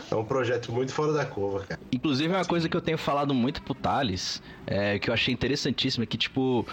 É 0.10 0.16
um 0.16 0.24
projeto 0.24 0.72
muito 0.72 0.94
fora 0.94 1.12
da 1.12 1.26
curva, 1.26 1.66
cara. 1.68 1.82
Inclusive, 1.92 2.34
uma 2.34 2.46
coisa 2.46 2.70
que 2.70 2.78
eu 2.78 2.82
tenho 2.82 2.98
falado 2.98 3.34
muito 3.34 3.62
pro 3.62 3.76
Thales, 3.76 4.42
é, 4.66 4.98
que 4.98 5.10
eu 5.10 5.14
achei 5.14 5.34
interessantíssimo, 5.34 6.06
é 6.06 6.08
que, 6.08 6.18
tipo, 6.18 6.66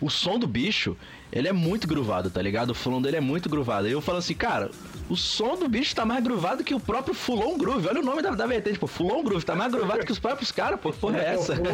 o 0.00 0.10
som 0.10 0.38
do 0.38 0.46
bicho, 0.46 0.96
ele 1.32 1.48
é 1.48 1.52
muito 1.52 1.86
gruvado, 1.86 2.30
tá 2.30 2.40
ligado? 2.40 2.70
O 2.70 2.74
fulon 2.74 3.00
dele 3.00 3.16
é 3.16 3.20
muito 3.20 3.48
gruvado. 3.48 3.88
E 3.88 3.92
eu 3.92 4.00
falo 4.00 4.18
assim, 4.18 4.34
cara, 4.34 4.70
o 5.08 5.16
som 5.16 5.56
do 5.56 5.68
bicho 5.68 5.94
tá 5.94 6.04
mais 6.04 6.22
gruvado 6.22 6.64
que 6.64 6.74
o 6.74 6.80
próprio 6.80 7.14
Fulon 7.14 7.56
Groove. 7.56 7.88
Olha 7.88 8.00
o 8.00 8.04
nome 8.04 8.22
da, 8.22 8.30
da 8.30 8.46
vertente, 8.46 8.78
pô. 8.78 8.86
Fulon 8.86 9.22
Groove 9.22 9.44
tá 9.44 9.54
mais 9.54 9.72
gruvado 9.72 10.04
que 10.04 10.12
os 10.12 10.18
próprios 10.18 10.52
caras, 10.52 10.80
pô. 10.80 10.92
Que 10.92 10.98
porra 10.98 11.18
é 11.18 11.34
essa? 11.34 11.54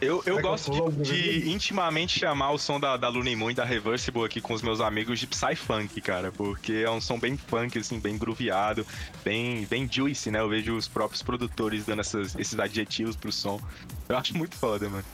Eu, 0.00 0.22
eu 0.24 0.40
gosto 0.40 0.70
de, 0.92 1.40
de, 1.40 1.50
intimamente 1.50 2.20
chamar 2.20 2.52
o 2.52 2.58
som 2.58 2.78
da, 2.78 2.96
da 2.96 3.08
Luna 3.08 3.36
Moon 3.36 3.50
e 3.50 3.54
da 3.54 3.64
Reversible 3.64 4.24
aqui 4.24 4.40
com 4.40 4.54
os 4.54 4.62
meus 4.62 4.80
amigos 4.80 5.18
de 5.18 5.26
Psy-Funk, 5.26 6.00
cara, 6.00 6.30
porque 6.30 6.84
é 6.86 6.90
um 6.90 7.00
som 7.00 7.18
bem 7.18 7.36
funk, 7.36 7.76
assim, 7.76 7.98
bem 7.98 8.16
grooveado, 8.16 8.86
bem, 9.24 9.66
bem 9.66 9.88
juicy, 9.90 10.30
né? 10.30 10.38
Eu 10.38 10.48
vejo 10.48 10.76
os 10.76 10.86
próprios 10.86 11.20
produtores 11.20 11.84
dando 11.84 11.98
essas, 11.98 12.36
esses 12.36 12.56
adjetivos 12.60 13.16
pro 13.16 13.32
som. 13.32 13.60
Eu 14.08 14.16
acho 14.16 14.38
muito 14.38 14.54
foda, 14.54 14.88
mano. 14.88 15.04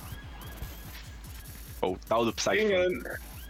O 1.85 1.99
tal 2.09 2.24
do 2.24 2.32
Psy-Funk 2.32 3.05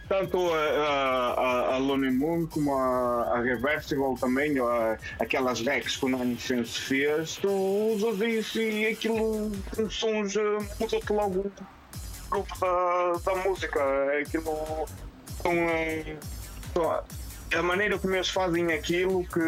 tanto 0.07 0.53
a, 0.53 1.33
a, 1.33 1.75
a 1.75 1.79
Moon 1.79 2.47
como 2.47 2.75
a, 2.75 3.37
a 3.37 3.41
Reversible 3.41 4.15
também, 4.19 4.57
a, 4.59 4.97
aquelas 5.19 5.61
decks 5.61 5.97
que 5.97 6.05
o 6.05 6.09
Nonsense 6.09 6.79
fez, 6.79 7.37
tu 7.37 7.49
usas 7.49 8.21
isso 8.21 8.59
e 8.59 8.87
aquilo 8.87 9.51
sons 9.89 10.35
muda-te 10.79 11.11
logo 11.11 11.39
o 11.39 11.51
grupo 12.29 12.59
da, 12.59 13.13
da 13.25 13.35
música. 13.43 13.81
Aquilo 14.21 14.85
são, 15.41 15.53
são 16.73 17.03
a 17.53 17.61
maneira 17.61 17.97
como 17.97 18.15
eles 18.15 18.29
fazem 18.29 18.71
aquilo 18.73 19.23
que 19.25 19.39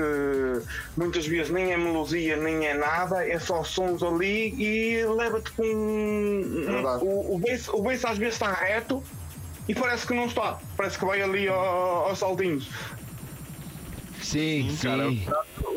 muitas 0.96 1.26
vezes 1.26 1.52
nem 1.52 1.74
é 1.74 1.78
melodia 1.78 2.38
nem 2.38 2.68
é 2.68 2.74
nada, 2.74 3.28
é 3.28 3.40
só 3.40 3.64
sons 3.64 4.04
ali 4.04 4.54
e 4.54 5.06
leva-te 5.06 5.52
com 5.52 5.64
um, 5.64 6.86
o, 7.02 7.36
o, 7.36 7.40
bass, 7.40 7.68
o 7.70 7.82
bass 7.82 8.06
às 8.06 8.18
vezes 8.18 8.36
está 8.36 8.52
reto 8.52 9.04
e 9.68 9.76
parece 9.76 10.08
que 10.08 10.14
não 10.14 10.26
está. 10.26 10.60
Parece 10.78 10.98
que 10.98 11.06
vai 11.06 11.22
ali 11.22 11.48
aos 11.48 12.20
saltinhos. 12.20 12.70
Sim, 14.22 14.70
sim. 14.72 14.88
Cara, 14.88 15.06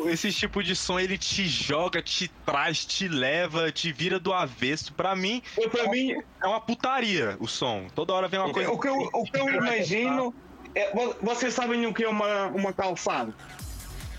esse 0.09 0.31
tipo 0.31 0.63
de 0.63 0.75
som 0.75 0.99
ele 0.99 1.17
te 1.17 1.47
joga, 1.47 2.01
te 2.01 2.27
traz, 2.45 2.85
te 2.85 3.07
leva, 3.07 3.71
te 3.71 3.91
vira 3.91 4.19
do 4.19 4.33
avesso. 4.33 4.93
Pra 4.93 5.15
mim, 5.15 5.41
pra 5.71 5.89
mim 5.89 6.15
é 6.41 6.47
uma 6.47 6.59
putaria 6.59 7.37
o 7.39 7.47
som. 7.47 7.87
Toda 7.93 8.13
hora 8.13 8.27
vem 8.27 8.39
uma 8.39 8.51
coisa. 8.51 8.71
O 8.71 8.79
que 8.79 8.87
eu, 8.87 9.09
o 9.13 9.23
que 9.23 9.39
eu 9.39 9.49
imagino. 9.49 10.33
É, 10.75 10.91
vocês 11.21 11.53
sabem 11.53 11.85
o 11.85 11.93
que 11.93 12.03
é 12.03 12.09
uma, 12.09 12.47
uma 12.47 12.73
calçada? 12.73 13.33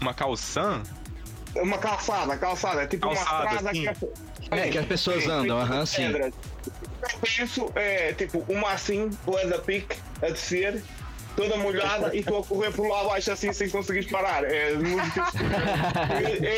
Uma 0.01 0.13
calçã? 0.13 0.83
Uma 1.57 1.79
calçada, 1.79 2.37
calçada. 2.37 2.83
É 2.83 2.87
tipo 2.87 3.09
calçada, 3.09 3.61
uma 3.61 3.73
estrada 3.73 3.73
que, 3.73 3.89
é, 4.51 4.71
que 4.71 4.79
as 4.79 4.87
pessoas 4.87 5.27
andam, 5.27 5.59
aham, 5.59 5.87
sim. 5.87 6.05
Eu 6.05 6.33
penso, 7.21 7.71
é 7.75 8.13
tipo, 8.13 8.45
uma 8.49 8.73
assim, 8.73 9.11
leda 9.27 9.59
pique 9.59 9.97
a 10.23 10.27
descer 10.27 10.83
toda 11.37 11.57
molhada 11.57 12.15
e 12.15 12.21
estou 12.21 12.41
a 12.41 12.45
correr 12.45 12.73
por 12.73 12.89
lá 12.89 13.01
abaixo 13.01 13.33
assim 13.33 13.53
sem 13.53 13.69
conseguir 13.69 14.09
parar. 14.11 14.45
É 14.45 14.75
música. 14.75 15.27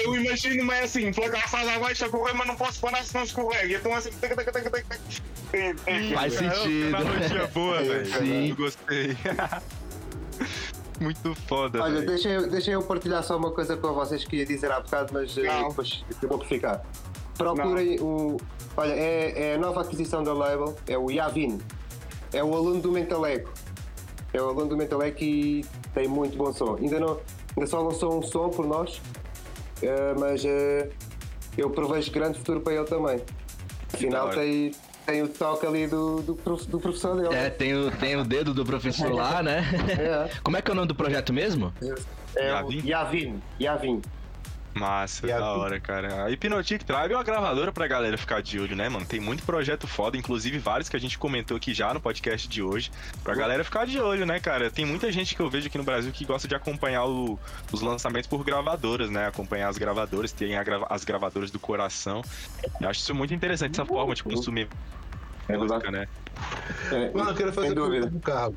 eu, 0.04 0.16
imagino-me 0.16 0.74
é 0.74 0.82
assim, 0.82 1.12
pela 1.12 1.30
calçada 1.30 1.72
abaixo 1.72 2.04
a 2.04 2.08
correr, 2.08 2.32
mas 2.34 2.46
não 2.46 2.56
posso 2.56 2.80
parar 2.80 3.02
senão 3.04 3.24
escorrega. 3.24 3.74
Então 3.74 3.94
assim. 3.94 4.10
Tac, 4.12 4.34
tac, 4.34 4.52
tac, 4.52 4.70
tac, 4.70 4.84
tac. 4.84 5.22
É, 5.52 5.74
é, 5.86 6.14
Faz 6.14 6.34
É 6.34 6.38
sentido. 6.38 6.88
uma 6.88 6.98
analogia 6.98 7.46
boa, 7.48 7.82
velho. 7.82 8.06
Sim. 8.06 8.50
Eu 8.50 8.56
gostei. 8.56 9.16
Muito 11.00 11.34
foda, 11.34 11.82
Olha, 11.82 12.02
deixem 12.02 12.32
eu, 12.32 12.48
deixem 12.48 12.74
eu 12.74 12.82
partilhar 12.82 13.22
só 13.22 13.36
uma 13.36 13.50
coisa 13.50 13.76
com 13.76 13.92
vocês 13.92 14.24
que 14.24 14.36
ia 14.36 14.46
dizer 14.46 14.70
há 14.70 14.80
bocado, 14.80 15.12
mas 15.12 15.36
eh, 15.36 15.42
Não. 15.42 15.68
depois 15.68 16.04
acabou 16.16 16.38
por 16.38 16.46
ficar. 16.46 16.84
Procurem 17.36 17.98
o. 18.00 18.36
Olha, 18.76 18.92
é, 18.92 19.50
é 19.50 19.54
a 19.54 19.58
nova 19.58 19.80
aquisição 19.80 20.22
da 20.22 20.32
label, 20.32 20.76
é 20.86 20.96
o 20.96 21.10
Yavin. 21.10 21.60
É 22.32 22.42
o 22.44 22.54
aluno 22.54 22.80
do 22.80 22.92
Mentalego. 22.92 23.50
É 24.32 24.40
o 24.40 24.48
aluno 24.48 24.68
do 24.68 24.76
Mentalego 24.76 25.16
e 25.20 25.64
tem 25.92 26.06
muito 26.06 26.36
bom 26.36 26.52
som. 26.52 26.76
Ainda, 26.76 27.00
não, 27.00 27.20
ainda 27.56 27.66
só 27.66 27.80
lançou 27.80 28.18
um 28.18 28.22
som 28.22 28.50
por 28.50 28.66
nós, 28.66 29.00
eh, 29.82 30.14
mas 30.18 30.44
eh, 30.44 30.90
eu 31.56 31.70
prevejo 31.70 32.12
grande 32.12 32.38
futuro 32.38 32.60
para 32.60 32.74
ele 32.74 32.84
também. 32.84 33.20
Afinal, 33.92 34.30
tem, 34.30 34.72
tem 35.04 35.22
o 35.22 35.28
toque 35.28 35.66
ali 35.66 35.86
do, 35.86 36.22
do, 36.22 36.34
do 36.34 36.80
professor 36.80 37.16
dele. 37.16 37.34
É, 37.34 37.50
tem 37.50 37.74
o, 37.74 37.90
tem 37.90 38.16
o 38.16 38.24
dedo 38.24 38.54
do 38.54 38.64
professor 38.64 39.12
lá, 39.12 39.42
né? 39.42 39.62
É. 39.98 40.30
Como 40.42 40.56
é 40.56 40.62
que 40.62 40.70
é 40.70 40.72
o 40.72 40.74
nome 40.74 40.88
do 40.88 40.94
projeto 40.94 41.32
mesmo? 41.32 41.72
É 42.36 42.52
o 42.52 42.70
Yavin? 42.70 42.86
Yavin. 42.86 43.42
Yavin. 43.60 44.02
Massa, 44.74 45.26
E 45.26 45.32
a- 45.32 45.38
da 45.38 45.52
hora, 45.54 45.78
cara. 45.80 46.24
A 46.24 46.28
Hypnotic 46.28 46.82
Tribe 46.82 47.12
é 47.12 47.16
uma 47.16 47.22
gravadora 47.22 47.70
pra 47.72 47.86
galera 47.86 48.18
ficar 48.18 48.42
de 48.42 48.58
olho, 48.58 48.74
né, 48.74 48.88
mano? 48.88 49.06
Tem 49.06 49.20
muito 49.20 49.44
projeto 49.44 49.86
foda, 49.86 50.16
inclusive 50.16 50.58
vários 50.58 50.88
que 50.88 50.96
a 50.96 51.00
gente 51.00 51.16
comentou 51.16 51.56
aqui 51.56 51.72
já 51.72 51.94
no 51.94 52.00
podcast 52.00 52.48
de 52.48 52.60
hoje. 52.62 52.90
Pra 53.22 53.34
galera 53.34 53.62
ficar 53.62 53.86
de 53.86 54.00
olho, 54.00 54.26
né, 54.26 54.40
cara? 54.40 54.70
Tem 54.70 54.84
muita 54.84 55.12
gente 55.12 55.34
que 55.36 55.40
eu 55.40 55.48
vejo 55.48 55.68
aqui 55.68 55.78
no 55.78 55.84
Brasil 55.84 56.10
que 56.12 56.24
gosta 56.24 56.48
de 56.48 56.54
acompanhar 56.54 57.04
o- 57.06 57.38
os 57.72 57.80
lançamentos 57.80 58.28
por 58.28 58.44
gravadoras, 58.44 59.10
né? 59.10 59.26
Acompanhar 59.28 59.68
as 59.68 59.78
gravadoras, 59.78 60.32
tem 60.32 60.50
grava- 60.64 60.86
as 60.90 61.04
gravadoras 61.04 61.50
do 61.50 61.58
coração. 61.60 62.22
Eu 62.80 62.88
acho 62.88 63.00
isso 63.00 63.14
muito 63.14 63.32
interessante, 63.32 63.72
essa 63.72 63.86
forma 63.86 64.14
de 64.14 64.24
consumir 64.24 64.68
É 65.48 65.56
música, 65.56 65.90
né? 65.90 66.08
É, 66.90 67.10
Mano, 67.12 67.30
eu 67.30 67.34
quero 67.36 67.52
fazer 67.52 67.74
do 67.74 68.20
carro. 68.20 68.56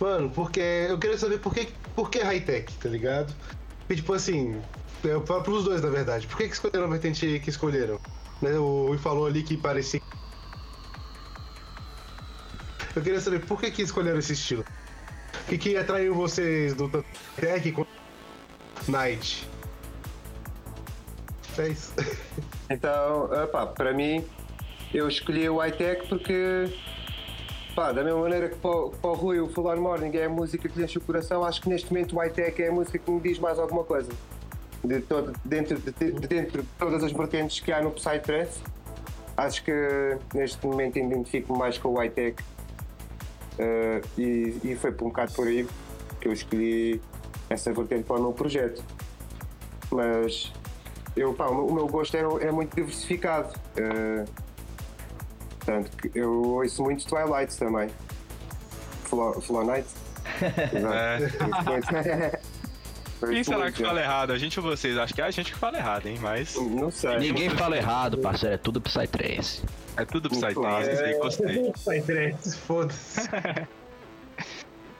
Mano, 0.00 0.30
porque 0.30 0.60
eu 0.60 0.98
queria 0.98 1.16
saber 1.16 1.38
por 1.38 1.54
que, 1.54 1.68
por 1.94 2.10
que 2.10 2.18
high-tech, 2.20 2.72
tá 2.74 2.88
ligado? 2.88 3.32
E, 3.88 3.96
tipo 3.96 4.12
assim, 4.12 4.60
eu 5.02 5.24
falo 5.26 5.42
pros 5.42 5.64
dois, 5.64 5.82
na 5.82 5.90
verdade. 5.90 6.26
Por 6.26 6.38
que, 6.38 6.48
que 6.48 6.54
escolheram 6.54 6.86
a 6.86 6.90
vertente 6.90 7.40
que 7.40 7.50
escolheram? 7.50 8.00
Né, 8.40 8.52
o 8.58 8.86
Rui 8.88 8.98
falou 8.98 9.26
ali 9.26 9.42
que 9.42 9.56
parecia. 9.56 10.00
Eu 12.94 13.02
queria 13.02 13.20
saber 13.20 13.44
por 13.44 13.60
que, 13.60 13.70
que 13.70 13.82
escolheram 13.82 14.18
esse 14.18 14.32
estilo. 14.32 14.64
O 15.42 15.46
que, 15.46 15.58
que 15.58 15.76
atraiu 15.76 16.14
vocês 16.14 16.74
do 16.74 16.88
Tech 17.36 17.72
com 17.72 17.86
Night? 18.88 19.48
É 21.58 21.68
isso. 21.68 21.92
Então, 22.70 23.28
epá, 23.42 23.66
para 23.66 23.92
mim, 23.92 24.24
eu 24.92 25.06
escolhi 25.06 25.46
o 25.50 25.58
high-tech 25.58 26.08
porque, 26.08 26.72
pá, 27.74 27.92
da 27.92 28.02
mesma 28.04 28.20
maneira 28.20 28.48
que 28.48 28.56
para, 28.56 28.70
o- 28.70 28.90
para 28.90 29.10
o 29.10 29.14
Rui 29.14 29.40
o 29.40 29.48
Full 29.48 29.66
On 29.66 29.76
Morning 29.76 30.16
é 30.16 30.24
a 30.24 30.28
música 30.28 30.68
que 30.68 30.78
lhe 30.78 30.84
enche 30.84 30.98
o 30.98 31.00
coração, 31.00 31.44
acho 31.44 31.60
que 31.60 31.68
neste 31.68 31.92
momento 31.92 32.14
o 32.14 32.18
high-tech 32.18 32.62
é 32.62 32.68
a 32.68 32.72
música 32.72 32.98
que 32.98 33.10
me 33.10 33.20
diz 33.20 33.38
mais 33.38 33.58
alguma 33.58 33.84
coisa. 33.84 34.10
De 34.82 35.00
todo, 35.00 35.32
dentro, 35.44 35.78
de, 35.78 35.90
de 35.92 36.26
dentro 36.28 36.62
de 36.62 36.68
todas 36.78 37.02
as 37.02 37.12
vertentes 37.12 37.60
que 37.60 37.72
há 37.72 37.82
no 37.82 37.90
Psytrance, 37.90 38.60
acho 39.36 39.64
que 39.64 40.18
neste 40.34 40.64
momento 40.66 40.98
identifico-me 40.98 41.58
mais 41.58 41.78
com 41.78 41.88
o 41.88 41.96
high-tech. 41.96 42.36
Eh, 43.58 44.00
e, 44.18 44.58
e 44.64 44.76
foi 44.76 44.92
por 44.92 45.06
um 45.06 45.08
bocado 45.08 45.32
por 45.32 45.46
aí 45.46 45.66
que 46.20 46.28
eu 46.28 46.32
escolhi 46.32 47.00
essa 47.48 47.72
vertente 47.72 48.04
para 48.04 48.16
o 48.16 48.22
meu 48.22 48.32
projeto. 48.32 48.82
Mas 49.90 50.52
eu, 51.16 51.32
pá, 51.34 51.46
o 51.46 51.72
meu- 51.72 51.86
gosto 51.86 52.16
é, 52.16 52.20
é 52.46 52.50
muito 52.52 52.74
diversificado. 52.74 53.54
Eh, 53.76 54.24
Portanto, 55.64 55.96
que 55.96 56.18
eu 56.18 56.42
ouço 56.42 56.82
muito 56.82 57.06
Twilight 57.06 57.56
também. 57.56 57.88
Flow, 59.04 59.40
Flow 59.40 59.64
Night. 59.64 59.88
É. 60.42 62.40
Quem 63.20 63.38
Ouço 63.38 63.50
será 63.50 63.70
que 63.72 63.82
é. 63.82 63.86
fala 63.86 64.00
errado? 64.00 64.32
A 64.32 64.38
gente 64.38 64.58
ou 64.58 64.66
vocês? 64.66 64.98
Acho 64.98 65.14
que 65.14 65.20
é 65.22 65.24
a 65.24 65.30
gente 65.30 65.52
que 65.52 65.58
fala 65.58 65.78
errado, 65.78 66.06
hein? 66.06 66.18
Mas 66.20 66.56
Não 66.56 66.90
sei. 66.90 67.18
Ninguém 67.18 67.48
fala 67.50 67.76
errado, 67.76 68.18
parceiro. 68.18 68.54
É 68.54 68.58
tudo 68.58 68.80
Psytrance. 68.80 69.62
é 69.96 70.04
tudo 70.04 70.28
Psytrance, 70.28 70.90
aí 70.90 71.18
gostei. 71.18 71.72
Foda-se. 72.66 73.20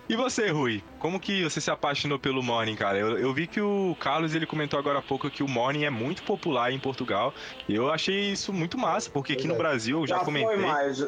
E 0.09 0.17
você, 0.17 0.51
Rui? 0.51 0.83
Como 0.99 1.19
que 1.19 1.43
você 1.45 1.61
se 1.61 1.71
apaixonou 1.71 2.19
pelo 2.19 2.43
Morning, 2.43 2.77
cara? 2.77 2.99
Eu, 2.99 3.19
eu 3.19 3.33
vi 3.33 3.47
que 3.47 3.61
o 3.61 3.97
Carlos 3.99 4.35
ele 4.35 4.45
comentou 4.45 4.79
agora 4.79 4.99
há 4.99 5.03
pouco 5.03 5.31
que 5.31 5.43
o 5.43 5.49
Morning 5.49 5.85
é 5.85 5.91
muito 5.91 6.23
popular 6.25 6.71
em 6.71 6.79
Portugal. 6.79 7.33
E 7.67 7.75
eu 7.75 7.91
achei 7.91 8.33
isso 8.33 8.53
muito 8.53 8.77
massa, 8.77 9.09
porque 9.11 9.33
aqui 9.33 9.47
no 9.49 9.57
Brasil 9.57 10.01
eu 10.01 10.07
já, 10.07 10.19
Já 10.19 10.25
comentei. 10.25 10.57
foi 10.57 10.67
mais. 10.67 11.07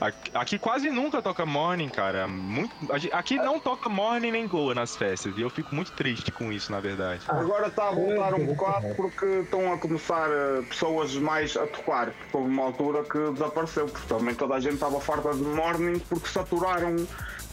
Aqui, 0.00 0.30
aqui 0.34 0.58
quase 0.58 0.90
nunca 0.90 1.20
toca 1.20 1.44
Morning, 1.44 1.88
cara. 1.88 2.26
Muito, 2.26 2.74
aqui 3.12 3.36
não 3.36 3.60
toca 3.60 3.88
Morning 3.88 4.30
nem 4.30 4.46
Goa 4.46 4.74
nas 4.74 4.96
festas. 4.96 5.36
E 5.36 5.42
eu 5.42 5.50
fico 5.50 5.74
muito 5.74 5.92
triste 5.92 6.30
com 6.32 6.52
isso, 6.52 6.70
na 6.72 6.80
verdade. 6.80 7.20
Agora 7.28 7.66
está 7.68 7.88
a 7.88 7.92
voltar 7.92 8.34
um 8.34 8.46
bocado 8.46 8.94
porque 8.96 9.26
estão 9.26 9.72
a 9.72 9.78
começar 9.78 10.28
eh, 10.30 10.62
pessoas 10.68 11.14
mais 11.16 11.56
a 11.56 11.66
tocar. 11.66 12.10
Porque 12.12 12.36
houve 12.36 12.50
uma 12.50 12.64
altura 12.64 13.04
que 13.04 13.32
desapareceu, 13.32 13.86
porque 13.86 14.06
também 14.08 14.34
toda 14.34 14.54
a 14.54 14.60
gente 14.60 14.74
estava 14.74 15.00
farta 15.00 15.34
de 15.34 15.42
morning 15.42 15.98
porque 16.08 16.28
saturaram 16.28 16.96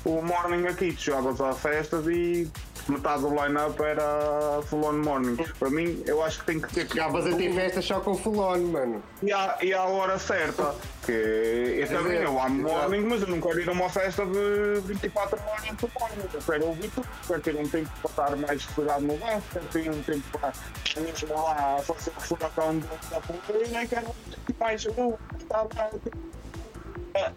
o 0.06 0.22
morning 0.22 0.68
aqui. 0.68 0.94
Tu 0.94 1.02
chegavas 1.02 1.40
a 1.42 1.54
festas 1.54 2.08
e 2.08 2.50
metade 2.88 3.22
do 3.22 3.30
line-up 3.30 3.82
era 3.82 4.62
full 4.64 4.86
on 4.86 4.94
morning. 5.04 5.36
Para 5.60 5.70
mim, 5.70 6.04
eu 6.06 6.24
acho 6.24 6.40
que 6.40 6.46
tem 6.46 6.60
que 6.60 6.74
ter 6.74 6.88
que 6.88 6.98
Já 6.98 7.08
vas 7.08 7.26
a 7.28 7.36
ter 7.36 7.54
festas 7.54 7.86
só 7.86 8.00
com 8.00 8.16
Full 8.16 8.40
On, 8.40 8.58
mano. 8.60 9.04
e 9.22 9.32
à, 9.32 9.58
e 9.62 9.74
à 9.74 9.84
hora 9.84 10.18
certa. 10.18 10.76
Que 11.06 11.12
eu 11.12 11.88
também 11.88 12.18
eu 12.18 12.40
amo 12.40 12.64
morning, 12.64 13.02
mas 13.02 13.22
eu 13.22 13.28
não 13.28 13.42
quero 13.42 13.60
ir 13.62 13.70
a 13.70 13.72
uma 13.72 13.90
festa 13.90 14.26
de 14.26 14.82
24 14.86 15.40
horas 15.40 15.66
por 15.78 15.90
morning. 16.00 16.30
Eu 16.34 16.42
quero 16.42 16.66
ouvir 16.68 16.92
tudo, 16.92 17.08
quero 17.28 17.42
ter 17.42 17.56
um 17.56 17.68
tempo 17.68 17.90
para 18.02 18.10
estar 18.10 18.36
mais 18.38 18.62
descuidado 18.62 19.02
no 19.02 19.18
banco, 19.18 19.44
quero 19.52 19.66
ter 19.66 19.90
um 19.90 20.04
tempo 20.04 20.40
para 20.40 20.54
ir 21.02 21.30
lá 21.32 21.78
a 21.78 21.82
fazer 21.82 22.12
o 22.16 22.22
furacão 22.22 22.80
da 22.80 23.22
poltrona 23.22 23.84
e 23.84 23.88
quero 23.88 24.08
mais 24.60 24.86
um 24.86 25.14
estar 25.40 25.68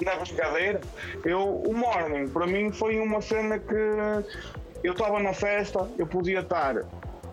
na 0.04 0.14
brincadeira. 0.16 0.80
Eu, 1.24 1.62
o 1.62 1.74
morning, 1.74 2.28
para 2.28 2.46
mim, 2.46 2.72
foi 2.72 2.98
uma 2.98 3.20
cena 3.20 3.59
que 3.59 3.74
eu 4.84 4.92
estava 4.92 5.20
na 5.20 5.32
festa, 5.32 5.88
eu 5.98 6.06
podia 6.06 6.40
estar 6.40 6.74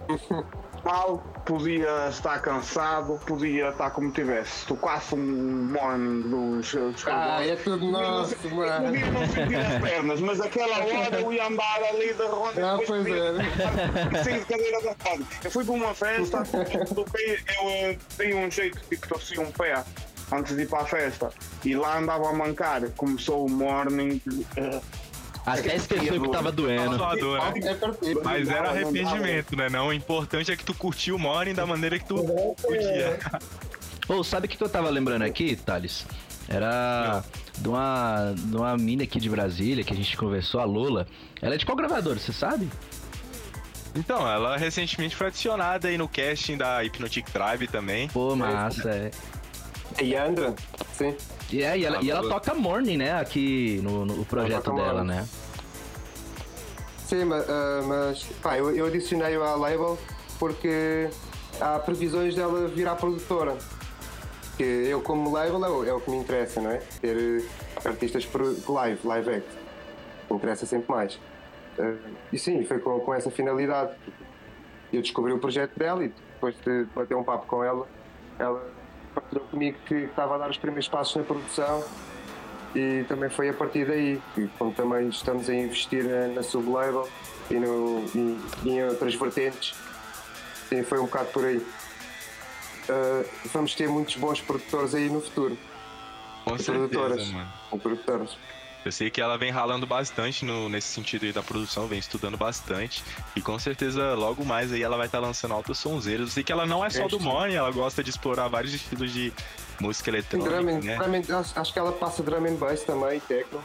mal, 0.83 1.17
podia 1.45 2.07
estar 2.09 2.39
cansado, 2.41 3.19
podia 3.25 3.69
estar 3.69 3.89
como 3.91 4.11
tivesse. 4.11 4.65
Tocasse 4.65 5.15
um 5.15 5.19
morning 5.71 6.21
dos. 6.29 6.73
dos 6.73 7.07
Ah, 7.07 7.45
é 7.45 7.55
tudo 7.55 7.85
nosso, 7.87 8.35
eu 8.43 8.55
mano. 8.55 8.85
podia 8.85 9.11
não 9.11 9.27
sentir 9.27 9.55
as 9.55 9.81
pernas, 9.81 10.19
mas 10.21 10.41
aquela 10.41 10.77
hora 10.85 11.19
eu 11.19 11.33
ia 11.33 11.47
andar 11.47 11.83
ali 11.89 12.13
da 12.13 12.27
roda 12.27 12.73
Ah, 12.73 12.79
pois 12.85 13.03
Sim, 14.23 14.39
de 14.39 14.45
cadeira 14.45 14.81
da 14.81 14.95
roda. 15.09 15.23
Eu 15.43 15.51
fui 15.51 15.65
para 15.65 15.73
uma 15.73 15.93
festa, 15.93 16.43
toquei, 16.93 17.39
eu 17.59 17.69
eh, 17.69 17.97
dei 18.17 18.33
um 18.33 18.49
jeito, 18.49 18.79
tipo, 18.89 19.07
torci 19.07 19.39
um 19.39 19.51
pé 19.51 19.83
antes 20.31 20.55
de 20.55 20.63
ir 20.63 20.67
para 20.69 20.81
a 20.81 20.85
festa 20.85 21.29
e 21.65 21.75
lá 21.75 21.97
andava 21.97 22.29
a 22.29 22.33
mancar. 22.33 22.81
Começou 22.91 23.45
o 23.45 23.49
morning. 23.49 24.21
eh, 24.55 24.81
Até 25.45 25.75
esqueceu 25.75 26.21
que 26.21 26.29
tava 26.31 26.51
doendo. 26.51 26.97
Salvador, 26.97 27.39
né? 27.39 27.69
É 27.71 27.73
partido. 27.75 28.21
Mas 28.23 28.49
era 28.49 28.69
arrependimento, 28.69 29.55
né? 29.55 29.69
Não, 29.69 29.87
o 29.87 29.93
importante 29.93 30.51
é 30.51 30.55
que 30.55 30.63
tu 30.63 30.73
curtiu 30.73 31.15
o 31.15 31.19
Morning 31.19 31.53
da 31.53 31.65
maneira 31.65 31.97
que 31.97 32.05
tu 32.05 32.23
curtia. 32.61 33.19
Ô, 34.07 34.23
sabe 34.23 34.47
o 34.47 34.49
que 34.49 34.57
que 34.57 34.63
eu 34.63 34.69
tava 34.69 34.89
lembrando 34.89 35.23
aqui, 35.23 35.55
Thales? 35.55 36.05
Era 36.47 37.23
de 37.59 37.67
uma, 37.67 38.33
de 38.35 38.55
uma 38.57 38.75
mina 38.75 39.03
aqui 39.03 39.19
de 39.19 39.29
Brasília 39.29 39.83
que 39.83 39.93
a 39.93 39.95
gente 39.95 40.17
conversou, 40.17 40.59
a 40.59 40.65
Lola. 40.65 41.05
Ela 41.41 41.53
é 41.53 41.57
de 41.57 41.65
qual 41.65 41.75
gravadora, 41.77 42.17
você 42.19 42.33
sabe? 42.33 42.67
Então, 43.95 44.27
ela 44.27 44.55
recentemente 44.57 45.15
foi 45.15 45.27
adicionada 45.27 45.87
aí 45.87 45.97
no 45.97 46.07
casting 46.07 46.57
da 46.57 46.79
Hypnotic 46.81 47.25
Tribe 47.29 47.67
também. 47.67 48.07
Pô, 48.07 48.35
massa, 48.35 48.89
é. 48.89 49.11
E 50.01 50.15
Andra? 50.15 50.53
Sim. 50.93 51.15
E, 51.51 51.63
é, 51.63 51.77
e, 51.77 51.85
ela, 51.85 52.01
e 52.01 52.09
ela 52.09 52.27
toca 52.29 52.53
Morning, 52.53 52.97
né? 52.97 53.19
Aqui 53.19 53.79
no, 53.83 54.05
no 54.05 54.25
projeto 54.25 54.71
dela, 54.73 55.03
Morning. 55.03 55.07
né? 55.09 55.27
Sim, 57.05 57.25
ma- 57.25 57.43
ah, 57.47 57.81
mas 57.87 58.23
pá, 58.41 58.57
eu, 58.57 58.75
eu 58.75 58.85
adicionei-o 58.85 59.43
à 59.43 59.55
label 59.55 59.97
porque 60.37 61.09
há 61.59 61.79
previsões 61.79 62.35
dela 62.35 62.67
virar 62.67 62.95
produtora. 62.95 63.57
Que 64.57 64.63
eu, 64.63 65.01
como 65.01 65.31
label, 65.31 65.63
é 65.65 65.69
o, 65.69 65.85
é 65.85 65.93
o 65.93 66.01
que 66.01 66.11
me 66.11 66.17
interessa, 66.17 66.61
não 66.61 66.69
é? 66.71 66.77
Ter 67.01 67.17
eh, 67.17 67.43
artistas 67.83 68.27
live, 68.67 68.99
live 69.07 69.29
act. 69.35 69.47
Me 70.29 70.37
interessa 70.37 70.65
sempre 70.65 70.91
mais. 70.91 71.19
Ah, 71.79 71.93
e 72.31 72.37
sim, 72.37 72.63
foi 72.65 72.79
com, 72.79 72.99
com 72.99 73.13
essa 73.13 73.31
finalidade. 73.31 73.91
Eu 74.93 75.01
descobri 75.01 75.31
o 75.31 75.39
projeto 75.39 75.77
dela 75.77 76.03
e 76.03 76.09
depois 76.09 76.55
de 76.63 76.85
bater 76.95 77.15
um 77.15 77.23
papo 77.23 77.47
com 77.47 77.63
ela, 77.63 77.87
ela 78.37 78.69
partilhou 79.13 79.45
comigo 79.45 79.77
que 79.85 79.95
estava 79.95 80.35
a 80.35 80.37
dar 80.37 80.49
os 80.49 80.57
primeiros 80.57 80.87
passos 80.87 81.15
na 81.15 81.23
produção 81.23 81.83
E 82.75 83.03
também 83.07 83.29
foi 83.29 83.49
a 83.49 83.53
partir 83.53 83.85
daí, 83.85 84.21
e 84.37 84.47
como 84.57 84.71
também 84.71 85.09
estamos 85.09 85.49
a 85.49 85.53
investir 85.53 86.03
na, 86.03 86.27
na 86.27 86.43
sublabel 86.43 87.07
e, 87.49 87.55
no, 87.55 88.05
e, 88.13 88.39
e 88.63 88.69
em 88.69 88.83
outras 88.83 89.15
vertentes, 89.15 89.75
e 90.71 90.83
foi 90.83 90.99
um 90.99 91.05
bocado 91.05 91.29
por 91.29 91.45
aí. 91.45 91.57
Uh, 91.57 93.25
vamos 93.53 93.73
ter 93.73 93.87
muitos 93.87 94.15
bons 94.17 94.41
produtores 94.41 94.93
aí 94.93 95.09
no 95.09 95.21
futuro. 95.21 95.57
Com 96.43 96.57
certeza, 96.57 96.87
produtoras. 96.87 97.31
mano. 97.31 97.51
Produtoras. 97.81 98.37
Eu 98.89 98.91
sei 98.91 99.11
que 99.11 99.21
ela 99.21 99.37
vem 99.37 99.51
ralando 99.51 99.85
bastante 99.85 100.43
no, 100.43 100.67
nesse 100.67 100.87
sentido 100.87 101.23
aí 101.23 101.31
da 101.31 101.43
produção, 101.43 101.85
vem 101.85 101.99
estudando 101.99 102.35
bastante. 102.35 103.03
E 103.35 103.41
com 103.41 103.59
certeza, 103.59 104.15
logo 104.15 104.43
mais 104.43 104.73
aí 104.73 104.81
ela 104.81 104.97
vai 104.97 105.05
estar 105.05 105.19
lançando 105.19 105.53
altas 105.53 105.77
sonzeiras. 105.77 106.29
Eu 106.29 106.33
sei 106.33 106.43
que 106.43 106.51
ela 106.51 106.65
não 106.65 106.83
é 106.83 106.89
só 106.89 107.07
do. 107.07 107.19
Money, 107.19 107.55
ela 107.55 107.69
gosta 107.69 108.03
de 108.03 108.09
explorar 108.09 108.47
vários 108.47 108.73
estilos 108.73 109.13
de 109.13 109.31
música 109.79 110.09
eletrônica, 110.09 110.49
Drum 110.49 110.69
and- 110.69 110.79
né? 110.81 110.97
drum 110.97 111.13
and- 111.37 111.45
acho, 111.55 111.71
que 111.71 111.77
ela 111.77 111.91
passa 111.91 112.23
drum 112.23 112.43
and 112.47 112.55
bass 112.55 112.81
também, 112.81 113.19
techno. 113.19 113.63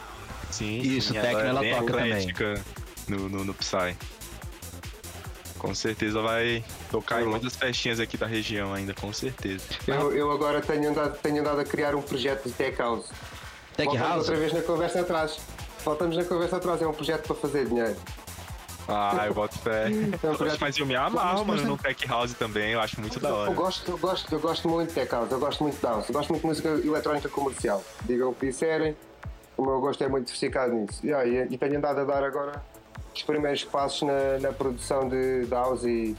Sim, 0.51 0.77
Isso, 0.77 1.11
sim, 1.11 1.19
techno 1.19 1.39
ela 1.39 1.61
bem 1.61 1.73
toca 1.75 1.93
também. 1.93 2.27
No, 3.07 3.27
no, 3.27 3.43
no 3.45 3.53
Psy. 3.55 3.97
Com 5.57 5.73
certeza 5.73 6.21
vai 6.21 6.63
tocar 6.91 7.23
em 7.23 7.25
muitas 7.25 7.55
festinhas 7.55 7.99
aqui 7.99 8.15
da 8.15 8.27
região 8.27 8.75
ainda, 8.75 8.93
com 8.93 9.11
certeza. 9.11 9.65
Eu, 9.87 10.15
eu 10.15 10.31
agora 10.31 10.61
tenho 10.61 10.91
andado, 10.91 11.17
tenho 11.17 11.39
andado 11.41 11.61
a 11.61 11.65
criar 11.65 11.95
um 11.95 12.01
projeto 12.03 12.43
de 12.45 12.51
tech 12.51 12.77
house. 12.77 13.07
Tech 13.75 13.85
Voltamos 13.87 14.09
House? 14.09 14.17
outra 14.29 14.35
vez 14.37 14.53
na 14.53 14.61
conversa 14.61 15.01
atrás. 15.01 15.37
Voltamos 15.83 16.17
na 16.17 16.23
conversa 16.23 16.57
atrás, 16.57 16.81
é 16.81 16.87
um 16.87 16.93
projeto 16.93 17.27
para 17.27 17.35
fazer 17.35 17.67
dinheiro. 17.67 17.95
Ah, 18.87 19.23
eu 19.25 19.33
boto 19.33 19.57
fé. 19.59 19.87
É 20.13 20.17
projeto- 20.35 20.57
Mas 20.61 20.77
eu 20.77 20.85
me 20.85 20.95
amarro, 20.95 21.43
mano, 21.45 21.63
no 21.63 21.77
Tech 21.77 22.07
House 22.07 22.33
também, 22.33 22.71
eu 22.71 22.79
acho 22.79 22.99
muito 23.01 23.19
da 23.19 23.33
hora. 23.33 23.51
Eu 23.51 23.55
gosto, 23.55 23.91
eu, 23.91 23.97
gosto, 23.97 24.33
eu 24.33 24.39
gosto 24.39 24.69
muito 24.69 24.89
de 24.89 24.93
tech 24.95 25.11
house, 25.11 25.31
eu 25.31 25.39
gosto 25.39 25.63
muito 25.63 25.75
de 25.79 25.85
house, 25.85 26.07
eu 26.07 26.13
gosto 26.13 26.29
muito 26.29 26.41
de 26.41 26.47
música 26.47 26.69
eletrónica 26.69 27.29
comercial. 27.29 27.83
Digam 28.03 28.29
o 28.29 28.33
que 28.35 28.45
disserem, 28.47 28.95
o 29.57 29.63
meu 29.65 29.79
gosto 29.79 30.03
é 30.03 30.07
muito 30.07 30.25
diversificado 30.25 30.73
nisso. 30.73 30.99
E, 31.05 31.13
ah, 31.13 31.25
e, 31.25 31.47
e 31.51 31.57
tenho 31.57 31.77
andado 31.77 31.99
a 31.99 32.03
dar 32.03 32.23
agora 32.23 32.63
os 33.13 33.23
primeiros 33.23 33.63
passos 33.63 34.03
na, 34.03 34.39
na 34.39 34.51
produção 34.53 35.07
de, 35.09 35.45
de 35.45 35.51
house 35.51 35.83
e 35.83 36.15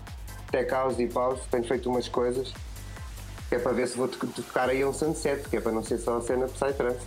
tech 0.51 0.71
house 0.71 0.99
e 0.99 1.07
house. 1.15 1.41
Tenho 1.51 1.65
feito 1.65 1.89
umas 1.89 2.09
coisas 2.09 2.53
que 3.49 3.55
é 3.55 3.59
para 3.61 3.73
ver 3.73 3.87
se 3.87 3.97
vou 3.97 4.09
to- 4.09 4.27
tocar 4.27 4.69
aí 4.69 4.85
um 4.85 4.93
sunset, 4.93 5.49
que 5.49 5.57
é 5.57 5.61
para 5.61 5.71
não 5.73 5.85
ser 5.85 5.99
só 5.99 6.17
a 6.17 6.21
cena 6.21 6.47
Psytrance. 6.47 6.99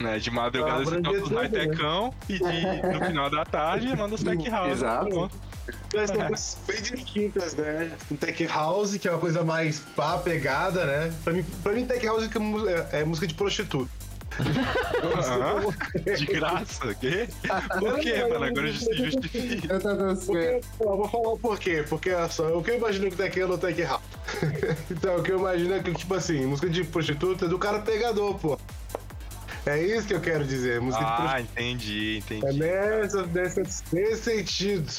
Né, 0.00 0.18
de 0.18 0.30
madrugada 0.30 0.82
Ah, 0.82 0.84
você 0.84 1.00
toca 1.00 1.16
os 1.16 1.22
tudo, 1.24 1.34
né? 1.34 1.40
high-techão 1.42 2.14
e 2.28 2.34
de- 2.34 2.42
no 2.98 3.04
final 3.06 3.28
da 3.30 3.44
tarde 3.44 3.88
manda 3.96 4.14
os 4.14 4.22
Tech 4.22 4.48
House. 4.50 4.72
Exato. 4.72 5.30
Mas 5.94 6.10
são 6.10 6.16
coisas 6.26 6.58
bem 6.66 6.82
distintas, 6.82 7.54
né? 7.56 7.90
Um 8.10 8.16
tech 8.16 8.46
house, 8.46 8.96
que 8.96 9.06
é 9.08 9.10
uma 9.10 9.18
coisa 9.20 9.44
mais 9.44 9.80
pá, 9.80 10.16
pegada, 10.18 10.84
né? 10.86 11.12
Pra 11.24 11.32
mim, 11.32 11.44
pra 11.62 11.72
mim 11.72 11.84
tech 11.84 12.04
house 12.06 12.24
é 12.24 12.96
é, 12.96 13.00
é 13.00 13.04
música 13.04 13.26
de 13.26 13.34
prostituta. 13.34 13.90
Aham. 14.40 16.14
De 16.16 16.26
graça? 16.26 16.94
Quê? 16.94 17.28
Por 17.78 17.98
quê, 17.98 18.24
mano? 18.24 18.44
Agora 18.44 18.72
se 18.72 18.94
justifica. 18.94 19.74
Eu 19.74 20.16
Porque, 20.16 20.60
eu 20.80 20.96
vou 20.96 21.08
falar 21.08 21.28
o 21.30 21.38
porquê. 21.38 21.84
Porque 21.88 22.12
olha 22.12 22.28
só, 22.28 22.56
o 22.56 22.62
que 22.62 22.70
eu 22.70 22.76
imagino 22.76 23.10
que 23.10 23.16
tech 23.16 23.38
no 23.40 23.58
tech 23.58 23.82
house. 23.82 24.02
então, 24.90 25.16
o 25.16 25.22
que 25.22 25.32
eu 25.32 25.38
imagino 25.38 25.74
é 25.74 25.80
que, 25.80 25.92
tipo 25.92 26.14
assim, 26.14 26.46
música 26.46 26.68
de 26.70 26.84
prostituta 26.84 27.46
é 27.46 27.48
do 27.48 27.58
cara 27.58 27.80
pegador, 27.80 28.38
pô. 28.38 28.58
É 29.68 29.82
isso 29.82 30.06
que 30.06 30.14
eu 30.14 30.20
quero 30.20 30.44
dizer, 30.46 30.80
música. 30.80 31.04
Ah, 31.04 31.40
entendi, 31.42 32.22
É 32.30 32.34
entendi. 32.36 32.58
nessa, 32.58 33.26
nessa, 33.26 33.62
nesse 33.92 34.22
sentido. 34.22 34.90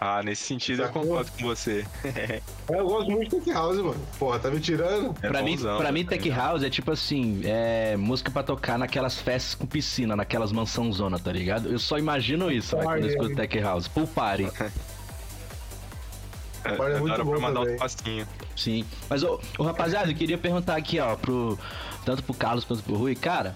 Ah, 0.00 0.22
nesse 0.22 0.42
sentido 0.42 0.82
eu 0.82 0.88
concordo 0.90 1.30
com 1.32 1.44
você. 1.44 1.84
Eu 2.68 2.86
gosto 2.86 3.10
muito 3.10 3.30
de 3.38 3.44
tech 3.44 3.52
house, 3.52 3.76
mano. 3.78 3.96
Porra, 4.18 4.38
tá 4.38 4.50
me 4.50 4.60
tirando? 4.60 5.14
É 5.22 5.28
pra, 5.28 5.42
mim, 5.42 5.56
bonzão, 5.56 5.76
pra 5.78 5.86
né? 5.86 5.92
mim, 5.92 6.04
Tech 6.04 6.28
House 6.30 6.62
é 6.62 6.68
tipo 6.68 6.90
assim, 6.90 7.40
é 7.44 7.96
música 7.96 8.30
pra 8.30 8.42
tocar 8.42 8.78
naquelas 8.78 9.18
festas 9.18 9.54
com 9.54 9.66
piscina, 9.66 10.14
naquelas 10.14 10.52
mansão 10.52 10.92
zona, 10.92 11.18
tá 11.18 11.32
ligado? 11.32 11.70
Eu 11.70 11.78
só 11.78 11.98
imagino 11.98 12.50
isso, 12.52 12.76
né, 12.76 12.82
quando 12.82 13.04
eu 13.04 13.08
escuto 13.08 13.34
Tech 13.36 13.58
House. 13.60 13.88
Pool 13.88 14.06
party. 14.06 14.44
É, 16.64 16.72
Olha, 16.78 16.92
é 16.94 16.96
é 16.96 17.00
muito 17.00 17.14
pra 17.14 17.24
mandar 17.24 17.40
também. 17.46 17.58
outro 17.60 17.76
passinho. 17.78 18.28
Sim. 18.54 18.84
Mas, 19.08 19.22
ô, 19.22 19.40
ô, 19.58 19.62
rapaziada, 19.62 20.10
eu 20.10 20.14
queria 20.16 20.36
perguntar 20.36 20.76
aqui, 20.76 20.98
ó, 21.00 21.16
pro. 21.16 21.58
Tanto 22.04 22.22
pro 22.22 22.34
Carlos 22.34 22.64
quanto 22.64 22.82
pro 22.82 22.94
Rui, 22.96 23.14
cara. 23.14 23.54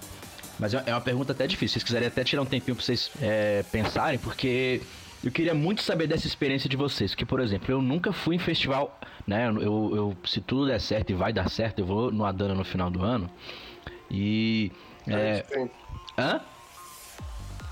Mas 0.61 0.73
é 0.75 0.83
é 0.85 0.93
uma 0.93 1.01
pergunta 1.01 1.31
até 1.33 1.47
difícil. 1.47 1.73
Vocês 1.73 1.83
quiserem 1.83 2.07
até 2.07 2.23
tirar 2.23 2.43
um 2.43 2.45
tempinho 2.45 2.75
pra 2.75 2.85
vocês 2.85 3.09
é, 3.21 3.63
pensarem, 3.71 4.19
porque 4.19 4.79
eu 5.23 5.31
queria 5.31 5.55
muito 5.55 5.81
saber 5.81 6.05
dessa 6.07 6.27
experiência 6.27 6.69
de 6.69 6.77
vocês. 6.77 7.11
Porque, 7.11 7.25
por 7.25 7.39
exemplo, 7.39 7.71
eu 7.71 7.81
nunca 7.81 8.13
fui 8.13 8.35
em 8.35 8.39
festival, 8.39 8.97
né? 9.27 9.47
Eu, 9.49 9.91
eu- 9.95 10.17
se 10.23 10.39
tudo 10.39 10.67
der 10.67 10.79
certo 10.79 11.09
e 11.09 11.13
vai 11.15 11.33
dar 11.33 11.49
certo, 11.49 11.79
eu 11.79 11.85
vou 11.85 12.11
no 12.11 12.23
Adana 12.23 12.53
no 12.53 12.63
final 12.63 12.91
do 12.91 13.01
ano. 13.03 13.27
E. 14.09 14.71
É. 15.07 15.43
Sim. 15.51 15.69
Hã? 16.17 16.39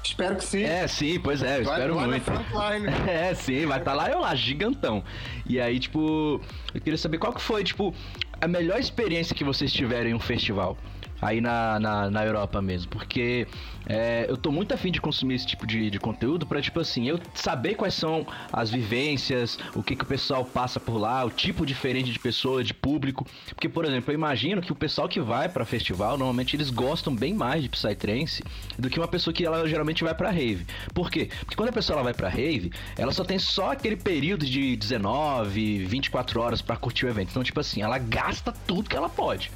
Espero 0.03 0.36
que 0.38 0.44
sim. 0.45 0.64
É, 0.64 0.88
sim, 0.88 1.20
pois 1.20 1.44
é, 1.44 1.60
eu 1.60 1.66
Vai- 1.66 1.74
espero 1.76 1.95
vai 1.95 2.07
muito. 2.07 2.32
É, 3.07 3.36
sim, 3.36 3.66
vai 3.68 3.78
estar 3.78 3.94
lá 3.94 4.10
eu 4.10 4.20
lá, 4.20 4.34
gigantão. 4.34 5.03
E 5.45 5.60
aí, 5.61 5.80
tipo, 5.80 6.41
eu 6.74 6.82
queria 6.82 6.98
saber 6.98 7.20
qual 7.20 7.32
que 7.34 7.41
foi, 7.41 7.64
tipo, 7.64 7.94
a 8.41 8.48
melhor 8.48 8.80
experiência 8.80 9.36
que 9.36 9.44
vocês 9.44 9.72
tiveram 9.72 10.10
em 10.10 10.14
um 10.16 10.20
festival. 10.20 10.76
Aí 11.22 11.41
na, 11.41 11.80
na, 11.80 12.10
na 12.10 12.26
Europa 12.26 12.62
mesmo. 12.62 12.90
Porque 12.90 13.48
é, 13.86 14.26
eu 14.30 14.38
tô 14.38 14.52
muito 14.52 14.74
afim 14.74 14.91
de 14.91 15.02
consumir 15.02 15.36
esse 15.36 15.48
tipo 15.48 15.66
de, 15.66 15.90
de 15.90 16.00
conteúdo 16.00 16.46
pra, 16.46 16.62
tipo 16.62 16.80
assim, 16.80 17.08
eu 17.08 17.20
saber 17.34 17.76
quais 17.76 17.94
são 17.94 18.26
as 18.52 18.70
vivências, 18.70 19.58
o 19.76 19.82
que, 19.82 19.96
que 19.96 20.04
o 20.04 20.08
pessoal 20.08 20.46
passa 20.46 20.80
por 20.80 20.98
lá, 20.98 21.26
o 21.26 21.30
tipo 21.30 21.66
diferente 21.66 22.12
de 22.12 22.20
pessoa, 22.20 22.64
de 22.64 22.74
público. 22.74 23.26
Porque, 23.50 23.68
por 23.68 23.86
exemplo, 23.86 24.12
eu 24.12 24.16
imagino 24.16 24.62
que 24.62 24.72
o 24.72 24.76
pessoal 24.76 25.10
que 25.10 25.20
vai 25.20 25.50
pra 25.50 25.66
festival, 25.66 26.18
normalmente 26.18 26.56
eles 26.56 26.70
gostam 26.70 27.16
bem 27.16 27.34
mais 27.34 27.64
de 27.64 27.70
Psytrance 27.70 28.44
do 28.78 28.90
que 28.90 29.00
uma 29.00 29.08
pessoa 29.08 29.34
que 29.34 29.46
ela 29.46 29.68
geralmente 29.68 30.04
vai 30.04 30.14
pra 30.14 30.32
rave. 30.32 30.66
Por 30.94 31.10
quê? 31.10 31.30
Porque 31.40 31.56
quando 31.56 31.70
a 31.70 31.74
pessoa 31.74 31.96
ela 31.96 32.04
vai 32.04 32.14
pra 32.14 32.30
rave, 32.30 32.72
ela 32.98 33.12
só 33.12 33.24
tem 33.24 33.40
só 33.40 33.72
aquele 33.72 33.96
período 33.96 34.46
de 34.46 34.76
19, 34.76 35.86
24 35.86 36.41
horas 36.41 36.62
pra 36.62 36.78
curtir 36.78 37.06
o 37.06 37.10
evento. 37.10 37.30
Então, 37.32 37.44
tipo 37.44 37.60
assim, 37.60 37.82
ela 37.82 37.98
gasta 37.98 38.52
tudo 38.52 38.90
que 38.90 38.96
ela 38.96 39.10
pode. 39.10 39.52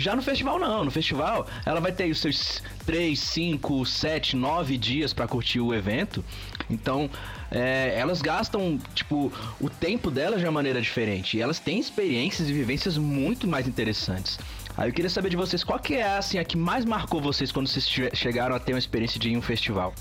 Já 0.00 0.16
no 0.16 0.22
festival 0.22 0.58
não, 0.58 0.82
no 0.82 0.90
festival 0.90 1.46
ela 1.66 1.78
vai 1.78 1.92
ter 1.92 2.10
os 2.10 2.18
seus 2.20 2.62
3, 2.86 3.18
5, 3.20 3.84
7, 3.84 4.34
9 4.34 4.78
dias 4.78 5.12
pra 5.12 5.28
curtir 5.28 5.60
o 5.60 5.74
evento. 5.74 6.24
Então, 6.70 7.10
é, 7.50 7.94
elas 7.98 8.22
gastam, 8.22 8.78
tipo, 8.94 9.30
o 9.60 9.68
tempo 9.68 10.10
delas 10.10 10.40
de 10.40 10.46
uma 10.46 10.52
maneira 10.52 10.80
diferente. 10.80 11.36
E 11.36 11.42
elas 11.42 11.58
têm 11.58 11.78
experiências 11.78 12.48
e 12.48 12.52
vivências 12.52 12.96
muito 12.96 13.46
mais 13.46 13.68
interessantes. 13.68 14.38
Aí 14.74 14.88
eu 14.88 14.92
queria 14.94 15.10
saber 15.10 15.28
de 15.28 15.36
vocês, 15.36 15.62
qual 15.62 15.78
que 15.78 15.96
é 15.96 16.16
assim, 16.16 16.38
a 16.38 16.44
que 16.44 16.56
mais 16.56 16.86
marcou 16.86 17.20
vocês 17.20 17.52
quando 17.52 17.66
vocês 17.68 17.86
che- 17.86 18.10
chegaram 18.14 18.56
a 18.56 18.58
ter 18.58 18.72
uma 18.72 18.78
experiência 18.78 19.20
de 19.20 19.28
ir 19.28 19.32
em 19.34 19.36
um 19.36 19.42
festival? 19.42 19.92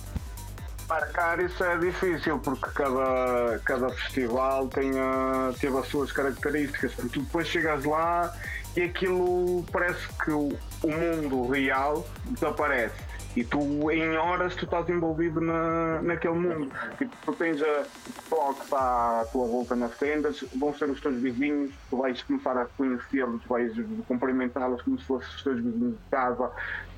Marcar 0.88 1.40
isso 1.44 1.62
é 1.64 1.78
difícil 1.78 2.40
porque 2.40 2.70
cada, 2.74 3.60
cada 3.66 3.90
festival 3.90 4.68
tem, 4.70 4.92
a, 4.98 5.52
teve 5.60 5.78
as 5.78 5.88
suas 5.88 6.12
características. 6.12 6.94
Tu 7.12 7.20
depois 7.20 7.48
chegas 7.48 7.84
lá 7.84 8.34
e 8.76 8.82
aquilo 8.82 9.66
parece 9.72 10.08
que 10.24 10.32
o, 10.32 10.50
o 10.84 10.88
mundo 10.88 11.48
real 11.48 12.06
desaparece. 12.26 13.10
E 13.36 13.44
tu, 13.44 13.92
em 13.92 14.18
horas, 14.18 14.56
tu 14.56 14.66
estás 14.66 14.90
envolvido 14.90 15.40
na, 15.40 16.02
naquele 16.02 16.34
mundo. 16.34 16.72
Tipo, 16.98 17.16
tu 17.26 17.34
tens 17.34 17.62
a 17.62 17.84
o 17.84 18.22
pessoal 18.24 18.54
que 18.56 18.64
está 18.64 19.22
à 19.22 19.26
tua 19.26 19.48
volta 19.48 19.76
nas 19.76 19.96
tendas, 19.98 20.44
vão 20.56 20.74
ser 20.74 20.90
os 20.90 21.00
teus 21.00 21.16
vizinhos, 21.22 21.72
tu 21.90 21.98
vais 21.98 22.22
começar 22.24 22.58
a 22.58 22.66
conhecê-los, 22.66 23.42
vais 23.46 23.72
cumprimentá-los 24.08 24.82
como 24.82 25.00
se 25.00 25.06
fossem 25.06 25.30
os 25.30 25.44
teus 25.44 25.62
vizinhos 25.62 25.94
de 25.94 26.10
casa. 26.10 26.52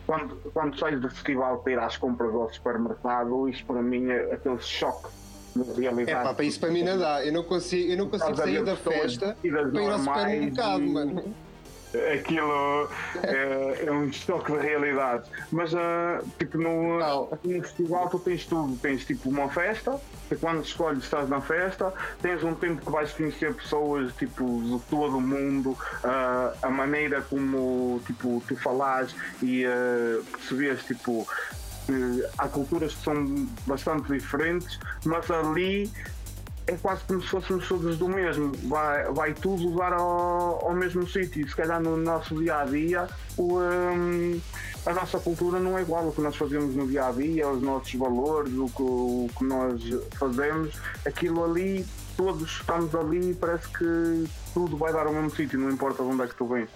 Quando, 0.07 0.35
quando 0.53 0.79
sais 0.79 0.99
do 0.99 1.09
festival 1.09 1.59
para 1.59 1.73
ir 1.73 1.79
às 1.79 1.97
compras 1.97 2.33
ao 2.33 2.51
supermercado, 2.51 3.49
isto 3.49 3.65
para 3.65 3.81
mim 3.81 4.09
é 4.09 4.33
aquele 4.33 4.59
choque 4.59 5.09
É 6.21 6.23
pá, 6.23 6.33
para 6.33 6.45
isso 6.45 6.59
para 6.59 6.71
mim 6.71 6.83
não 6.83 6.97
dá. 6.97 7.25
Eu 7.25 7.33
não 7.33 7.43
consigo, 7.43 7.91
eu 7.91 7.97
não 7.97 8.09
consigo 8.09 8.35
sair 8.37 8.63
da 8.63 8.75
festa 8.75 9.37
para 9.41 9.81
ir 9.83 9.91
ao 9.91 9.99
supermercado, 9.99 10.81
e- 10.81 10.89
mano. 10.89 11.35
Aquilo 12.13 12.89
é, 13.23 13.85
é 13.85 13.91
um 13.91 14.11
choque 14.11 14.51
de 14.51 14.57
realidade. 14.59 15.29
Mas, 15.51 15.73
ah, 15.75 16.21
tipo, 16.39 16.57
aqui 17.31 17.47
no 17.57 17.63
festival 17.63 18.09
tu 18.09 18.19
tens 18.19 18.45
tudo. 18.45 18.77
Tens, 18.77 19.05
tipo, 19.05 19.29
uma 19.29 19.49
festa, 19.49 19.99
que 20.29 20.35
quando 20.35 20.63
escolhes 20.63 21.03
estás 21.03 21.27
na 21.29 21.41
festa, 21.41 21.93
tens 22.21 22.43
um 22.43 22.55
tempo 22.55 22.85
que 22.85 22.91
vais 22.91 23.11
conhecer 23.11 23.53
pessoas, 23.53 24.13
tipo, 24.13 24.61
de 24.63 24.79
todo 24.89 25.17
o 25.17 25.21
mundo, 25.21 25.77
ah, 26.03 26.53
a 26.61 26.69
maneira 26.69 27.21
como, 27.21 28.01
tipo, 28.05 28.41
tu 28.47 28.55
falas 28.55 29.15
e 29.41 29.65
ah, 29.65 30.21
percebes, 30.31 30.83
tipo, 30.85 31.27
que 31.85 32.25
há 32.37 32.47
culturas 32.47 32.93
que 32.93 33.03
são 33.03 33.47
bastante 33.65 34.11
diferentes, 34.11 34.79
mas 35.05 35.29
ali 35.29 35.91
é 36.71 36.77
quase 36.77 37.03
como 37.03 37.21
se 37.21 37.27
fôssemos 37.27 37.67
todos 37.67 37.97
do 37.97 38.07
mesmo. 38.07 38.51
Vai, 38.69 39.03
vai 39.11 39.33
tudo 39.33 39.69
levar 39.69 39.93
ao, 39.93 40.65
ao 40.65 40.73
mesmo 40.73 41.07
sítio. 41.07 41.47
Se 41.47 41.55
calhar 41.55 41.81
no 41.81 41.97
nosso 41.97 42.35
dia 42.35 42.59
a 42.59 42.65
dia, 42.65 43.07
hum, 43.37 44.39
a 44.85 44.93
nossa 44.93 45.19
cultura 45.19 45.59
não 45.59 45.77
é 45.77 45.81
igual. 45.81 46.07
O 46.07 46.13
que 46.13 46.21
nós 46.21 46.35
fazemos 46.35 46.73
no 46.75 46.87
dia 46.87 47.07
a 47.07 47.11
dia, 47.11 47.49
os 47.49 47.61
nossos 47.61 47.93
valores, 47.95 48.53
o 48.53 48.65
que, 48.67 48.81
o 48.81 49.29
que 49.37 49.43
nós 49.43 49.81
fazemos, 50.17 50.75
aquilo 51.05 51.43
ali, 51.43 51.85
todos 52.15 52.49
estamos 52.49 52.95
ali 52.95 53.31
e 53.31 53.33
parece 53.33 53.67
que 53.67 54.29
tudo 54.53 54.77
vai 54.77 54.93
dar 54.93 55.07
ao 55.07 55.13
mesmo 55.13 55.29
sítio, 55.31 55.59
não 55.59 55.69
importa 55.69 56.03
de 56.03 56.09
onde 56.09 56.23
é 56.23 56.27
que 56.27 56.35
tu 56.35 56.47
vens. 56.47 56.69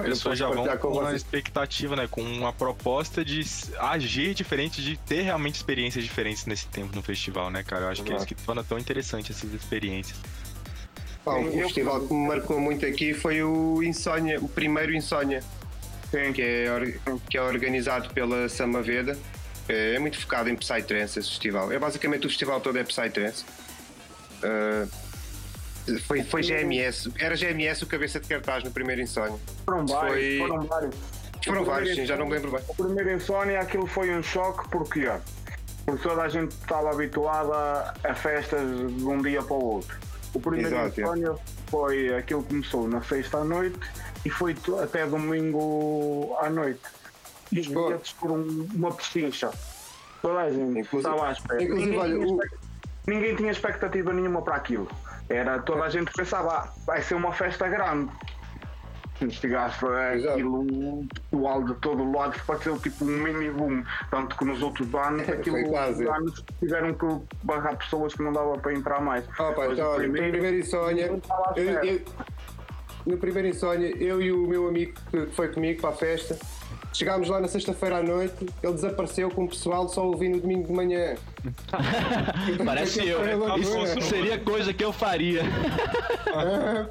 As 0.00 0.08
pessoas 0.08 0.38
já 0.38 0.48
vão 0.48 0.64
com 0.78 0.88
uma 0.88 1.14
expectativa, 1.14 1.96
né? 1.96 2.08
Com 2.10 2.22
uma 2.22 2.52
proposta 2.52 3.24
de 3.24 3.42
agir 3.78 4.34
diferente, 4.34 4.82
de 4.82 4.96
ter 4.96 5.22
realmente 5.22 5.56
experiências 5.56 6.04
diferentes 6.04 6.46
nesse 6.46 6.66
tempo 6.68 6.94
no 6.94 7.02
festival, 7.02 7.50
né, 7.50 7.62
cara? 7.62 7.84
Eu 7.84 7.88
acho 7.88 8.02
Exato. 8.02 8.06
que 8.06 8.12
é 8.12 8.16
isso 8.16 8.26
que 8.26 8.34
torna 8.34 8.64
tão 8.64 8.78
interessante 8.78 9.32
essas 9.32 9.52
experiências. 9.52 10.16
Bom, 11.24 11.44
o 11.44 11.52
festival 11.52 12.00
que 12.00 12.14
me 12.14 12.26
marcou 12.26 12.58
muito 12.60 12.86
aqui 12.86 13.12
foi 13.12 13.42
o 13.42 13.82
Insônia, 13.82 14.40
o 14.40 14.48
primeiro 14.48 14.94
Insônia, 14.94 15.42
que 16.10 16.42
é, 16.42 16.98
que 17.28 17.36
é 17.36 17.42
organizado 17.42 18.08
pela 18.14 18.48
Samaveda. 18.48 19.18
É, 19.68 19.96
é 19.96 19.98
muito 19.98 20.18
focado 20.18 20.48
em 20.48 20.56
Psytrance 20.56 21.18
esse 21.18 21.28
festival. 21.28 21.70
É 21.70 21.78
basicamente 21.78 22.26
o 22.26 22.30
festival 22.30 22.60
todo 22.60 22.78
é 22.78 22.84
Psytrance. 22.84 23.44
Uh, 24.42 24.88
foi, 26.00 26.22
foi 26.22 26.42
GMS, 26.42 27.10
era 27.18 27.36
GMS 27.36 27.82
o 27.84 27.86
cabeça 27.86 28.20
de 28.20 28.28
cartaz 28.28 28.64
no 28.64 28.70
primeiro 28.70 29.00
Insónia. 29.00 29.38
Foram 29.64 29.86
vários, 29.86 30.38
foi... 30.38 30.38
foram 30.38 30.62
vários. 30.62 30.96
Foram 31.44 31.64
vários, 31.64 31.96
sim, 31.96 32.04
já 32.04 32.16
não 32.16 32.26
me 32.26 32.32
lembro 32.32 32.50
bem. 32.50 32.60
O 32.68 32.74
primeiro 32.74 33.14
Insónia 33.14 33.60
aquilo 33.60 33.86
foi 33.86 34.14
um 34.16 34.22
choque 34.22 34.68
porque, 34.68 35.08
porque 35.86 36.02
toda 36.02 36.22
a 36.22 36.28
gente 36.28 36.52
estava 36.52 36.90
habituada 36.90 37.94
a 38.04 38.14
festas 38.14 38.68
de 38.92 39.04
um 39.04 39.22
dia 39.22 39.42
para 39.42 39.54
o 39.54 39.64
outro. 39.64 39.96
O 40.34 40.40
primeiro 40.40 40.76
Exato, 40.76 41.00
Insónia 41.00 41.28
é. 41.30 41.70
foi 41.70 42.14
aquilo 42.14 42.42
que 42.42 42.48
começou 42.50 42.88
na 42.88 43.02
sexta 43.02 43.38
à 43.38 43.44
noite 43.44 43.78
e 44.24 44.30
foi 44.30 44.54
até 44.82 45.06
domingo 45.06 46.36
à 46.40 46.50
noite. 46.50 46.80
E 47.50 47.60
os 47.60 47.66
bilhetes 47.66 48.10
foram 48.10 48.42
uma 48.74 48.92
pechincha. 48.92 49.50
Toda 50.20 50.40
a 50.40 50.50
gente 50.50 50.96
estava 50.96 51.28
à 51.28 51.32
espera. 51.32 51.62
Inclusive, 51.62 51.90
ninguém, 51.90 52.00
olha, 52.00 52.14
tinha 52.14 52.34
o... 52.34 52.40
ninguém 53.06 53.36
tinha 53.36 53.52
expectativa 53.52 54.12
nenhuma 54.12 54.42
para 54.42 54.56
aquilo. 54.56 54.88
Era 55.28 55.58
toda 55.60 55.84
a 55.84 55.90
gente 55.90 56.10
pensava, 56.12 56.48
ah, 56.48 56.72
vai 56.86 57.02
ser 57.02 57.14
uma 57.14 57.32
festa 57.32 57.68
grande. 57.68 58.10
Chegaste 59.30 59.84
aquilo, 59.84 61.04
o 61.32 61.48
aldo 61.48 61.74
de 61.74 61.80
todo 61.80 62.04
o 62.04 62.16
lado 62.16 62.40
pareceu 62.46 62.78
tipo 62.78 63.04
um 63.04 63.08
mini 63.08 63.50
boom. 63.50 63.82
Tanto 64.10 64.36
que 64.36 64.44
nos 64.44 64.62
outros 64.62 64.94
anos, 64.94 65.26
aquilo, 65.28 65.76
anos 65.76 66.44
tiveram 66.60 66.94
que 66.94 67.06
barrar 67.42 67.76
pessoas 67.76 68.14
que 68.14 68.22
não 68.22 68.32
dava 68.32 68.56
para 68.58 68.72
entrar 68.72 69.00
mais. 69.00 69.24
Oh, 69.38 69.52
pá, 69.52 69.66
então, 69.66 69.96
primeiro, 69.96 70.26
no 70.26 70.32
primeiro 70.32 70.56
insónia, 70.58 71.06
eu, 71.56 71.84
eu, 71.84 72.00
no 73.06 73.18
primeiro 73.18 73.48
insónia, 73.48 73.88
eu 73.96 74.22
e 74.22 74.30
o 74.30 74.46
meu 74.46 74.68
amigo 74.68 74.94
que 75.10 75.26
foi 75.32 75.48
comigo 75.48 75.80
para 75.80 75.90
a 75.90 75.94
festa, 75.94 76.38
Chegámos 76.98 77.28
lá 77.28 77.38
na 77.40 77.46
sexta-feira 77.46 77.98
à 77.98 78.02
noite, 78.02 78.44
ele 78.60 78.72
desapareceu 78.72 79.30
com 79.30 79.44
o 79.44 79.48
pessoal 79.48 79.88
só 79.88 80.04
ouvindo 80.04 80.34
no 80.34 80.40
domingo 80.40 80.66
de 80.66 80.72
manhã. 80.72 81.14
Parece 82.66 83.06
eu. 83.06 83.20
Isso 83.56 84.00
seria 84.00 84.36
coisa 84.36 84.74
que 84.74 84.84
eu 84.84 84.92
faria. 84.92 85.42
é, 86.26 86.88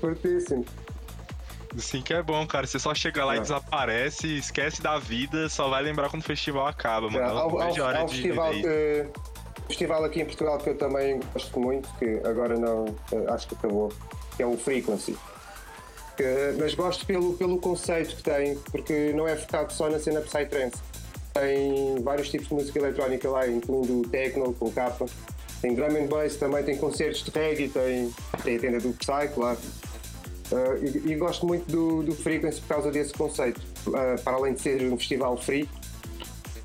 fortíssimo. 0.00 0.64
Sim 1.76 2.00
que 2.00 2.14
é 2.14 2.22
bom, 2.22 2.46
cara. 2.46 2.66
Você 2.66 2.78
só 2.78 2.94
chega 2.94 3.22
lá 3.26 3.34
é. 3.34 3.36
e 3.36 3.40
desaparece, 3.40 4.38
esquece 4.38 4.80
da 4.80 4.98
vida, 4.98 5.50
só 5.50 5.68
vai 5.68 5.82
lembrar 5.82 6.08
quando 6.08 6.22
o 6.22 6.24
festival 6.24 6.66
acaba, 6.66 7.10
mano. 7.10 7.18
É, 7.18 7.28
ao, 7.28 7.60
ao, 7.60 7.96
ao 7.96 8.08
festival 8.08 8.52
que, 8.52 9.06
festival 9.68 10.04
aqui 10.04 10.22
em 10.22 10.24
Portugal 10.24 10.56
que 10.56 10.70
eu 10.70 10.78
também 10.78 11.20
gosto 11.34 11.60
muito, 11.60 11.86
que 11.98 12.22
agora 12.26 12.58
não, 12.58 12.86
acho 13.28 13.48
que 13.48 13.54
acabou, 13.54 13.92
que 14.34 14.42
é 14.42 14.46
o 14.46 14.56
Frequency 14.56 15.14
mas 16.58 16.74
gosto 16.74 17.04
pelo, 17.06 17.34
pelo 17.34 17.58
conceito 17.58 18.16
que 18.16 18.22
tem, 18.22 18.56
porque 18.70 19.12
não 19.12 19.26
é 19.26 19.36
focado 19.36 19.72
só 19.72 19.88
na 19.88 19.98
cena 19.98 20.20
Psytrance. 20.20 20.76
Tem 21.32 22.00
vários 22.02 22.30
tipos 22.30 22.48
de 22.48 22.54
música 22.54 22.78
eletrónica 22.78 23.28
lá, 23.28 23.46
incluindo 23.48 24.00
o 24.00 24.08
techno 24.08 24.52
com 24.54 24.70
capa. 24.70 25.06
Tem 25.60 25.74
drum 25.74 25.96
and 25.96 26.06
bass, 26.06 26.36
também 26.36 26.62
tem 26.62 26.76
concertos 26.76 27.24
de 27.24 27.30
reggae, 27.30 27.68
tem, 27.68 28.12
tem 28.42 28.56
a 28.56 28.60
tenda 28.60 28.80
do 28.80 28.92
Psy, 28.92 29.28
claro. 29.34 29.58
Uh, 30.52 30.84
e, 30.84 31.12
e, 31.12 31.16
gosto 31.16 31.46
muito 31.46 31.64
do, 31.70 32.02
do 32.02 32.14
Frequency 32.14 32.60
por 32.60 32.68
causa 32.68 32.90
desse 32.90 33.14
conceito. 33.14 33.60
Uh, 33.86 34.20
para 34.22 34.36
além 34.36 34.54
de 34.54 34.60
ser 34.60 34.92
um 34.92 34.96
festival 34.96 35.36
free, 35.36 35.68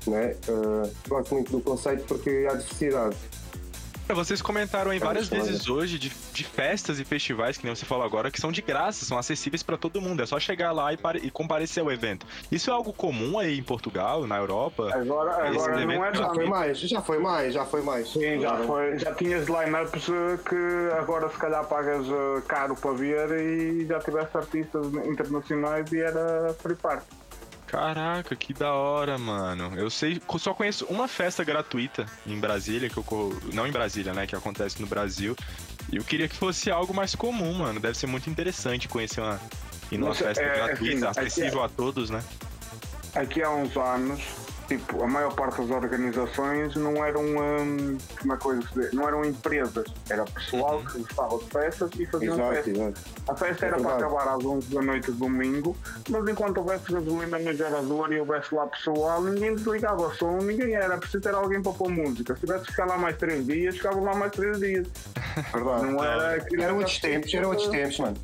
né? 0.06 0.36
Uh, 0.48 0.90
gosto 1.08 1.34
muito 1.34 1.50
do 1.50 1.60
conceito 1.60 2.04
porque 2.04 2.46
há 2.48 2.54
diversidade. 2.54 3.16
Vocês 4.14 4.42
comentaram 4.42 4.90
aí 4.90 4.98
várias 4.98 5.28
vezes 5.28 5.68
hoje 5.68 5.98
de, 5.98 6.10
de, 6.32 6.44
festas 6.44 6.98
e 6.98 7.04
festivais, 7.04 7.56
que 7.56 7.64
nem 7.64 7.74
você 7.74 7.86
falou 7.86 8.04
agora, 8.04 8.30
que 8.30 8.40
são 8.40 8.50
de 8.50 8.60
graça, 8.60 9.04
são 9.04 9.18
acessíveis 9.18 9.62
para 9.62 9.76
todo 9.76 10.00
mundo. 10.00 10.22
É 10.22 10.26
só 10.26 10.38
chegar 10.38 10.72
lá 10.72 10.92
e, 10.92 10.98
e, 11.22 11.30
comparecer 11.30 11.82
ao 11.82 11.90
evento. 11.90 12.26
Isso 12.50 12.70
é 12.70 12.72
algo 12.72 12.92
comum 12.92 13.38
aí 13.38 13.58
em 13.58 13.62
Portugal, 13.62 14.26
na 14.26 14.36
Europa? 14.36 14.90
Agora, 14.92 15.48
agora 15.48 15.84
não 15.84 16.04
é 16.04 16.14
já 16.14 16.28
foi 16.28 16.46
mais, 16.46 16.78
já 16.78 17.02
foi 17.02 17.18
mais, 17.18 17.54
já 17.54 17.64
foi 17.64 17.82
mais. 17.82 18.08
Sim, 18.08 18.40
já 18.40 18.56
foi. 18.58 18.98
Já 18.98 19.14
tinhas 19.14 19.46
lineups 19.46 20.08
eh, 20.08 20.38
que 20.48 20.98
agora 20.98 21.28
se 21.28 21.36
calhar 21.36 21.64
pagas 21.66 22.06
eh, 22.06 22.42
caro 22.46 22.74
para 22.74 22.92
ver 22.92 23.30
e 23.40 23.86
já 23.86 23.98
tiveste 24.00 24.36
artistas 24.36 24.86
internacionais 25.06 25.90
e 25.92 26.00
era 26.00 26.54
free 26.60 26.74
party. 26.74 27.06
Caraca, 27.70 28.34
que 28.34 28.52
da 28.52 28.72
hora, 28.74 29.16
mano. 29.16 29.78
Eu 29.78 29.88
sei, 29.88 30.20
só 30.40 30.52
conheço 30.52 30.84
uma 30.86 31.06
festa 31.06 31.44
gratuita 31.44 32.04
em 32.26 32.36
Brasília, 32.38 32.90
que 32.90 32.96
eu 32.96 33.40
não 33.52 33.64
em 33.64 33.70
Brasília, 33.70 34.12
né, 34.12 34.26
que 34.26 34.34
acontece 34.34 34.80
no 34.80 34.88
Brasil. 34.88 35.36
E 35.92 35.96
eu 35.96 36.02
queria 36.02 36.26
que 36.26 36.34
fosse 36.34 36.68
algo 36.68 36.92
mais 36.92 37.14
comum, 37.14 37.54
mano. 37.54 37.78
Deve 37.78 37.96
ser 37.96 38.08
muito 38.08 38.28
interessante 38.28 38.88
conhecer 38.88 39.20
uma 39.20 39.40
ir 39.92 39.98
numa 39.98 40.08
Nossa, 40.08 40.24
festa 40.24 40.42
é, 40.42 40.54
gratuita, 40.54 41.10
assim, 41.10 41.20
acessível 41.20 41.62
é, 41.62 41.66
a 41.66 41.68
todos, 41.68 42.10
né? 42.10 42.24
Aqui 43.14 43.40
há 43.40 43.50
uns 43.50 43.76
anos 43.76 44.20
tipo, 44.70 45.02
a 45.02 45.06
maior 45.08 45.34
parte 45.34 45.60
das 45.60 45.70
organizações 45.70 46.76
não 46.76 47.04
eram 47.04 47.22
um, 47.22 47.98
uma 48.24 48.36
coisa 48.36 48.60
não 48.92 49.08
eram 49.08 49.24
empresas, 49.24 49.84
era 50.08 50.24
pessoal 50.24 50.76
uhum. 50.76 50.84
que 50.84 50.98
gostava 50.98 51.38
de 51.38 51.44
festas 51.46 51.90
e 51.98 52.06
faziam 52.06 52.34
exato, 52.34 52.54
festas. 52.54 52.76
Exato. 52.76 53.00
A 53.28 53.36
festa 53.36 53.66
era 53.66 53.76
é 53.76 53.80
para 53.80 53.96
acabar 53.96 54.28
às 54.28 54.44
11 54.44 54.72
da 54.72 54.82
noite 54.82 55.10
de 55.10 55.18
domingo, 55.18 55.76
mas 56.08 56.28
enquanto 56.28 56.58
houvesse 56.58 56.92
gasolina 56.92 57.38
no 57.40 57.52
gerador 57.52 58.12
e 58.12 58.20
houvesse 58.20 58.54
lá 58.54 58.66
pessoal, 58.68 59.22
ninguém 59.22 59.56
desligava 59.56 60.06
o 60.06 60.14
som, 60.14 60.38
ninguém 60.38 60.74
era, 60.74 60.96
preciso 60.98 61.20
ter 61.20 61.34
alguém 61.34 61.60
para 61.60 61.72
pôr 61.72 61.90
música. 61.90 62.36
Se 62.36 62.40
tivesse 62.42 62.66
que 62.66 62.70
ficar 62.70 62.86
lá 62.86 62.96
mais 62.96 63.16
3 63.16 63.44
dias, 63.44 63.76
ficavam 63.76 64.04
lá 64.04 64.14
mais 64.14 64.30
3 64.30 64.58
dias. 64.60 64.86
Verdade. 65.52 65.86
Não 65.86 66.04
era, 66.04 66.46
eram 66.60 66.76
outros 66.76 66.98
tempos, 67.00 67.34
eram 67.34 67.48
outros 67.48 67.68
tempos, 67.68 67.98
mano. 67.98 68.16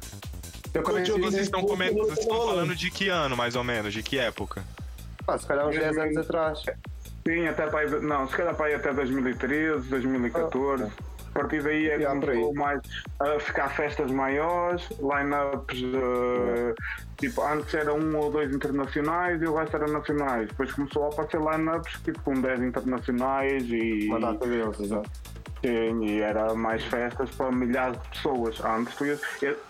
Eu 0.72 0.82
vocês 0.82 1.44
estão, 1.44 1.64
comentando, 1.64 2.04
vocês 2.04 2.18
estão 2.18 2.46
falando 2.46 2.76
de 2.76 2.90
que 2.90 3.08
ano, 3.08 3.34
mais 3.34 3.56
ou 3.56 3.64
menos? 3.64 3.94
De 3.94 4.02
que 4.02 4.18
época? 4.18 4.62
Se 5.38 5.46
calhar 5.46 5.68
uns 5.68 5.76
10 5.76 5.98
anos 5.98 6.16
atrás. 6.18 6.62
Sim, 7.26 7.48
até 7.48 7.66
para 7.66 7.80
aí, 7.80 8.00
não, 8.00 8.28
se 8.28 8.36
calhar 8.36 8.54
para 8.54 8.66
aí 8.66 8.74
até 8.74 8.92
2013, 8.92 9.88
2014. 9.88 10.84
Ah, 10.84 10.86
a 11.36 11.38
partir 11.40 11.62
daí 11.62 11.90
é 11.90 11.98
que 11.98 12.06
começou 12.06 12.54
mais 12.54 12.80
a 13.20 13.38
ficar 13.38 13.68
festas 13.68 14.10
maiores, 14.10 14.88
line-ups, 14.90 15.82
uh, 15.82 16.74
tipo, 17.18 17.42
antes 17.42 17.74
era 17.74 17.92
um 17.92 18.16
ou 18.16 18.30
dois 18.30 18.54
internacionais 18.54 19.42
e 19.42 19.44
o 19.44 19.54
resto 19.54 19.76
era 19.76 19.86
nacionais. 19.86 20.48
Depois 20.48 20.72
começou 20.72 21.04
a 21.04 21.08
aparecer 21.08 21.40
line-ups 21.40 22.00
tipo 22.04 22.22
com 22.22 22.40
10 22.40 22.62
internacionais 22.62 23.64
e. 23.68 24.06
Uma 24.08 24.20
data 24.20 24.46
deles, 24.46 24.80
exato. 24.80 25.10
Sim, 25.66 26.04
e 26.04 26.20
era 26.20 26.54
mais 26.54 26.84
festas 26.84 27.28
para 27.30 27.50
milhares 27.50 28.00
de 28.00 28.08
pessoas. 28.10 28.60
Antes 28.64 28.94
fui, 28.94 29.18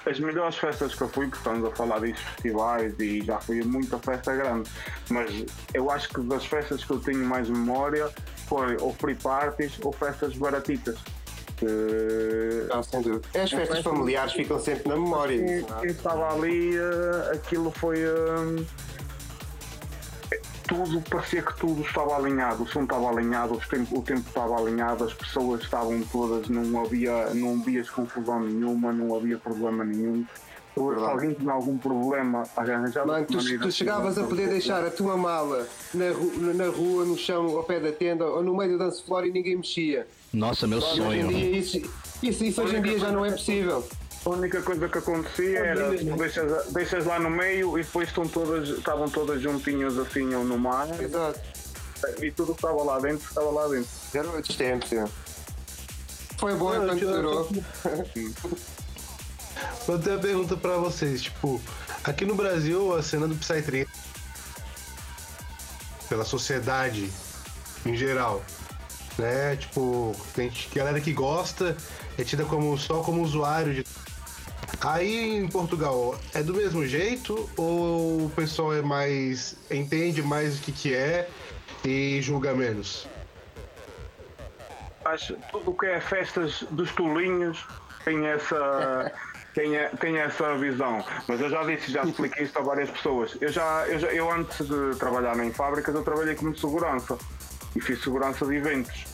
as 0.04 0.20
melhores 0.20 0.54
festas 0.58 0.94
que 0.94 1.00
eu 1.00 1.08
fui, 1.08 1.26
porque 1.26 1.38
estamos 1.38 1.66
a 1.66 1.74
falar 1.74 2.00
disso, 2.00 2.22
festivais, 2.22 2.94
e 2.98 3.24
já 3.24 3.40
fui 3.40 3.62
a 3.62 3.64
muita 3.64 3.98
festa 3.98 4.36
grande, 4.36 4.70
mas 5.08 5.46
eu 5.72 5.90
acho 5.90 6.10
que 6.10 6.20
das 6.20 6.44
festas 6.44 6.84
que 6.84 6.90
eu 6.90 7.00
tenho 7.00 7.24
mais 7.24 7.48
memória 7.48 8.10
foi 8.46 8.76
ou 8.78 8.92
free 8.92 9.14
parties 9.14 9.78
ou 9.82 9.90
festas 9.90 10.36
baratitas. 10.36 10.98
Que... 11.56 12.68
Ah, 12.70 12.82
sem 12.82 13.00
dúvida. 13.00 13.26
As 13.42 13.50
festas 13.50 13.78
familiares 13.78 14.34
ficam 14.34 14.60
sempre 14.60 14.90
na 14.90 14.96
memória. 14.96 15.64
Quem 15.80 15.90
estava 15.90 16.34
ali, 16.34 16.76
eh, 16.76 17.32
aquilo 17.32 17.70
foi. 17.70 18.00
Tudo, 20.66 21.00
parecia 21.02 21.42
que 21.42 21.56
tudo 21.58 21.82
estava 21.82 22.16
alinhado, 22.16 22.64
o 22.64 22.66
som 22.66 22.82
estava 22.82 23.08
alinhado, 23.08 23.54
o 23.54 23.60
tempo, 23.60 23.98
o 23.98 24.02
tempo 24.02 24.26
estava 24.26 24.58
alinhado, 24.58 25.04
as 25.04 25.14
pessoas 25.14 25.62
estavam 25.62 26.02
todas, 26.10 26.48
não 26.48 26.84
havia, 26.84 27.32
não 27.34 27.60
havia 27.60 27.84
confusão 27.84 28.40
nenhuma, 28.40 28.92
não 28.92 29.14
havia 29.14 29.38
problema 29.38 29.84
nenhum. 29.84 30.24
Se 30.74 30.80
alguém 30.80 31.32
tinha 31.32 31.52
algum 31.52 31.78
problema, 31.78 32.42
arranjava 32.54 33.06
Mano, 33.06 33.26
tu, 33.26 33.38
tu 33.60 33.72
chegavas 33.72 34.18
a 34.18 34.24
poder 34.24 34.48
deixar 34.48 34.84
a 34.84 34.90
tua 34.90 35.16
mala 35.16 35.66
na, 35.94 36.10
ru, 36.10 36.54
na 36.54 36.66
rua, 36.66 37.04
no 37.06 37.16
chão, 37.16 37.56
ao 37.56 37.64
pé 37.64 37.80
da 37.80 37.92
tenda 37.92 38.26
ou 38.26 38.42
no 38.42 38.54
meio 38.54 38.72
do 38.72 38.78
dance 38.78 39.02
floor 39.02 39.24
e 39.24 39.30
ninguém 39.30 39.56
mexia. 39.56 40.06
Nossa, 40.34 40.66
meu 40.66 40.82
sonho. 40.82 41.30
Isso, 41.32 41.80
isso, 42.22 42.44
isso 42.44 42.62
hoje 42.62 42.76
em 42.76 42.82
dia 42.82 42.98
já 42.98 43.10
não 43.10 43.24
é 43.24 43.30
possível. 43.30 43.82
A 44.26 44.30
única 44.30 44.60
coisa 44.60 44.88
que 44.88 44.98
acontecia 44.98 45.60
era 45.60 45.88
deixas, 45.90 46.66
deixas 46.72 47.06
lá 47.06 47.20
no 47.20 47.30
meio 47.30 47.78
e 47.78 47.84
depois 47.84 48.08
estão 48.08 48.26
todas, 48.26 48.70
estavam 48.70 49.08
todas 49.08 49.40
juntinhas 49.40 49.96
assim 49.96 50.24
no 50.24 50.58
mar. 50.58 50.88
Exato. 51.00 51.38
E 52.20 52.32
tudo 52.32 52.52
que 52.52 52.58
estava 52.58 52.82
lá 52.82 52.98
dentro 52.98 53.24
estava 53.24 53.50
lá 53.50 53.68
dentro. 53.68 53.88
Era 54.12 54.28
outros 54.28 54.56
tempos. 54.56 54.90
Foi 56.38 56.56
bom 56.56 56.70
ah, 56.70 56.78
enquanto 56.78 57.06
durou. 57.06 57.48
Vou 59.86 59.98
ter 60.00 60.10
uma 60.10 60.18
pergunta 60.18 60.56
pra 60.56 60.76
vocês, 60.76 61.22
tipo, 61.22 61.62
aqui 62.02 62.24
no 62.24 62.34
Brasil 62.34 62.96
a 62.96 63.04
cena 63.04 63.28
do 63.28 63.36
Psytrance 63.36 63.86
pela 66.08 66.24
sociedade 66.24 67.08
em 67.86 67.96
geral, 67.96 68.42
né? 69.16 69.54
Tipo, 69.54 70.16
tem 70.34 70.52
galera 70.74 71.00
que 71.00 71.12
gosta, 71.12 71.76
é 72.18 72.24
tida 72.24 72.44
como 72.44 72.76
só 72.76 73.02
como 73.02 73.22
usuário 73.22 73.72
de 73.72 73.84
Aí 74.80 75.36
em 75.36 75.48
Portugal 75.48 76.18
é 76.34 76.42
do 76.42 76.54
mesmo 76.54 76.86
jeito 76.86 77.48
ou 77.56 78.26
o 78.26 78.32
pessoal 78.34 78.74
é 78.74 78.82
mais 78.82 79.56
entende 79.70 80.22
mais 80.22 80.58
o 80.58 80.62
que 80.62 80.72
que 80.72 80.94
é 80.94 81.28
e 81.84 82.20
julga 82.20 82.54
menos? 82.54 83.06
Acho 85.04 85.36
tudo 85.50 85.72
que 85.72 85.86
é 85.86 86.00
festas 86.00 86.64
dos 86.70 86.92
tolinhos 86.92 87.64
tem 88.04 88.26
essa 88.26 89.12
tem, 89.54 89.72
tem 89.98 90.18
essa 90.18 90.56
visão. 90.56 91.02
Mas 91.26 91.40
eu 91.40 91.48
já 91.48 91.64
disse, 91.64 91.90
já 91.90 92.04
expliquei 92.04 92.44
isto 92.44 92.58
a 92.58 92.62
várias 92.62 92.90
pessoas. 92.90 93.36
Eu 93.40 93.48
já, 93.48 93.86
eu 93.88 93.98
já 93.98 94.08
eu 94.08 94.30
antes 94.30 94.66
de 94.66 94.96
trabalhar 94.98 95.38
em 95.38 95.52
fábricas 95.52 95.94
eu 95.94 96.02
trabalhei 96.02 96.34
como 96.34 96.56
segurança 96.56 97.16
e 97.74 97.80
fiz 97.80 98.02
segurança 98.02 98.44
de 98.44 98.56
eventos. 98.56 99.06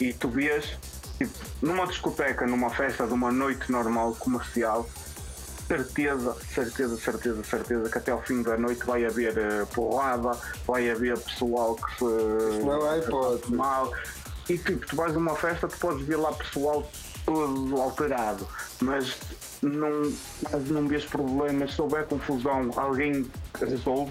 E 0.00 0.12
tu 0.12 0.28
vias 0.28 0.78
tipo, 1.18 1.32
numa 1.60 1.86
discoteca, 1.86 2.46
numa 2.46 2.70
festa 2.70 3.06
de 3.06 3.12
uma 3.12 3.30
noite 3.30 3.70
normal 3.70 4.14
comercial, 4.14 4.88
certeza, 5.66 6.34
certeza, 6.54 6.96
certeza, 6.96 7.44
certeza 7.44 7.90
que 7.90 7.98
até 7.98 8.10
ao 8.10 8.22
fim 8.22 8.42
da 8.42 8.56
noite 8.56 8.84
vai 8.86 9.04
haver 9.04 9.36
uh, 9.36 9.66
porrada, 9.66 10.32
vai 10.66 10.90
haver 10.90 11.18
pessoal 11.18 11.76
que 11.76 11.98
se 11.98 12.64
não 12.64 12.90
é 12.90 12.98
hipótese. 12.98 13.46
se 13.46 13.54
mal. 13.54 13.92
E 14.48 14.56
tipo, 14.56 14.86
tu 14.86 14.96
vais 14.96 15.14
a 15.14 15.18
uma 15.18 15.36
festa, 15.36 15.68
tu 15.68 15.76
podes 15.78 16.06
ver 16.06 16.16
lá 16.16 16.32
pessoal 16.32 16.90
todo 17.26 17.76
alterado, 17.82 18.48
mas 18.80 19.18
não, 19.60 20.10
mas 20.50 20.68
não 20.70 20.88
vês 20.88 21.04
problemas, 21.04 21.74
se 21.74 21.82
houver 21.82 22.06
confusão, 22.06 22.70
alguém 22.76 23.30
resolve. 23.60 24.10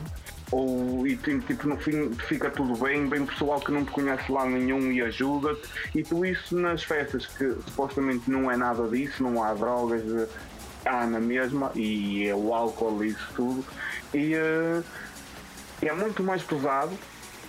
Ou 0.52 1.06
e 1.06 1.18
tipo, 1.18 1.68
no 1.68 1.78
fim 1.78 2.12
fica 2.28 2.50
tudo 2.50 2.78
bem, 2.82 3.08
bem 3.08 3.26
pessoal 3.26 3.60
que 3.60 3.72
não 3.72 3.84
te 3.84 3.92
conhece 3.92 4.32
lá 4.32 4.46
nenhum 4.46 4.92
e 4.92 5.02
ajuda-te. 5.02 5.62
E 5.94 6.04
tu 6.04 6.26
isso 6.26 6.58
nas 6.58 6.84
festas 6.84 7.26
que 7.26 7.56
supostamente 7.66 8.30
não 8.30 8.50
é 8.50 8.56
nada 8.56 8.88
disso, 8.88 9.24
não 9.24 9.44
há 9.44 9.54
drogas, 9.54 10.02
eh, 10.06 10.28
há 10.86 11.06
na 11.06 11.20
mesma, 11.20 11.72
e 11.76 12.28
é 12.28 12.36
o 12.36 12.54
álcool 12.54 13.04
e 13.04 13.10
isso 13.10 13.28
tudo. 13.36 13.66
E 14.14 14.34
eh, 14.34 14.82
é 15.82 15.94
muito 15.94 16.24
mais 16.24 16.42
pesado 16.44 16.98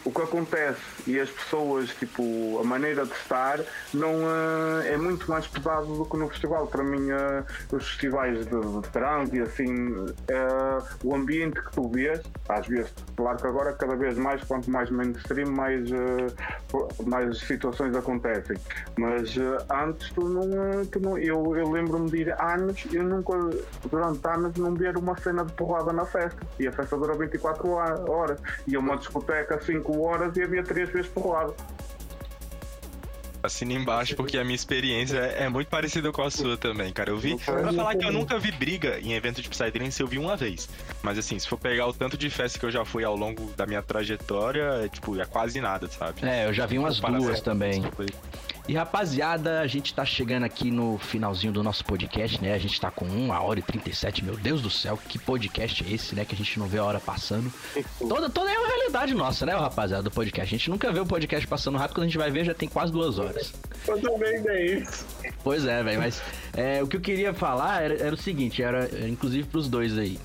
o 0.08 0.10
que 0.10 0.22
acontece 0.22 0.80
e 1.06 1.20
as 1.20 1.28
pessoas, 1.28 1.90
tipo, 1.90 2.58
a 2.58 2.64
maneira 2.64 3.04
de 3.04 3.12
estar 3.12 3.60
não 3.92 4.14
eh, 4.22 4.94
é 4.94 4.96
muito 4.96 5.30
mais 5.30 5.46
pesado 5.46 5.86
do 5.98 6.06
que 6.06 6.16
no 6.16 6.30
festival. 6.30 6.66
Para 6.66 6.82
mim, 6.82 7.10
eh, 7.10 7.44
os 7.70 7.86
festivais 7.88 8.46
de, 8.46 8.80
de 8.80 8.88
trânsito 8.88 9.36
e 9.36 9.40
assim, 9.42 10.06
eh, 10.28 10.78
o 11.04 11.14
ambiente 11.14 11.60
que 11.60 11.72
tu 11.72 11.90
vês, 11.90 12.22
às 12.48 12.66
vezes, 12.66 12.94
claro 13.14 13.36
que 13.36 13.46
agora 13.46 13.74
cada 13.74 13.96
vez 13.96 14.16
mais, 14.16 14.42
quanto 14.44 14.70
mais 14.70 14.90
mainstream, 14.90 15.50
mais, 15.50 15.90
mais 17.04 17.38
situações 17.40 17.94
acontecem. 17.94 18.56
Mas 18.96 19.36
antes 19.70 20.10
tu 20.12 20.26
não, 20.26 20.86
tu 20.86 21.00
não 21.00 21.18
eu, 21.18 21.54
eu 21.54 21.70
lembro-me 21.70 22.10
de 22.10 22.16
ir 22.22 22.40
anos, 22.40 22.86
eu 22.90 23.04
nunca, 23.04 23.34
durante 23.90 24.26
anos, 24.26 24.56
não 24.56 24.74
ver 24.74 24.96
uma 24.96 25.18
cena 25.18 25.44
de 25.44 25.52
porrada 25.52 25.92
na 25.92 26.06
festa. 26.06 26.40
E 26.58 26.66
a 26.66 26.72
festa 26.72 26.96
dura 26.96 27.12
24 27.14 27.68
horas. 27.68 28.40
E 28.66 28.76
uma 28.76 28.96
discoteca 28.96 29.60
5 29.60 29.97
horas 30.00 30.36
e 30.36 30.42
havia 30.42 30.62
3 30.62 30.90
vezes 30.90 31.10
porrada. 31.10 31.54
Assina 33.40 33.72
embaixo 33.72 34.16
porque 34.16 34.36
a 34.36 34.42
minha 34.42 34.56
experiência 34.56 35.16
é 35.16 35.48
muito 35.48 35.68
parecida 35.68 36.10
com 36.10 36.22
a 36.22 36.30
sua 36.30 36.56
também, 36.56 36.92
cara. 36.92 37.10
Eu 37.10 37.18
vi. 37.18 37.36
Pra 37.36 37.72
falar 37.72 37.94
que 37.94 38.04
eu 38.04 38.12
nunca 38.12 38.36
vi 38.36 38.50
briga 38.50 38.98
em 38.98 39.12
evento 39.12 39.40
de 39.40 39.48
Psytrance, 39.48 40.00
eu 40.00 40.08
vi 40.08 40.18
uma 40.18 40.36
vez. 40.36 40.68
Mas 41.02 41.18
assim, 41.18 41.38
se 41.38 41.48
for 41.48 41.56
pegar 41.56 41.86
o 41.86 41.92
tanto 41.92 42.18
de 42.18 42.28
festa 42.30 42.58
que 42.58 42.66
eu 42.66 42.70
já 42.70 42.84
fui 42.84 43.04
ao 43.04 43.14
longo 43.14 43.52
da 43.56 43.64
minha 43.64 43.80
trajetória, 43.80 44.84
é 44.84 44.88
tipo, 44.88 45.20
é 45.20 45.24
quase 45.24 45.60
nada, 45.60 45.88
sabe? 45.88 46.26
É, 46.26 46.46
eu 46.48 46.52
já 46.52 46.66
vi 46.66 46.78
umas 46.78 46.98
duas 46.98 47.40
também. 47.40 47.80
E 48.68 48.74
rapaziada, 48.74 49.60
a 49.60 49.66
gente 49.66 49.94
tá 49.94 50.04
chegando 50.04 50.42
aqui 50.42 50.70
no 50.70 50.98
finalzinho 50.98 51.50
do 51.50 51.62
nosso 51.62 51.82
podcast, 51.82 52.38
né? 52.42 52.52
A 52.52 52.58
gente 52.58 52.78
tá 52.78 52.90
com 52.90 53.06
1 53.06 53.30
hora 53.30 53.58
e 53.58 53.62
37. 53.62 54.22
Meu 54.22 54.36
Deus 54.36 54.60
do 54.60 54.68
céu, 54.68 54.98
que 55.08 55.18
podcast 55.18 55.82
é 55.88 55.94
esse, 55.94 56.14
né? 56.14 56.22
Que 56.22 56.34
a 56.34 56.36
gente 56.36 56.58
não 56.58 56.66
vê 56.66 56.76
a 56.76 56.84
hora 56.84 57.00
passando. 57.00 57.50
Toda, 57.98 58.28
toda 58.28 58.50
é 58.52 58.58
uma 58.58 58.68
realidade 58.68 59.14
nossa, 59.14 59.46
né, 59.46 59.54
rapaziada, 59.54 60.02
do 60.02 60.10
podcast. 60.10 60.54
A 60.54 60.58
gente 60.58 60.68
nunca 60.68 60.92
vê 60.92 61.00
o 61.00 61.06
podcast 61.06 61.46
passando 61.46 61.78
rápido, 61.78 61.94
quando 61.94 62.04
a 62.04 62.06
gente 62.08 62.18
vai 62.18 62.30
ver 62.30 62.44
já 62.44 62.52
tem 62.52 62.68
quase 62.68 62.92
duas 62.92 63.18
horas. 63.18 63.54
Eu 63.86 63.98
também 64.02 64.42
dei 64.42 64.80
isso. 64.80 65.06
Pois 65.42 65.64
é, 65.64 65.82
velho, 65.82 65.98
mas 65.98 66.22
é, 66.54 66.82
o 66.82 66.86
que 66.86 66.98
eu 66.98 67.00
queria 67.00 67.32
falar 67.32 67.82
era, 67.82 67.94
era 67.94 68.14
o 68.14 68.18
seguinte, 68.18 68.62
era, 68.62 68.84
era 68.84 69.08
inclusive 69.08 69.48
pros 69.48 69.66
dois 69.66 69.96
aí. 69.96 70.18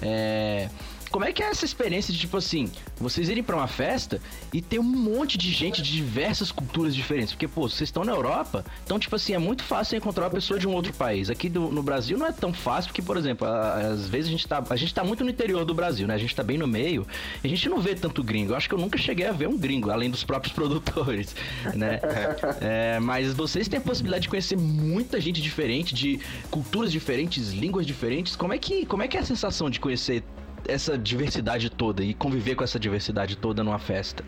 É, 0.00 0.68
como 1.10 1.24
é 1.24 1.32
que 1.32 1.42
é 1.42 1.46
essa 1.48 1.64
experiência 1.64 2.12
de, 2.12 2.18
tipo 2.18 2.36
assim, 2.36 2.70
vocês 2.98 3.28
irem 3.28 3.42
pra 3.42 3.56
uma 3.56 3.66
festa 3.66 4.20
e 4.52 4.60
ter 4.60 4.78
um 4.78 4.82
monte 4.82 5.36
de 5.38 5.50
gente 5.50 5.80
de 5.82 5.92
diversas 5.92 6.50
culturas 6.52 6.94
diferentes? 6.94 7.32
Porque, 7.32 7.48
pô, 7.48 7.68
vocês 7.68 7.88
estão 7.88 8.04
na 8.04 8.12
Europa, 8.12 8.64
então, 8.84 8.98
tipo 8.98 9.14
assim, 9.16 9.32
é 9.32 9.38
muito 9.38 9.62
fácil 9.62 9.96
encontrar 9.96 10.24
uma 10.24 10.30
pessoa 10.30 10.58
de 10.58 10.66
um 10.68 10.72
outro 10.74 10.92
país. 10.92 11.30
Aqui 11.30 11.48
do- 11.48 11.70
no 11.70 11.82
Brasil 11.82 12.16
não 12.18 12.26
é 12.26 12.32
tão 12.32 12.52
fácil, 12.52 12.88
porque, 12.90 13.02
por 13.02 13.16
exemplo, 13.16 13.46
a- 13.46 13.74
às 13.74 14.06
vezes 14.08 14.28
a 14.28 14.30
gente, 14.30 14.46
tá, 14.46 14.62
a 14.68 14.76
gente 14.76 14.92
tá 14.94 15.02
muito 15.04 15.24
no 15.24 15.30
interior 15.30 15.64
do 15.64 15.74
Brasil, 15.74 16.06
né? 16.06 16.14
A 16.14 16.18
gente 16.18 16.34
tá 16.34 16.42
bem 16.42 16.58
no 16.58 16.66
meio, 16.66 17.06
e 17.42 17.46
a 17.46 17.50
gente 17.50 17.68
não 17.68 17.80
vê 17.80 17.94
tanto 17.94 18.22
gringo. 18.22 18.52
Eu 18.52 18.56
acho 18.56 18.68
que 18.68 18.74
eu 18.74 18.78
nunca 18.78 18.98
cheguei 18.98 19.26
a 19.26 19.32
ver 19.32 19.48
um 19.48 19.56
gringo, 19.56 19.90
além 19.90 20.10
dos 20.10 20.24
próprios 20.24 20.52
produtores, 20.54 21.34
né? 21.74 22.00
É, 22.60 22.98
mas 23.00 23.32
vocês 23.34 23.68
têm 23.68 23.78
a 23.78 23.82
possibilidade 23.82 24.22
de 24.22 24.28
conhecer 24.28 24.56
muita 24.56 25.20
gente 25.20 25.40
diferente, 25.40 25.94
de 25.94 26.20
culturas 26.50 26.90
diferentes, 26.92 27.50
línguas 27.52 27.86
diferentes. 27.86 28.36
Como 28.36 28.52
é 28.52 28.58
que, 28.58 28.84
como 28.86 29.02
é, 29.02 29.08
que 29.08 29.16
é 29.16 29.20
a 29.20 29.24
sensação 29.24 29.70
de 29.70 29.78
conhecer 29.80 30.22
essa 30.66 30.96
diversidade 30.98 31.70
toda 31.70 32.02
e 32.02 32.14
conviver 32.14 32.54
com 32.54 32.64
essa 32.64 32.78
diversidade 32.78 33.36
toda 33.36 33.62
numa 33.62 33.78
festa? 33.78 34.24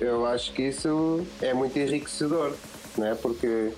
Eu 0.00 0.26
acho 0.26 0.52
que 0.52 0.62
isso 0.68 1.26
é 1.40 1.54
muito 1.54 1.78
enriquecedor, 1.78 2.52
né? 2.98 3.16
porque 3.20 3.70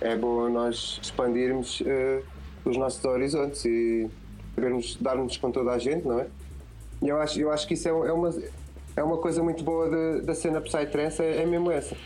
é 0.00 0.14
bom 0.16 0.48
nós 0.50 1.00
expandirmos 1.02 1.82
eh, 1.86 2.20
os 2.64 2.76
nossos 2.76 3.02
horizontes 3.04 3.64
e 3.64 4.08
sabermos 4.54 4.96
dar-nos 5.00 5.36
com 5.38 5.50
toda 5.50 5.70
a 5.72 5.78
gente, 5.78 6.06
não 6.06 6.20
é? 6.20 6.26
E 7.00 7.08
eu 7.08 7.18
acho, 7.20 7.40
eu 7.40 7.50
acho 7.50 7.66
que 7.66 7.74
isso 7.74 7.88
é, 7.88 7.90
é 7.90 8.12
uma, 8.12 8.34
é 8.96 9.02
uma 9.02 9.16
coisa 9.16 9.42
muito 9.42 9.64
boa 9.64 9.88
de- 9.88 10.20
da 10.26 10.34
cena 10.34 10.60
Psytrance, 10.60 11.22
é, 11.22 11.42
é 11.42 11.46
mesmo 11.46 11.70
essa. 11.70 11.96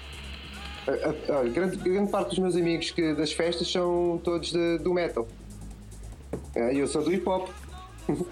Olha, 1.28 1.50
grande, 1.50 1.76
grande 1.78 2.10
parte 2.10 2.28
dos 2.30 2.38
meus 2.38 2.54
amigos 2.56 2.92
que, 2.92 3.12
das 3.14 3.32
festas 3.32 3.70
são 3.70 4.20
todos 4.22 4.52
de- 4.52 4.78
do 4.78 4.94
metal. 4.94 5.26
E 6.54 6.78
eu 6.78 6.86
sou 6.86 7.02
do 7.02 7.12
hip 7.12 7.28
hop. 7.28 7.48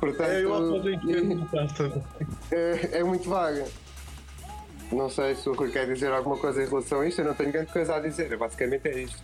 Portanto, 0.00 0.30
É, 0.30 0.44
eu 0.44 0.54
é, 2.52 2.98
é 3.00 3.04
muito 3.04 3.28
vaga. 3.28 3.66
Não 4.92 5.10
sei 5.10 5.34
se 5.34 5.48
o 5.48 5.54
Rui 5.54 5.70
quer 5.70 5.86
dizer 5.86 6.12
alguma 6.12 6.36
coisa 6.38 6.62
em 6.62 6.66
relação 6.68 7.00
a 7.00 7.06
isto, 7.06 7.20
eu 7.20 7.26
não 7.26 7.34
tenho 7.34 7.52
grande 7.52 7.72
coisa 7.72 7.96
a 7.96 8.00
dizer, 8.00 8.36
basicamente 8.36 8.88
é 8.88 9.02
isto. 9.02 9.22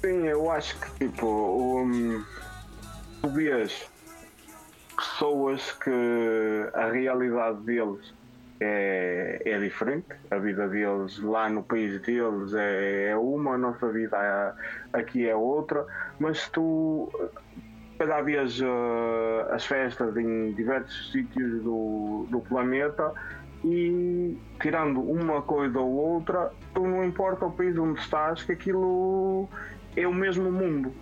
Sim, 0.00 0.26
eu 0.26 0.50
acho 0.50 0.78
que 0.78 1.08
tipo, 1.08 1.26
um, 1.26 2.24
tu 3.20 3.28
vês 3.30 3.86
pessoas 4.96 5.72
que 5.72 6.70
a 6.72 6.90
realidade 6.90 7.60
deles 7.62 8.14
é, 8.60 9.42
é 9.44 9.58
diferente, 9.58 10.06
a 10.30 10.38
vida 10.38 10.68
deles 10.68 11.18
lá 11.20 11.48
no 11.48 11.62
país 11.62 12.00
deles 12.02 12.54
é, 12.54 13.10
é 13.10 13.16
uma, 13.16 13.54
a 13.54 13.58
nossa 13.58 13.88
vida 13.88 14.56
aqui 14.92 15.28
é 15.28 15.34
outra, 15.34 15.86
mas 16.18 16.48
tu 16.50 17.10
cada 17.98 18.20
vez 18.22 18.60
uh, 18.60 19.52
as 19.52 19.64
festas 19.64 20.16
em 20.16 20.52
diversos 20.52 21.12
sítios 21.12 21.62
do, 21.62 22.26
do 22.28 22.40
planeta 22.40 23.12
e 23.64 24.36
tirando 24.60 25.00
uma 25.00 25.40
coisa 25.42 25.78
ou 25.78 25.90
outra, 25.90 26.52
tu 26.74 26.86
não 26.86 27.04
importa 27.04 27.46
o 27.46 27.52
país 27.52 27.78
onde 27.78 27.98
estás, 28.00 28.42
que 28.42 28.52
aquilo 28.52 29.48
é 29.96 30.06
o 30.06 30.12
mesmo 30.12 30.52
mundo. 30.52 30.92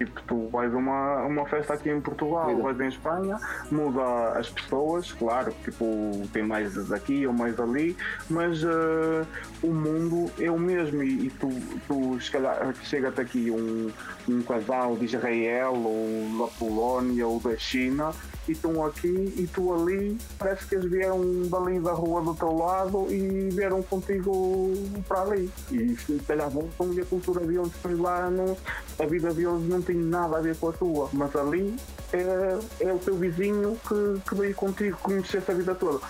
Tipo, 0.00 0.22
tu 0.22 0.48
vais 0.48 0.72
a 0.72 0.78
uma, 0.78 1.24
uma 1.26 1.46
festa 1.46 1.74
aqui 1.74 1.90
em 1.90 2.00
Portugal, 2.00 2.48
Muda. 2.50 2.62
vais 2.62 2.80
em 2.80 2.88
Espanha, 2.88 3.36
muda 3.70 4.30
as 4.30 4.48
pessoas, 4.48 5.12
claro, 5.12 5.54
tipo, 5.62 6.26
tem 6.32 6.42
mais 6.42 6.72
daqui 6.88 7.26
ou 7.26 7.34
mais 7.34 7.60
ali, 7.60 7.94
mas 8.30 8.64
eh, 8.64 9.26
o 9.62 9.66
mundo 9.66 10.32
é 10.38 10.50
o 10.50 10.58
mesmo 10.58 11.02
e, 11.02 11.26
e 11.26 11.30
tu, 11.38 11.50
tu 11.86 12.18
se 12.18 12.30
calhar, 12.30 12.74
chega-te 12.82 13.20
aqui 13.20 13.50
um, 13.50 13.90
um 14.34 14.42
casal 14.42 14.96
de 14.96 15.04
Israel 15.04 15.74
ou 15.74 16.46
da 16.46 16.52
Polónia 16.54 17.26
ou 17.26 17.40
da 17.40 17.56
China 17.56 18.12
e 18.48 18.52
estão 18.52 18.84
aqui 18.84 19.34
e 19.36 19.48
tu 19.52 19.72
ali 19.72 20.16
parece 20.38 20.66
que 20.66 20.74
eles 20.74 20.90
vieram 20.90 21.20
dali 21.48 21.78
da 21.80 21.92
rua 21.92 22.22
do 22.22 22.34
teu 22.34 22.56
lado 22.56 23.06
e 23.10 23.48
vieram 23.50 23.82
contigo 23.82 24.72
para 25.06 25.22
ali 25.22 25.50
e 25.70 25.96
se 25.96 26.18
calhar 26.26 26.50
voltam 26.50 26.92
e 26.94 27.00
a 27.00 27.04
cultura 27.04 27.40
deles 27.40 27.70
lá 27.98 28.30
não, 28.30 28.56
a 28.98 29.06
vida 29.06 29.32
deles 29.32 29.68
não 29.68 29.82
tem 29.82 29.96
nada 29.96 30.38
a 30.38 30.40
ver 30.40 30.56
com 30.56 30.68
a 30.68 30.72
tua 30.72 31.08
mas 31.12 31.34
ali 31.36 31.76
é, 32.12 32.58
é 32.80 32.92
o 32.92 32.98
teu 32.98 33.16
vizinho 33.16 33.78
que, 33.86 34.28
que 34.28 34.34
veio 34.34 34.54
contigo 34.54 34.96
conheceste 35.02 35.50
a 35.50 35.54
vida 35.54 35.74
toda 35.74 36.00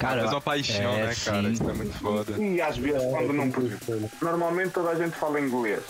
a 0.00 0.16
mesma 0.16 0.40
paixão, 0.40 0.92
é, 0.92 1.06
né, 1.06 1.14
cara? 1.24 1.42
sim. 1.42 1.52
Isso 1.52 1.70
é 1.70 1.72
muito 1.72 1.98
foda. 1.98 2.32
e 2.32 2.60
às 2.60 2.76
vezes 2.76 3.02
quando 3.10 3.32
não 3.32 3.50
Normalmente 4.20 4.70
toda 4.70 4.90
a 4.90 4.94
gente 4.94 5.16
fala 5.16 5.40
inglês, 5.40 5.82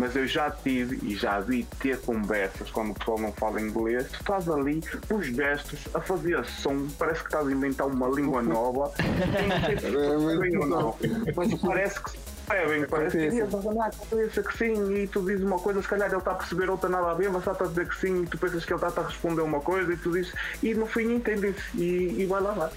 mas 0.00 0.16
eu 0.16 0.26
já 0.26 0.50
tive 0.50 0.98
e 1.06 1.14
já 1.14 1.40
vi 1.40 1.64
ter 1.78 2.00
conversas 2.00 2.70
quando 2.70 2.92
o 2.92 2.94
pessoal 2.94 3.18
não 3.18 3.32
fala 3.32 3.60
inglês. 3.60 4.08
Tu 4.08 4.14
estás 4.14 4.48
ali, 4.48 4.82
os 5.10 5.26
gestos, 5.26 5.86
a 5.92 6.00
fazer 6.00 6.42
som, 6.46 6.88
parece 6.98 7.20
que 7.20 7.26
estás 7.26 7.46
a 7.46 7.52
inventar 7.52 7.86
uma 7.86 8.08
língua 8.08 8.40
nova. 8.42 8.90
É 8.98 10.16
muito 10.16 10.40
bem 10.40 10.56
ou 10.56 10.66
não, 10.66 10.96
mas 11.36 11.54
parece 11.60 12.02
que 12.02 12.12
percebem, 12.48 12.86
parece 12.86 13.18
que 13.18 14.06
pensa 14.16 14.42
que 14.42 14.56
sim, 14.56 14.94
e 14.94 15.06
tu 15.06 15.20
dizes 15.20 15.44
uma 15.44 15.58
coisa, 15.58 15.82
se 15.82 15.88
calhar 15.88 16.08
ele 16.08 16.16
está 16.16 16.30
a 16.30 16.34
perceber 16.36 16.70
outra 16.70 16.88
nada 16.88 17.10
a 17.10 17.14
ver, 17.14 17.30
mas 17.30 17.46
está 17.46 17.62
a 17.62 17.68
dizer 17.68 17.86
que 17.86 17.96
sim, 17.96 18.22
e 18.22 18.26
tu 18.26 18.38
pensas 18.38 18.64
que 18.64 18.72
ele 18.72 18.82
está 18.82 19.02
a 19.02 19.06
responder 19.06 19.42
uma 19.42 19.60
coisa, 19.60 19.92
e 19.92 19.98
tu 19.98 20.12
dizes, 20.12 20.32
e 20.62 20.72
no 20.72 20.86
fim 20.86 21.12
entende 21.12 21.54
e, 21.74 22.22
e 22.22 22.26
vai 22.26 22.40
lá, 22.40 22.52
vai. 22.52 22.70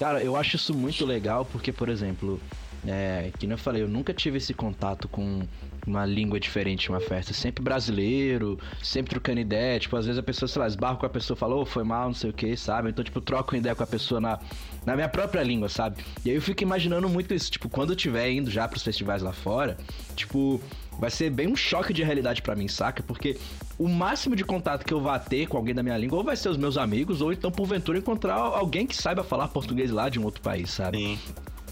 Cara, 0.00 0.20
eu 0.20 0.34
acho 0.36 0.56
isso 0.56 0.74
muito 0.74 1.06
legal 1.06 1.44
porque, 1.44 1.72
por 1.72 1.88
exemplo, 1.88 2.40
é, 2.86 3.30
que 3.38 3.46
nem 3.46 3.54
eu 3.54 3.58
falei, 3.58 3.82
eu 3.82 3.88
nunca 3.88 4.12
tive 4.12 4.38
esse 4.38 4.52
contato 4.52 5.08
com 5.08 5.42
uma 5.86 6.04
língua 6.04 6.38
diferente 6.38 6.88
uma 6.88 7.00
festa. 7.00 7.32
Sempre 7.32 7.62
brasileiro, 7.62 8.58
sempre 8.82 9.10
trocando 9.10 9.40
ideia. 9.40 9.78
Tipo, 9.78 9.96
às 9.96 10.06
vezes 10.06 10.18
a 10.18 10.22
pessoa, 10.22 10.48
sei 10.48 10.60
lá, 10.60 10.66
esbarra 10.66 10.96
com 10.96 11.06
a 11.06 11.10
pessoa 11.10 11.36
falou, 11.36 11.62
oh, 11.62 11.66
foi 11.66 11.84
mal, 11.84 12.06
não 12.06 12.14
sei 12.14 12.30
o 12.30 12.32
que, 12.32 12.56
sabe? 12.56 12.90
Então, 12.90 13.04
tipo, 13.04 13.20
troco 13.20 13.56
ideia 13.56 13.74
com 13.74 13.82
a 13.82 13.86
pessoa 13.86 14.20
na, 14.20 14.38
na 14.84 14.94
minha 14.94 15.08
própria 15.08 15.42
língua, 15.42 15.68
sabe? 15.68 16.02
E 16.24 16.30
aí 16.30 16.36
eu 16.36 16.42
fico 16.42 16.62
imaginando 16.62 17.08
muito 17.08 17.32
isso. 17.32 17.50
Tipo, 17.50 17.68
quando 17.68 17.90
eu 17.90 17.96
estiver 17.96 18.30
indo 18.30 18.50
já 18.50 18.68
pros 18.68 18.82
festivais 18.82 19.22
lá 19.22 19.32
fora, 19.32 19.76
tipo, 20.14 20.60
vai 20.98 21.10
ser 21.10 21.30
bem 21.30 21.48
um 21.48 21.56
choque 21.56 21.92
de 21.92 22.02
realidade 22.02 22.42
para 22.42 22.54
mim, 22.54 22.68
saca? 22.68 23.02
Porque 23.02 23.38
o 23.78 23.88
máximo 23.88 24.36
de 24.36 24.44
contato 24.44 24.84
que 24.84 24.92
eu 24.92 25.00
vá 25.00 25.18
ter 25.18 25.46
com 25.46 25.56
alguém 25.56 25.74
da 25.74 25.82
minha 25.82 25.96
língua 25.96 26.18
ou 26.18 26.24
vai 26.24 26.36
ser 26.36 26.48
os 26.48 26.56
meus 26.56 26.76
amigos, 26.76 27.20
ou 27.20 27.32
então, 27.32 27.50
porventura, 27.50 27.98
encontrar 27.98 28.34
alguém 28.34 28.86
que 28.86 28.96
saiba 28.96 29.24
falar 29.24 29.48
português 29.48 29.90
lá 29.90 30.08
de 30.08 30.18
um 30.18 30.24
outro 30.24 30.42
país, 30.42 30.70
sabe? 30.70 30.98
Sim. 30.98 31.18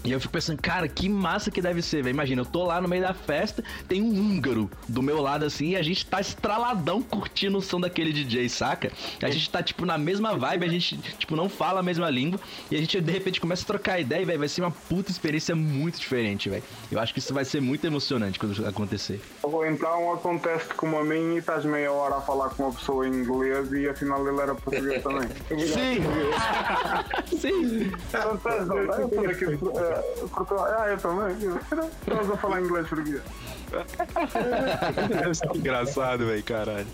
E 0.03 0.11
eu 0.11 0.19
fico 0.19 0.33
pensando, 0.33 0.61
cara, 0.61 0.87
que 0.87 1.07
massa 1.07 1.49
que 1.49 1.61
deve 1.61 1.81
ser, 1.81 2.03
velho. 2.03 2.13
Imagina, 2.13 2.41
eu 2.41 2.45
tô 2.45 2.65
lá 2.65 2.81
no 2.81 2.87
meio 2.87 3.01
da 3.01 3.13
festa, 3.13 3.63
tem 3.87 4.01
um 4.01 4.09
húngaro 4.09 4.69
do 4.87 5.01
meu 5.01 5.21
lado 5.21 5.45
assim, 5.45 5.69
e 5.69 5.75
a 5.77 5.81
gente 5.81 6.05
tá 6.05 6.19
estraladão 6.19 7.01
curtindo 7.01 7.57
o 7.57 7.61
som 7.61 7.79
daquele 7.79 8.11
DJ, 8.11 8.49
saca? 8.49 8.91
A 9.21 9.29
gente 9.29 9.49
tá, 9.49 9.63
tipo, 9.63 9.85
na 9.85 9.97
mesma 9.97 10.35
vibe, 10.35 10.65
a 10.65 10.69
gente, 10.69 10.97
tipo, 11.17 11.35
não 11.35 11.47
fala 11.47 11.79
a 11.79 11.83
mesma 11.83 12.09
língua, 12.09 12.39
e 12.69 12.75
a 12.75 12.79
gente, 12.79 12.99
de 12.99 13.11
repente, 13.11 13.39
começa 13.39 13.63
a 13.63 13.65
trocar 13.65 13.99
ideia, 13.99 14.25
velho, 14.25 14.39
vai 14.39 14.49
ser 14.49 14.61
uma 14.61 14.71
puta 14.71 15.09
experiência 15.09 15.55
muito 15.55 15.99
diferente, 15.99 16.49
velho. 16.49 16.63
Eu 16.91 16.99
acho 16.99 17.13
que 17.13 17.19
isso 17.19 17.33
vai 17.33 17.45
ser 17.45 17.61
muito 17.61 17.85
emocionante 17.85 18.37
quando 18.37 18.65
acontecer. 18.67 19.21
Ou 19.41 19.65
então 19.65 20.13
acontece 20.13 20.73
como 20.73 20.97
a 20.97 21.03
mim 21.03 21.35
e 21.35 21.37
estás 21.37 21.63
meia 21.63 21.91
hora 21.91 22.17
a 22.17 22.21
falar 22.21 22.49
com 22.49 22.63
uma 22.63 22.73
pessoa 22.73 23.07
em 23.07 23.11
inglês 23.11 23.71
e 23.71 23.87
afinal 23.87 24.27
ele 24.27 24.39
era 24.39 24.55
português 24.55 25.01
também. 25.01 25.29
Sim! 25.49 26.03
Sim! 27.37 27.91
porque, 29.13 29.45
ah, 29.93 30.87
eu 30.87 30.97
também. 30.97 31.35
Estamos 31.35 32.31
a 32.31 32.37
falar 32.37 32.61
inglês 32.61 32.87
português. 32.87 33.21
Engraçado, 35.55 36.25
velho, 36.25 36.43
caralho. 36.43 36.87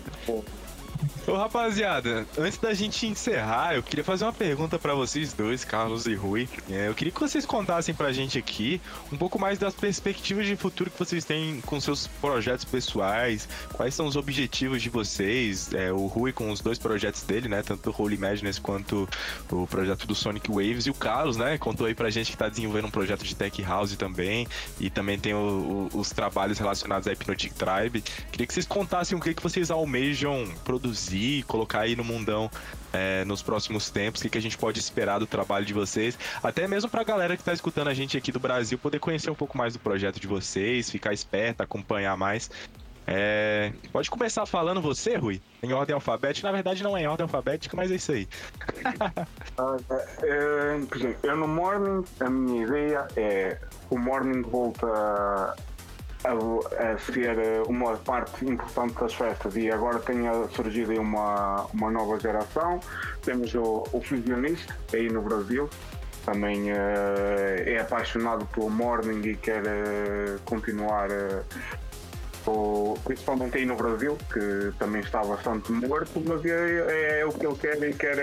Ô 1.26 1.34
rapaziada, 1.34 2.26
antes 2.36 2.58
da 2.58 2.74
gente 2.74 3.06
encerrar, 3.06 3.74
eu 3.74 3.82
queria 3.82 4.04
fazer 4.04 4.24
uma 4.24 4.32
pergunta 4.32 4.78
para 4.78 4.94
vocês 4.94 5.32
dois, 5.32 5.64
Carlos 5.64 6.06
e 6.06 6.14
Rui. 6.14 6.46
É, 6.68 6.88
eu 6.88 6.94
queria 6.94 7.12
que 7.12 7.20
vocês 7.20 7.46
contassem 7.46 7.94
pra 7.94 8.12
gente 8.12 8.38
aqui 8.38 8.80
um 9.10 9.16
pouco 9.16 9.38
mais 9.38 9.58
das 9.58 9.72
perspectivas 9.72 10.46
de 10.46 10.56
futuro 10.56 10.90
que 10.90 10.98
vocês 10.98 11.24
têm 11.24 11.60
com 11.62 11.80
seus 11.80 12.06
projetos 12.06 12.64
pessoais, 12.66 13.48
quais 13.72 13.94
são 13.94 14.06
os 14.06 14.16
objetivos 14.16 14.82
de 14.82 14.90
vocês, 14.90 15.72
é, 15.72 15.90
o 15.90 16.06
Rui 16.06 16.32
com 16.32 16.50
os 16.50 16.60
dois 16.60 16.78
projetos 16.78 17.22
dele, 17.22 17.48
né, 17.48 17.62
tanto 17.62 17.90
o 17.90 17.94
Holy 17.96 18.18
Madness 18.18 18.58
quanto 18.58 19.08
o 19.50 19.66
projeto 19.66 20.06
do 20.06 20.14
Sonic 20.14 20.50
Waves, 20.50 20.86
e 20.86 20.90
o 20.90 20.94
Carlos, 20.94 21.36
né, 21.36 21.56
contou 21.56 21.86
aí 21.86 21.94
pra 21.94 22.10
gente 22.10 22.30
que 22.30 22.36
tá 22.36 22.48
desenvolvendo 22.48 22.86
um 22.86 22.90
projeto 22.90 23.24
de 23.24 23.34
Tech 23.34 23.62
House 23.62 23.96
também, 23.96 24.46
e 24.78 24.90
também 24.90 25.18
tem 25.18 25.32
o, 25.32 25.88
o, 25.92 25.98
os 25.98 26.10
trabalhos 26.10 26.58
relacionados 26.58 27.08
à 27.08 27.12
Hypnotic 27.12 27.54
Tribe. 27.54 28.02
Queria 28.30 28.46
que 28.46 28.52
vocês 28.52 28.66
contassem 28.66 29.16
o 29.16 29.20
que, 29.20 29.32
que 29.32 29.42
vocês 29.42 29.70
almejam 29.70 30.46
produzir 30.64 30.89
produzir, 30.90 31.44
colocar 31.44 31.80
aí 31.80 31.94
no 31.94 32.02
mundão 32.02 32.50
é, 32.92 33.24
nos 33.24 33.42
próximos 33.42 33.90
tempos, 33.90 34.20
o 34.20 34.24
que, 34.24 34.30
que 34.30 34.38
a 34.38 34.42
gente 34.42 34.58
pode 34.58 34.80
esperar 34.80 35.18
do 35.18 35.26
trabalho 35.26 35.64
de 35.64 35.72
vocês, 35.72 36.18
até 36.42 36.66
mesmo 36.66 36.90
pra 36.90 37.04
galera 37.04 37.36
que 37.36 37.44
tá 37.44 37.52
escutando 37.52 37.88
a 37.88 37.94
gente 37.94 38.16
aqui 38.16 38.32
do 38.32 38.40
Brasil 38.40 38.76
poder 38.76 38.98
conhecer 38.98 39.30
um 39.30 39.34
pouco 39.34 39.56
mais 39.56 39.72
do 39.72 39.78
projeto 39.78 40.18
de 40.20 40.26
vocês, 40.26 40.90
ficar 40.90 41.12
esperto, 41.12 41.62
acompanhar 41.62 42.16
mais. 42.16 42.50
É... 43.06 43.72
Pode 43.92 44.10
começar 44.10 44.46
falando 44.46 44.80
você, 44.80 45.16
Rui, 45.16 45.40
em 45.62 45.72
ordem 45.72 45.94
alfabética. 45.94 46.46
Na 46.46 46.52
verdade, 46.52 46.82
não 46.82 46.96
é 46.96 47.02
em 47.02 47.06
ordem 47.06 47.24
alfabética, 47.24 47.76
mas 47.76 47.90
é 47.90 47.94
isso 47.94 48.12
aí. 48.12 48.28
Ah, 49.58 49.76
é, 50.22 50.76
exemplo, 50.76 51.16
eu 51.22 51.36
no 51.36 51.46
Morning, 51.46 52.02
a 52.20 52.30
minha 52.30 52.64
ideia 52.64 53.08
é 53.14 53.58
o 53.90 53.98
Morning 53.98 54.40
volta 54.40 55.54
a, 56.24 56.92
a, 56.92 56.98
ser 56.98 57.38
eh, 57.38 57.62
uma 57.66 57.96
parte 57.96 58.44
importante 58.44 58.94
das 58.94 59.14
festas 59.14 59.56
e 59.56 59.70
agora 59.70 59.98
tem 60.00 60.22
surgido 60.54 60.92
uma, 61.00 61.66
uma 61.72 61.90
nova 61.90 62.18
geração. 62.18 62.80
Temos 63.22 63.54
o, 63.54 63.84
o 63.92 64.00
Fusionista 64.00 64.76
aí 64.92 65.08
no 65.08 65.22
Brasil, 65.22 65.68
também 66.24 66.70
uh, 66.70 66.76
é 67.66 67.78
apaixonado 67.80 68.46
pelo 68.46 68.70
morning 68.70 69.26
e 69.26 69.36
quer 69.36 69.62
uh, 69.62 70.40
continuar, 70.44 71.08
uh, 71.10 72.98
principalmente 73.04 73.58
aí 73.58 73.66
no 73.66 73.76
Brasil, 73.76 74.18
que 74.32 74.72
também 74.78 75.00
está 75.00 75.24
bastante 75.24 75.72
morto, 75.72 76.22
mas 76.26 76.44
é, 76.44 77.20
é 77.20 77.26
o 77.26 77.32
que 77.32 77.46
ele 77.46 77.56
quer 77.56 77.82
e 77.82 77.94
quer 77.94 78.16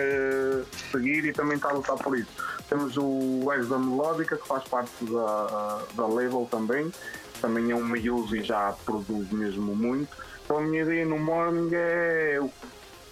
seguir 0.91 1.25
e 1.25 1.33
também 1.33 1.57
está 1.57 1.69
a 1.69 1.73
lutar 1.73 1.97
por 1.97 2.17
isso. 2.17 2.31
Temos 2.69 2.97
o 2.97 3.51
Ex 3.53 3.69
da 3.69 3.77
Melódica, 3.77 4.35
que 4.35 4.47
faz 4.47 4.63
parte 4.65 4.91
da, 5.05 5.81
da 5.95 6.05
label 6.05 6.47
também, 6.51 6.91
também 7.39 7.72
é 7.72 7.76
um 7.76 7.85
miúdo 7.85 8.35
e 8.35 8.43
já 8.43 8.73
produz 8.85 9.31
mesmo 9.31 9.76
muito. 9.76 10.15
Então 10.43 10.57
a 10.57 10.61
minha 10.61 10.84
ideia 10.84 11.05
no 11.05 11.19
morning 11.19 11.69
é 11.73 12.38
eu, 12.38 12.51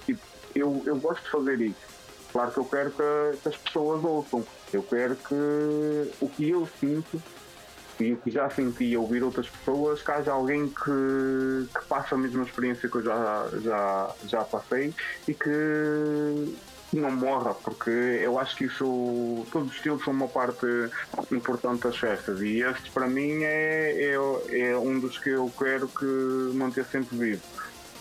tipo, 0.06 0.22
eu, 0.56 0.84
eu 0.85 0.95
gosto 0.97 1.23
de 1.23 1.30
fazer 1.30 1.61
isso. 1.61 1.95
Claro 2.31 2.52
que 2.52 2.57
eu 2.57 2.65
quero 2.65 2.91
que, 2.91 3.38
que, 3.41 3.49
as 3.49 3.57
pessoas 3.57 4.03
ouçam. 4.03 4.45
Eu 4.73 4.84
quero 4.84 5.15
que 5.15 5.35
o 6.22 6.27
que 6.30 6.49
eu 6.49 6.68
sinto 6.80 7.22
e 7.99 8.11
o 8.11 8.18
que 8.18 8.30
já 8.30 8.49
senti 8.49 8.95
ouvir 8.97 9.23
outras 9.23 9.47
pessoas, 9.47 10.02
que 10.02 10.11
haja 10.11 10.34
alguém 10.34 10.68
que, 10.68 11.68
que 11.73 11.85
passe 11.88 12.14
a 12.14 12.18
mesma 12.18 12.43
experiência 12.43 12.89
que 12.89 12.95
eu 12.97 13.03
já, 13.03 13.47
já, 13.61 14.15
já 14.26 14.43
passei 14.43 14.93
e 15.27 15.34
que 15.34 16.56
não 16.95 17.11
morra, 17.11 17.53
porque 17.53 17.89
eu 17.89 18.39
acho 18.39 18.55
que 18.55 18.65
isso, 18.65 19.45
todos 19.51 19.69
os 19.69 19.76
estilos 19.76 20.03
são 20.03 20.13
uma 20.13 20.27
parte 20.27 20.65
importante 21.31 21.84
das 21.84 21.97
festas 21.97 22.41
e 22.41 22.61
este 22.61 22.89
para 22.91 23.07
mim 23.07 23.43
é, 23.43 24.13
é, 24.13 24.59
é 24.59 24.77
um 24.77 24.99
dos 24.99 25.17
que 25.17 25.30
eu 25.30 25.51
quero 25.57 25.88
que 25.88 26.05
manter 26.53 26.85
sempre 26.85 27.17
vivo. 27.17 27.41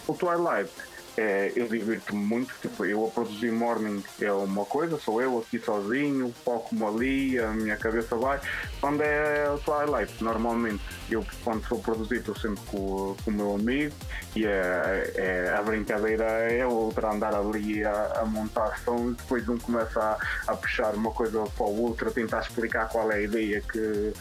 O 0.06 0.14
Twilight 0.14 0.70
é, 1.16 1.52
eu 1.54 1.68
divirto-me 1.68 2.24
muito, 2.24 2.54
tipo, 2.60 2.84
eu 2.84 3.06
a 3.06 3.10
produzir 3.10 3.52
morning 3.52 4.02
é 4.20 4.32
uma 4.32 4.64
coisa, 4.64 4.98
sou 4.98 5.22
eu 5.22 5.38
aqui 5.38 5.58
sozinho, 5.58 6.34
foco-me 6.44 6.84
ali, 6.84 7.38
a 7.38 7.48
minha 7.48 7.76
cabeça 7.76 8.16
vai. 8.16 8.40
Quando 8.80 9.02
é 9.02 9.48
o 9.50 9.58
Twilight, 9.58 10.22
normalmente, 10.22 10.82
eu 11.10 11.24
quando 11.44 11.66
sou 11.66 11.78
produzir 11.78 12.16
estou 12.16 12.36
sempre 12.36 12.60
com, 12.66 13.16
com 13.24 13.30
o 13.30 13.32
meu 13.32 13.54
amigo 13.54 13.94
e 14.34 14.44
é, 14.44 15.12
é, 15.14 15.54
a 15.56 15.62
brincadeira 15.62 16.24
é 16.24 16.66
outra, 16.66 17.12
andar 17.12 17.34
ali 17.34 17.84
a, 17.84 18.20
a 18.20 18.24
montar 18.24 18.78
som 18.84 19.10
e 19.10 19.14
depois 19.14 19.48
um 19.48 19.58
começa 19.58 20.00
a, 20.00 20.52
a 20.52 20.56
puxar 20.56 20.94
uma 20.94 21.10
coisa 21.12 21.44
para 21.56 21.66
o 21.66 21.82
outro, 21.82 22.08
a 22.08 22.12
tentar 22.12 22.40
explicar 22.40 22.88
qual 22.88 23.10
é 23.12 23.16
a 23.16 23.20
ideia 23.20 23.60
que 23.60 24.12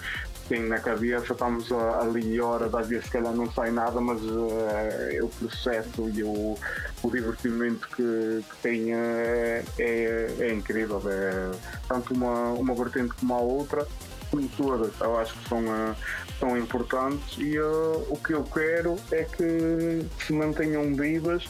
tem 0.48 0.64
na 0.64 0.80
cabeça, 0.80 1.34
estamos 1.34 1.72
ali 1.72 2.40
horas, 2.40 2.74
às 2.74 2.88
vezes 2.88 3.06
se 3.06 3.12
calhar 3.12 3.34
não 3.34 3.52
sai 3.52 3.72
nada, 3.72 4.00
mas 4.02 4.22
uh, 4.22 5.24
o 5.24 5.30
processo 5.30 6.10
e 6.10 6.24
o, 6.24 6.58
o 7.02 7.12
divertimento 7.12 7.88
que, 7.90 8.44
que 8.50 8.58
tem 8.62 8.94
é, 8.94 9.64
é, 9.80 10.36
é 10.40 10.54
incrível. 10.54 11.02
É, 11.06 11.52
tanto 11.88 12.14
uma, 12.14 12.52
uma 12.52 12.74
vertente 12.74 13.14
como 13.16 13.34
a 13.34 13.40
outra, 13.40 13.88
como 14.30 14.48
todas, 14.50 14.92
eu 15.00 15.20
acho 15.20 15.38
que 15.38 15.50
são, 15.50 15.60
uh, 15.60 15.96
são 16.40 16.58
importantes 16.58 17.38
e 17.38 17.58
uh, 17.60 18.06
o 18.10 18.18
que 18.18 18.34
eu 18.34 18.44
quero 18.44 18.96
é 19.12 19.24
que 19.24 20.06
se 20.26 20.34
mantenham 20.34 20.94
vivas 20.96 21.48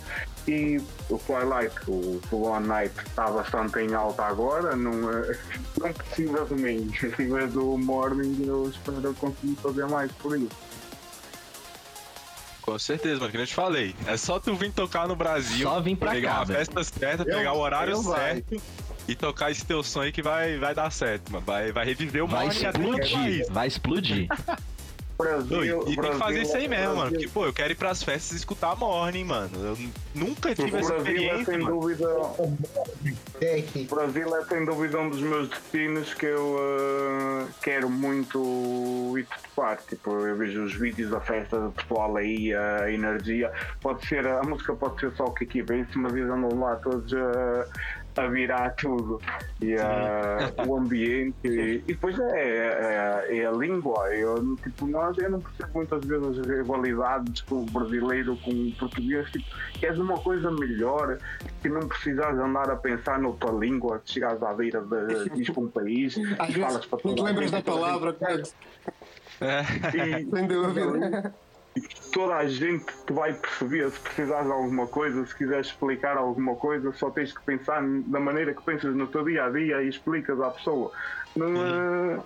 e 0.48 0.82
o 1.10 1.18
Twilight, 1.18 1.76
o 1.88 2.20
Full 2.30 2.46
On 2.46 2.60
Night, 2.60 2.94
está 3.06 3.30
bastante 3.30 3.80
em 3.80 3.94
alta 3.94 4.24
agora, 4.24 4.76
não, 4.76 4.92
não 5.80 5.94
precisa 5.94 6.46
de 6.46 6.54
mim, 6.56 6.90
precisa 7.00 7.48
do 7.48 7.78
Morning 7.78 8.46
eu 8.46 8.70
espero 8.70 9.14
conseguir 9.16 9.56
fazer 9.56 9.86
mais 9.88 10.12
por 10.14 10.38
isso. 10.38 10.52
Com 12.62 12.80
certeza, 12.80 13.20
mano, 13.20 13.30
que 13.32 13.38
eu 13.38 13.46
te 13.46 13.54
falei. 13.54 13.94
É 14.08 14.16
só 14.16 14.40
tu 14.40 14.56
vir 14.56 14.72
tocar 14.72 15.06
no 15.06 15.18
Brasil. 15.18 15.68
Só 15.68 15.82
vir 15.82 15.98
pra 15.98 16.12
pegar 16.12 16.46
velho. 16.46 16.60
festa 16.60 16.82
certa, 16.84 17.24
Eu- 17.24 17.38
pegar 17.38 17.52
o 17.54 17.60
horário 17.60 17.92
eu 17.92 18.02
vai. 18.02 18.36
certo 18.36 18.62
e 19.06 19.16
tocar 19.16 19.52
esse 19.52 19.66
teu 19.66 19.84
sonho 19.84 20.14
que 20.14 20.22
vai, 20.22 20.58
vai 20.58 20.74
dar 20.74 20.90
certo, 20.90 21.30
mano. 21.32 21.46
Vai, 21.46 21.74
vai 21.74 21.84
reviver 21.86 22.24
o 22.24 22.28
Vai 22.28 22.46
Morning 22.46 22.66
até 22.66 22.78
no 22.80 22.98
explodir, 22.98 23.46
vai 23.52 23.68
explodir. 23.68 24.28
Brasil, 25.18 25.64
e, 25.64 25.92
e 25.94 25.96
tem 25.96 26.12
que 26.12 26.18
fazer 26.18 26.42
isso 26.42 26.56
aí 26.58 26.68
mesmo, 26.68 26.86
Brasil- 26.86 26.98
mano. 26.98 27.12
Porque, 27.12 27.28
pô, 27.30 27.46
eu 27.46 27.54
quero 27.54 27.72
ir 27.72 27.76
pras 27.76 28.04
festas 28.04 28.32
e 28.32 28.36
escutar 28.38 28.76
Morning, 28.76 29.24
mano. 29.24 29.50
Eu 29.64 29.78
nunca 30.16 30.54
tive 30.56 30.78
essa 30.78 30.94
Brasil 30.94 30.96
é 30.96 31.00
experiência, 31.00 31.46
sem 31.46 31.58
mano. 31.60 31.80
dúvida. 31.80 32.08
O 32.08 33.96
Brasil 33.96 34.36
é 34.38 34.46
sem 34.46 34.66
dúvida 34.66 35.00
um 35.00 35.10
dos 35.10 35.22
meus 35.22 35.50
destinos 35.50 36.14
que 36.14 36.26
eu 36.26 36.58
eh, 36.60 37.46
quero 37.62 37.90
muito 37.90 39.16
ir 39.18 39.26
participar. 39.26 39.78
Tipo, 39.88 40.12
eu 40.26 40.36
vejo 40.38 40.64
os 40.64 40.74
vídeos 40.74 41.12
da 41.12 41.20
festa 41.20 41.60
do 41.60 41.72
pessoal 41.72 42.16
aí, 42.18 42.54
a 42.54 42.90
energia. 42.92 43.52
Pode 43.82 44.06
ser, 44.08 44.26
a 44.28 44.42
música 44.44 44.74
pode 44.74 45.00
ser 45.00 45.12
só 45.16 45.26
o 45.26 45.32
que 45.32 45.44
aqui 45.44 45.62
vem, 45.62 45.86
mas 45.96 46.14
eles 46.14 46.30
andam 46.30 46.60
lá 46.60 46.76
todos 46.78 47.14
a, 47.14 47.66
a 48.22 48.28
virar 48.28 48.72
tudo. 48.72 49.22
E 49.62 49.76
uh, 49.76 50.68
o 50.68 50.78
ambiente. 50.78 51.34
E, 51.44 51.76
e 51.76 51.94
depois 51.94 52.18
é, 52.20 53.28
é, 53.30 53.38
é, 53.38 53.46
a 53.46 53.52
língua. 53.52 54.14
Eu, 54.16 54.56
tipo, 54.58 54.88
nós, 54.88 55.18
eu 55.18 55.30
não 55.30 55.40
percebo 55.40 55.70
muitas 55.76 56.04
vezes 56.06 56.40
as 56.40 56.48
rivalidades 56.48 57.42
com 57.42 57.62
o 57.62 57.66
brasileiro, 57.66 58.38
com 58.38 58.52
o 58.52 58.72
português. 58.78 59.30
Tipo, 59.30 59.46
queres 59.80 60.00
uma 60.00 60.18
coisa 60.18 60.50
melhor 60.52 61.18
que 61.62 61.70
não 61.70 61.88
precisas 61.88 62.38
andar 62.40 62.70
a 62.70 62.76
pensar 62.76 63.20
noutra 63.20 63.52
língua, 63.52 64.02
que 64.04 64.14
chegas 64.14 64.42
à 64.42 64.54
beira 64.54 64.82
de, 64.82 65.30
de 65.44 65.52
um 65.60 65.68
país 65.68 66.18
Às 66.40 66.50
e 66.50 66.60
falas 66.60 66.86
para 66.86 67.00
não 67.04 67.16
te 67.16 67.22
lembras 67.22 67.52
da 67.52 67.62
palavra. 67.62 68.16
É. 69.42 69.64
E- 70.22 70.30
sem 70.30 70.48
dúvida. 70.48 71.34
Toda 72.12 72.36
a 72.36 72.48
gente 72.48 72.86
te 73.06 73.14
vai 73.14 73.34
perceber 73.34 73.90
se 73.92 74.00
precisares 74.00 74.46
de 74.46 74.52
alguma 74.52 74.88
coisa, 74.88 75.26
se 75.26 75.36
quiseres 75.36 75.68
explicar 75.68 76.18
alguma 76.18 76.56
coisa, 76.56 76.92
só 76.94 77.10
tens 77.10 77.34
que 77.34 77.44
pensar 77.44 77.82
da 78.06 78.20
maneira 78.20 78.54
que 78.54 78.62
pensas 78.62 78.96
no 78.96 79.08
teu 79.08 79.24
dia 79.26 79.46
a 79.46 79.50
dia 79.50 79.82
e 79.82 79.90
explicas 79.90 80.40
à 80.40 80.52
pessoa. 80.52 80.92
Não 81.36 81.66
é. 81.66 82.20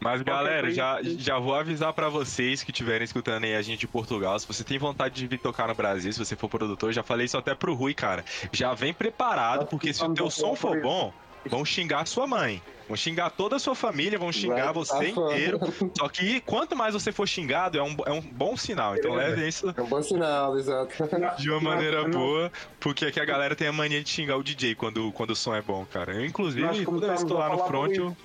Mas 0.00 0.20
galera, 0.22 0.70
já, 0.70 0.98
já 1.02 1.38
vou 1.38 1.54
avisar 1.54 1.92
pra 1.92 2.08
vocês 2.08 2.62
que 2.62 2.70
estiverem 2.70 3.04
escutando 3.04 3.44
aí 3.44 3.54
a 3.54 3.62
gente 3.62 3.80
de 3.80 3.88
Portugal, 3.88 4.38
se 4.38 4.46
você 4.46 4.64
tem 4.64 4.78
vontade 4.78 5.14
de 5.14 5.26
vir 5.26 5.38
tocar 5.38 5.68
no 5.68 5.74
Brasil, 5.74 6.12
se 6.12 6.18
você 6.18 6.36
for 6.36 6.48
produtor, 6.48 6.92
já 6.92 7.02
falei 7.02 7.26
isso 7.26 7.38
até 7.38 7.54
pro 7.54 7.74
Rui, 7.74 7.94
cara. 7.94 8.24
Já 8.52 8.74
vem 8.74 8.92
preparado, 8.92 9.66
porque 9.66 9.94
se 9.94 10.04
o 10.04 10.12
teu 10.12 10.30
som 10.30 10.54
for 10.54 10.80
bom, 10.80 11.12
vão 11.46 11.64
xingar 11.64 12.00
a 12.00 12.06
sua 12.06 12.26
mãe. 12.26 12.62
Vão 12.86 12.96
xingar 12.96 13.30
toda 13.30 13.56
a 13.56 13.58
sua 13.58 13.74
família, 13.74 14.18
vão 14.18 14.30
xingar 14.30 14.66
Vai, 14.66 14.74
você 14.74 14.92
tá 14.92 15.04
inteiro. 15.06 15.58
Só 15.96 16.06
que 16.08 16.40
quanto 16.42 16.76
mais 16.76 16.92
você 16.92 17.10
for 17.10 17.26
xingado, 17.26 17.78
é 17.78 17.82
um, 17.82 17.96
é 18.04 18.12
um 18.12 18.20
bom 18.20 18.56
sinal. 18.56 18.94
Então 18.94 19.14
leve 19.14 19.48
isso 19.48 19.72
É 19.74 19.80
um 19.80 19.86
bom 19.86 20.02
sinal, 20.02 20.58
exato. 20.58 20.92
de 21.40 21.50
uma 21.50 21.60
maneira 21.60 22.02
Nós- 22.02 22.14
boa, 22.14 22.52
porque 22.78 23.06
aqui 23.06 23.18
a 23.18 23.24
galera 23.24 23.56
tem 23.56 23.68
a 23.68 23.72
mania 23.72 24.02
de 24.02 24.10
xingar 24.10 24.36
o 24.36 24.42
DJ 24.42 24.74
quando, 24.74 25.10
quando 25.12 25.30
o 25.30 25.36
som 25.36 25.54
é 25.54 25.62
bom, 25.62 25.86
cara. 25.90 26.12
Eu, 26.12 26.26
inclusive, 26.26 26.60
toda 26.60 26.72
vez 26.72 26.80
que 26.80 26.84
começamos 26.86 27.24
tô 27.24 27.36
a 27.38 27.48
lá 27.48 27.56
no 27.56 27.66
front, 27.66 27.96
eu 27.96 28.16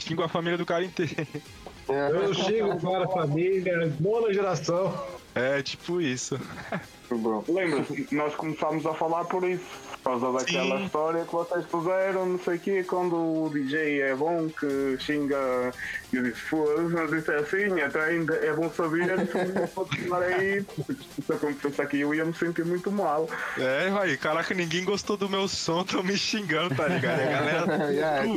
xingo 0.00 0.22
a 0.22 0.28
família 0.28 0.56
do 0.58 0.64
cara 0.66 0.84
inteiro. 0.84 1.14
É. 1.86 2.08
Eu 2.10 2.32
chego 2.32 2.80
para 2.80 3.04
a 3.04 3.08
família, 3.08 3.94
boa 4.00 4.32
geração. 4.32 5.06
É 5.34 5.60
tipo 5.60 6.00
isso. 6.00 6.40
Bom. 7.10 7.44
Lembra-se, 7.46 8.08
nós 8.10 8.34
começámos 8.34 8.86
a 8.86 8.94
falar 8.94 9.26
por 9.26 9.46
isso, 9.46 9.62
por 9.82 9.83
causa 10.04 10.30
daquela 10.32 10.78
Sim. 10.78 10.84
história 10.84 11.24
que 11.24 11.32
vocês 11.32 11.64
puseram, 11.66 12.26
não 12.26 12.38
sei 12.38 12.56
o 12.56 12.60
quê, 12.60 12.84
quando 12.84 13.16
o 13.16 13.50
DJ 13.52 14.02
é 14.02 14.14
bom, 14.14 14.48
que 14.48 14.96
xinga. 15.00 15.72
E 16.14 16.16
eu 16.16 16.22
disse, 16.22 16.40
foda-se, 16.42 16.94
mas 16.94 17.12
isso 17.12 17.32
é 17.32 17.36
assim, 17.38 17.80
até 17.80 18.00
ainda 18.04 18.34
é 18.36 18.52
bom 18.52 18.70
saber 18.70 19.04
não 19.16 19.26
vou 19.66 19.66
continuar 19.68 20.22
aí, 20.22 20.62
porque 20.62 20.94
se 21.26 21.32
acontecesse 21.32 21.82
aqui 21.82 22.00
eu 22.00 22.14
ia 22.14 22.24
me 22.24 22.32
sentir 22.32 22.64
muito 22.64 22.92
mal. 22.92 23.28
É, 23.58 23.92
aí, 24.00 24.16
caraca, 24.16 24.54
ninguém 24.54 24.84
gostou 24.84 25.16
do 25.16 25.28
meu 25.28 25.48
som, 25.48 25.82
tão 25.82 26.04
me 26.04 26.16
xingando, 26.16 26.72
tá 26.76 26.86
ligado? 26.86 27.18
E 27.18 27.22
a 27.24 27.30
galera. 27.30 27.92
Yeah. 27.92 28.24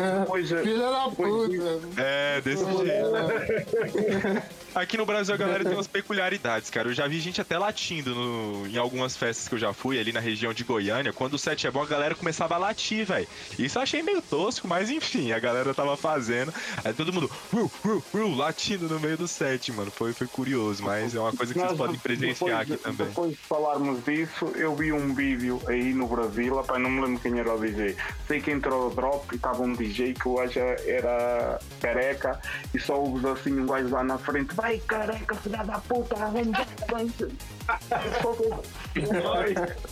É, 0.00 0.20
Depois, 0.20 0.50
eh, 0.52 0.62
Filha 0.62 0.90
da 0.90 1.08
puta. 1.10 1.54
É, 1.96 2.40
desse 2.40 2.64
jeito. 2.64 4.42
Aqui 4.74 4.96
no 4.96 5.04
Brasil 5.04 5.34
a 5.34 5.38
galera 5.38 5.64
tem 5.64 5.74
umas 5.74 5.86
peculiaridades, 5.86 6.70
cara. 6.70 6.88
Eu 6.88 6.92
já 6.94 7.06
vi 7.06 7.20
gente 7.20 7.40
até 7.40 7.58
latindo 7.58 8.14
no- 8.14 8.66
em 8.66 8.76
algumas 8.76 9.16
festas 9.16 9.48
que 9.48 9.54
eu 9.54 9.58
já 9.58 9.72
fui, 9.72 9.98
ali 9.98 10.12
na 10.12 10.20
região 10.20 10.52
de 10.52 10.64
Goiânia. 10.64 11.12
Quando 11.12 11.34
o 11.34 11.38
set 11.38 11.66
é 11.66 11.70
bom, 11.70 11.82
a 11.82 11.86
galera 11.86 12.14
começava 12.14 12.54
a 12.54 12.58
latir, 12.58 13.04
velho. 13.04 13.26
Isso 13.58 13.78
eu 13.78 13.82
achei 13.82 14.02
meio 14.02 14.22
tosco, 14.22 14.66
mas 14.68 14.88
enfim, 14.90 15.32
a 15.32 15.38
galera 15.38 15.74
tava 15.74 15.96
fazendo. 15.96 16.39
Aí 16.84 16.92
todo 16.92 17.12
mundo, 17.12 17.30
uh, 17.52 17.70
uh, 17.84 18.02
uh, 18.14 18.36
latindo 18.36 18.88
no 18.88 19.00
meio 19.00 19.16
do 19.16 19.28
set, 19.28 19.72
mano. 19.72 19.90
Foi, 19.90 20.12
foi 20.12 20.26
curioso, 20.26 20.82
mas 20.82 21.14
é 21.14 21.20
uma 21.20 21.32
coisa 21.32 21.52
que 21.52 21.58
vocês 21.58 21.72
Nós, 21.72 21.78
podem 21.78 21.98
presenciar 21.98 22.60
depois, 22.60 22.72
aqui 22.72 22.82
também. 22.82 23.06
Depois 23.06 23.30
de 23.30 23.36
falarmos 23.36 24.04
disso, 24.04 24.46
eu 24.56 24.74
vi 24.74 24.92
um 24.92 25.14
vídeo 25.14 25.60
aí 25.66 25.92
no 25.92 26.06
Brasil, 26.06 26.56
rapaz, 26.56 26.82
não 26.82 26.90
me 26.90 27.00
lembro 27.00 27.20
quem 27.20 27.38
era 27.38 27.54
o 27.54 27.60
DJ. 27.60 27.96
Sei 28.26 28.40
que 28.40 28.50
entrou 28.50 28.88
o 28.88 28.94
drop 28.94 29.26
e 29.32 29.36
estava 29.36 29.62
um 29.62 29.72
DJ 29.72 30.14
que 30.14 30.28
hoje 30.28 30.58
era 30.58 31.58
careca 31.80 32.40
e 32.74 32.78
só 32.78 32.94
ouves 32.94 33.24
assim 33.24 33.60
um 33.60 33.66
gajo 33.66 33.88
lá 33.88 34.04
na 34.04 34.18
frente, 34.18 34.54
vai 34.54 34.78
careca, 34.78 35.34
filha 35.36 35.62
da 35.64 35.78
puta, 35.78 36.16
arranja. 36.16 36.66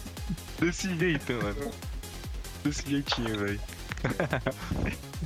Desse 0.59 0.95
jeito, 0.97 1.33
mano. 1.35 1.71
Desse 2.65 2.89
jeitinho, 2.89 3.39
velho. 3.39 3.61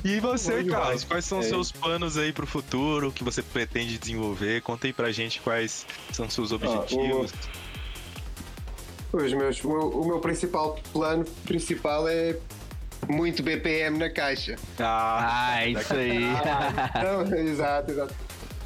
E 0.03 0.19
você, 0.19 0.63
Carlos, 0.63 1.03
quais 1.03 1.25
são 1.25 1.39
os 1.39 1.45
seus 1.47 1.71
planos 1.71 2.17
aí 2.17 2.33
pro 2.33 2.45
futuro? 2.47 3.09
O 3.09 3.11
que 3.11 3.23
você 3.23 3.41
pretende 3.41 3.97
desenvolver? 3.97 4.61
Conta 4.61 4.87
aí 4.87 4.93
pra 4.93 5.11
gente 5.11 5.39
quais 5.41 5.85
são 6.11 6.29
seus 6.29 6.51
objetivos. 6.51 7.31
Os 9.11 9.31
meus, 9.33 9.63
o, 9.63 9.67
meu, 9.69 9.89
o 9.89 10.07
meu 10.07 10.19
principal 10.19 10.79
plano 10.91 11.23
principal 11.45 12.07
é 12.07 12.35
muito 13.07 13.43
BPM 13.43 13.97
na 13.99 14.09
caixa. 14.09 14.55
Ah, 14.79 15.51
Ah, 15.55 15.63
é 15.63 15.69
isso 15.71 15.93
aí. 15.93 16.19
Não, 17.03 17.37
exato, 17.37 17.91
exato. 17.91 18.15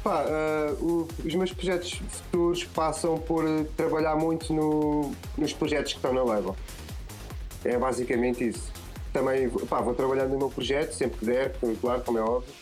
Pá, 0.02 0.24
ah, 0.26 0.72
o- 0.80 1.06
os 1.24 1.34
meus 1.34 1.52
projetos 1.52 1.92
futuros 1.92 2.64
passam 2.64 3.18
por 3.18 3.44
trabalhar 3.76 4.16
muito 4.16 4.52
no- 4.54 5.12
nos 5.36 5.52
projetos 5.52 5.92
que 5.92 5.98
estão 5.98 6.14
na 6.14 6.22
label. 6.22 6.56
É 7.64 7.76
basicamente 7.76 8.48
isso. 8.48 8.72
Também 9.12 9.48
pá, 9.68 9.80
vou 9.80 9.94
trabalhando 9.94 10.30
no 10.32 10.38
meu 10.38 10.50
projeto, 10.50 10.92
sempre 10.92 11.18
que 11.18 11.24
der, 11.26 11.52
claro, 11.80 12.02
como 12.02 12.18
é 12.18 12.22
óbvio. 12.22 12.52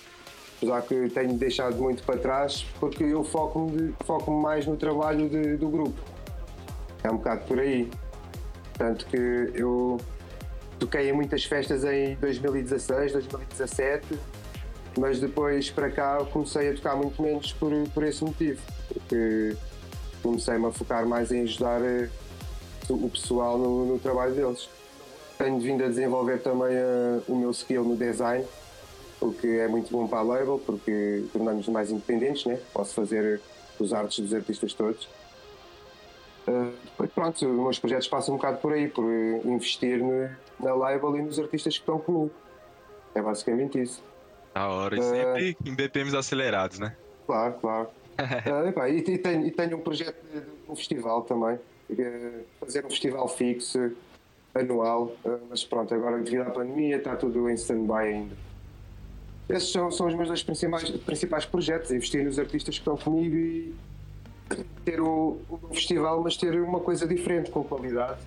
Apesar 0.57 0.83
que 0.83 1.09
tenho 1.11 1.35
deixado 1.35 1.77
muito 1.77 2.03
para 2.03 2.19
trás, 2.19 2.65
porque 2.81 3.05
eu 3.05 3.23
foco-me 3.23 3.95
foco 4.07 4.31
mais 4.31 4.65
no 4.67 4.77
trabalho 4.77 5.29
de- 5.29 5.57
do 5.57 5.69
grupo. 5.69 6.01
É 7.05 7.11
um 7.11 7.17
bocado 7.19 7.45
por 7.45 7.59
aí. 7.61 7.91
Tanto 8.79 9.05
que 9.07 9.17
eu 9.55 9.99
toquei 10.79 11.11
em 11.11 11.13
muitas 11.13 11.45
festas 11.45 11.85
em 11.85 12.15
2016, 12.17 13.13
2017, 13.13 14.19
mas 14.99 15.21
depois 15.21 15.69
para 15.71 15.91
cá 15.91 16.25
comecei 16.33 16.71
a 16.71 16.75
tocar 16.75 16.97
muito 16.97 17.21
menos 17.23 17.53
por, 17.53 17.71
por 17.93 18.03
esse 18.05 18.25
motivo. 18.25 18.63
Porque 18.89 19.55
comecei-me 20.23 20.67
a 20.67 20.73
focar 20.73 21.07
mais 21.07 21.31
em 21.33 21.43
ajudar 21.43 21.83
eh, 21.83 22.09
o 22.89 23.11
pessoal 23.11 23.59
no, 23.59 23.85
no 23.85 23.99
trabalho 23.99 24.35
deles. 24.35 24.71
Tenho 25.39 25.59
vindo 25.61 25.85
a 25.85 25.89
desenvolver 25.89 26.39
também 26.43 26.75
eh, 26.75 27.21
o 27.29 27.35
meu 27.37 27.51
skill 27.51 27.85
no 27.85 27.97
design, 27.97 28.45
o 29.21 29.33
que 29.33 29.59
é 29.59 29.69
muito 29.69 29.91
bom 29.91 30.07
para 30.07 30.21
a 30.21 30.23
label, 30.23 30.59
porque 30.65 31.25
tornamos-nos 31.33 31.69
mais 31.69 31.91
independentes, 31.91 32.47
né? 32.47 32.59
Posso 32.73 32.95
fazer 32.95 33.41
os 33.79 33.93
artes 33.93 34.19
dos 34.21 34.33
artistas 34.33 34.73
todos. 34.73 35.07
Uh, 36.49 37.07
pronto, 37.09 37.35
os 37.45 37.57
meus 37.59 37.79
projetos 37.79 38.07
passam 38.09 38.35
um 38.35 38.37
bocado 38.39 38.59
por 38.59 38.73
aí, 38.73 38.89
por 38.89 39.05
eh, 39.05 39.41
investir 39.45 39.99
no- 39.99 40.31
na 40.61 40.75
label 40.75 41.17
e 41.17 41.23
nos 41.23 41.39
artistas 41.39 41.75
que 41.75 41.81
estão 41.83 41.99
comigo. 41.99 42.31
É 43.15 43.21
basicamente 43.21 43.83
isso. 43.83 44.03
da 44.55 44.69
hora. 44.69 44.97
E 44.97 45.03
sempre 45.03 45.57
em 45.67 45.75
BPMs 45.75 46.17
acelerados, 46.17 46.79
né? 46.79 46.97
Claro, 47.27 47.55
claro. 47.61 47.89
Epá, 48.69 48.89
e, 48.89 48.99
e 48.99 49.19
tenho, 49.19 49.47
e 49.47 49.51
tenho 49.51 49.77
um 49.77 49.81
projeto 49.81 50.17
de, 50.33 50.43
um 50.71 50.75
festival 50.77 51.23
também. 51.23 51.59
Fazer 52.61 52.85
um 52.87 52.91
festival 52.91 53.29
fixo, 53.29 53.93
anual, 54.59 55.13
ah, 55.25 55.37
mas 55.51 55.65
pronto, 55.65 55.95
agora 55.95 56.19
devido 56.19 56.43
à 56.43 56.51
pandemia 56.51 56.97
está 56.97 57.15
tudo 57.17 57.49
em 57.51 57.55
stand-by 57.55 58.09
ainda. 58.09 58.35
Esses 59.49 59.71
são, 59.71 59.91
são 59.91 60.07
os 60.09 60.15
meus 60.15 60.27
dois 60.29 60.43
principais, 60.43 60.91
principais 60.91 61.45
projetos, 61.45 61.91
investir 61.93 62.25
nos 62.25 62.39
artistas 62.39 62.75
que 62.75 62.81
estão 62.81 62.97
comigo 62.97 63.37
e 63.37 63.75
ter 64.85 65.01
o, 65.01 65.39
o 65.49 65.69
festival, 65.75 66.21
mas 66.23 66.37
ter 66.37 66.61
uma 66.61 66.81
coisa 66.81 67.07
diferente, 67.07 67.51
com 67.51 67.63
qualidade, 67.63 68.19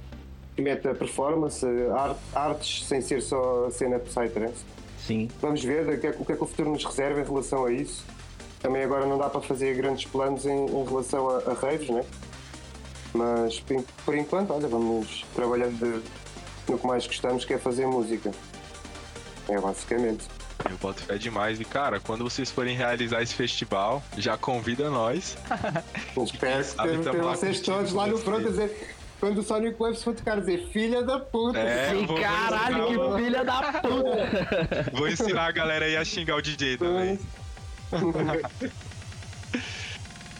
que 0.55 0.61
meta 0.61 0.93
performance, 0.93 1.65
art- 1.93 2.17
artes, 2.33 2.85
sem 2.85 3.01
ser 3.01 3.21
só 3.21 3.65
a 3.67 3.71
cena 3.71 3.99
Psytrance. 3.99 4.63
Sim. 5.05 5.29
Vamos 5.41 5.63
ver 5.63 5.87
o 5.89 5.99
que, 5.99 6.07
é, 6.07 6.09
o 6.11 6.25
que 6.25 6.31
é 6.31 6.35
que 6.35 6.43
o 6.43 6.45
futuro 6.45 6.69
nos 6.71 6.85
reserva 6.85 7.19
em 7.19 7.23
relação 7.23 7.65
a 7.65 7.71
isso. 7.71 8.05
Também 8.61 8.83
agora 8.83 9.05
não 9.05 9.17
dá 9.17 9.29
para 9.29 9.41
fazer 9.41 9.73
grandes 9.75 10.05
planos 10.05 10.45
em, 10.45 10.65
em 10.65 10.83
relação 10.85 11.29
a, 11.29 11.37
a 11.39 11.53
raves, 11.53 11.89
né? 11.89 12.03
Mas 13.13 13.59
por 14.05 14.15
enquanto, 14.15 14.51
olha, 14.51 14.67
vamos 14.67 15.25
trabalhando 15.33 15.77
de- 15.79 16.03
no 16.69 16.77
que 16.79 16.87
mais 16.87 17.05
gostamos, 17.07 17.43
que 17.45 17.53
é 17.53 17.57
fazer 17.57 17.85
música. 17.87 18.31
É 19.47 19.59
basicamente. 19.59 20.25
Eu 20.69 20.77
boto 20.77 21.01
fé 21.01 21.17
demais. 21.17 21.59
E, 21.59 21.65
cara, 21.65 21.99
quando 21.99 22.23
vocês 22.23 22.51
forem 22.51 22.75
realizar 22.75 23.21
esse 23.21 23.33
festival, 23.33 24.03
já 24.17 24.37
convida 24.37 24.89
nós. 24.89 25.37
Espero 26.23 26.63
ter, 26.63 27.11
ter 27.11 27.21
vocês 27.21 27.59
todos 27.61 27.93
lá 27.93 28.05
no 28.07 28.17
front 28.17 28.43
dizer. 28.45 28.95
Quando 29.19 29.39
o 29.39 29.43
Sonic 29.43 29.75
Webs 29.81 30.01
for 30.01 30.13
tocar, 30.15 30.39
dizer 30.39 30.69
filha 30.71 31.03
da 31.03 31.19
puta. 31.19 31.59
É, 31.59 31.89
Sim, 31.89 32.05
vou- 32.05 32.15
vou 32.15 32.19
caralho, 32.21 32.85
ensinar 32.87 33.05
o- 33.05 33.15
que 33.17 33.21
filha 33.23 33.43
da 33.43 33.61
puta! 33.81 34.91
Vou 34.93 35.07
ensinar 35.09 35.45
a 35.47 35.51
galera 35.51 35.85
aí 35.85 35.97
a 35.97 36.05
xingar 36.05 36.35
o 36.37 36.41
DJ 36.41 36.77
também. 36.77 37.19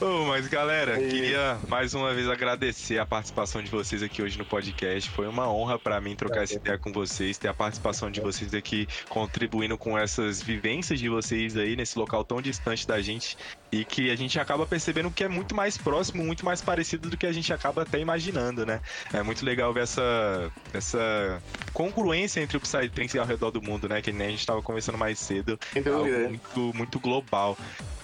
Ô, 0.02 0.24
mas 0.28 0.48
galera, 0.48 0.96
Aí. 0.96 1.10
queria 1.10 1.60
mais 1.68 1.94
uma 1.94 2.14
vez 2.14 2.30
agradecer 2.30 3.00
a 3.00 3.06
participação 3.06 3.62
de 3.62 3.70
vocês 3.70 4.02
aqui 4.02 4.22
hoje 4.22 4.38
no 4.38 4.46
podcast. 4.46 5.10
Foi 5.10 5.28
uma 5.28 5.52
honra 5.52 5.78
pra 5.78 6.00
mim 6.00 6.16
trocar 6.16 6.44
essa 6.44 6.56
ideia 6.56 6.78
com 6.78 6.94
vocês, 6.94 7.38
ter 7.38 7.50
a 7.50 7.54
participação 7.54 8.10
de 8.10 8.22
vocês 8.22 8.54
aqui 8.54 8.88
contribuindo 9.10 9.78
com 9.78 9.98
essas 10.00 10.42
vivências 10.42 11.02
de 11.02 11.10
vocês 11.10 11.58
aí 11.58 11.76
nesse 11.76 12.00
local 12.00 12.24
tão 12.24 12.42
distante 12.42 12.88
da 12.88 13.02
gente. 13.02 13.38
E 13.72 13.86
que 13.86 14.10
a 14.10 14.16
gente 14.16 14.40
acaba 14.40 14.66
percebendo 14.66 15.12
que 15.12 15.24
é 15.24 15.28
muito 15.28 15.56
mais 15.56 15.78
próximo, 15.78 16.24
muito 16.24 16.44
mais 16.46 16.62
parecido 16.62 17.10
do 17.10 17.18
que 17.18 17.26
a 17.26 17.32
gente 17.32 17.52
acaba 17.54 17.84
até 17.84 18.00
imaginando, 18.00 18.66
né? 18.66 18.82
É 19.14 19.22
muito 19.22 19.46
legal 19.46 19.74
ver 19.74 19.84
essa, 19.84 20.52
essa 20.74 21.42
congruência 21.74 22.42
entre 22.42 22.58
o 22.58 22.60
Psytrance 22.60 23.18
ao 23.18 23.26
redor 23.26 23.52
do 23.52 23.62
mundo, 23.62 23.88
né? 23.88 24.02
Que 24.02 24.12
nem 24.12 24.28
a 24.28 24.32
gente 24.32 24.40
estava 24.40 24.62
conversando 24.62 24.98
mais 24.98 25.20
cedo. 25.20 25.60
Sem 25.72 25.84
É 25.84 26.28
muito, 26.28 26.72
muito 26.74 27.00
global. 27.00 27.58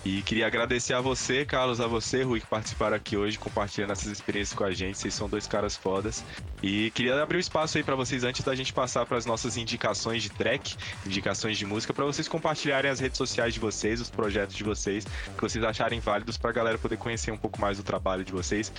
E 0.05 0.21
queria 0.21 0.45
agradecer 0.45 0.93
a 0.93 1.01
você, 1.01 1.43
Carlos, 1.43 1.81
a 1.81 1.87
você, 1.87 2.21
Rui, 2.21 2.39
que 2.39 2.45
participaram 2.45 2.95
aqui 2.95 3.17
hoje, 3.17 3.39
compartilhando 3.39 3.91
essas 3.91 4.11
experiências 4.11 4.55
com 4.55 4.63
a 4.63 4.71
gente. 4.71 4.99
Vocês 4.99 5.15
são 5.15 5.27
dois 5.27 5.47
caras 5.47 5.75
fodas. 5.75 6.23
E 6.61 6.91
queria 6.91 7.19
abrir 7.19 7.37
o 7.37 7.39
espaço 7.39 7.79
aí 7.79 7.83
pra 7.83 7.95
vocês 7.95 8.23
antes 8.23 8.43
da 8.43 8.53
gente 8.53 8.71
passar 8.71 9.03
para 9.07 9.17
as 9.17 9.25
nossas 9.25 9.57
indicações 9.57 10.21
de 10.21 10.29
track, 10.29 10.75
indicações 11.07 11.57
de 11.57 11.65
música, 11.65 11.91
pra 11.91 12.05
vocês 12.05 12.27
compartilharem 12.27 12.91
as 12.91 12.99
redes 12.99 13.17
sociais 13.17 13.55
de 13.55 13.59
vocês, 13.59 13.99
os 13.99 14.09
projetos 14.09 14.55
de 14.55 14.63
vocês, 14.63 15.05
que 15.05 15.41
vocês 15.41 15.54
acharem 15.63 15.99
válidos 15.99 16.37
pra 16.37 16.51
galera 16.51 16.77
poder 16.77 16.97
conhecer 16.97 17.31
um 17.31 17.37
pouco 17.37 17.59
mais 17.61 17.77
do 17.77 17.83
trabalho 17.83 18.23
de 18.23 18.31
vocês. 18.31 18.71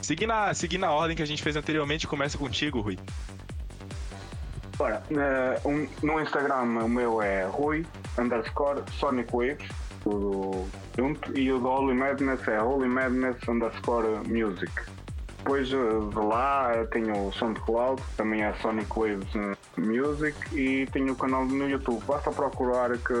Seguindo 0.00 0.32
a, 0.32 0.52
seguindo 0.52 0.84
a 0.84 0.90
ordem 0.90 1.16
que 1.16 1.22
a 1.22 1.26
gente 1.26 1.42
fez 1.42 1.56
anteriormente, 1.56 2.06
começa 2.06 2.36
contigo, 2.36 2.80
Rui. 2.80 2.98
Ora, 4.78 5.02
eh, 5.10 5.60
um- 5.64 5.86
no 6.02 6.20
Instagram 6.20 6.62
o 6.62 6.88
meu 6.88 7.22
é 7.22 7.44
Rui 7.44 7.86
underscore 8.18 8.82
Sonic 8.98 9.30
Waves, 9.32 9.68
tudo 10.02 10.66
junto, 10.96 11.38
e 11.38 11.52
o 11.52 11.58
do 11.60 11.68
Holy 11.68 11.94
Madness 11.94 12.46
é 12.48 12.60
Holy 12.60 12.88
Madness 12.88 13.36
underscore 13.46 14.26
Music. 14.28 14.72
Depois 15.42 15.68
eh, 15.72 15.76
de 15.76 16.18
lá 16.26 16.70
eh, 16.72 16.84
tenho 16.92 17.26
o 17.28 17.32
SoundCloud, 17.32 18.00
também 18.16 18.44
é 18.44 18.52
Sonic 18.62 18.88
Waves 18.96 19.58
Music, 19.76 20.36
e 20.56 20.86
tenho 20.92 21.12
o 21.14 21.16
canal 21.16 21.44
no 21.44 21.68
YouTube. 21.68 22.00
Basta 22.06 22.30
procurar 22.30 22.90
que, 22.96 23.12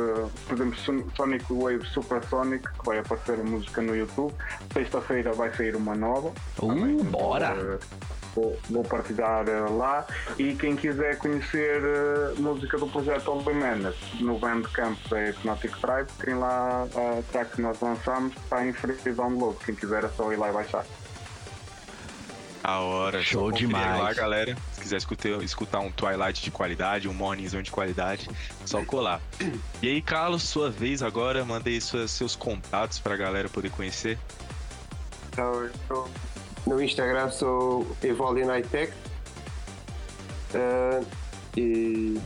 por 0.46 0.54
exemplo, 0.54 0.76
Son- 0.78 1.04
Sonic 1.16 1.44
Waves 1.52 1.88
Supersonic, 1.88 2.62
que 2.78 2.86
vai 2.86 2.98
aparecer 3.00 3.38
música 3.38 3.82
no 3.82 3.96
YouTube. 3.96 4.32
Sexta-feira 4.72 5.32
vai 5.32 5.52
sair 5.52 5.74
uma 5.74 5.96
nova. 5.96 6.30
Uh, 6.60 7.02
bora! 7.04 7.56
Eh, 7.58 7.78
Vou, 8.34 8.58
vou 8.70 8.82
partilhar 8.82 9.46
eh, 9.46 9.60
lá 9.68 10.06
e 10.38 10.54
quem 10.54 10.74
quiser 10.74 11.18
conhecer 11.18 11.82
música 12.38 12.78
do 12.78 12.86
projeto 12.86 13.30
Only 13.30 13.52
Menace 13.52 13.98
no 14.24 14.38
Bandcamp 14.38 14.96
da 15.10 15.18
Hypnotic 15.18 15.76
Tribe 15.78 16.08
tem 16.18 16.34
lá 16.36 16.84
a 16.84 17.22
track 17.30 17.56
que 17.56 17.60
nós 17.60 17.78
lançamos 17.82 18.32
está 18.34 18.66
em 18.66 18.72
free 18.72 18.96
download 19.12 19.58
quem 19.66 19.74
quiser 19.74 20.04
é 20.04 20.08
só 20.08 20.32
ir 20.32 20.36
lá 20.36 20.48
e 20.48 20.52
baixar 20.54 20.82
A 22.62 22.80
hora. 22.80 23.22
Show 23.22 23.50
demais. 23.50 23.98
lá, 23.98 24.12
galera. 24.12 24.56
Se 24.72 24.80
quiser 24.80 24.96
escutar, 24.96 25.42
escutar 25.42 25.80
um 25.80 25.90
Twilight 25.90 26.42
de 26.42 26.50
qualidade, 26.50 27.08
um 27.08 27.14
Morningzão 27.14 27.62
de 27.62 27.70
qualidade, 27.70 28.28
só 28.64 28.84
colar. 28.84 29.20
E 29.82 29.88
aí, 29.88 30.00
Carlos, 30.00 30.42
sua 30.42 30.70
vez 30.70 31.02
agora. 31.02 31.44
Mandei 31.44 31.80
suas, 31.80 32.10
seus 32.10 32.36
contatos 32.36 32.98
pra 32.98 33.16
galera 33.16 33.48
poder 33.48 33.70
conhecer. 33.70 34.18
Então, 35.30 35.70
eu 35.90 36.08
no 36.66 36.80
Instagram 36.80 37.28
sou 37.30 37.86
Evolinite 38.02 38.68
Tech 38.68 38.92
eh, 40.54 41.02
e 41.56 42.20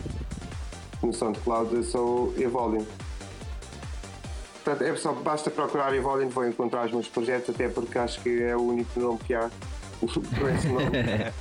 no 1.03 1.13
SoundCloud 1.13 1.75
eu 1.75 1.85
sou 1.85 2.35
Evolin. 2.37 2.87
Portanto, 4.63 4.83
é 4.83 4.97
só 4.97 5.13
basta 5.13 5.51
procurar 5.51 5.95
Evolin, 5.95 6.29
vou 6.29 6.47
encontrar 6.47 6.87
os 6.87 6.93
meus 6.93 7.09
projetos, 7.09 7.55
até 7.55 7.69
porque 7.69 7.99
acho 7.99 8.21
que 8.21 8.43
é 8.43 8.57
o 8.57 8.61
único 8.61 8.99
nome 8.99 9.19
que 9.27 9.33
há 9.33 9.51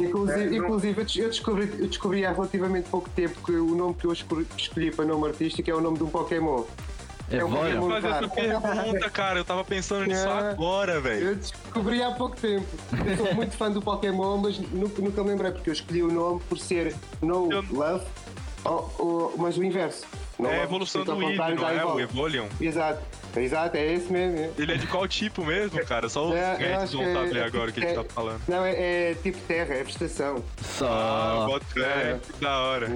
Inclusive, 0.00 0.54
É, 0.54 0.58
inclusive 0.58 1.00
eu 1.00 1.04
des- 1.04 1.16
eu 1.16 1.28
descobri, 1.28 1.70
eu 1.78 1.86
descobri 1.86 2.24
há 2.24 2.32
relativamente 2.32 2.88
pouco 2.88 3.10
tempo 3.10 3.38
que 3.44 3.52
o 3.52 3.74
nome 3.74 3.94
que 3.94 4.06
eu 4.06 4.12
escolhi, 4.12 4.90
para 4.90 5.04
nome 5.04 5.28
artístico 5.28 5.70
é 5.70 5.74
o 5.74 5.80
nome 5.80 5.98
de 5.98 6.04
um 6.04 6.08
Pokémon. 6.08 6.64
É 7.30 7.44
um 7.44 7.48
Evólia. 7.48 7.74
Pokémon 7.76 7.90
Fazer 8.00 8.08
essa 8.08 8.28
pergunta, 8.28 9.10
cara. 9.10 9.38
Eu 9.38 9.44
tava 9.44 9.64
pensando 9.64 10.06
nisso 10.06 10.26
É. 10.26 10.50
agora, 10.50 11.00
velho. 11.00 11.28
Eu 11.28 11.34
descobri 11.36 12.02
há 12.02 12.10
pouco 12.12 12.36
tempo. 12.36 12.66
Eu 13.06 13.16
sou 13.16 13.34
muito 13.34 13.56
fã 13.56 13.70
do 13.70 13.80
Pokémon, 13.82 14.38
mas 14.38 14.58
nunca, 14.58 15.00
nunca 15.02 15.22
me 15.22 15.30
lembrei, 15.30 15.50
porque 15.52 15.70
eu 15.70 15.74
escolhi 15.74 16.02
o 16.02 16.10
nome 16.12 16.40
por 16.48 16.58
ser 16.58 16.94
No 17.20 17.50
Eu- 17.52 17.64
Love, 17.70 18.04
ou- 18.64 18.94
ou- 18.98 19.34
mas 19.38 19.56
o 19.58 19.64
inverso. 19.64 20.04
No 20.38 20.48
É 20.48 20.60
a 20.60 20.64
evolução 20.64 21.04
do 21.04 21.12
Eevee, 21.22 21.36
não 21.54 21.68
é? 21.68 21.84
O. 21.84 22.00
Evolion. 22.00 22.46
Exato, 22.60 23.00
exato, 23.36 23.76
é 23.76 23.92
esse 23.94 24.12
mesmo. 24.12 24.38
é. 24.38 24.50
Ele 24.58 24.72
é 24.72 24.76
de 24.76 24.86
qual 24.86 25.06
tipo 25.08 25.44
mesmo, 25.44 25.84
cara? 25.86 26.08
Só 26.08 26.28
os 26.28 26.34
É, 26.34 26.58
nerds 26.58 26.92
vão 26.92 27.02
que 27.04 27.08
é- 27.10 27.14
saber 27.14 27.42
agora 27.42 27.70
o 27.70 27.72
que 27.72 27.80
a 27.80 27.88
gente 27.88 27.98
é- 27.98 28.02
tá 28.02 28.08
falando. 28.14 28.40
Não, 28.48 28.64
é, 28.64 29.10
é 29.10 29.14
tipo 29.22 29.38
terra, 29.46 29.74
é 29.74 29.82
vegetação. 29.84 30.42
Ah, 30.58 30.64
Só. 30.64 31.46
bota 31.46 31.64
fé, 31.66 31.80
é. 31.80 32.18
que 32.32 32.40
da 32.44 32.58
hora. 32.60 32.88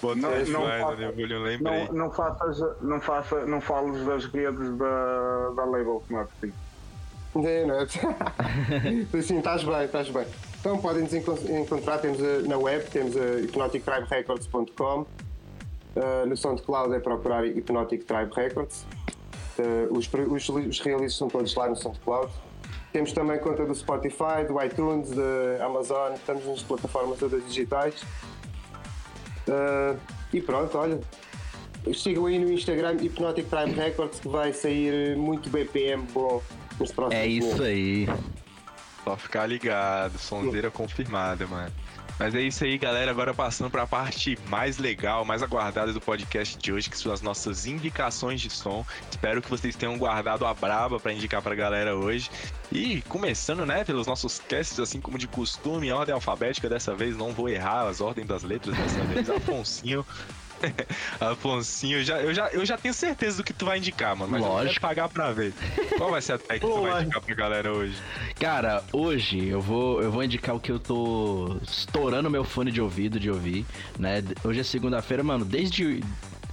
Bota 0.00 0.20
Não- 0.20 0.30
não 0.46 0.62
faça- 0.68 0.94
lembrei. 0.94 1.58
não, 1.60 1.92
não 1.92 2.10
faças 2.12 2.60
não 2.80 3.00
faça 3.00 3.44
não 3.46 3.60
fales 3.60 4.06
das 4.06 4.24
redes 4.26 4.76
da, 4.78 5.50
da 5.56 5.64
label 5.64 6.02
que 6.06 6.12
não 6.12 6.20
é 6.20 6.26
É, 7.44 7.66
não 7.66 7.74
é? 7.80 7.82
Assim, 9.18 9.38
estás 9.38 9.64
bem, 9.64 9.84
estás 9.84 10.08
bem. 10.08 10.24
Então 10.60 10.78
podem 10.78 11.02
nos 11.02 11.12
encon- 11.14 11.38
encontrar, 11.48 11.98
temos 11.98 12.20
a- 12.22 12.42
na 12.48 12.56
web, 12.56 12.84
temos 12.90 13.16
a 13.16 13.40
hypnotictriberecords.com. 13.40 15.06
Uh, 15.96 16.26
no 16.26 16.36
SoundCloud 16.36 16.94
é 16.94 17.00
procurar 17.00 17.44
Hypnotic 17.44 18.04
Tribe 18.04 18.30
Records. 18.34 18.86
Uh, 19.58 19.96
os, 19.96 20.08
os, 20.12 20.48
os 20.48 20.80
releases 20.80 21.16
são 21.16 21.28
todos 21.28 21.54
lá 21.54 21.68
no 21.68 21.76
SoundCloud. 21.76 22.30
Temos 22.92 23.12
também 23.12 23.38
conta 23.38 23.66
do 23.66 23.74
Spotify, 23.74 24.44
do 24.46 24.62
iTunes, 24.62 25.10
da 25.10 25.64
Amazon, 25.64 26.14
estamos 26.14 26.46
nas 26.46 26.62
plataformas 26.62 27.18
todas 27.18 27.44
digitais. 27.46 28.02
Uh, 29.46 29.98
e 30.32 30.40
pronto, 30.40 30.76
olha. 30.78 31.00
Sigam 31.94 32.26
aí 32.26 32.38
no 32.38 32.52
Instagram 32.52 32.96
Hypnotic 33.00 33.48
Tribe 33.48 33.72
Records 33.72 34.20
que 34.20 34.28
vai 34.28 34.52
sair 34.52 35.16
muito 35.16 35.48
BPM 35.48 36.02
bom 36.12 36.42
nos 36.78 36.92
próximos 36.92 37.24
É 37.24 37.26
isso 37.26 37.46
meses. 37.46 37.60
aí. 37.60 38.08
Só 39.04 39.16
ficar 39.16 39.46
ligado, 39.46 40.18
sonzeira 40.18 40.70
confirmada, 40.70 41.46
mano. 41.46 41.72
Mas 42.18 42.34
é 42.34 42.40
isso 42.40 42.64
aí, 42.64 42.76
galera. 42.76 43.10
Agora 43.10 43.32
passando 43.32 43.70
para 43.70 43.82
a 43.82 43.86
parte 43.86 44.36
mais 44.48 44.78
legal, 44.78 45.24
mais 45.24 45.42
aguardada 45.42 45.92
do 45.92 46.00
podcast 46.00 46.58
de 46.58 46.72
hoje, 46.72 46.90
que 46.90 46.98
são 46.98 47.12
as 47.12 47.22
nossas 47.22 47.64
indicações 47.64 48.40
de 48.40 48.50
som. 48.50 48.84
Espero 49.08 49.40
que 49.40 49.48
vocês 49.48 49.76
tenham 49.76 49.96
guardado 49.96 50.44
a 50.44 50.52
braba 50.52 50.98
para 50.98 51.12
indicar 51.12 51.40
pra 51.40 51.54
galera 51.54 51.94
hoje. 51.94 52.30
E 52.72 53.02
começando, 53.02 53.64
né, 53.64 53.84
pelos 53.84 54.06
nossos 54.06 54.40
casts, 54.40 54.80
assim 54.80 55.00
como 55.00 55.16
de 55.16 55.28
costume, 55.28 55.88
em 55.88 55.92
ordem 55.92 56.14
alfabética 56.14 56.68
dessa 56.68 56.94
vez, 56.94 57.16
não 57.16 57.32
vou 57.32 57.48
errar 57.48 57.86
as 57.86 58.00
ordens 58.00 58.26
das 58.26 58.42
letras 58.42 58.76
dessa 58.76 59.04
vez. 59.04 59.30
Afonsinho. 59.30 60.04
Afonsinho, 61.20 62.02
já, 62.04 62.20
eu, 62.20 62.34
já, 62.34 62.48
eu 62.48 62.64
já 62.64 62.76
tenho 62.76 62.94
certeza 62.94 63.38
do 63.38 63.44
que 63.44 63.52
tu 63.52 63.66
vai 63.66 63.78
indicar, 63.78 64.16
mano. 64.16 64.30
Mas 64.30 64.42
eu 64.42 64.48
Lógico. 64.48 64.68
quero 64.70 64.80
pagar 64.80 65.08
pra 65.08 65.32
ver. 65.32 65.52
Qual 65.96 66.10
vai 66.10 66.20
ser 66.20 66.32
a 66.34 66.38
tag 66.38 66.60
que 66.60 66.66
tu 66.66 66.82
vai 66.82 67.02
indicar 67.02 67.22
pra 67.22 67.34
galera 67.34 67.72
hoje? 67.72 67.96
Cara, 68.38 68.82
hoje 68.92 69.46
eu 69.46 69.60
vou, 69.60 70.02
eu 70.02 70.10
vou 70.10 70.22
indicar 70.22 70.54
o 70.54 70.60
que 70.60 70.70
eu 70.70 70.78
tô 70.78 71.56
estourando 71.62 72.30
meu 72.30 72.44
fone 72.44 72.70
de 72.70 72.80
ouvido 72.80 73.18
de 73.18 73.30
ouvir, 73.30 73.64
né? 73.98 74.22
Hoje 74.44 74.60
é 74.60 74.64
segunda-feira, 74.64 75.22
mano, 75.22 75.44
desde 75.44 76.00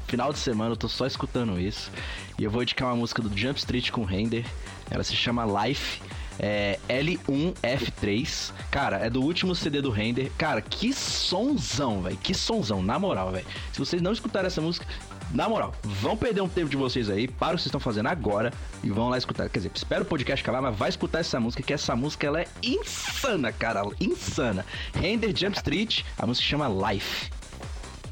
final 0.08 0.32
de 0.32 0.40
semana 0.40 0.72
eu 0.72 0.78
tô 0.78 0.88
só 0.88 1.06
escutando 1.06 1.60
isso. 1.60 1.92
E 2.38 2.44
eu 2.44 2.52
vou 2.52 2.62
indicar 2.62 2.90
uma 2.90 2.96
música 2.98 3.22
do 3.22 3.36
Jump 3.36 3.58
Street 3.60 3.92
com 3.92 4.04
Render. 4.04 4.46
Ela 4.90 5.04
se 5.04 5.16
chama 5.16 5.46
Life. 5.66 6.02
É 6.40 6.78
L1F3. 6.90 8.52
Cara, 8.70 8.98
é 8.98 9.10
do 9.10 9.22
último 9.22 9.56
CD 9.56 9.82
do 9.82 9.90
Render. 9.90 10.32
Cara, 10.38 10.62
que 10.62 10.94
sonzão, 10.94 12.02
velho. 12.02 12.18
Que 12.18 12.34
sonzão, 12.34 12.82
na 12.84 13.00
moral, 13.00 13.32
velho. 13.32 13.46
Se 13.72 13.80
vocês 13.80 14.02
não 14.02 14.12
escutarem 14.12 14.48
essa 14.48 14.62
música, 14.62 14.86
na 15.32 15.50
moral, 15.50 15.74
vão 15.84 16.16
perder 16.16 16.42
um 16.42 16.48
tempo 16.50 16.70
de 16.70 16.78
vocês 16.78 17.10
aí, 17.10 17.28
para 17.28 17.54
o 17.54 17.56
que 17.56 17.62
vocês 17.64 17.66
estão 17.68 17.80
fazendo 17.80 18.08
agora 18.08 18.54
e 18.84 18.90
vão 18.90 19.10
lá 19.10 19.18
escutar. 19.18 19.50
Quer 19.50 19.60
dizer, 19.60 19.72
espera 19.74 20.04
o 20.04 20.06
podcast 20.06 20.44
acabar, 20.44 20.62
mas 20.62 20.76
vai 20.78 20.90
escutar 20.90 21.20
essa 21.20 21.40
música, 21.40 21.64
que 21.64 21.74
essa 21.74 21.96
música 21.96 22.28
ela 22.28 22.42
é 22.42 22.48
insana, 22.62 23.52
cara, 23.52 23.82
insana. 24.00 24.66
Render 24.94 25.36
Jump 25.36 25.58
Street, 25.58 26.04
a 26.18 26.26
música 26.28 26.46
chama 26.48 26.68
Life. 26.92 27.30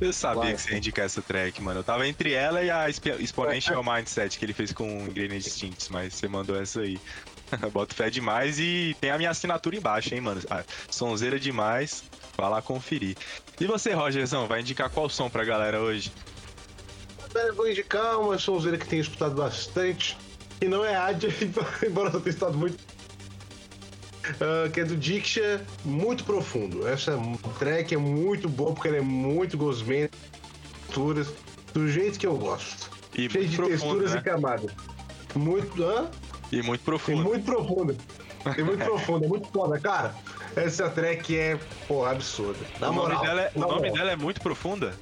Eu 0.01 0.11
sabia 0.11 0.41
Vai. 0.41 0.53
que 0.55 0.61
você 0.61 0.71
ia 0.71 0.77
indicar 0.79 1.05
essa 1.05 1.21
track, 1.21 1.61
mano. 1.61 1.79
Eu 1.79 1.83
tava 1.83 2.05
entre 2.07 2.33
ela 2.33 2.61
e 2.63 2.69
a 2.69 2.89
Exp- 2.89 3.05
Exponential 3.19 3.81
Mindset 3.85 4.37
que 4.37 4.43
ele 4.43 4.51
fez 4.53 4.73
com 4.73 4.85
Ingredients 5.07 5.45
Distintos, 5.45 5.87
mas 5.89 6.13
você 6.15 6.27
mandou 6.27 6.59
essa 6.59 6.81
aí. 6.81 6.99
Boto 7.71 7.95
fé 7.95 8.09
demais 8.09 8.59
e 8.59 8.95
tem 8.99 9.11
a 9.11 9.17
minha 9.17 9.30
assinatura 9.30 9.75
embaixo, 9.75 10.13
hein, 10.13 10.21
mano. 10.21 10.41
Ah, 10.49 10.63
sonzeira 10.89 11.39
demais. 11.39 12.03
Vai 12.38 12.49
lá 12.49 12.61
conferir. 12.61 13.15
E 13.59 13.65
você, 13.65 13.93
Rogerzão, 13.93 14.47
vai 14.47 14.61
indicar 14.61 14.89
qual 14.89 15.09
som 15.09 15.30
pra 15.30 15.43
galera 15.43 15.80
hoje? 15.80 16.11
Eu 17.35 17.55
vou 17.55 17.69
indicar 17.69 18.19
uma 18.19 18.38
sonzeira 18.38 18.77
que 18.77 18.88
tenho 18.88 19.01
escutado 19.01 19.35
bastante. 19.35 20.17
E 20.61 20.67
não 20.67 20.85
é 20.85 20.95
Adia, 20.95 21.30
embora 21.85 22.09
eu 22.09 22.21
tenha 22.21 22.30
escutado 22.30 22.57
muito. 22.57 22.77
Ah, 24.39 24.69
que 24.69 24.80
é 24.80 24.84
do 24.84 24.95
Diksha, 24.95 25.65
muito 25.84 26.23
profundo. 26.23 26.88
Essa 26.88 27.19
track 27.59 27.93
é 27.93 27.97
muito 27.97 28.47
boa 28.47 28.73
porque 28.73 28.88
ela 28.88 28.97
é 28.97 29.01
muito 29.01 29.57
gosmenta, 29.57 30.17
texturas, 30.85 31.34
do 31.73 31.88
jeito 31.88 32.19
que 32.19 32.27
eu 32.27 32.38
gosto. 32.38 32.89
E 33.15 33.30
Cheio 33.30 33.47
de 33.47 33.55
profundo, 33.55 33.77
texturas 33.77 34.13
né? 34.13 34.19
e 34.19 34.23
camadas. 34.23 34.71
Muito. 35.35 35.84
Hã? 35.84 36.09
E 36.53 36.61
muito 36.61 36.81
E 36.81 36.84
profundo. 36.84 37.23
muito 37.23 37.45
profunda. 37.45 37.95
E 38.57 38.61
muito 38.61 38.84
profunda, 38.84 39.25
é 39.25 39.30
muito 39.30 39.47
foda, 39.49 39.80
cara. 39.80 40.13
Essa 40.55 40.89
track 40.89 41.35
é, 41.38 41.57
porra, 41.88 42.11
absurda. 42.11 42.59
Na 42.80 42.89
o 42.89 42.93
nome, 42.93 43.07
moral, 43.07 43.21
dela 43.23 43.41
é, 43.41 43.51
o 43.55 43.59
nome 43.59 43.73
moral. 43.75 43.93
dela 43.93 44.11
é 44.11 44.15
muito 44.15 44.41
profunda? 44.41 44.93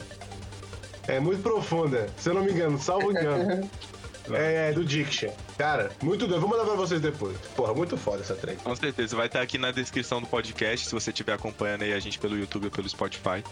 É 1.08 1.20
muito 1.20 1.42
profunda, 1.42 2.08
se 2.18 2.30
eu 2.30 2.34
não 2.36 2.44
me 2.44 2.52
engano, 2.52 2.78
salvo 2.80 3.12
engano. 3.12 3.70
É, 4.32 4.72
do 4.72 4.86
Diction. 4.86 5.32
Cara, 5.58 5.92
muito 6.02 6.28
doido. 6.28 6.40
Vou 6.42 6.50
mandar 6.50 6.64
pra 6.64 6.76
vocês 6.76 7.02
depois. 7.02 7.36
Porra, 7.56 7.74
muito 7.74 7.98
foda 7.98 8.22
essa 8.22 8.36
track. 8.36 8.62
Com 8.64 8.76
certeza, 8.76 9.16
vai 9.18 9.26
estar 9.26 9.42
aqui 9.42 9.58
na 9.58 9.72
descrição 9.72 10.22
do 10.22 10.28
podcast, 10.28 10.88
se 10.88 10.94
você 10.94 11.10
estiver 11.10 11.34
acompanhando 11.34 11.82
aí 11.82 11.92
a 11.92 12.00
gente 12.00 12.20
pelo 12.20 12.38
YouTube 12.38 12.66
ou 12.66 12.72
pelo 12.72 12.88
Spotify. 12.88 13.44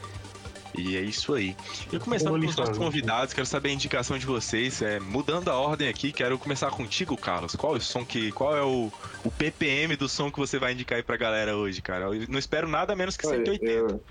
E 0.77 0.95
é 0.95 1.01
isso 1.01 1.33
aí. 1.33 1.55
E 1.91 1.99
começando 1.99 2.39
com 2.39 2.45
os 2.45 2.55
nossos 2.55 2.77
convidados, 2.77 3.33
quero 3.33 3.45
saber 3.45 3.69
a 3.69 3.73
indicação 3.73 4.17
de 4.17 4.25
vocês. 4.25 4.81
É, 4.81 4.99
mudando 4.99 5.49
a 5.49 5.55
ordem 5.55 5.87
aqui, 5.87 6.11
quero 6.11 6.37
começar 6.37 6.69
contigo, 6.69 7.17
Carlos. 7.17 7.55
Qual 7.55 7.75
é 7.75 7.77
o 7.77 7.81
som 7.81 8.05
que. 8.05 8.31
Qual 8.31 8.55
é 8.55 8.61
o, 8.61 8.91
o 9.23 9.31
PPM 9.31 9.95
do 9.95 10.07
som 10.07 10.31
que 10.31 10.37
você 10.37 10.59
vai 10.59 10.73
indicar 10.73 10.97
aí 10.97 11.03
pra 11.03 11.17
galera 11.17 11.55
hoje, 11.55 11.81
cara? 11.81 12.05
Eu 12.05 12.27
não 12.29 12.39
espero 12.39 12.67
nada 12.67 12.95
menos 12.95 13.17
que 13.17 13.25
180. 13.25 13.65
Eu, 13.65 14.01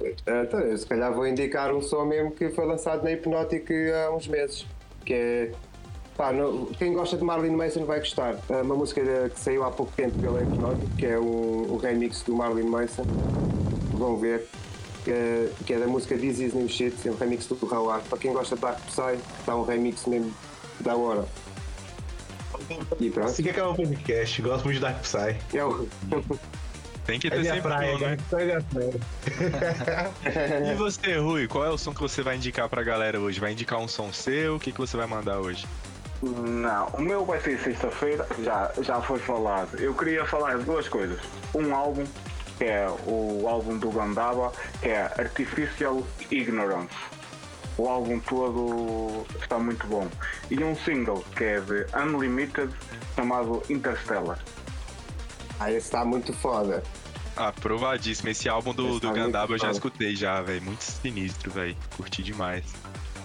eu, 0.00 0.42
então, 0.42 0.60
eu 0.60 0.76
se 0.76 0.86
calhar 0.86 1.12
vou 1.12 1.26
indicar 1.26 1.74
um 1.74 1.80
som 1.80 2.04
mesmo 2.04 2.32
que 2.32 2.50
foi 2.50 2.66
lançado 2.66 3.02
na 3.02 3.12
Hipnotic 3.12 3.70
há 3.90 4.14
uns 4.14 4.26
meses. 4.28 4.66
Que 5.04 5.14
é. 5.14 5.52
Pá, 6.16 6.30
no, 6.30 6.66
quem 6.78 6.92
gosta 6.92 7.16
de 7.16 7.24
Marlene 7.24 7.56
Mason 7.56 7.86
vai 7.86 7.98
gostar. 7.98 8.36
É 8.50 8.60
uma 8.60 8.74
música 8.74 9.30
que 9.30 9.40
saiu 9.40 9.64
há 9.64 9.70
pouco 9.70 9.92
tempo 9.92 10.18
pela 10.18 10.42
Hipnotic, 10.42 10.96
que 10.98 11.06
é 11.06 11.18
o, 11.18 11.22
o 11.70 11.80
remix 11.82 12.22
do 12.22 12.34
Marlene 12.34 12.68
Mason. 12.68 13.04
Vão 13.94 14.18
ver 14.18 14.46
que 15.04 15.10
é, 15.10 15.50
que 15.66 15.74
é 15.74 15.78
da 15.78 15.86
música 15.86 16.16
This 16.16 16.38
Is 16.38 16.54
New 16.54 16.68
Shit, 16.68 17.06
é 17.06 17.10
um 17.10 17.16
remix 17.16 17.46
do 17.46 17.58
Howard. 17.62 18.08
Para 18.08 18.18
quem 18.18 18.32
gosta 18.32 18.54
de 18.54 18.62
Dark 18.62 18.78
Psy, 18.86 19.18
está 19.38 19.56
um 19.56 19.64
remix 19.64 20.06
mesmo 20.06 20.32
da 20.80 20.96
hora. 20.96 21.26
E 23.00 23.10
pronto. 23.10 23.28
Assim 23.28 23.42
que 23.42 23.58
é 23.58 23.64
um 23.64 23.74
podcast, 23.74 24.42
gosto 24.42 24.64
muito 24.64 24.76
de 24.76 24.82
Dark 24.82 25.02
Psy. 25.02 25.36
É 25.54 25.64
o... 25.64 25.88
Tem 27.04 27.18
que 27.18 27.28
ter 27.28 27.40
é 27.40 27.44
sempre 27.44 27.62
praia, 27.62 27.98
né? 27.98 28.16
e 30.72 30.74
você, 30.76 31.16
Rui, 31.16 31.48
qual 31.48 31.64
é 31.64 31.70
o 31.70 31.76
som 31.76 31.92
que 31.92 32.00
você 32.00 32.22
vai 32.22 32.36
indicar 32.36 32.68
pra 32.68 32.84
galera 32.84 33.18
hoje? 33.18 33.40
Vai 33.40 33.50
indicar 33.52 33.80
um 33.80 33.88
som 33.88 34.12
seu? 34.12 34.54
O 34.56 34.60
que, 34.60 34.70
que 34.70 34.78
você 34.78 34.96
vai 34.96 35.06
mandar 35.06 35.40
hoje? 35.40 35.66
Não, 36.22 36.86
o 36.90 37.00
meu 37.00 37.24
vai 37.24 37.40
ser 37.40 37.58
sexta-feira, 37.58 38.24
já, 38.44 38.70
já 38.80 39.00
foi 39.00 39.18
falado. 39.18 39.76
Eu 39.80 39.92
queria 39.92 40.24
falar 40.24 40.56
duas 40.58 40.88
coisas. 40.88 41.18
Um 41.52 41.74
álbum 41.74 42.04
que 42.62 42.68
é 42.68 42.86
o 43.08 43.48
álbum 43.48 43.76
do 43.76 43.90
Gandaba, 43.90 44.52
que 44.80 44.88
é 44.88 45.02
Artificial 45.18 46.06
Ignorance. 46.30 46.94
O 47.76 47.88
álbum 47.88 48.20
todo 48.20 49.26
está 49.40 49.58
muito 49.58 49.84
bom. 49.88 50.08
E 50.48 50.62
um 50.62 50.76
single 50.76 51.24
que 51.36 51.42
é 51.42 51.60
de 51.60 51.86
Unlimited 51.96 52.72
chamado 53.16 53.64
Interstellar. 53.68 54.38
Esse 55.66 55.76
está 55.76 56.04
muito 56.04 56.32
foda. 56.32 56.84
Aprovadíssimo. 57.34 58.28
Esse 58.28 58.48
álbum 58.48 58.72
do, 58.72 59.00
do 59.00 59.10
Gandaba 59.10 59.54
eu 59.54 59.58
já 59.58 59.72
escutei 59.72 60.14
já, 60.14 60.40
velho. 60.40 60.62
Muito 60.62 60.84
sinistro, 60.84 61.50
velho. 61.50 61.76
Curti 61.96 62.22
demais. 62.22 62.64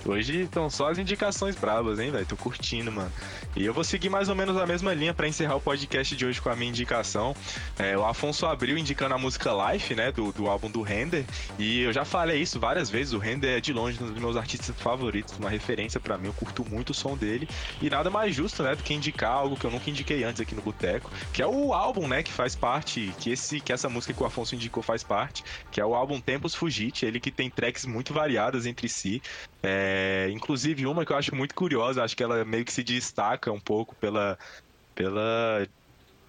Hoje 0.07 0.43
estão 0.43 0.69
só 0.69 0.89
as 0.89 0.97
indicações 0.97 1.53
bravas, 1.57 1.99
hein, 1.99 2.11
velho? 2.11 2.25
Tô 2.25 2.37
curtindo, 2.37 2.89
mano. 2.89 3.11
E 3.57 3.65
eu 3.65 3.73
vou 3.73 3.83
seguir 3.83 4.07
mais 4.07 4.29
ou 4.29 4.35
menos 4.35 4.55
a 4.55 4.65
mesma 4.65 4.93
linha 4.93 5.13
para 5.13 5.27
encerrar 5.27 5.57
o 5.57 5.61
podcast 5.61 6.15
de 6.15 6.25
hoje 6.25 6.39
com 6.39 6.49
a 6.49 6.55
minha 6.55 6.69
indicação. 6.69 7.35
É, 7.77 7.97
o 7.97 8.05
Afonso 8.05 8.45
abriu 8.45 8.77
indicando 8.77 9.15
a 9.15 9.17
música 9.17 9.51
Life, 9.51 9.93
né, 9.95 10.09
do, 10.13 10.31
do 10.31 10.47
álbum 10.47 10.71
do 10.71 10.81
Render. 10.81 11.25
E 11.59 11.81
eu 11.81 11.91
já 11.91 12.05
falei 12.05 12.41
isso 12.41 12.57
várias 12.57 12.89
vezes. 12.89 13.11
O 13.11 13.17
Render 13.17 13.57
é 13.57 13.59
de 13.59 13.73
longe 13.73 14.01
um 14.01 14.07
dos 14.07 14.17
meus 14.17 14.37
artistas 14.37 14.73
favoritos, 14.77 15.37
uma 15.37 15.49
referência 15.49 15.99
para 15.99 16.17
mim. 16.17 16.27
Eu 16.27 16.33
curto 16.33 16.63
muito 16.63 16.91
o 16.91 16.93
som 16.93 17.17
dele. 17.17 17.49
E 17.81 17.89
nada 17.89 18.09
mais 18.09 18.33
justo, 18.33 18.63
né, 18.63 18.75
do 18.75 18.83
que 18.83 18.93
indicar 18.93 19.31
algo 19.31 19.57
que 19.57 19.65
eu 19.65 19.71
nunca 19.71 19.89
indiquei 19.89 20.23
antes 20.23 20.39
aqui 20.39 20.55
no 20.55 20.61
Boteco, 20.61 21.11
que 21.33 21.41
é 21.41 21.47
o 21.47 21.73
álbum, 21.73 22.07
né, 22.07 22.23
que 22.23 22.31
faz 22.31 22.55
parte, 22.55 23.13
que 23.19 23.31
esse, 23.31 23.59
que 23.59 23.73
essa 23.73 23.89
música 23.89 24.13
que 24.13 24.23
o 24.23 24.25
Afonso 24.25 24.55
indicou 24.55 24.81
faz 24.81 25.03
parte, 25.03 25.43
que 25.69 25.81
é 25.81 25.85
o 25.85 25.93
álbum 25.93 26.21
Tempos 26.21 26.55
Fugite. 26.55 27.05
Ele 27.05 27.19
que 27.19 27.29
tem 27.29 27.49
tracks 27.49 27.85
muito 27.85 28.13
variadas 28.13 28.65
entre 28.65 28.87
si. 28.87 29.21
É, 29.61 29.96
inclusive 30.31 30.85
uma 30.85 31.05
que 31.05 31.11
eu 31.11 31.17
acho 31.17 31.35
muito 31.35 31.55
curiosa, 31.55 32.03
acho 32.03 32.15
que 32.15 32.23
ela 32.23 32.43
meio 32.45 32.65
que 32.65 32.73
se 32.73 32.83
destaca 32.83 33.51
um 33.51 33.59
pouco 33.59 33.95
pela, 33.95 34.37
pela 34.95 35.67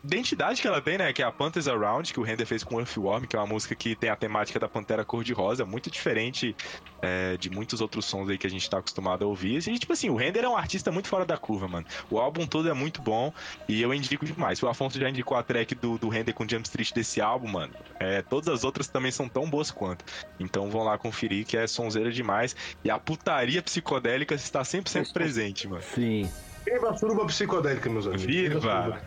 identidade 0.08 0.60
que 0.60 0.66
ela 0.66 0.80
tem, 0.80 0.98
né? 0.98 1.12
Que 1.12 1.22
é 1.22 1.24
a 1.24 1.30
Panthers 1.30 1.68
Around, 1.68 2.12
que 2.12 2.20
o 2.20 2.22
Render 2.22 2.46
fez 2.46 2.64
com 2.64 2.80
Earthworm, 2.80 3.24
que 3.26 3.36
é 3.36 3.38
uma 3.38 3.46
música 3.46 3.74
que 3.74 3.94
tem 3.94 4.10
a 4.10 4.16
temática 4.16 4.58
da 4.58 4.68
Pantera 4.68 5.04
Cor-de-Rosa, 5.04 5.64
muito 5.64 5.90
diferente 5.90 6.56
é, 7.02 7.36
de 7.36 7.50
muitos 7.50 7.80
outros 7.80 8.06
sons 8.06 8.28
aí 8.28 8.38
que 8.38 8.46
a 8.46 8.50
gente 8.50 8.68
tá 8.68 8.78
acostumado 8.78 9.24
a 9.24 9.28
ouvir. 9.28 9.66
E, 9.68 9.78
tipo 9.78 9.92
assim, 9.92 10.08
o 10.10 10.16
Render 10.16 10.44
é 10.44 10.48
um 10.48 10.56
artista 10.56 10.90
muito 10.90 11.08
fora 11.08 11.24
da 11.24 11.36
curva, 11.36 11.68
mano. 11.68 11.86
O 12.10 12.18
álbum 12.18 12.46
todo 12.46 12.68
é 12.68 12.74
muito 12.74 13.00
bom 13.02 13.32
e 13.68 13.80
eu 13.80 13.92
indico 13.92 14.24
demais. 14.24 14.62
O 14.62 14.68
Afonso 14.68 14.98
já 14.98 15.08
indicou 15.08 15.36
a 15.36 15.42
track 15.42 15.74
do, 15.74 15.98
do 15.98 16.08
Render 16.08 16.32
com 16.32 16.48
Jump 16.48 16.66
Street 16.66 16.92
desse 16.92 17.20
álbum, 17.20 17.48
mano. 17.48 17.74
É, 18.00 18.22
todas 18.22 18.48
as 18.48 18.64
outras 18.64 18.88
também 18.88 19.10
são 19.10 19.28
tão 19.28 19.48
boas 19.48 19.70
quanto. 19.70 20.04
Então 20.40 20.70
vão 20.70 20.84
lá 20.84 20.96
conferir, 20.96 21.44
que 21.44 21.56
é 21.56 21.66
sonzeira 21.66 22.10
demais. 22.10 22.56
E 22.82 22.90
a 22.90 22.98
putaria 22.98 23.62
psicodélica 23.62 24.34
está 24.34 24.64
sempre, 24.64 24.90
sempre 24.90 25.12
presente, 25.12 25.68
mano. 25.68 25.82
Sim. 25.82 26.28
Viva 26.70 26.90
a 26.90 26.96
suruba 26.96 27.24
psicodélica, 27.26 27.88
meus 27.88 28.06
amigos. 28.06 28.24
Viva! 28.24 29.00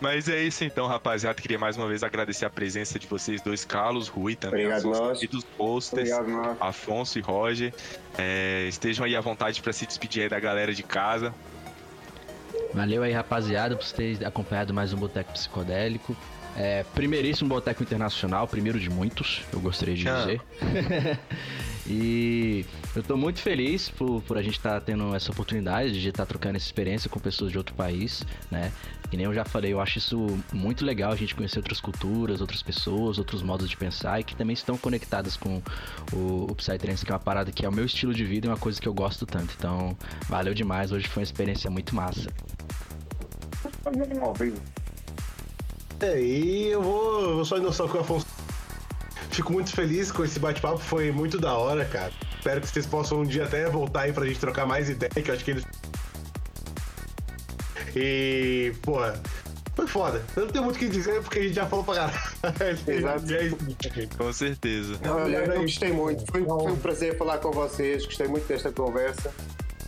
Mas 0.00 0.28
é 0.28 0.42
isso 0.42 0.64
então, 0.64 0.86
rapaziada. 0.86 1.40
Queria 1.40 1.58
mais 1.58 1.76
uma 1.76 1.88
vez 1.88 2.02
agradecer 2.02 2.44
a 2.44 2.50
presença 2.50 2.98
de 2.98 3.06
vocês 3.06 3.40
dois, 3.40 3.64
Carlos, 3.64 4.08
Rui, 4.08 4.36
também. 4.36 4.66
Obrigado, 4.66 4.90
nós. 4.90 5.22
E 5.22 5.26
dos 5.26 5.44
posters, 5.44 6.10
Obrigado, 6.10 6.56
Afonso 6.60 7.18
e 7.18 7.22
Roger. 7.22 7.72
É, 8.18 8.66
estejam 8.68 9.06
aí 9.06 9.16
à 9.16 9.20
vontade 9.20 9.62
para 9.62 9.72
se 9.72 9.86
despedir 9.86 10.24
aí 10.24 10.28
da 10.28 10.38
galera 10.38 10.74
de 10.74 10.82
casa. 10.82 11.34
Valeu 12.74 13.02
aí, 13.02 13.12
rapaziada, 13.12 13.74
por 13.76 13.86
ter 13.92 14.24
acompanhado 14.26 14.74
mais 14.74 14.92
um 14.92 14.96
Boteco 14.98 15.32
Psicodélico. 15.32 16.14
É, 16.58 16.84
primeiríssimo 16.94 17.50
Boteco 17.50 17.82
Internacional, 17.82 18.48
primeiro 18.48 18.80
de 18.80 18.88
muitos, 18.88 19.42
eu 19.52 19.60
gostaria 19.60 19.94
de 19.94 20.04
dizer. 20.04 20.40
e 21.86 22.64
eu 22.94 23.02
tô 23.02 23.14
muito 23.14 23.40
feliz 23.40 23.90
por, 23.90 24.22
por 24.22 24.38
a 24.38 24.42
gente 24.42 24.56
estar 24.56 24.72
tá 24.72 24.80
tendo 24.80 25.14
essa 25.14 25.30
oportunidade 25.30 26.00
de 26.00 26.08
estar 26.08 26.24
tá 26.24 26.26
trocando 26.26 26.56
essa 26.56 26.64
experiência 26.64 27.10
com 27.10 27.20
pessoas 27.20 27.52
de 27.52 27.58
outro 27.58 27.74
país, 27.74 28.24
né? 28.50 28.72
Que 29.10 29.18
nem 29.18 29.26
eu 29.26 29.34
já 29.34 29.44
falei, 29.44 29.74
eu 29.74 29.80
acho 29.82 29.98
isso 29.98 30.26
muito 30.50 30.82
legal, 30.82 31.12
a 31.12 31.16
gente 31.16 31.34
conhecer 31.34 31.58
outras 31.58 31.78
culturas, 31.78 32.40
outras 32.40 32.62
pessoas, 32.62 33.18
outros 33.18 33.42
modos 33.42 33.68
de 33.68 33.76
pensar 33.76 34.18
e 34.20 34.24
que 34.24 34.34
também 34.34 34.54
estão 34.54 34.78
conectadas 34.78 35.36
com 35.36 35.62
o, 36.14 36.46
o 36.50 36.54
Psytrance, 36.54 37.04
que 37.04 37.12
é 37.12 37.14
uma 37.14 37.20
parada 37.20 37.52
que 37.52 37.66
é 37.66 37.68
o 37.68 37.72
meu 37.72 37.84
estilo 37.84 38.14
de 38.14 38.24
vida 38.24 38.46
e 38.46 38.50
uma 38.50 38.56
coisa 38.56 38.80
que 38.80 38.88
eu 38.88 38.94
gosto 38.94 39.26
tanto. 39.26 39.54
Então, 39.58 39.94
valeu 40.26 40.54
demais, 40.54 40.90
hoje 40.90 41.06
foi 41.06 41.20
uma 41.20 41.24
experiência 41.24 41.70
muito 41.70 41.94
massa. 41.94 42.30
É, 46.00 46.20
e 46.20 46.68
eu 46.68 46.82
vou, 46.82 47.36
vou 47.36 47.44
só 47.44 47.56
endossar 47.56 47.88
com 47.88 47.98
o 47.98 48.00
Afonso. 48.00 48.26
Fico 49.30 49.52
muito 49.52 49.70
feliz 49.70 50.10
com 50.10 50.24
esse 50.24 50.38
bate-papo, 50.38 50.78
foi 50.78 51.10
muito 51.10 51.38
da 51.38 51.54
hora, 51.54 51.84
cara. 51.84 52.12
Espero 52.36 52.60
que 52.60 52.68
vocês 52.68 52.86
possam 52.86 53.20
um 53.20 53.24
dia 53.24 53.44
até 53.44 53.68
voltar 53.68 54.02
aí 54.02 54.12
pra 54.12 54.24
gente 54.26 54.38
trocar 54.38 54.66
mais 54.66 54.88
ideia, 54.88 55.10
que 55.10 55.30
eu 55.30 55.34
acho 55.34 55.44
que 55.44 55.50
eles. 55.50 55.64
E, 57.94 58.72
porra, 58.82 59.20
foi 59.74 59.86
foda. 59.86 60.22
Eu 60.34 60.44
não 60.44 60.52
tenho 60.52 60.64
muito 60.64 60.76
o 60.76 60.78
que 60.78 60.88
dizer 60.88 61.22
porque 61.22 61.38
a 61.38 61.42
gente 61.42 61.54
já 61.54 61.66
falou 61.66 61.84
pra 61.84 61.94
caralho. 61.94 62.78
Exato. 62.88 63.24
É 63.34 64.06
com 64.16 64.32
certeza. 64.32 64.98
Olha, 65.06 65.36
eu 65.36 65.60
gostei 65.60 65.92
muito. 65.92 66.24
Foi, 66.30 66.42
foi, 66.42 66.72
um 66.72 66.76
prazer 66.76 67.16
falar 67.18 67.38
com 67.38 67.52
vocês. 67.52 68.06
Gostei 68.06 68.26
muito 68.26 68.46
desta 68.46 68.72
conversa. 68.72 69.32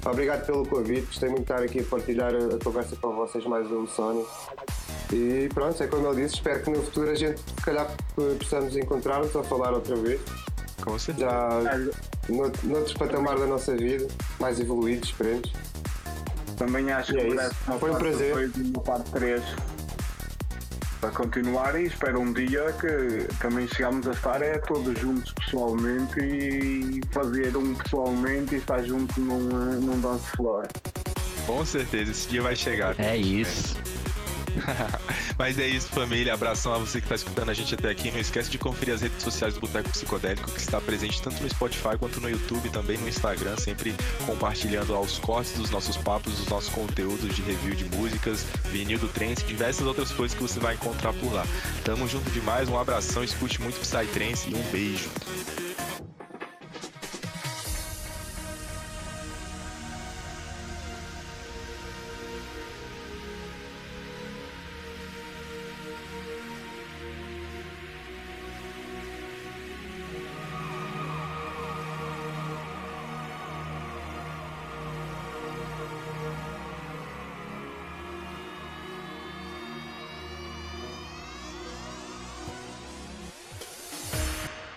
Obrigado 0.05 0.47
pelo 0.47 0.67
convite. 0.67 1.07
Gostei 1.07 1.29
muito 1.29 1.47
de 1.47 1.53
estar 1.53 1.63
aqui 1.63 1.81
a 1.81 1.85
partilhar 1.85 2.33
a 2.35 2.65
conversa 2.65 2.97
com 2.97 3.15
vocês 3.15 3.45
mais 3.47 3.71
um 3.71 3.87
Sony. 3.87 4.25
E 5.13 5.49
pronto, 5.53 5.83
é 5.83 5.87
como 5.87 6.07
ele 6.09 6.23
disse, 6.23 6.37
espero 6.37 6.63
que 6.63 6.71
no 6.71 6.83
futuro 6.83 7.11
a 7.11 7.15
gente, 7.15 7.41
se 7.41 7.65
calhar, 7.65 7.89
possamos 8.39 8.77
encontrar-nos 8.77 9.35
a 9.35 9.43
falar 9.43 9.73
outra 9.73 9.97
vez. 9.97 10.21
Com 10.85 10.99
certeza. 10.99 11.27
Já 11.27 11.79
no, 12.29 12.53
noutros 12.65 12.95
patamar 12.95 13.39
da 13.39 13.47
nossa 13.47 13.75
vida, 13.77 14.07
mais 14.39 14.61
evoluídos, 14.61 15.09
esperemos. 15.09 15.53
Também 16.57 16.91
acho 16.93 17.13
que 17.13 17.21
é 17.21 17.79
foi 17.79 17.91
um 17.91 17.95
prazer. 17.95 18.51
Uma 18.57 18.83
parte 18.83 19.11
3 19.13 19.78
para 21.01 21.11
continuar 21.11 21.81
e 21.81 21.87
espero 21.87 22.21
um 22.21 22.33
dia 22.33 22.73
que 22.81 23.33
também 23.39 23.67
chegamos 23.69 24.07
a 24.07 24.13
estar 24.13 24.43
é, 24.43 24.59
todos 24.59 24.99
juntos 24.99 25.33
pessoalmente 25.33 26.21
e 26.21 27.01
fazer 27.13 27.57
um 27.57 27.75
pessoalmente 27.75 28.55
e 28.55 28.59
estar 28.59 28.83
junto 28.83 29.21
num, 29.21 29.39
num 29.81 30.01
dance 30.01 30.27
floor. 30.37 30.67
Com 31.47 31.65
certeza, 31.65 32.11
esse 32.11 32.29
dia 32.29 32.43
vai 32.43 32.55
chegar. 32.55 32.99
É 32.99 33.17
isso. 33.17 33.77
Mas 35.39 35.59
é 35.59 35.67
isso, 35.67 35.89
família. 35.89 36.35
Abração 36.35 36.73
a 36.75 36.79
você 36.79 37.01
que 37.01 37.07
está 37.07 37.15
escutando 37.15 37.51
a 37.51 37.55
gente 37.55 37.75
até 37.75 37.91
aqui. 37.91 38.11
Não 38.11 38.19
esquece 38.19 38.51
de 38.51 38.59
conferir 38.59 38.95
as 38.95 39.03
redes 39.03 39.23
sociais 39.23 39.55
do 39.55 39.61
Boteco 39.61 39.89
Psicodélico, 39.91 40.51
que 40.51 40.61
está 40.61 40.81
presente 40.81 41.21
tanto 41.23 41.43
no 41.43 41.49
Spotify 41.49 41.97
quanto 41.99 42.21
no 42.21 42.29
YouTube 42.29 42.69
também 42.71 42.99
no 42.99 43.09
Instagram, 43.09 43.57
sempre 43.57 43.95
compartilhando 44.27 44.95
aos 44.95 45.19
cortes 45.19 45.53
dos 45.55 45.71
nossos 45.71 45.97
papos, 45.97 46.35
dos 46.35 46.49
nossos 46.49 46.71
conteúdos 46.71 47.35
de 47.35 47.43
review 47.43 47.75
de 47.75 47.85
músicas, 47.97 48.45
vinil 48.67 48.99
do 48.99 49.09
trance 49.09 49.43
e 49.45 49.47
diversas 49.47 49.87
outras 49.87 50.11
coisas 50.11 50.37
que 50.37 50.43
você 50.43 50.59
vai 50.61 50.75
encontrar 50.75 51.13
por 51.13 51.33
lá. 51.33 51.47
Tamo 51.85 52.09
junto 52.09 52.31
demais, 52.31 52.69
um 52.69 52.79
abração, 52.79 53.23
escute 53.23 53.61
muito 53.61 53.79
Psytrance 53.81 54.51
e 54.51 54.55
um 54.55 54.63
beijo. 54.71 55.09